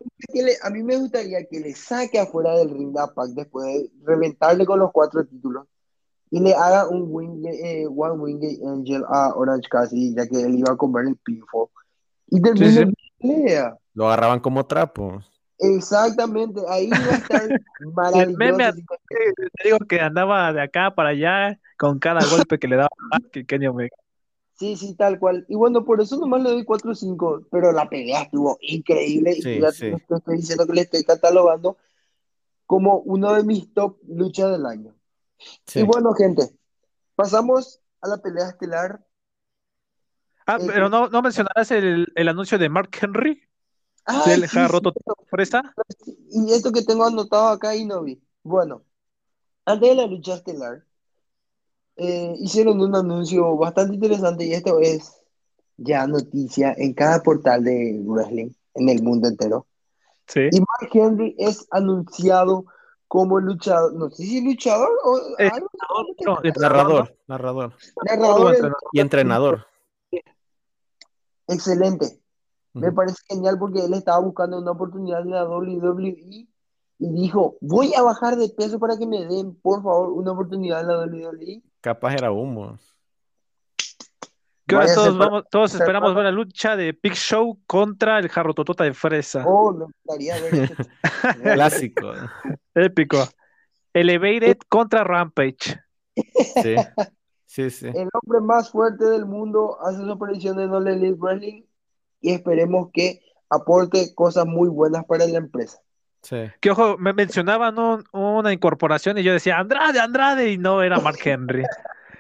a 0.62 0.70
mí 0.70 0.82
me 0.82 0.97
gustaría 0.97 1.44
que 1.47 1.60
le 1.60 1.74
saque 1.74 2.19
afuera 2.19 2.56
del 2.59 2.70
ring 2.70 2.97
a 2.98 3.12
Pac 3.12 3.28
después 3.31 3.64
de 3.66 3.90
reventarle 4.05 4.66
con 4.66 4.78
los 4.78 4.90
cuatro 4.93 5.24
títulos 5.24 5.66
y 6.32 6.40
le 6.40 6.55
haga 6.55 6.89
un 6.89 7.09
wing, 7.10 7.44
eh, 7.44 7.86
One 7.86 8.19
Winged 8.19 8.66
Angel 8.66 9.05
a 9.06 9.35
Orange 9.35 9.69
Cassidy, 9.69 10.14
ya 10.14 10.27
que 10.27 10.40
él 10.40 10.59
iba 10.59 10.73
a 10.73 10.77
comer 10.77 11.05
el 11.06 11.16
pinfo. 11.16 11.70
Y 12.28 12.40
terminó 12.40 12.92
pelea. 13.18 13.76
Lo 13.94 14.06
agarraban 14.06 14.40
como 14.40 14.66
trapo. 14.66 15.22
Exactamente, 15.58 16.60
ahí 16.68 16.86
iba 16.86 16.96
a 16.96 17.16
estar 17.16 17.60
maravilloso. 17.94 18.30
El 18.30 18.36
meme, 18.36 18.72
te 18.72 19.64
digo 19.64 19.78
que 19.88 20.00
andaba 20.00 20.52
de 20.52 20.60
acá 20.60 20.92
para 20.94 21.10
allá 21.10 21.60
con 21.78 21.98
cada 21.98 22.24
golpe 22.26 22.58
que 22.58 22.66
le 22.66 22.76
daba 22.76 22.90
que 23.32 23.46
Kenny 23.46 23.68
Omega. 23.68 23.96
Sí, 24.54 24.76
sí, 24.76 24.94
tal 24.94 25.18
cual. 25.18 25.44
Y 25.48 25.54
bueno, 25.54 25.84
por 25.84 26.00
eso 26.00 26.16
nomás 26.16 26.42
le 26.42 26.50
doy 26.50 26.64
4 26.64 26.90
o 26.90 26.94
5, 26.94 27.46
pero 27.50 27.72
la 27.72 27.88
pelea 27.88 28.22
estuvo 28.22 28.58
increíble 28.60 29.34
y 29.36 29.60
ya 29.60 29.72
te 29.72 29.90
estoy 29.90 30.36
diciendo 30.36 30.66
que 30.66 30.72
le 30.72 30.82
estoy 30.82 31.04
catalogando 31.04 31.76
como 32.66 32.98
uno 32.98 33.34
de 33.34 33.44
mis 33.44 33.72
top 33.74 33.98
luchas 34.06 34.50
del 34.50 34.66
año. 34.66 34.94
Y 35.74 35.82
bueno, 35.82 36.12
gente, 36.14 36.50
pasamos 37.14 37.80
a 38.00 38.08
la 38.08 38.18
pelea 38.18 38.48
estelar. 38.48 39.04
Ah, 40.47 40.59
eh, 40.60 40.64
pero 40.66 40.89
no, 40.89 41.09
no 41.09 41.23
mencionarás 41.23 41.70
el, 41.70 42.12
el, 42.14 42.28
anuncio 42.28 42.59
de 42.59 42.69
Mark 42.69 42.90
Henry 43.01 43.43
del 44.27 44.48
sí, 44.48 44.59
roto 44.66 44.93
fresa. 45.28 45.74
Y 46.31 46.52
esto 46.52 46.73
que 46.73 46.82
tengo 46.82 47.05
anotado 47.05 47.48
acá 47.48 47.74
y 47.77 47.85
no 47.85 48.02
vi. 48.02 48.20
Bueno, 48.43 48.82
antes 49.64 49.89
de 49.90 49.94
la 49.94 50.06
lucha 50.06 50.35
estelar, 50.35 50.85
eh, 51.97 52.35
hicieron 52.39 52.81
un 52.81 52.94
anuncio 52.97 53.56
bastante 53.56 53.94
interesante 53.94 54.44
y 54.44 54.55
esto 54.55 54.81
es 54.81 55.20
ya 55.77 56.06
noticia 56.06 56.74
en 56.77 56.94
cada 56.94 57.23
portal 57.23 57.64
de 57.64 58.01
wrestling 58.05 58.51
en 58.74 58.89
el 58.89 59.02
mundo 59.02 59.28
entero. 59.28 59.66
Sí. 60.27 60.48
Y 60.51 60.60
Mark 60.60 60.90
Henry 60.93 61.35
es 61.39 61.66
anunciado 61.70 62.64
como 63.09 63.39
luchador, 63.40 63.93
no 63.94 64.09
sé 64.10 64.24
si 64.24 64.40
luchador 64.40 64.89
o 65.05 65.19
eh, 65.39 65.51
narrador, 66.59 67.14
narrador, 67.27 67.77
narrador, 68.06 68.77
y 68.93 69.01
entrenador. 69.01 69.66
Excelente. 71.48 72.19
Me 72.74 72.90
parece 72.90 73.19
genial 73.28 73.59
porque 73.59 73.85
él 73.85 73.93
estaba 73.93 74.19
buscando 74.20 74.59
una 74.59 74.70
oportunidad 74.70 75.20
en 75.20 75.31
la 75.31 75.44
WWE 75.44 76.48
y 76.98 77.12
dijo, 77.12 77.59
voy 77.60 77.93
a 77.94 78.02
bajar 78.02 78.36
de 78.36 78.48
peso 78.48 78.78
para 78.78 78.97
que 78.97 79.06
me 79.06 79.27
den, 79.27 79.55
por 79.56 79.82
favor, 79.82 80.10
una 80.12 80.32
oportunidad 80.32 80.81
en 80.81 80.86
la 80.86 80.98
WWE. 81.01 81.62
Capaz 81.81 82.14
era 82.14 82.31
humo. 82.31 82.78
todos, 84.66 85.44
todos 85.51 85.74
esperamos 85.74 86.14
ver 86.14 86.24
la 86.24 86.31
lucha 86.31 86.77
de 86.77 86.97
Big 87.02 87.14
Show 87.14 87.60
contra 87.66 88.20
el 88.20 88.28
Jarro 88.28 88.55
Totota 88.55 88.85
de 88.85 88.94
Fresa. 88.94 89.44
Oh, 89.47 89.73
me 89.73 89.85
gustaría 89.85 90.40
ver 90.40 90.73
Clásico. 91.43 92.12
Épico. 92.74 93.19
Elevated 93.93 94.59
contra 94.69 95.05
Rampage. 95.05 95.78
Sí. 96.62 96.77
Sí, 97.52 97.68
sí. 97.68 97.86
El 97.86 98.08
hombre 98.14 98.40
más 98.40 98.70
fuerte 98.70 99.04
del 99.04 99.26
mundo 99.26 99.76
hace 99.82 99.98
su 99.98 100.10
aparición 100.10 100.58
en 100.58 100.70
All 100.70 100.88
Elite 100.88 101.18
Wrestling 101.18 101.64
y 102.22 102.32
esperemos 102.32 102.88
que 102.94 103.20
aporte 103.50 104.14
cosas 104.14 104.46
muy 104.46 104.70
buenas 104.70 105.04
para 105.04 105.26
la 105.26 105.36
empresa. 105.36 105.78
Sí. 106.22 106.50
Que 106.62 106.70
ojo, 106.70 106.96
me 106.96 107.12
mencionaban 107.12 107.76
una 108.12 108.52
incorporación 108.54 109.18
y 109.18 109.22
yo 109.22 109.34
decía 109.34 109.58
Andrade, 109.58 110.00
Andrade, 110.00 110.50
y 110.50 110.56
no 110.56 110.82
era 110.82 110.98
Mark 110.98 111.18
Henry. 111.22 111.62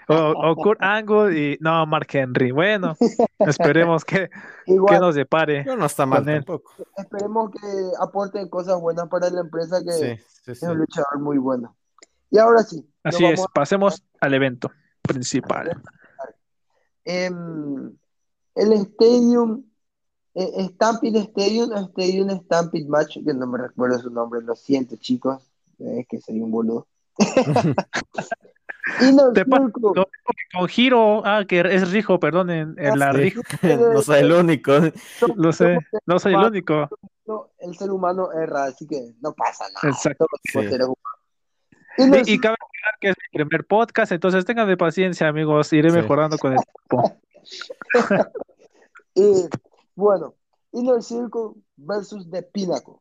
O, 0.06 0.54
Kurt 0.54 0.82
Angle 0.82 1.34
y 1.38 1.56
no, 1.62 1.86
Mark 1.86 2.08
Henry. 2.12 2.50
Bueno, 2.50 2.94
esperemos 3.38 4.04
que, 4.04 4.28
que 4.66 4.98
nos 5.00 5.14
depare. 5.14 5.64
No, 5.64 5.86
está 5.86 6.04
mal 6.04 6.26
tampoco. 6.26 6.74
Esperemos 6.98 7.52
que 7.52 7.68
aporte 7.98 8.50
cosas 8.50 8.78
buenas 8.78 9.08
para 9.08 9.30
la 9.30 9.40
empresa, 9.40 9.78
que 9.82 10.20
es 10.52 10.62
un 10.62 10.76
luchador 10.76 11.20
muy 11.20 11.38
bueno. 11.38 11.74
Y 12.28 12.36
ahora 12.36 12.62
sí. 12.64 12.86
Así 13.02 13.24
es, 13.24 13.42
pasemos 13.54 14.04
al 14.20 14.34
evento 14.34 14.70
principal. 15.12 15.82
Em, 17.04 17.96
el 18.54 18.72
Stadium 18.72 19.64
eh, 20.34 20.68
Stampede 20.70 21.20
Stadium, 21.20 21.72
Stadium 21.88 22.30
Stampede 22.44 22.88
Match, 22.88 23.18
que 23.24 23.34
no 23.34 23.46
me 23.46 23.58
recuerdo 23.58 23.98
su 23.98 24.10
nombre, 24.10 24.40
lo 24.42 24.56
siento 24.56 24.96
chicos, 24.96 25.42
es 25.78 26.06
que 26.08 26.20
soy 26.20 26.40
un 26.40 26.50
boludo. 26.50 26.86
Te 29.34 29.44
con 30.52 30.68
Giro, 30.68 31.24
ah, 31.24 31.44
que 31.46 31.60
es 31.60 31.90
Rijo, 31.92 32.18
perdón, 32.18 32.50
en, 32.50 32.98
la 32.98 33.12
Rijo. 33.12 33.40
no 33.94 34.02
soy 34.02 34.20
el 34.20 34.32
único. 34.32 34.72
Lo 35.36 35.52
sé, 35.52 35.78
no 36.06 36.18
soy 36.18 36.34
el 36.34 36.40
único. 36.40 36.88
El 37.58 37.76
ser 37.76 37.90
humano 37.90 38.32
erra, 38.32 38.64
así 38.64 38.86
que 38.86 39.12
no 39.20 39.32
pasa 39.32 39.66
nada. 39.72 39.94
Exacto. 39.94 40.26
Y, 41.98 42.38
cabe 42.38 42.54
aclarar 42.54 42.98
que 43.00 43.08
es 43.10 43.16
mi 43.16 43.38
primer 43.38 43.66
podcast, 43.66 44.12
entonces 44.12 44.44
tengan 44.44 44.68
de 44.68 44.76
paciencia, 44.76 45.28
amigos, 45.28 45.72
iré 45.72 45.90
mejorando 45.90 46.38
con 46.38 46.52
el 46.52 46.58
tiempo. 46.88 47.20
y 49.14 49.48
bueno, 49.94 50.34
Inner 50.72 51.02
Circle 51.02 51.52
versus 51.76 52.30
The 52.30 52.42
Pinnacle. 52.42 52.94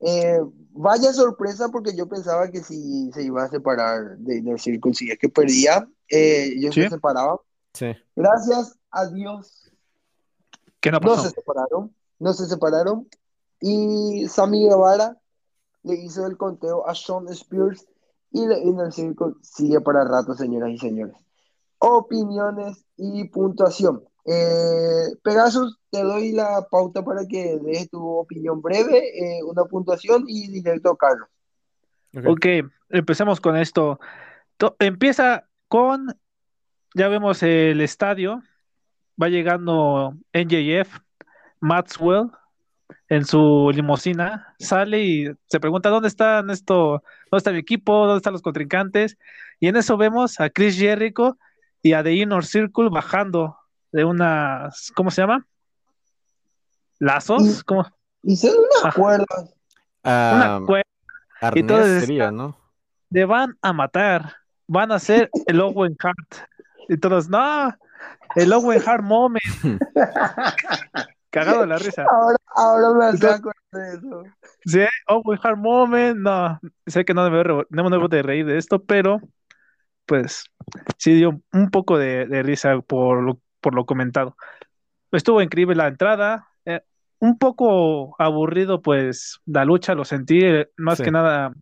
Eh, 0.00 0.40
vaya 0.72 1.12
sorpresa 1.12 1.68
porque 1.70 1.96
yo 1.96 2.06
pensaba 2.08 2.50
que 2.50 2.62
si 2.62 3.10
se 3.12 3.22
iba 3.22 3.44
a 3.44 3.48
separar 3.48 4.16
de 4.18 4.38
Inner 4.38 4.60
Circle, 4.60 4.94
si 4.94 5.10
es 5.10 5.18
que 5.18 5.28
perdía, 5.28 5.88
eh, 6.08 6.52
ellos 6.56 6.74
se 6.74 6.88
separaban. 6.88 7.38
Sí. 7.74 7.92
Gracias 8.14 8.78
a 8.90 9.06
Dios. 9.06 9.70
¿Qué 10.80 10.90
no, 10.90 10.98
no 11.00 11.16
se 11.16 11.30
separaron, 11.30 11.94
no 12.18 12.32
se 12.32 12.46
separaron. 12.46 13.08
Y 13.60 14.26
Sammy 14.28 14.64
Guevara 14.64 15.18
le 15.86 15.94
hizo 15.94 16.26
el 16.26 16.36
conteo 16.36 16.86
a 16.86 16.94
Sean 16.94 17.28
Spears 17.28 17.86
y 18.32 18.46
The 18.46 18.58
Inner 18.60 18.92
Circle 18.92 19.34
sigue 19.40 19.80
para 19.80 20.04
rato, 20.04 20.34
señoras 20.34 20.70
y 20.70 20.78
señores. 20.78 21.16
Opiniones 21.78 22.84
y 22.96 23.24
puntuación. 23.28 24.02
Eh, 24.24 25.06
Pegasus, 25.22 25.78
te 25.90 26.02
doy 26.02 26.32
la 26.32 26.66
pauta 26.68 27.04
para 27.04 27.24
que 27.26 27.58
dejes 27.62 27.88
tu 27.88 28.04
opinión 28.04 28.60
breve, 28.60 28.98
eh, 28.98 29.42
una 29.44 29.64
puntuación 29.64 30.24
y 30.26 30.48
directo 30.48 30.96
Carlos. 30.96 31.28
ok, 32.26 32.46
empecemos 32.88 33.40
con 33.40 33.56
esto. 33.56 34.00
empieza 34.80 35.46
con, 35.68 36.18
ya 36.94 37.08
vemos 37.08 37.44
el 37.44 37.80
estadio, 37.80 38.42
va 39.22 39.28
llegando 39.28 40.14
NJF, 40.32 40.98
Maxwell 41.60 42.30
en 43.08 43.24
su 43.24 43.70
limusina, 43.72 44.54
sale 44.58 45.02
y 45.02 45.30
se 45.46 45.60
pregunta 45.60 45.90
dónde 45.90 46.08
están 46.08 46.50
esto, 46.50 47.02
dónde 47.30 47.38
está 47.38 47.50
el 47.50 47.56
equipo, 47.56 48.06
dónde 48.06 48.18
están 48.18 48.32
los 48.32 48.42
contrincantes, 48.42 49.16
y 49.60 49.68
en 49.68 49.76
eso 49.76 49.96
vemos 49.96 50.40
a 50.40 50.50
Chris 50.50 50.76
Jericho 50.76 51.38
y 51.82 51.92
a 51.92 52.02
The 52.02 52.12
Inner 52.12 52.44
Circle 52.44 52.88
bajando 52.90 53.56
de 53.92 54.04
unas, 54.04 54.90
¿cómo 54.94 55.10
se 55.10 55.22
llama? 55.22 55.46
¿Lazos? 56.98 57.62
¿Cómo? 57.64 57.86
Y 58.22 58.38
unas 58.48 58.94
cuerdas. 58.94 59.54
una 60.02 60.60
cuerda. 60.66 61.52
y 61.54 61.60
entonces 61.60 62.00
sería, 62.00 62.30
¿no? 62.30 62.58
Le 63.10 63.24
van 63.24 63.56
a 63.62 63.72
matar. 63.72 64.34
Van 64.66 64.90
a 64.90 64.96
hacer 64.96 65.30
el 65.46 65.60
Owen 65.60 65.96
Hart. 66.02 66.48
Y 66.88 66.96
todos, 66.96 67.28
no, 67.28 67.72
el 68.34 68.52
Owen 68.52 68.82
Hart 68.84 69.02
moment. 69.04 69.42
Cagado 71.36 71.60
de 71.60 71.66
la 71.66 71.76
risa. 71.76 72.06
Ahora, 72.10 72.38
ahora 72.54 73.10
me 73.12 73.18
saco 73.18 73.50
de 73.72 73.88
eso. 73.94 74.22
Sí, 74.64 74.80
Owen 75.08 75.38
Hart 75.42 75.58
moment. 75.58 76.16
No, 76.18 76.58
sé 76.86 77.04
que 77.04 77.12
no 77.12 77.28
debo, 77.28 77.64
no 77.68 77.90
debo 77.90 78.08
de 78.08 78.22
reír 78.22 78.46
de 78.46 78.56
esto, 78.56 78.82
pero 78.82 79.20
pues 80.06 80.44
sí 80.96 81.12
dio 81.12 81.42
un 81.52 81.70
poco 81.70 81.98
de, 81.98 82.26
de 82.26 82.42
risa 82.42 82.80
por 82.80 83.22
lo, 83.22 83.38
por 83.60 83.74
lo 83.74 83.84
comentado. 83.84 84.34
Estuvo 85.12 85.42
increíble 85.42 85.76
la 85.76 85.88
entrada, 85.88 86.48
eh, 86.64 86.80
un 87.18 87.36
poco 87.36 88.16
aburrido, 88.18 88.80
pues 88.80 89.38
la 89.44 89.66
lucha 89.66 89.94
lo 89.94 90.06
sentí, 90.06 90.40
eh, 90.42 90.70
más 90.78 91.02
que 91.02 91.10
nada. 91.10 91.52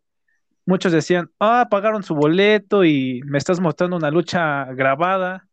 Muchos 0.67 0.93
decían, 0.93 1.31
ah, 1.41 1.67
pagaron 1.69 2.05
su 2.05 2.15
boleto 2.15 2.85
y 2.85 3.23
me 3.25 3.39
estás 3.39 3.59
mostrando 3.59 3.97
una 3.97 4.13
lucha 4.13 4.67
grabada. 4.67 5.49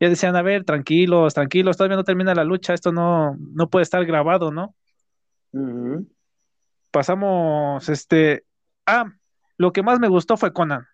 Ya 0.00 0.08
decían, 0.08 0.34
a 0.34 0.42
ver, 0.42 0.64
tranquilos, 0.64 1.34
tranquilos, 1.34 1.76
todavía 1.76 1.96
no 1.96 2.04
termina 2.04 2.34
la 2.34 2.44
lucha, 2.44 2.72
esto 2.72 2.90
no, 2.90 3.36
no 3.38 3.68
puede 3.68 3.82
estar 3.82 4.04
grabado, 4.06 4.50
¿no? 4.50 4.74
Pasamos, 6.90 7.88
este, 7.88 8.44
ah, 8.86 9.12
lo 9.58 9.72
que 9.72 9.82
más 9.82 10.00
me 10.00 10.08
gustó 10.08 10.38
fue 10.38 10.54
Conan. 10.54 10.86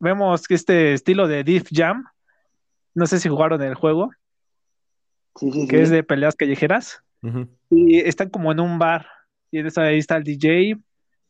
Vemos 0.00 0.46
que 0.46 0.54
este 0.54 0.94
estilo 0.94 1.28
de 1.28 1.44
Diff 1.44 1.68
Jam, 1.70 2.06
no 2.94 3.06
sé 3.06 3.20
si 3.20 3.28
jugaron 3.28 3.60
el 3.62 3.74
juego, 3.74 4.10
que 5.68 5.82
es 5.82 5.90
de 5.90 6.02
peleas 6.02 6.34
callejeras. 6.34 7.02
Y 7.70 7.98
están 7.98 8.30
como 8.30 8.50
en 8.52 8.60
un 8.60 8.78
bar. 8.78 9.06
Y 9.50 9.58
en 9.58 9.66
esa 9.66 9.82
ahí 9.82 9.98
está 9.98 10.16
el 10.16 10.24
DJ. 10.24 10.78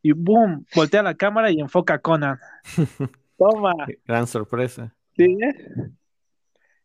Y 0.03 0.13
boom, 0.13 0.65
voltea 0.75 1.03
la 1.03 1.15
cámara 1.15 1.51
y 1.51 1.61
enfoca 1.61 1.95
a 1.95 1.99
Conan. 1.99 2.39
Toma. 3.39 3.75
Gran 4.07 4.27
sorpresa. 4.27 4.95
Sí. 5.17 5.37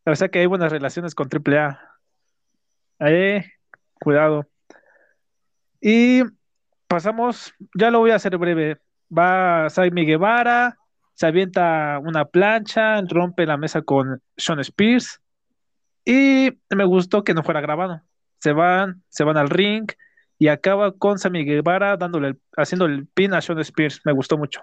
O 0.05 0.15
sea 0.15 0.29
que 0.29 0.39
hay 0.39 0.45
buenas 0.45 0.71
relaciones 0.71 1.15
con 1.15 1.29
AAA. 1.29 1.79
Ahí, 2.99 3.43
cuidado. 3.99 4.47
Y 5.79 6.23
pasamos, 6.87 7.53
ya 7.73 7.91
lo 7.91 7.99
voy 7.99 8.11
a 8.11 8.15
hacer 8.15 8.37
breve. 8.37 8.79
Va 9.15 9.69
Saimi 9.69 10.05
Guevara, 10.05 10.77
se 11.13 11.27
avienta 11.27 11.99
una 11.99 12.25
plancha, 12.25 13.01
rompe 13.01 13.45
la 13.45 13.57
mesa 13.57 13.81
con 13.81 14.21
Sean 14.37 14.59
Spears. 14.59 15.21
Y 16.05 16.59
me 16.69 16.83
gustó 16.85 17.23
que 17.23 17.33
no 17.33 17.43
fuera 17.43 17.61
grabado. 17.61 18.01
Se 18.39 18.51
van, 18.51 19.03
se 19.09 19.23
van 19.23 19.37
al 19.37 19.49
ring 19.49 19.89
y 20.37 20.49
acaba 20.49 20.91
con 20.91 21.19
Sammy 21.19 21.45
Guevara 21.45 21.95
dándole, 21.95 22.35
haciendo 22.57 22.85
el 22.85 23.07
pin 23.07 23.33
a 23.33 23.41
Sean 23.41 23.59
Spears. 23.59 24.01
Me 24.03 24.11
gustó 24.11 24.37
mucho. 24.37 24.61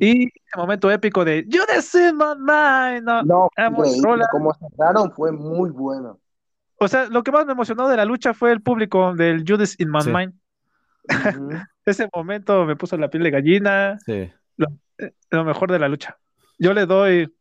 Y 0.00 0.24
el 0.24 0.30
momento 0.56 0.90
épico 0.90 1.24
de 1.24 1.46
Judas 1.50 1.94
in 1.94 2.16
my 2.16 2.34
mind. 2.38 3.04
No, 3.04 3.22
no 3.22 3.48
como 4.30 4.54
cerraron 4.54 5.12
fue 5.12 5.32
muy 5.32 5.70
bueno. 5.70 6.18
O 6.78 6.88
sea, 6.88 7.06
lo 7.06 7.22
que 7.22 7.32
más 7.32 7.46
me 7.46 7.52
emocionó 7.52 7.88
de 7.88 7.96
la 7.96 8.04
lucha 8.04 8.34
fue 8.34 8.52
el 8.52 8.60
público 8.60 9.14
del 9.14 9.44
Judas 9.46 9.76
in 9.78 9.90
my 9.90 10.04
mind. 10.04 10.34
Ese 11.86 12.08
momento 12.14 12.64
me 12.64 12.76
puso 12.76 12.96
la 12.96 13.08
piel 13.08 13.22
de 13.22 13.30
gallina. 13.30 13.98
Sí. 14.04 14.30
Lo, 14.56 14.66
eh, 14.98 15.12
lo, 15.30 15.44
mejor 15.44 15.70
de 15.70 15.78
la 15.78 15.88
lucha. 15.88 16.18
Yo 16.58 16.74
le 16.74 16.84
doy 16.84 17.32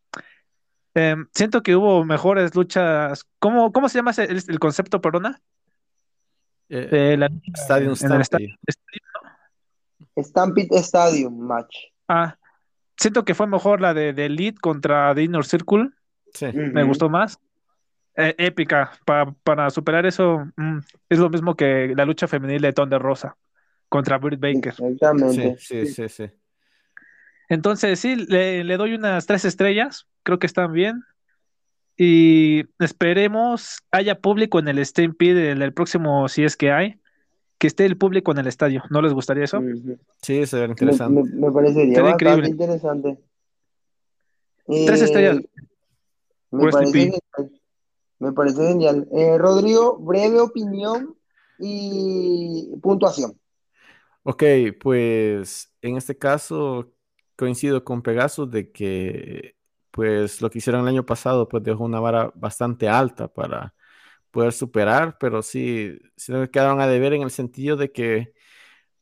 Em, 0.95 1.27
siento 1.33 1.61
que 1.61 1.75
hubo 1.75 2.05
mejores 2.05 2.55
luchas. 2.55 3.25
¿Cómo, 3.39 3.73
cómo 3.73 3.89
se 3.89 3.99
llama 3.99 4.11
el, 4.17 4.59
concepto, 4.59 5.01
perdona? 5.01 5.41
Eh, 6.69 7.19
Stadium 7.53 7.95
Stampede. 7.95 8.57
Stampede 10.17 10.77
Stadium 10.77 11.37
Match. 11.37 11.75
Ah, 12.07 12.37
siento 12.97 13.25
que 13.25 13.35
fue 13.35 13.47
mejor 13.47 13.81
la 13.81 13.93
de, 13.93 14.13
de 14.13 14.25
Elite 14.25 14.59
contra 14.59 15.13
The 15.15 15.23
Inner 15.23 15.45
Circle. 15.45 15.89
Sí. 16.33 16.47
Me 16.53 16.83
gustó 16.83 17.09
más. 17.09 17.39
Eh, 18.17 18.33
épica. 18.37 18.91
para 19.43 19.69
superar 19.69 20.05
eso, 20.05 20.47
mm, 20.55 20.77
es 21.09 21.19
lo 21.19 21.29
mismo 21.29 21.55
que 21.55 21.93
la 21.95 22.05
lucha 22.05 22.27
femenil 22.27 22.61
de 22.61 22.73
Thunder 22.73 23.01
Rosa 23.01 23.35
contra 23.89 24.17
Britt 24.17 24.39
Baker. 24.39 24.73
Exactamente. 24.73 25.57
Sí, 25.59 25.85
sí, 25.87 26.09
sí. 26.09 26.29
Entonces, 27.49 27.99
sí, 27.99 28.15
le, 28.15 28.63
le 28.63 28.77
doy 28.77 28.93
unas 28.93 29.25
tres 29.25 29.45
estrellas 29.45 30.07
creo 30.25 30.39
que 30.39 30.47
están 30.47 30.73
bien. 30.73 31.03
Y 31.97 32.65
esperemos 32.79 33.77
haya 33.91 34.19
público 34.19 34.59
en 34.59 34.67
el 34.67 34.85
Stampede 34.85 35.51
en 35.51 35.61
el 35.61 35.73
próximo, 35.73 36.27
si 36.27 36.43
es 36.43 36.57
que 36.57 36.71
hay, 36.71 36.99
que 37.65 37.67
esté 37.67 37.85
el 37.85 37.97
público 37.97 38.31
en 38.31 38.37
el 38.37 38.45
estadio. 38.45 38.83
¿No 38.91 39.01
les 39.01 39.11
gustaría 39.11 39.45
eso? 39.45 39.59
Sí, 40.21 40.45
se 40.45 40.59
ve 40.59 40.65
interesante. 40.65 41.23
Me, 41.33 41.51
parecería 41.51 41.99
bastante 42.03 42.47
interesante. 42.47 43.19
Tres 44.67 45.01
eh, 45.01 45.05
estrellas. 45.05 45.37
Me 46.51 46.71
parece, 46.71 46.93
genial. 46.93 47.21
me 48.19 48.33
parece 48.33 48.67
genial. 48.67 49.07
Eh, 49.11 49.35
Rodrigo, 49.39 49.97
breve 49.97 50.39
opinión 50.39 51.15
y 51.57 52.77
puntuación. 52.83 53.33
Ok, 54.21 54.43
pues 54.79 55.73
en 55.81 55.97
este 55.97 56.15
caso 56.15 56.93
coincido 57.35 57.83
con 57.83 58.03
Pegasus 58.03 58.51
de 58.51 58.71
que 58.71 59.55
pues 59.89 60.39
lo 60.39 60.51
que 60.51 60.59
hicieron 60.59 60.81
el 60.81 60.89
año 60.89 61.05
pasado, 61.05 61.49
pues 61.49 61.63
dejó 61.63 61.83
una 61.83 61.99
vara 61.99 62.31
bastante 62.35 62.87
alta 62.87 63.27
para 63.27 63.73
poder 64.35 64.51
superar, 64.51 65.17
pero 65.17 65.41
sí, 65.41 65.97
sí 66.17 66.33
me 66.33 66.49
quedaron 66.49 66.81
a 66.81 66.87
deber 66.87 67.13
en 67.13 67.21
el 67.21 67.31
sentido 67.31 67.77
de 67.77 67.93
que, 67.93 68.33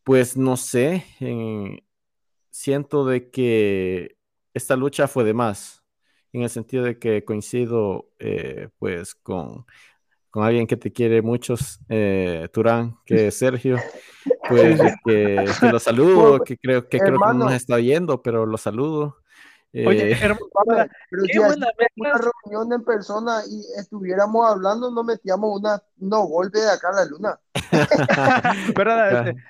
pues 0.03 0.37
no 0.37 0.57
sé, 0.57 1.03
siento 2.51 3.03
de 3.03 3.31
que 3.31 4.15
esta 4.53 4.75
lucha 4.75 5.07
fue 5.07 5.23
de 5.23 5.33
más, 5.33 5.83
en 6.33 6.43
el 6.43 6.51
sentido 6.51 6.83
de 6.83 6.99
que 6.99 7.25
coincido 7.25 8.11
eh, 8.19 8.69
pues 8.77 9.15
con, 9.15 9.65
con 10.29 10.43
alguien 10.43 10.67
que 10.67 10.77
te 10.77 10.93
quiere 10.93 11.23
mucho, 11.23 11.55
eh, 11.89 12.47
Turán, 12.53 12.97
que 13.03 13.29
es 13.29 13.35
Sergio, 13.35 13.77
pues 14.47 14.79
que, 15.03 15.45
lo 15.63 15.79
saludo, 15.79 16.43
que 16.43 16.57
creo 16.57 16.87
que 16.87 16.99
creo 16.99 17.13
que 17.19 17.25
no 17.25 17.33
nos 17.33 17.53
está 17.53 17.77
viendo, 17.77 18.21
pero 18.21 18.45
lo 18.45 18.59
saludo. 18.59 19.22
Oye, 19.73 20.11
eh, 20.11 20.17
hermano, 20.21 20.45
pero 21.09 21.23
si 21.31 21.37
buena 21.39 21.67
una 21.95 22.13
reunión 22.13 22.73
en 22.73 22.85
persona 22.85 23.41
y 23.49 23.79
estuviéramos 23.79 24.47
hablando, 24.47 24.91
nos 24.91 25.03
metíamos 25.03 25.59
una, 25.59 25.81
no 25.97 26.23
golpe 26.25 26.59
de 26.59 26.69
acá 26.69 26.89
a 26.89 27.03
la 27.03 27.05
luna. 27.05 27.39
¿Verdad? 28.75 29.27
Este, 29.29 29.43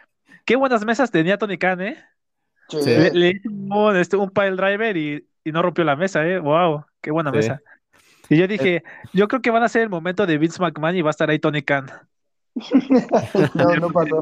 qué 0.45 0.55
buenas 0.55 0.85
mesas 0.85 1.11
tenía 1.11 1.37
Tony 1.37 1.57
Khan, 1.57 1.81
¿eh? 1.81 1.97
Le, 2.71 3.31
hizo 3.31 3.49
un, 3.49 3.97
este, 3.97 4.15
un 4.15 4.29
pile 4.29 4.55
driver 4.55 4.95
y, 4.95 5.27
y, 5.43 5.51
no 5.51 5.61
rompió 5.61 5.83
la 5.83 5.97
mesa, 5.97 6.25
¿eh? 6.25 6.39
¡Wow! 6.39 6.85
¡Qué 7.01 7.11
buena 7.11 7.29
mesa! 7.29 7.61
Y 8.29 8.37
yo 8.37 8.47
dije, 8.47 8.77
eh. 8.77 8.83
yo 9.11 9.27
creo 9.27 9.41
que 9.41 9.51
van 9.51 9.63
a 9.63 9.69
ser 9.69 9.81
el 9.81 9.89
momento 9.89 10.25
de 10.25 10.37
Vince 10.37 10.61
McMahon 10.61 10.95
y 10.95 11.01
va 11.01 11.09
a 11.09 11.11
estar 11.11 11.29
ahí 11.29 11.39
Tony 11.39 11.61
Khan. 11.61 11.87
no, 13.55 13.75
no 13.75 13.89
pasó. 13.91 14.19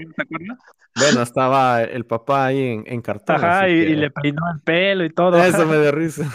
Bueno, 0.95 1.21
estaba 1.21 1.83
el 1.83 2.05
papá 2.05 2.47
ahí 2.47 2.59
en, 2.59 2.83
en 2.87 3.01
cartón. 3.01 3.35
Ajá, 3.35 3.69
y, 3.69 3.95
le 3.95 4.09
peinó 4.11 4.41
el 4.53 4.61
pelo 4.61 5.03
y 5.05 5.09
todo. 5.09 5.37
Eso 5.37 5.65
me 5.65 5.77
dio 5.81 5.91
risa. 5.91 6.31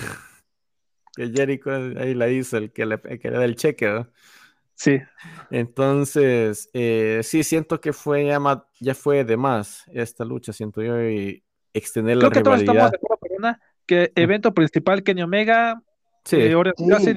Que 1.14 1.30
Jericho 1.30 1.70
ahí 1.70 2.14
la 2.14 2.28
hizo, 2.28 2.58
el 2.58 2.72
que 2.72 2.84
le, 2.84 3.00
que 3.00 3.30
le 3.30 3.38
da 3.38 3.44
el 3.44 3.56
cheque, 3.56 3.88
¿no? 3.88 4.08
Sí. 4.74 5.00
Entonces, 5.50 6.68
eh, 6.74 7.20
sí, 7.22 7.42
siento 7.42 7.80
que 7.80 7.94
fue 7.94 8.26
ya, 8.26 8.38
ya 8.78 8.94
fue 8.94 9.24
de 9.24 9.38
más 9.38 9.84
esta 9.92 10.24
lucha, 10.24 10.52
siento 10.52 10.82
yo, 10.82 11.02
y 11.02 11.42
extender 11.72 12.18
Creo 12.18 12.28
la 12.28 12.34
que 12.34 12.42
todos 12.42 12.58
estamos 12.58 12.90
de 12.90 12.96
acuerdo, 12.96 13.36
una, 13.38 13.60
que 13.86 14.12
evento 14.14 14.52
principal 14.52 15.02
Kenny 15.02 15.22
Omega, 15.22 15.82
sí. 16.24 16.36
Eh, 16.36 16.54
sí. 16.76 17.14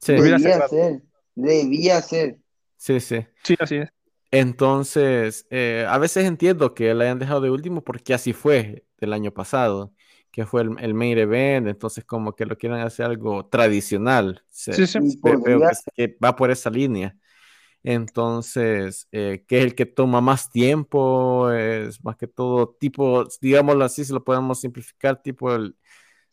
sí. 0.00 0.12
Debía 0.12 0.38
ser, 0.38 1.02
debía 1.34 2.00
ser. 2.00 2.38
Sí, 2.78 3.00
sí. 3.00 3.26
Sí, 3.42 3.56
así 3.60 3.76
es. 3.76 3.90
Entonces, 4.30 5.46
eh, 5.50 5.86
a 5.88 5.98
veces 5.98 6.26
entiendo 6.26 6.74
que 6.74 6.94
la 6.94 7.04
hayan 7.04 7.18
dejado 7.18 7.40
de 7.40 7.50
último 7.50 7.82
porque 7.82 8.14
así 8.14 8.32
fue 8.32 8.84
el 8.98 9.12
año 9.12 9.32
pasado, 9.32 9.94
que 10.30 10.44
fue 10.44 10.62
el, 10.62 10.76
el 10.80 10.94
main 10.94 11.16
event, 11.16 11.66
entonces 11.66 12.04
como 12.04 12.34
que 12.34 12.46
lo 12.46 12.56
quieren 12.56 12.80
hacer 12.80 13.06
algo 13.06 13.46
tradicional. 13.46 14.42
sí, 14.50 14.86
sí. 14.86 14.98
Veo 15.22 15.60
que, 15.94 16.16
va 16.22 16.36
por 16.36 16.50
esa 16.50 16.70
línea. 16.70 17.16
Entonces, 17.82 19.08
eh, 19.12 19.44
que 19.46 19.58
es 19.58 19.64
el 19.64 19.74
que 19.74 19.86
toma 19.86 20.20
más 20.20 20.50
tiempo, 20.50 21.50
es 21.52 22.04
más 22.04 22.16
que 22.16 22.26
todo 22.26 22.76
tipo, 22.78 23.26
digámoslo 23.40 23.84
así, 23.84 24.04
si 24.04 24.12
lo 24.12 24.24
podemos 24.24 24.60
simplificar, 24.60 25.22
tipo 25.22 25.54
el 25.54 25.76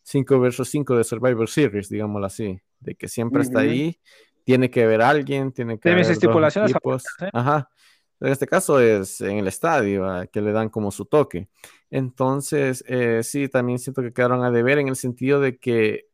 5 0.02 0.38
versus 0.38 0.68
5 0.68 0.96
de 0.96 1.04
Survivor 1.04 1.48
Series, 1.48 1.88
digámoslo 1.88 2.26
así, 2.26 2.60
de 2.80 2.94
que 2.94 3.08
siempre 3.08 3.42
está 3.42 3.60
ahí 3.60 3.98
tiene 4.46 4.70
que 4.70 4.86
ver 4.86 5.02
alguien, 5.02 5.50
tiene 5.50 5.76
que 5.76 5.90
haber 5.90 6.08
estipulaciones. 6.08 6.72
¿eh? 6.72 7.30
Ajá. 7.32 7.68
En 8.20 8.28
este 8.28 8.46
caso 8.46 8.78
es 8.78 9.20
en 9.20 9.38
el 9.38 9.48
estadio, 9.48 10.06
que 10.32 10.40
le 10.40 10.52
dan 10.52 10.68
como 10.68 10.92
su 10.92 11.04
toque. 11.04 11.48
Entonces, 11.90 12.84
eh, 12.86 13.22
sí, 13.24 13.48
también 13.48 13.80
siento 13.80 14.02
que 14.02 14.12
quedaron 14.12 14.44
a 14.44 14.52
deber 14.52 14.78
en 14.78 14.86
el 14.86 14.94
sentido 14.94 15.40
de 15.40 15.58
que, 15.58 16.06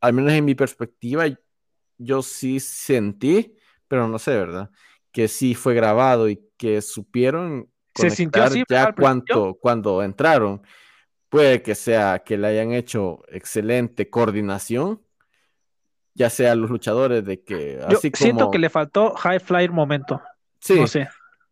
al 0.00 0.14
menos 0.14 0.32
en 0.32 0.46
mi 0.46 0.54
perspectiva, 0.54 1.26
yo 1.98 2.22
sí 2.22 2.58
sentí, 2.58 3.54
pero 3.86 4.08
no 4.08 4.18
sé, 4.18 4.30
¿verdad? 4.30 4.70
Que 5.12 5.28
sí 5.28 5.54
fue 5.54 5.74
grabado 5.74 6.30
y 6.30 6.42
que 6.56 6.80
supieron 6.80 7.70
se 7.94 8.08
sintió 8.08 8.44
así 8.44 8.64
ya 8.66 8.94
cuando 8.94 10.02
entraron. 10.02 10.62
Puede 11.28 11.60
que 11.60 11.74
sea 11.74 12.22
que 12.24 12.38
le 12.38 12.46
hayan 12.46 12.72
hecho 12.72 13.20
excelente 13.28 14.08
coordinación, 14.08 15.02
ya 16.14 16.30
sea 16.30 16.54
los 16.54 16.70
luchadores 16.70 17.24
de 17.24 17.42
que 17.42 17.80
así 17.86 18.10
Yo 18.10 18.16
siento 18.16 18.50
que 18.50 18.58
le 18.58 18.70
faltó 18.70 19.14
high 19.14 19.40
flyer 19.40 19.70
momento. 19.70 20.20
Sí. 20.60 20.78
No 20.80 20.86
sé. 20.86 21.08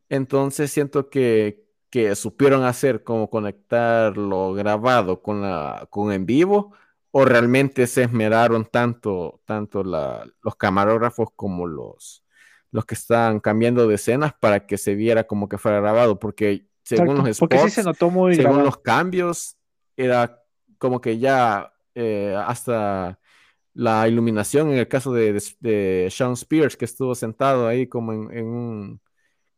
Entonces 0.08 0.70
siento 0.72 1.08
que, 1.08 1.64
que 1.88 2.14
supieron 2.14 2.64
hacer 2.64 3.04
como 3.04 3.30
conectar 3.30 4.16
lo 4.16 4.52
grabado 4.52 5.22
con 5.22 5.42
la 5.42 5.86
con 5.90 6.12
en 6.12 6.26
vivo 6.26 6.74
o 7.12 7.24
realmente 7.24 7.86
se 7.86 8.04
esmeraron 8.04 8.64
tanto 8.66 9.40
tanto 9.44 9.82
la, 9.82 10.24
los 10.42 10.56
camarógrafos 10.56 11.28
como 11.34 11.66
los 11.66 12.24
los 12.72 12.84
que 12.84 12.94
estaban 12.94 13.40
cambiando 13.40 13.88
de 13.88 13.96
escenas 13.96 14.32
para 14.38 14.66
que 14.66 14.78
se 14.78 14.94
viera 14.94 15.24
como 15.24 15.48
que 15.48 15.58
fuera 15.58 15.80
grabado 15.80 16.18
porque 16.18 16.66
según 16.84 17.18
los 17.18 17.36
spots, 17.36 17.72
se 17.72 17.82
notó 17.82 18.10
muy 18.10 18.36
según 18.36 18.62
los 18.62 18.78
cambios 18.78 19.56
era 19.96 20.40
como 20.78 21.00
que 21.00 21.18
ya 21.18 21.72
eh, 21.94 22.36
hasta 22.46 23.19
la 23.74 24.08
iluminación 24.08 24.70
en 24.70 24.78
el 24.78 24.88
caso 24.88 25.12
de, 25.12 25.40
de, 25.60 26.08
Sean 26.10 26.32
Spears, 26.32 26.76
que 26.76 26.84
estuvo 26.84 27.14
sentado 27.14 27.66
ahí 27.66 27.86
como 27.86 28.12
en, 28.12 28.46
un, 28.46 29.00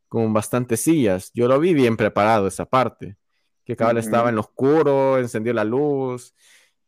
con 0.07 0.33
bastantes 0.33 0.81
sillas. 0.81 1.31
Yo 1.33 1.47
lo 1.47 1.59
vi 1.59 1.73
bien 1.73 1.97
preparado 1.97 2.47
esa 2.47 2.65
parte, 2.65 3.17
que 3.65 3.75
cabal 3.75 3.97
estaba 3.97 4.29
en 4.29 4.35
lo 4.35 4.41
oscuro, 4.41 5.17
encendió 5.17 5.53
la 5.53 5.63
luz, 5.63 6.33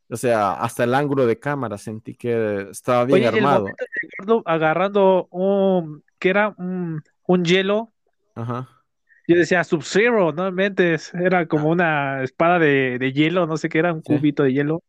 o 0.10 0.18
sea, 0.18 0.54
hasta 0.54 0.84
el 0.84 0.94
ángulo 0.94 1.26
de 1.26 1.40
cámara 1.40 1.78
sentí 1.78 2.14
que 2.16 2.68
estaba 2.70 3.06
bien 3.06 3.26
armado. 3.26 3.68
agarrando 4.46 5.28
un, 5.32 6.04
que 6.20 6.30
era 6.30 6.54
un, 6.58 7.02
hielo. 7.44 7.92
Ajá. 8.36 8.70
Yo 9.28 9.36
decía 9.36 9.64
Sub-Zero, 9.64 10.32
no 10.34 10.52
era 11.20 11.48
como 11.48 11.70
una 11.70 12.22
espada 12.22 12.60
de, 12.60 13.00
de, 13.00 13.12
hielo, 13.12 13.48
no 13.48 13.58
sé 13.58 13.70
qué 13.70 13.80
era, 13.80 13.92
un 13.92 14.02
cubito 14.02 14.44
de 14.44 14.54
hielo. 14.54 14.84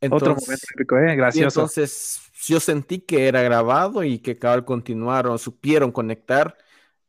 Otro 0.00 0.34
momento 0.34 0.66
épico, 0.74 0.98
¿eh? 0.98 1.16
Gracioso. 1.16 1.60
Entonces, 1.60 2.20
yo 2.46 2.60
sentí 2.60 3.00
que 3.00 3.28
era 3.28 3.42
grabado 3.42 4.04
y 4.04 4.18
que 4.18 4.38
cabal 4.38 4.64
continuaron, 4.64 5.38
supieron 5.38 5.90
conectar 5.90 6.56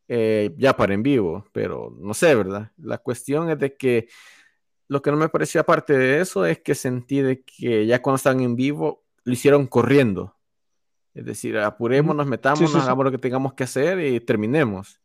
eh, 0.08 0.54
ya 0.58 0.76
para 0.76 0.94
en 0.94 1.04
vivo, 1.04 1.46
pero 1.52 1.94
no 2.00 2.14
sé, 2.14 2.34
¿verdad? 2.34 2.72
La 2.78 2.98
cuestión 2.98 3.50
es 3.50 3.60
de 3.60 3.76
que 3.76 4.08
lo 4.88 5.02
que 5.02 5.12
no 5.12 5.18
me 5.18 5.28
pareció 5.28 5.60
aparte 5.60 5.98
de 5.98 6.22
eso 6.22 6.46
es 6.46 6.60
que 6.60 6.76
sentí 6.76 7.20
de 7.20 7.44
que 7.44 7.86
ya 7.86 8.02
cuando 8.02 8.16
están 8.16 8.40
en 8.40 8.56
vivo 8.56 9.04
lo 9.26 9.34
hicieron 9.34 9.68
corriendo. 9.68 10.34
Es 11.14 11.26
decir, 11.26 11.58
apurémonos, 11.58 12.26
metámonos, 12.26 12.74
hagamos 12.76 13.06
lo 13.06 13.12
que 13.12 13.18
tengamos 13.18 13.54
que 13.54 13.66
hacer 13.66 14.00
y 14.00 14.20
terminemos. 14.22 15.02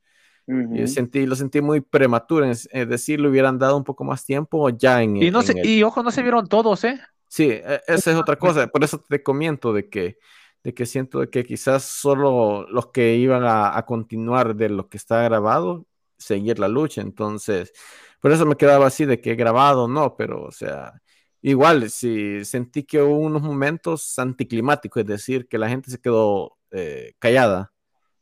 y 0.46 0.86
sentí, 0.86 1.26
lo 1.26 1.34
sentí 1.34 1.60
muy 1.60 1.80
prematuro, 1.80 2.44
es, 2.44 2.68
decir, 2.70 3.18
le 3.18 3.28
hubieran 3.28 3.58
dado 3.58 3.76
un 3.76 3.84
poco 3.84 4.04
más 4.04 4.24
tiempo 4.24 4.68
ya 4.68 5.02
en, 5.02 5.16
y 5.16 5.30
no 5.30 5.40
Y 5.64 5.82
ojo, 5.82 6.02
no 6.02 6.10
se 6.10 6.22
vieron 6.22 6.46
todos, 6.46 6.84
¿eh? 6.84 7.00
Sí, 7.32 7.48
e, 7.50 7.80
esa 7.86 8.10
es 8.10 8.16
otra 8.18 8.36
cosa. 8.36 8.66
Por 8.66 8.84
eso 8.84 8.98
te 9.08 9.22
comento 9.22 9.72
de 9.72 9.88
que, 9.88 10.18
de 10.62 10.74
que 10.74 10.84
siento 10.84 11.30
que 11.30 11.44
quizás 11.44 11.82
solo 11.82 12.66
los 12.68 12.88
que 12.88 13.14
iban 13.14 13.42
a, 13.46 13.82
continuar 13.86 14.54
de 14.54 14.68
lo 14.68 14.90
que 14.90 14.98
está 14.98 15.22
grabado, 15.22 15.86
seguir 16.18 16.58
la 16.58 16.68
lucha. 16.68 17.00
Entonces, 17.00 17.72
por 18.20 18.32
eso 18.32 18.44
me 18.44 18.56
quedaba 18.56 18.86
así 18.86 19.06
de 19.06 19.22
que 19.22 19.34
grabado 19.34 19.88
no, 19.88 20.14
pero 20.14 20.42
o 20.42 20.52
sea, 20.52 21.00
igual, 21.40 21.88
si 21.88 22.44
sentí 22.44 22.82
que 22.82 23.00
hubo 23.00 23.16
unos 23.16 23.40
momentos 23.40 24.18
anticlimáticos, 24.18 25.00
es 25.00 25.06
decir, 25.06 25.48
que 25.48 25.56
la 25.56 25.70
gente 25.70 25.90
se 25.90 26.02
quedó 26.02 26.58
eh, 26.70 27.14
callada. 27.18 27.72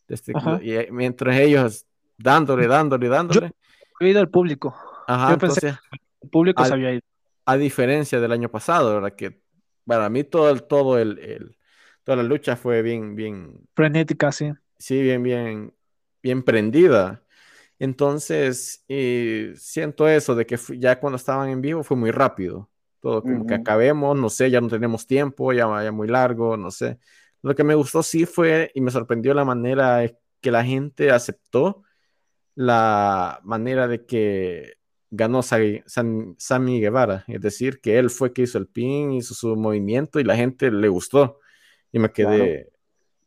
Este, 0.07 0.33
y, 0.63 0.71
eh, 0.71 0.89
mientras 0.93 1.37
ellos 1.37 1.85
dándole, 2.17 2.69
dándole, 2.69 3.09
dándole. 3.09 3.51
Yo 3.99 4.07
he 4.07 4.11
ido 4.11 4.21
al 4.21 4.31
público. 4.31 4.73
Ajá, 5.09 5.33
Yo 5.33 5.39
pensé 5.39 5.77
el 6.23 6.31
público 6.31 6.65
se 6.65 6.73
había 6.73 6.93
ido 6.93 7.10
a 7.51 7.57
diferencia 7.57 8.21
del 8.21 8.33
año 8.33 8.49
pasado, 8.49 8.95
¿verdad? 8.95 9.15
Que 9.17 9.43
para 9.85 10.09
mí 10.09 10.23
todo 10.25 10.51
el, 10.51 10.63
todo 10.63 10.99
el, 10.99 11.57
toda 12.05 12.17
la 12.17 12.23
lucha 12.23 12.55
fue 12.55 12.83
bien, 12.83 13.17
bien... 13.17 13.69
Frenética, 13.75 14.31
sí. 14.31 14.53
Sí, 14.79 15.03
bien, 15.03 15.23
bien, 15.23 15.75
bien 16.23 16.43
prendida. 16.43 17.25
Entonces, 17.79 18.85
siento 19.57 20.09
eso 20.09 20.35
de 20.35 20.47
que 20.47 20.59
ya 20.79 21.01
cuando 21.01 21.17
estaban 21.17 21.49
en 21.49 21.61
vivo 21.61 21.83
fue 21.83 21.97
muy 21.97 22.11
rápido. 22.11 22.71
Todo 23.01 23.23
como 23.23 23.47
que 23.47 23.55
acabemos, 23.55 24.17
no 24.17 24.29
sé, 24.29 24.51
ya 24.51 24.61
no 24.61 24.69
tenemos 24.69 25.07
tiempo, 25.07 25.53
ya 25.53 25.67
vaya 25.67 25.91
muy 25.91 26.07
largo, 26.07 26.57
no 26.57 26.71
sé. 26.71 26.99
Lo 27.43 27.55
que 27.55 27.65
me 27.65 27.75
gustó 27.75 28.03
sí 28.03 28.27
fue 28.27 28.71
y 28.75 28.83
me 28.83 28.91
sorprendió 28.91 29.33
la 29.33 29.45
manera 29.45 30.05
que 30.41 30.51
la 30.51 30.63
gente 30.63 31.11
aceptó 31.11 31.83
la 32.55 33.41
manera 33.43 33.89
de 33.89 34.05
que 34.05 34.75
ganó 35.11 35.43
Sammy 35.43 36.81
Guevara, 36.81 37.25
es 37.27 37.41
decir, 37.41 37.81
que 37.81 37.99
él 37.99 38.11
fue 38.11 38.33
que 38.33 38.43
hizo 38.43 38.59
el 38.59 38.67
pin, 38.67 39.13
hizo 39.13 39.35
su 39.35 39.57
movimiento 39.57 40.21
y 40.21 40.25
la 40.25 40.37
gente 40.37 40.71
le 40.71 40.89
gustó. 40.89 41.41
Y 41.93 41.99
me 41.99 42.13
quedé, 42.13 42.71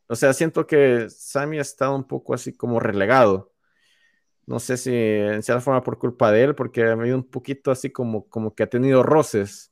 o 0.08 0.16
sea, 0.16 0.34
siento 0.34 0.66
que 0.68 1.10
Sammy 1.10 1.58
ha 1.58 1.62
estado 1.62 1.96
un 1.96 2.04
poco 2.04 2.34
así 2.34 2.54
como 2.54 2.80
relegado. 2.80 3.52
No 4.46 4.60
sé 4.60 4.78
si 4.78 4.94
en 4.94 5.42
cierta 5.42 5.62
forma 5.62 5.84
por 5.84 5.98
culpa 5.98 6.32
de 6.32 6.44
él, 6.44 6.56
porque 6.56 6.84
ha 6.84 6.92
habido 6.92 7.16
un 7.16 7.24
poquito 7.24 7.72
así 7.72 7.90
como, 7.90 8.28
como 8.28 8.54
que 8.54 8.64
ha 8.64 8.70
tenido 8.70 9.04
roces, 9.04 9.72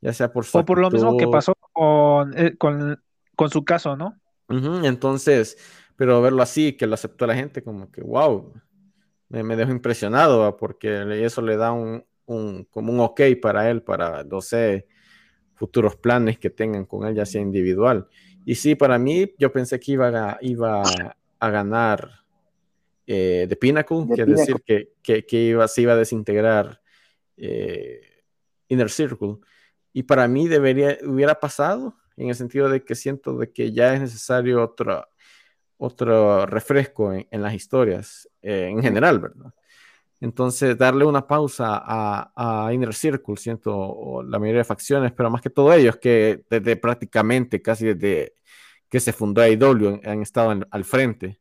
ya 0.00 0.12
sea 0.12 0.32
por 0.32 0.44
su 0.44 0.58
O 0.58 0.64
por 0.64 0.78
lo 0.78 0.90
mismo 0.90 1.16
que 1.16 1.26
pasó 1.28 1.54
con, 1.72 2.38
eh, 2.38 2.56
con, 2.56 2.98
su 3.50 3.64
caso, 3.64 3.96
¿no? 3.96 4.18
entonces, 4.84 5.56
pero 5.96 6.20
verlo 6.20 6.42
así, 6.42 6.74
que 6.76 6.86
lo 6.86 6.94
aceptó 6.94 7.26
la 7.26 7.34
gente, 7.34 7.62
como 7.62 7.90
que, 7.90 8.02
wow, 8.02 8.52
me, 9.32 9.56
dejo 9.56 9.70
impresionado 9.72 10.56
porque 10.56 11.24
eso 11.24 11.42
le 11.42 11.56
da 11.56 11.72
un, 11.72 12.04
como 12.70 12.92
un 12.92 13.00
ok 13.00 13.20
para 13.40 13.70
él, 13.70 13.82
para, 13.82 14.24
no 14.24 14.40
sé, 14.40 14.86
futuros 15.54 15.96
planes 15.96 16.38
que 16.38 16.50
tengan 16.50 16.84
con 16.84 17.06
él, 17.06 17.14
ya 17.14 17.26
sea 17.26 17.40
individual. 17.40 18.06
Y 18.44 18.54
sí, 18.56 18.74
para 18.74 18.98
mí, 18.98 19.32
yo 19.38 19.52
pensé 19.52 19.80
que 19.80 19.92
iba 19.92 20.08
a, 20.08 20.38
iba 20.40 20.82
a 21.38 21.50
ganar 21.50 22.22
eh, 23.06 23.46
The 23.48 23.56
Pinnacle, 23.56 24.06
que 24.14 24.22
es 24.22 24.28
decir, 24.28 24.56
que, 24.64 25.26
que, 25.26 25.36
iba, 25.38 25.66
se 25.68 25.82
iba 25.82 25.92
a 25.92 25.96
desintegrar 25.96 26.80
eh, 27.36 28.00
Inner 28.68 28.90
Circle, 28.90 29.36
y 29.92 30.04
para 30.04 30.26
mí 30.28 30.48
debería, 30.48 30.98
hubiera 31.04 31.38
pasado 31.38 31.96
en 32.16 32.28
el 32.28 32.34
sentido 32.34 32.68
de 32.68 32.84
que 32.84 32.94
siento 32.94 33.36
de 33.36 33.52
que 33.52 33.72
ya 33.72 33.94
es 33.94 34.00
necesario 34.00 34.62
otro, 34.62 35.06
otro 35.76 36.46
refresco 36.46 37.12
en, 37.12 37.42
las 37.42 37.54
historias 37.54 38.28
eh, 38.42 38.68
en 38.70 38.82
general, 38.82 39.20
¿verdad? 39.20 39.52
Entonces, 40.20 40.78
darle 40.78 41.04
una 41.04 41.26
pausa 41.26 41.82
a, 41.84 42.70
Inner 42.72 42.94
Circle, 42.94 43.36
siento, 43.36 44.22
la 44.22 44.38
mayoría 44.38 44.60
de 44.60 44.64
facciones, 44.64 45.12
pero 45.12 45.30
más 45.30 45.42
que 45.42 45.50
todo 45.50 45.72
ellos, 45.72 45.96
que 45.96 46.44
desde 46.48 46.76
prácticamente 46.76 47.60
casi 47.60 47.86
desde 47.86 48.34
que 48.88 49.00
se 49.00 49.12
fundó 49.12 49.42
AEW 49.42 50.00
han, 50.04 50.22
estado 50.22 50.54
al 50.70 50.84
frente. 50.84 51.40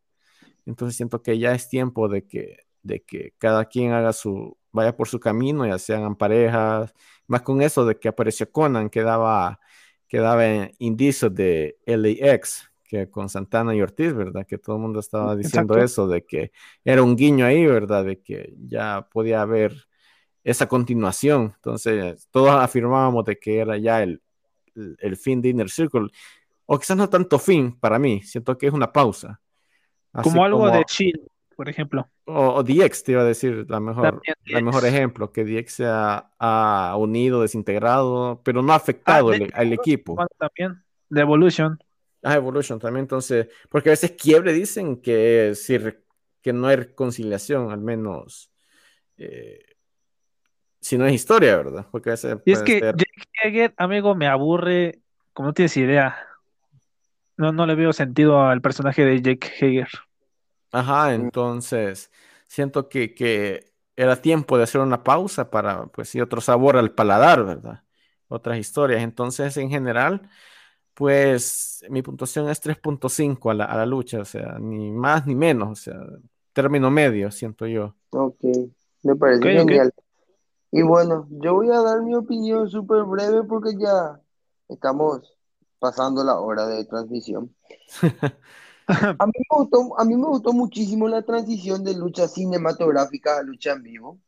Entonces, 0.66 0.98
siento 0.98 1.22
que 1.22 1.38
ya 1.38 1.54
es 1.54 1.70
tiempo 1.70 2.10
de 2.10 2.26
que, 2.26 2.58
de 2.82 3.04
que 3.04 3.34
cada 3.38 3.66
quien 3.66 3.92
haga 3.94 4.14
su, 4.14 4.58
vaya 4.72 4.96
por 4.96 5.08
su 5.08 5.20
camino, 5.20 5.66
ya 5.68 5.78
sean 5.78 6.16
parejas, 6.16 6.94
más 7.28 7.42
con 7.44 7.62
eso 7.62 7.86
de 7.86 8.00
que 8.00 8.08
apareció 8.08 8.52
Conan, 8.52 8.90
que 8.90 9.04
daba, 9.04 9.60
que 10.08 10.18
daba 10.20 10.44
indicios 10.80 11.34
de 11.36 11.78
LAX, 11.86 12.71
que 12.92 13.10
con 13.10 13.30
Santana 13.30 13.74
y 13.74 13.82
Ortiz, 13.82 14.14
¿verdad? 14.14 14.46
Que 14.46 14.58
todo 14.58 14.76
el 14.76 14.82
mundo 14.82 15.00
estaba 15.00 15.34
diciendo 15.34 15.78
eso, 15.78 16.10
de 16.10 16.26
que 16.26 16.52
era 16.84 17.02
un 17.02 17.16
guiño 17.16 17.46
ahí, 17.46 17.66
¿verdad? 17.66 18.04
De 18.04 18.20
que 18.20 18.54
ya 18.68 19.08
podía 19.10 19.42
haber 19.42 19.88
esa 20.44 20.68
continuación. 20.68 21.54
Entonces, 21.56 22.28
todos 22.32 22.50
afirmábamos 22.50 23.24
de 23.24 23.40
que 23.40 23.60
era 23.60 23.78
ya 23.78 24.04
el, 24.04 24.22
el, 24.76 25.16
fin 25.16 25.42
de 25.42 25.48
Inner 25.48 25.70
Circle. 25.70 26.10
O 26.66 26.78
quizás 26.78 26.98
no 26.98 27.08
tanto 27.08 27.40
fin 27.40 27.80
para 27.80 27.98
mí, 27.98 28.22
siento 28.24 28.58
que 28.58 28.68
es 28.68 28.74
una 28.74 28.92
pausa. 28.92 29.40
como 30.22 30.44
algo 30.44 30.70
de 30.70 30.84
chill, 30.84 31.22
por 31.56 31.70
ejemplo. 31.70 32.10
O, 32.26 32.62
DX, 32.62 33.06
te 33.06 33.14
iba 33.14 33.22
a 33.22 33.26
decir, 33.26 33.68
la 33.70 33.80
mejor, 33.80 34.22
el 34.48 34.64
mejor 34.66 34.86
ejemplo, 34.86 35.32
que 35.32 35.46
DX 35.46 35.74
se 35.74 35.86
ha, 35.88 36.96
unido, 36.98 37.42
desintegrado, 37.42 38.42
pero 38.44 38.62
no 38.62 38.74
ha 38.74 38.76
afectado 38.76 39.32
ah, 39.32 39.48
al 39.54 39.72
equipo. 39.72 40.18
También, 40.38 40.84
de 41.08 41.22
Evolution. 41.22 41.80
Ah, 42.24 42.36
Evolution 42.36 42.80
también, 42.80 43.06
entonces, 43.06 43.48
porque 43.70 43.90
a 43.90 43.94
veces 43.94 44.12
quiebre 44.12 44.54
dicen 44.54 45.02
que, 45.02 45.54
si, 45.56 45.80
que 46.42 46.54
no 46.54 46.68
hay 46.68 46.76
reconciliación, 46.76 47.72
al 47.72 47.82
menos, 47.82 48.52
eh, 49.18 49.66
si 50.80 50.98
no 50.98 51.06
es 51.06 51.14
historia, 51.14 51.58
¿verdad? 51.58 51.88
Porque 51.92 52.14
y 52.46 52.52
es 52.52 52.62
que 52.64 52.80
Jake 52.80 53.06
Hager, 53.44 53.74
amigo, 53.78 54.16
me 54.16 54.28
aburre, 54.28 55.00
como 55.34 55.50
no 55.50 55.54
tienes 55.54 55.78
idea. 55.78 56.16
No, 57.38 57.52
no 57.52 57.66
le 57.66 57.76
veo 57.76 57.94
sentido 57.94 58.42
al 58.44 58.62
personaje 58.62 59.04
de 59.04 59.22
Jake 59.22 59.48
Hager. 59.60 59.90
Ajá, 60.72 61.14
entonces, 61.14 62.12
siento 62.48 62.88
que, 62.88 63.14
que 63.14 63.72
era 63.96 64.22
tiempo 64.22 64.58
de 64.58 64.64
hacer 64.64 64.82
una 64.82 65.04
pausa 65.04 65.50
para, 65.50 65.86
pues 65.88 66.10
sí, 66.10 66.22
otro 66.22 66.42
sabor 66.42 66.78
al 66.78 66.92
paladar, 66.92 67.46
¿verdad? 67.46 67.84
Otras 68.28 68.58
historias. 68.58 69.02
Entonces, 69.02 69.58
en 69.58 69.70
general, 69.70 70.30
pues 70.94 71.84
mi 71.90 72.02
puntuación 72.02 72.50
es 72.50 72.62
3.5 72.62 73.52
a 73.52 73.54
la, 73.54 73.66
a 73.66 73.78
la 73.78 73.86
lucha, 73.86 74.20
o 74.20 74.26
sea, 74.26 74.58
ni 74.60 74.92
más 74.92 75.26
ni 75.26 75.36
menos, 75.36 75.70
o 75.70 75.76
sea, 75.76 76.00
término 76.54 76.92
medio, 76.92 77.32
siento 77.32 77.66
yo. 77.66 77.96
Ok, 78.12 78.40
me 79.04 79.16
parece 79.16 79.44
genial. 79.44 79.94
Y 80.72 80.84
bueno, 80.84 81.28
yo 81.30 81.56
voy 81.56 81.70
a 81.70 81.82
dar 81.82 82.02
mi 82.02 82.16
opinión 82.16 82.70
súper 82.70 83.04
breve 83.04 83.44
porque 83.44 83.76
ya 83.78 84.20
estamos 84.70 85.36
pasando 85.80 86.24
la 86.24 86.40
hora 86.40 86.68
de 86.68 86.86
transmisión. 86.86 87.54
a, 88.88 89.26
mí 89.26 89.34
me 89.36 89.58
gustó, 89.58 90.00
a 90.00 90.06
mí 90.06 90.16
me 90.16 90.28
gustó 90.28 90.54
muchísimo 90.54 91.08
la 91.08 91.24
transición 91.24 91.84
de 91.84 91.96
lucha 91.96 92.28
cinematográfica 92.28 93.38
a 93.38 93.44
lucha 93.44 93.74
en 93.74 93.84
vivo. 93.84 94.20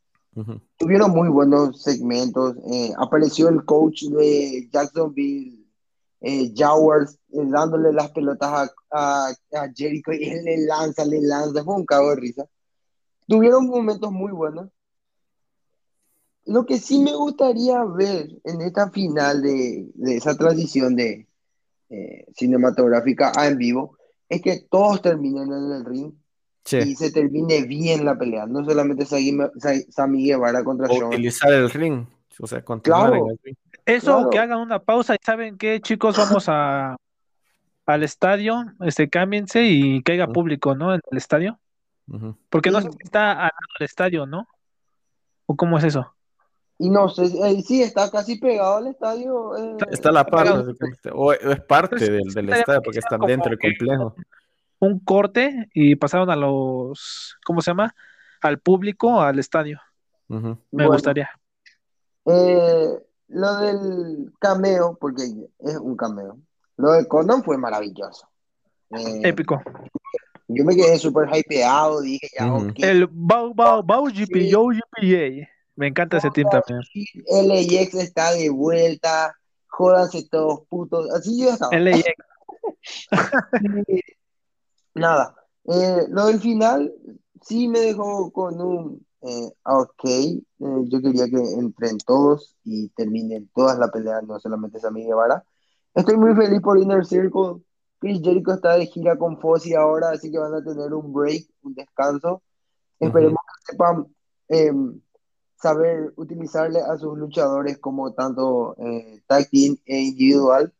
Tuvieron 0.76 1.12
muy 1.12 1.28
buenos 1.28 1.80
segmentos. 1.80 2.56
Eh, 2.66 2.92
apareció 2.98 3.48
el 3.48 3.64
coach 3.64 4.02
de 4.02 4.68
Jacksonville 4.72 5.63
eh, 6.26 6.54
Jowers 6.56 7.18
eh, 7.32 7.44
dándole 7.44 7.92
las 7.92 8.10
pelotas 8.10 8.70
a, 8.90 9.28
a, 9.28 9.68
Jericho 9.74 10.10
y 10.12 10.24
él 10.24 10.44
le 10.44 10.56
lanza, 10.64 11.04
le 11.04 11.20
lanza, 11.20 11.62
fue 11.62 11.74
un 11.74 11.84
cago 11.84 12.10
de 12.10 12.16
risa. 12.16 12.46
Tuvieron 13.28 13.66
momentos 13.66 14.10
muy 14.10 14.32
buenos. 14.32 14.70
Lo 16.46 16.64
que 16.64 16.78
sí 16.78 16.98
me 16.98 17.14
gustaría 17.14 17.84
ver 17.84 18.28
en 18.44 18.62
esta 18.62 18.90
final 18.90 19.42
de, 19.42 19.90
de 19.94 20.16
esa 20.16 20.34
transición 20.34 20.96
de 20.96 21.26
eh, 21.90 22.26
cinematográfica 22.34 23.32
a 23.36 23.46
en 23.46 23.58
vivo 23.58 23.98
es 24.26 24.40
que 24.40 24.66
todos 24.70 25.02
terminen 25.02 25.52
en 25.52 25.72
el 25.72 25.84
ring 25.84 26.12
y 26.72 26.96
se 26.96 27.12
termine 27.12 27.64
bien 27.64 28.06
la 28.06 28.16
pelea, 28.16 28.46
no 28.46 28.64
solamente 28.64 29.04
Sami 29.04 30.24
Guevara 30.24 30.64
contra 30.64 30.88
o 30.88 31.08
utilizar 31.08 31.52
el 31.52 31.68
ring, 31.68 32.06
o 32.40 32.46
sea, 32.46 32.64
continuar 32.64 33.14
en 33.14 33.26
el 33.26 33.38
ring. 33.42 33.56
Eso, 33.86 34.30
que 34.30 34.38
hagan 34.38 34.60
una 34.60 34.78
pausa 34.78 35.14
y 35.14 35.18
saben 35.24 35.58
qué, 35.58 35.80
chicos, 35.80 36.16
vamos 36.16 36.46
a 36.48 36.96
al 37.86 38.02
estadio, 38.02 38.64
este, 38.80 39.10
cámbiense 39.10 39.64
y 39.64 40.02
que 40.02 40.12
haya 40.12 40.26
público, 40.26 40.74
¿no? 40.74 40.94
En 40.94 41.00
el 41.10 41.18
estadio. 41.18 41.58
Porque 42.50 42.70
no 42.70 42.80
sé 42.80 42.90
si 42.90 42.98
está 43.02 43.32
al 43.32 43.38
lado 43.38 43.74
del 43.78 43.86
estadio, 43.86 44.26
¿no? 44.26 44.48
¿O 45.46 45.56
cómo 45.56 45.78
es 45.78 45.84
eso? 45.84 46.14
Y 46.78 46.90
no 46.90 47.08
sé, 47.08 47.24
eh, 47.24 47.62
sí, 47.62 47.82
está 47.82 48.10
casi 48.10 48.36
pegado 48.38 48.78
al 48.78 48.88
estadio. 48.88 49.56
Eh, 49.56 49.76
está 49.90 50.10
la 50.10 50.24
parte, 50.24 50.74
o 51.12 51.32
es 51.32 51.60
parte 51.60 52.10
del, 52.10 52.34
del 52.34 52.52
estadio 52.52 52.82
porque 52.82 52.98
está 52.98 53.16
dentro 53.18 53.50
del 53.50 53.58
complejo. 53.58 54.14
Un 54.80 54.98
corte 54.98 55.68
y 55.72 55.94
pasaron 55.96 56.30
a 56.30 56.36
los, 56.36 57.36
¿cómo 57.44 57.60
se 57.60 57.70
llama? 57.70 57.94
Al 58.42 58.58
público, 58.58 59.20
al 59.20 59.38
estadio. 59.38 59.80
Me 60.28 60.86
gustaría. 60.86 61.30
Eh, 62.26 62.88
lo 63.28 63.56
del 63.56 64.32
cameo, 64.38 64.96
porque 65.00 65.22
es 65.60 65.76
un 65.76 65.96
cameo, 65.96 66.38
lo 66.76 66.92
de 66.92 67.06
Condon 67.06 67.42
fue 67.42 67.56
maravilloso. 67.58 68.28
Eh, 68.90 69.20
Épico. 69.24 69.62
Yo 70.48 70.64
me 70.64 70.76
quedé 70.76 70.98
súper 70.98 71.28
hypeado, 71.34 72.02
dije 72.02 72.28
ya, 72.38 72.46
El 72.86 73.08
Bau 73.10 73.54
Bau 73.54 73.82
Bau 73.82 74.04
GPO 74.04 74.68
GPA. 74.68 75.48
Me 75.76 75.88
encanta 75.88 76.18
ese 76.18 76.30
team 76.30 76.48
también. 76.50 76.80
LAX 77.26 77.94
está 77.94 78.32
de 78.32 78.50
vuelta, 78.50 79.34
jódanse 79.66 80.28
todos 80.30 80.60
putos, 80.68 81.10
así 81.10 81.42
yo 81.42 81.50
estaba. 81.50 81.76
LAX. 81.76 82.04
Nada, 84.94 85.34
eh, 85.64 86.06
lo 86.08 86.26
del 86.26 86.40
final 86.40 86.92
sí 87.42 87.68
me 87.68 87.80
dejó 87.80 88.30
con 88.32 88.60
un 88.60 89.06
eh, 89.26 89.52
ok, 89.64 90.04
eh, 90.04 90.38
yo 90.58 91.00
quería 91.00 91.24
que 91.24 91.40
entren 91.58 91.96
todos 91.98 92.56
y 92.62 92.90
terminen 92.90 93.48
todas 93.54 93.78
la 93.78 93.90
pelea, 93.90 94.20
no 94.20 94.38
solamente 94.38 94.78
Sami 94.78 95.04
Guevara. 95.04 95.44
Estoy 95.94 96.18
muy 96.18 96.34
feliz 96.34 96.60
por 96.60 96.78
Inner 96.78 97.06
Circle. 97.06 97.62
Chris 98.00 98.20
Jericho 98.22 98.52
está 98.52 98.76
de 98.76 98.84
gira 98.84 99.16
con 99.16 99.40
Fozzy 99.40 99.74
ahora, 99.74 100.10
así 100.10 100.30
que 100.30 100.38
van 100.38 100.52
a 100.52 100.62
tener 100.62 100.92
un 100.92 101.10
break, 101.10 101.46
un 101.62 101.74
descanso. 101.74 102.42
Esperemos 103.00 103.38
que 103.46 103.72
sepan 103.72 104.06
em, 104.48 105.00
saber 105.56 106.12
utilizarle 106.16 106.80
a 106.80 106.98
sus 106.98 107.16
luchadores 107.16 107.78
como 107.78 108.12
tanto 108.12 108.76
eh, 108.78 109.22
tag 109.26 109.48
team 109.48 109.78
e 109.86 110.00
individual. 110.00 110.70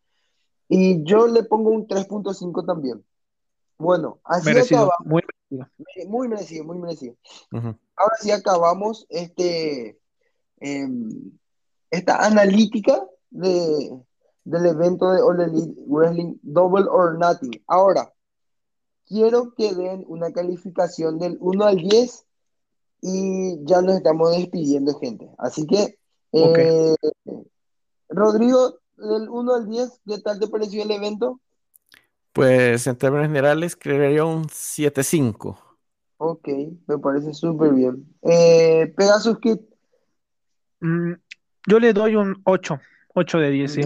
Y 0.69 1.03
yo 1.05 1.27
le 1.27 1.45
pongo 1.45 1.71
un 1.71 1.87
3.5 1.87 2.67
también. 2.67 3.03
Bueno, 3.79 4.19
así 4.23 4.51
merecido, 4.51 4.91
Muy 5.07 5.23
merecido. 5.57 6.09
Muy 6.09 6.29
merecido, 6.29 6.65
muy 6.65 6.79
merecido. 6.79 7.17
Ahora 7.53 8.17
sí 8.21 8.31
acabamos 8.31 9.07
este, 9.09 9.99
em, 10.61 11.33
esta 11.91 12.25
analítica 12.25 13.07
de, 13.31 13.91
del 14.45 14.67
evento 14.67 15.11
de 15.13 15.23
All 15.23 15.41
Elite 15.41 15.81
Wrestling 15.87 16.37
Double 16.43 16.87
or 16.91 17.19
Nothing. 17.19 17.63
Ahora, 17.67 18.13
quiero 19.07 19.55
que 19.55 19.75
den 19.75 20.05
una 20.09 20.33
calificación 20.33 21.19
del 21.19 21.37
1 21.41 21.65
al 21.65 21.77
10 21.77 22.25
y 23.03 23.65
ya 23.65 23.83
nos 23.83 23.97
estamos 23.97 24.31
despidiendo, 24.37 24.99
gente. 24.99 25.31
Así 25.39 25.67
que, 25.67 25.99
eh, 26.33 26.95
Rodrigo, 28.09 28.79
del 28.97 29.29
1 29.29 29.55
al 29.55 29.69
10, 29.69 30.01
¿qué 30.07 30.19
tal 30.19 30.39
te 30.39 30.49
pareció 30.49 30.83
el 30.83 30.91
evento? 30.91 31.41
Pues 32.35 32.85
en 32.89 32.97
términos 32.97 33.29
generales, 33.29 33.77
creería 33.77 34.25
un 34.25 34.49
7-5. 34.49 35.57
Ok, 36.19 36.49
me 36.89 36.99
parece 36.99 37.33
súper 37.33 37.73
bien. 37.73 38.13
Eh, 38.23 38.93
Pegasus 38.97 39.39
Kit. 39.39 39.61
Mm, 40.81 41.13
yo 41.69 41.79
le 41.79 41.93
doy 41.93 42.17
un 42.17 42.43
8, 42.45 42.81
8 43.15 43.39
de 43.39 43.51
10, 43.51 43.73
sí. 43.73 43.81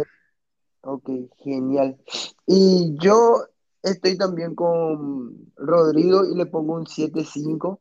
Ok, 0.80 1.10
genial. 1.44 1.98
Y 2.46 2.96
yo 2.98 3.44
estoy 3.82 4.16
también 4.16 4.54
con 4.54 5.52
Rodrigo 5.56 6.24
y 6.24 6.34
le 6.34 6.46
pongo 6.46 6.76
un 6.76 6.86
7-5 6.86 7.80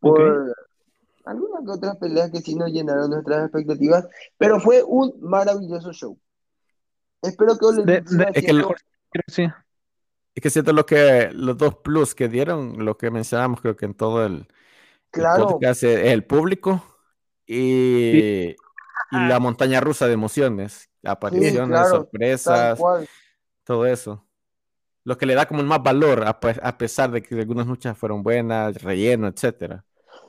por 0.00 0.56
algunas 1.24 1.68
otras 1.68 1.96
peleas 1.98 2.32
que 2.32 2.40
sí 2.40 2.56
nos 2.56 2.72
llenaron 2.72 3.10
nuestras 3.10 3.44
expectativas, 3.44 4.08
pero 4.38 4.58
fue 4.58 4.82
un 4.82 5.14
maravilloso 5.20 5.92
show. 5.92 6.18
Espero 7.22 7.56
que 7.56 7.64
os 7.64 7.76
les 7.76 8.02
sí. 9.28 9.46
Es 10.34 10.42
que 10.42 10.50
siento 10.50 10.72
lo 10.72 10.84
que 10.84 11.30
los 11.32 11.56
dos 11.56 11.76
plus 11.76 12.14
que 12.14 12.28
dieron, 12.28 12.84
lo 12.84 12.98
que 12.98 13.10
mencionamos, 13.10 13.60
creo 13.60 13.76
que 13.76 13.86
en 13.86 13.94
todo 13.94 14.26
el, 14.26 14.48
claro. 15.10 15.58
el 15.60 15.88
el 15.88 16.24
público 16.24 16.82
y, 17.46 18.50
y, 18.50 18.56
la 19.10 19.38
montaña 19.38 19.80
rusa 19.80 20.06
de 20.06 20.14
emociones. 20.14 20.90
apariciones, 21.04 21.88
sorpresas, 21.88 22.80
todo 23.64 23.86
eso. 23.86 24.24
Lo 25.04 25.18
que 25.18 25.26
le 25.26 25.34
da 25.34 25.46
como 25.46 25.62
más 25.62 25.82
valor, 25.82 26.24
a, 26.26 26.78
pesar 26.78 27.10
de 27.10 27.22
que 27.22 27.38
algunas 27.38 27.66
luchas 27.66 27.96
fueron 27.96 28.22
buenas, 28.22 28.82
relleno, 28.82 29.28
etcétera. 29.28 29.84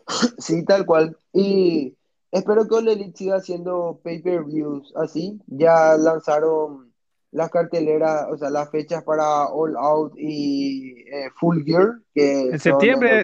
Sí, 0.38 0.64
tal 0.65 0.86
cual. 0.86 1.18
Y 1.34 1.98
espero 2.32 2.68
que 2.68 2.76
Ole 2.76 3.11
siga 3.15 3.38
haciendo 3.38 3.99
pay-per-views 4.03 4.94
así. 4.95 5.41
Ya 5.48 5.98
lanzaron 5.98 6.94
las 7.35 7.49
carteleras, 7.49 8.27
o 8.31 8.37
sea, 8.37 8.49
las 8.49 8.71
fechas 8.71 9.03
para 9.03 9.47
All 9.47 9.75
Out 9.75 10.13
y 10.17 11.01
eh, 11.01 11.29
Full 11.37 11.63
Gear. 11.65 11.99
Que 12.13 12.49
en 12.51 12.59
septiembre. 12.59 13.23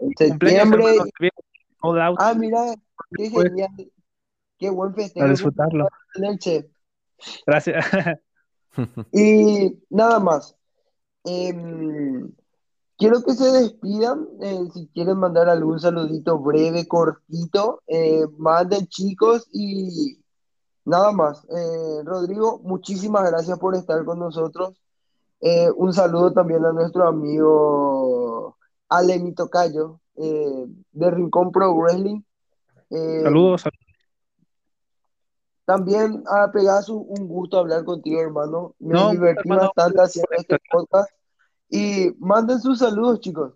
en 0.00 0.12
septiembre. 0.16 0.84
All 1.80 2.00
Out. 2.00 2.18
Ah, 2.20 2.32
mira, 2.34 2.74
qué 3.14 3.28
genial. 3.28 3.70
Qué 4.58 4.70
buen 4.70 4.94
festejo. 4.94 5.26
A 5.26 5.28
disfrutarlo. 5.28 5.88
Gracias. 7.46 7.84
y 9.12 9.78
nada 9.90 10.18
más. 10.20 10.56
Em, 11.24 12.32
quiero 12.96 13.22
que 13.22 13.34
se 13.34 13.44
despidan. 13.44 14.26
Eh, 14.40 14.68
si 14.72 14.88
quieren 14.88 15.18
mandar 15.18 15.50
algún 15.50 15.78
saludito 15.78 16.38
breve, 16.38 16.88
cortito, 16.88 17.82
eh, 17.88 18.24
manden 18.38 18.86
chicos 18.86 19.46
y 19.52 20.18
nada 20.84 21.12
más. 21.12 21.44
Eh, 21.44 22.02
Rodrigo, 22.04 22.60
muchísimas 22.62 23.30
gracias 23.30 23.58
por 23.58 23.74
estar 23.74 24.04
con 24.04 24.18
nosotros. 24.18 24.74
un 25.76 25.92
saludo 25.92 26.32
también 26.32 26.64
a 26.64 26.72
nuestro 26.72 27.08
amigo 27.08 28.56
Ale 28.88 29.32
Tocayo 29.32 30.00
de 30.14 31.10
Rincón 31.10 31.50
Pro 31.52 31.74
Wrestling. 31.74 32.22
saludos. 32.90 33.64
También 35.70 36.24
a 36.26 36.50
Pegasus, 36.50 37.00
un 37.06 37.28
gusto 37.28 37.56
hablar 37.60 37.84
contigo, 37.84 38.20
hermano. 38.20 38.74
Me 38.80 39.12
divertí 39.12 39.48
bastante 39.48 40.02
haciendo 40.02 40.30
este 40.36 40.58
podcast. 40.68 41.08
Y 41.68 42.12
manden 42.18 42.58
sus 42.58 42.80
saludos, 42.80 43.20
chicos. 43.20 43.54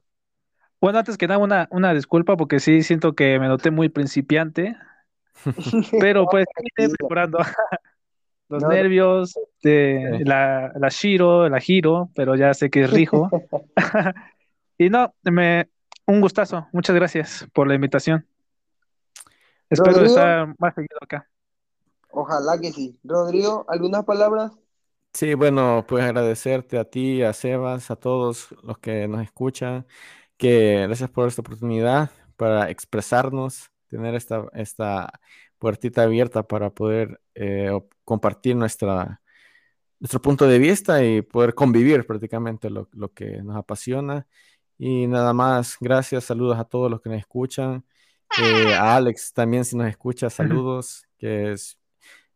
Bueno, 0.80 1.00
antes 1.00 1.18
que 1.18 1.26
nada, 1.26 1.40
una, 1.40 1.66
una 1.72 1.92
disculpa 1.92 2.36
porque 2.36 2.60
sí 2.60 2.84
siento 2.84 3.14
que 3.14 3.40
me 3.40 3.48
noté 3.48 3.72
muy 3.72 3.88
principiante. 3.88 4.76
pero 6.00 6.26
pues 6.26 6.46
mejorando. 7.00 7.38
Los 8.48 8.62
nervios, 8.62 9.34
de 9.62 10.20
la, 10.24 10.70
la 10.76 10.88
Shiro, 10.90 11.48
la 11.48 11.60
Giro, 11.60 12.10
pero 12.14 12.36
ya 12.36 12.52
sé 12.52 12.68
que 12.68 12.82
es 12.82 12.90
Rijo. 12.90 13.30
y 14.78 14.90
no, 14.90 15.14
me, 15.22 15.68
un 16.06 16.20
gustazo. 16.20 16.68
Muchas 16.72 16.94
gracias 16.94 17.48
por 17.54 17.66
la 17.66 17.74
invitación. 17.74 18.26
Espero 19.70 20.04
estar 20.04 20.54
más 20.58 20.74
seguido 20.74 20.98
acá. 21.00 21.28
Ojalá 22.10 22.60
que 22.60 22.70
sí. 22.70 22.98
Rodrigo, 23.02 23.64
¿algunas 23.66 24.04
palabras? 24.04 24.52
Sí, 25.14 25.34
bueno, 25.34 25.84
pues 25.88 26.04
agradecerte 26.04 26.78
a 26.78 26.84
ti, 26.84 27.22
a 27.22 27.32
Sebas, 27.32 27.90
a 27.90 27.96
todos 27.96 28.54
los 28.62 28.78
que 28.78 29.08
nos 29.08 29.22
escuchan, 29.22 29.86
que 30.36 30.84
gracias 30.86 31.08
por 31.10 31.28
esta 31.28 31.40
oportunidad 31.40 32.10
para 32.36 32.70
expresarnos, 32.70 33.70
tener 33.96 34.14
esta, 34.14 34.46
esta 34.54 35.20
puertita 35.58 36.02
abierta 36.02 36.42
para 36.42 36.70
poder 36.70 37.20
eh, 37.34 37.70
compartir 38.04 38.56
nuestra, 38.56 39.20
nuestro 40.00 40.20
punto 40.20 40.46
de 40.46 40.58
vista 40.58 41.04
y 41.04 41.22
poder 41.22 41.54
convivir 41.54 42.06
prácticamente 42.06 42.70
lo, 42.70 42.88
lo, 42.92 43.12
que 43.12 43.42
nos 43.42 43.56
apasiona. 43.56 44.26
Y 44.78 45.06
nada 45.06 45.32
más, 45.32 45.76
gracias, 45.80 46.24
saludos 46.24 46.58
a 46.58 46.64
todos 46.64 46.90
los 46.90 47.00
que 47.00 47.10
nos 47.10 47.18
escuchan. 47.18 47.84
Eh, 48.42 48.74
a 48.74 48.96
Alex 48.96 49.32
también 49.32 49.64
si 49.64 49.76
nos 49.76 49.88
escucha, 49.88 50.28
saludos, 50.30 51.06
que 51.18 51.52
es 51.52 51.78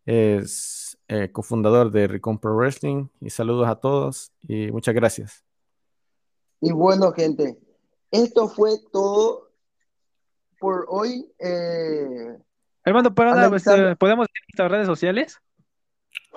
es 0.08 0.96
eh, 1.08 1.30
cofundador 1.30 1.90
de 1.90 2.06
Recon 2.06 2.38
Pro 2.38 2.56
Wrestling 2.56 3.08
y 3.20 3.28
saludos 3.28 3.68
a 3.68 3.74
todos 3.74 4.32
y 4.40 4.70
muchas 4.70 4.94
gracias. 4.94 5.44
Y 6.62 6.72
bueno, 6.72 7.12
gente, 7.12 7.58
esto 8.10 8.48
fue 8.48 8.78
todo 8.90 9.47
por 10.58 10.86
hoy. 10.88 11.30
Eh, 11.38 12.36
Hermano, 12.84 13.14
pero 13.14 13.54
este, 13.54 13.96
¿podemos 13.96 14.26
ir 14.28 14.42
a 14.42 14.46
nuestras 14.48 14.70
redes 14.70 14.86
sociales? 14.86 15.38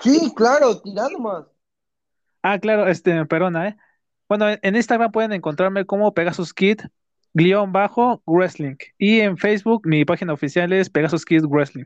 Sí, 0.02 0.34
claro, 0.36 0.82
tirando 0.82 1.20
más. 1.20 1.46
Ah, 2.44 2.60
claro, 2.60 2.88
este, 2.88 3.26
perdona, 3.26 3.70
¿eh? 3.70 3.78
Bueno, 4.28 4.46
en 4.62 4.76
Instagram 4.76 5.12
pueden 5.12 5.34
encontrarme 5.34 5.86
como 5.86 6.14
Pegasus 6.14 6.54
Kid, 6.54 6.82
guion 7.34 7.72
bajo, 7.72 8.22
wrestling. 8.26 8.76
Y 8.98 9.20
en 9.20 9.38
Facebook 9.38 9.86
mi 9.86 10.06
página 10.06 10.34
oficial 10.34 10.72
es 10.74 10.90
Pegasus 10.90 11.26
Kid 11.26 11.44
Wrestling. 11.46 11.86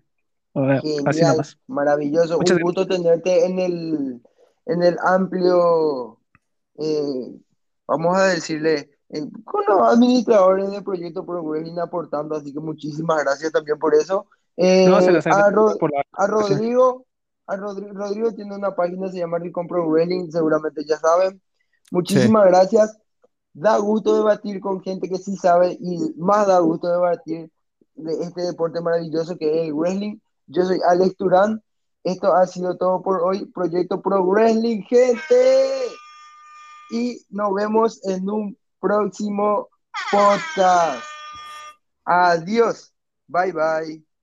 Genial, 0.54 1.46
maravilloso. 1.68 2.38
Un 2.38 2.62
gusto 2.62 2.88
tenerte 2.88 3.46
en 3.46 3.60
el, 3.60 4.22
en 4.68 4.84
el 4.84 4.98
amplio, 5.04 6.20
eh, 6.80 7.36
vamos 7.88 8.18
a 8.18 8.28
decirle, 8.28 8.95
eh, 9.16 9.30
con 9.46 9.64
los 9.66 9.94
administradores 9.94 10.72
del 10.72 10.84
proyecto 10.84 11.26
Progressing 11.26 11.80
aportando, 11.80 12.36
así 12.36 12.52
que 12.52 12.60
muchísimas 12.60 13.24
gracias 13.24 13.52
también 13.52 13.80
por 13.80 13.96
eso. 13.96 14.28
Eh, 14.58 14.88
a, 14.88 15.50
Rodrigo, 16.28 17.06
a 17.48 17.56
Rodrigo, 17.56 18.34
tiene 18.34 18.56
una 18.56 18.76
página, 18.76 19.10
se 19.10 19.20
llama 19.20 19.40
Recon 19.40 19.68
Pro 19.68 19.88
seguramente 20.30 20.84
ya 20.86 20.98
saben. 20.98 21.42
Muchísimas 21.92 22.46
gracias. 22.48 22.98
Da 23.54 23.78
gusto 23.78 24.18
debatir 24.18 24.60
con 24.60 24.82
gente 24.82 25.08
que 25.08 25.18
sí 25.18 25.38
sabe 25.38 25.78
y 25.80 26.14
más 26.18 26.48
da 26.48 26.60
gusto 26.60 26.90
debatir 26.90 27.50
de 27.96 28.14
este 28.22 28.42
deporte 28.42 28.82
maravilloso 28.82 29.38
que 29.38 29.62
es 29.62 29.68
el 29.68 29.74
wrestling. 29.74 30.18
Yo 30.48 30.66
soy 30.66 30.80
Alex 30.90 31.16
Turán. 31.16 31.64
Esto 32.04 32.34
ha 32.34 32.46
sido 32.48 32.76
todo 32.76 33.02
por 33.02 33.22
hoy. 33.22 33.46
Proyecto 33.46 34.02
Pro 34.02 34.26
Wrestling, 34.26 34.82
gente. 34.82 35.86
Y 36.92 37.22
nos 37.30 37.54
vemos 37.54 38.06
en 38.06 38.30
un 38.30 38.58
próximo 38.80 39.70
podcast. 40.12 41.08
Adiós. 42.06 42.94
Bye 43.28 43.52
bye. 43.52 44.15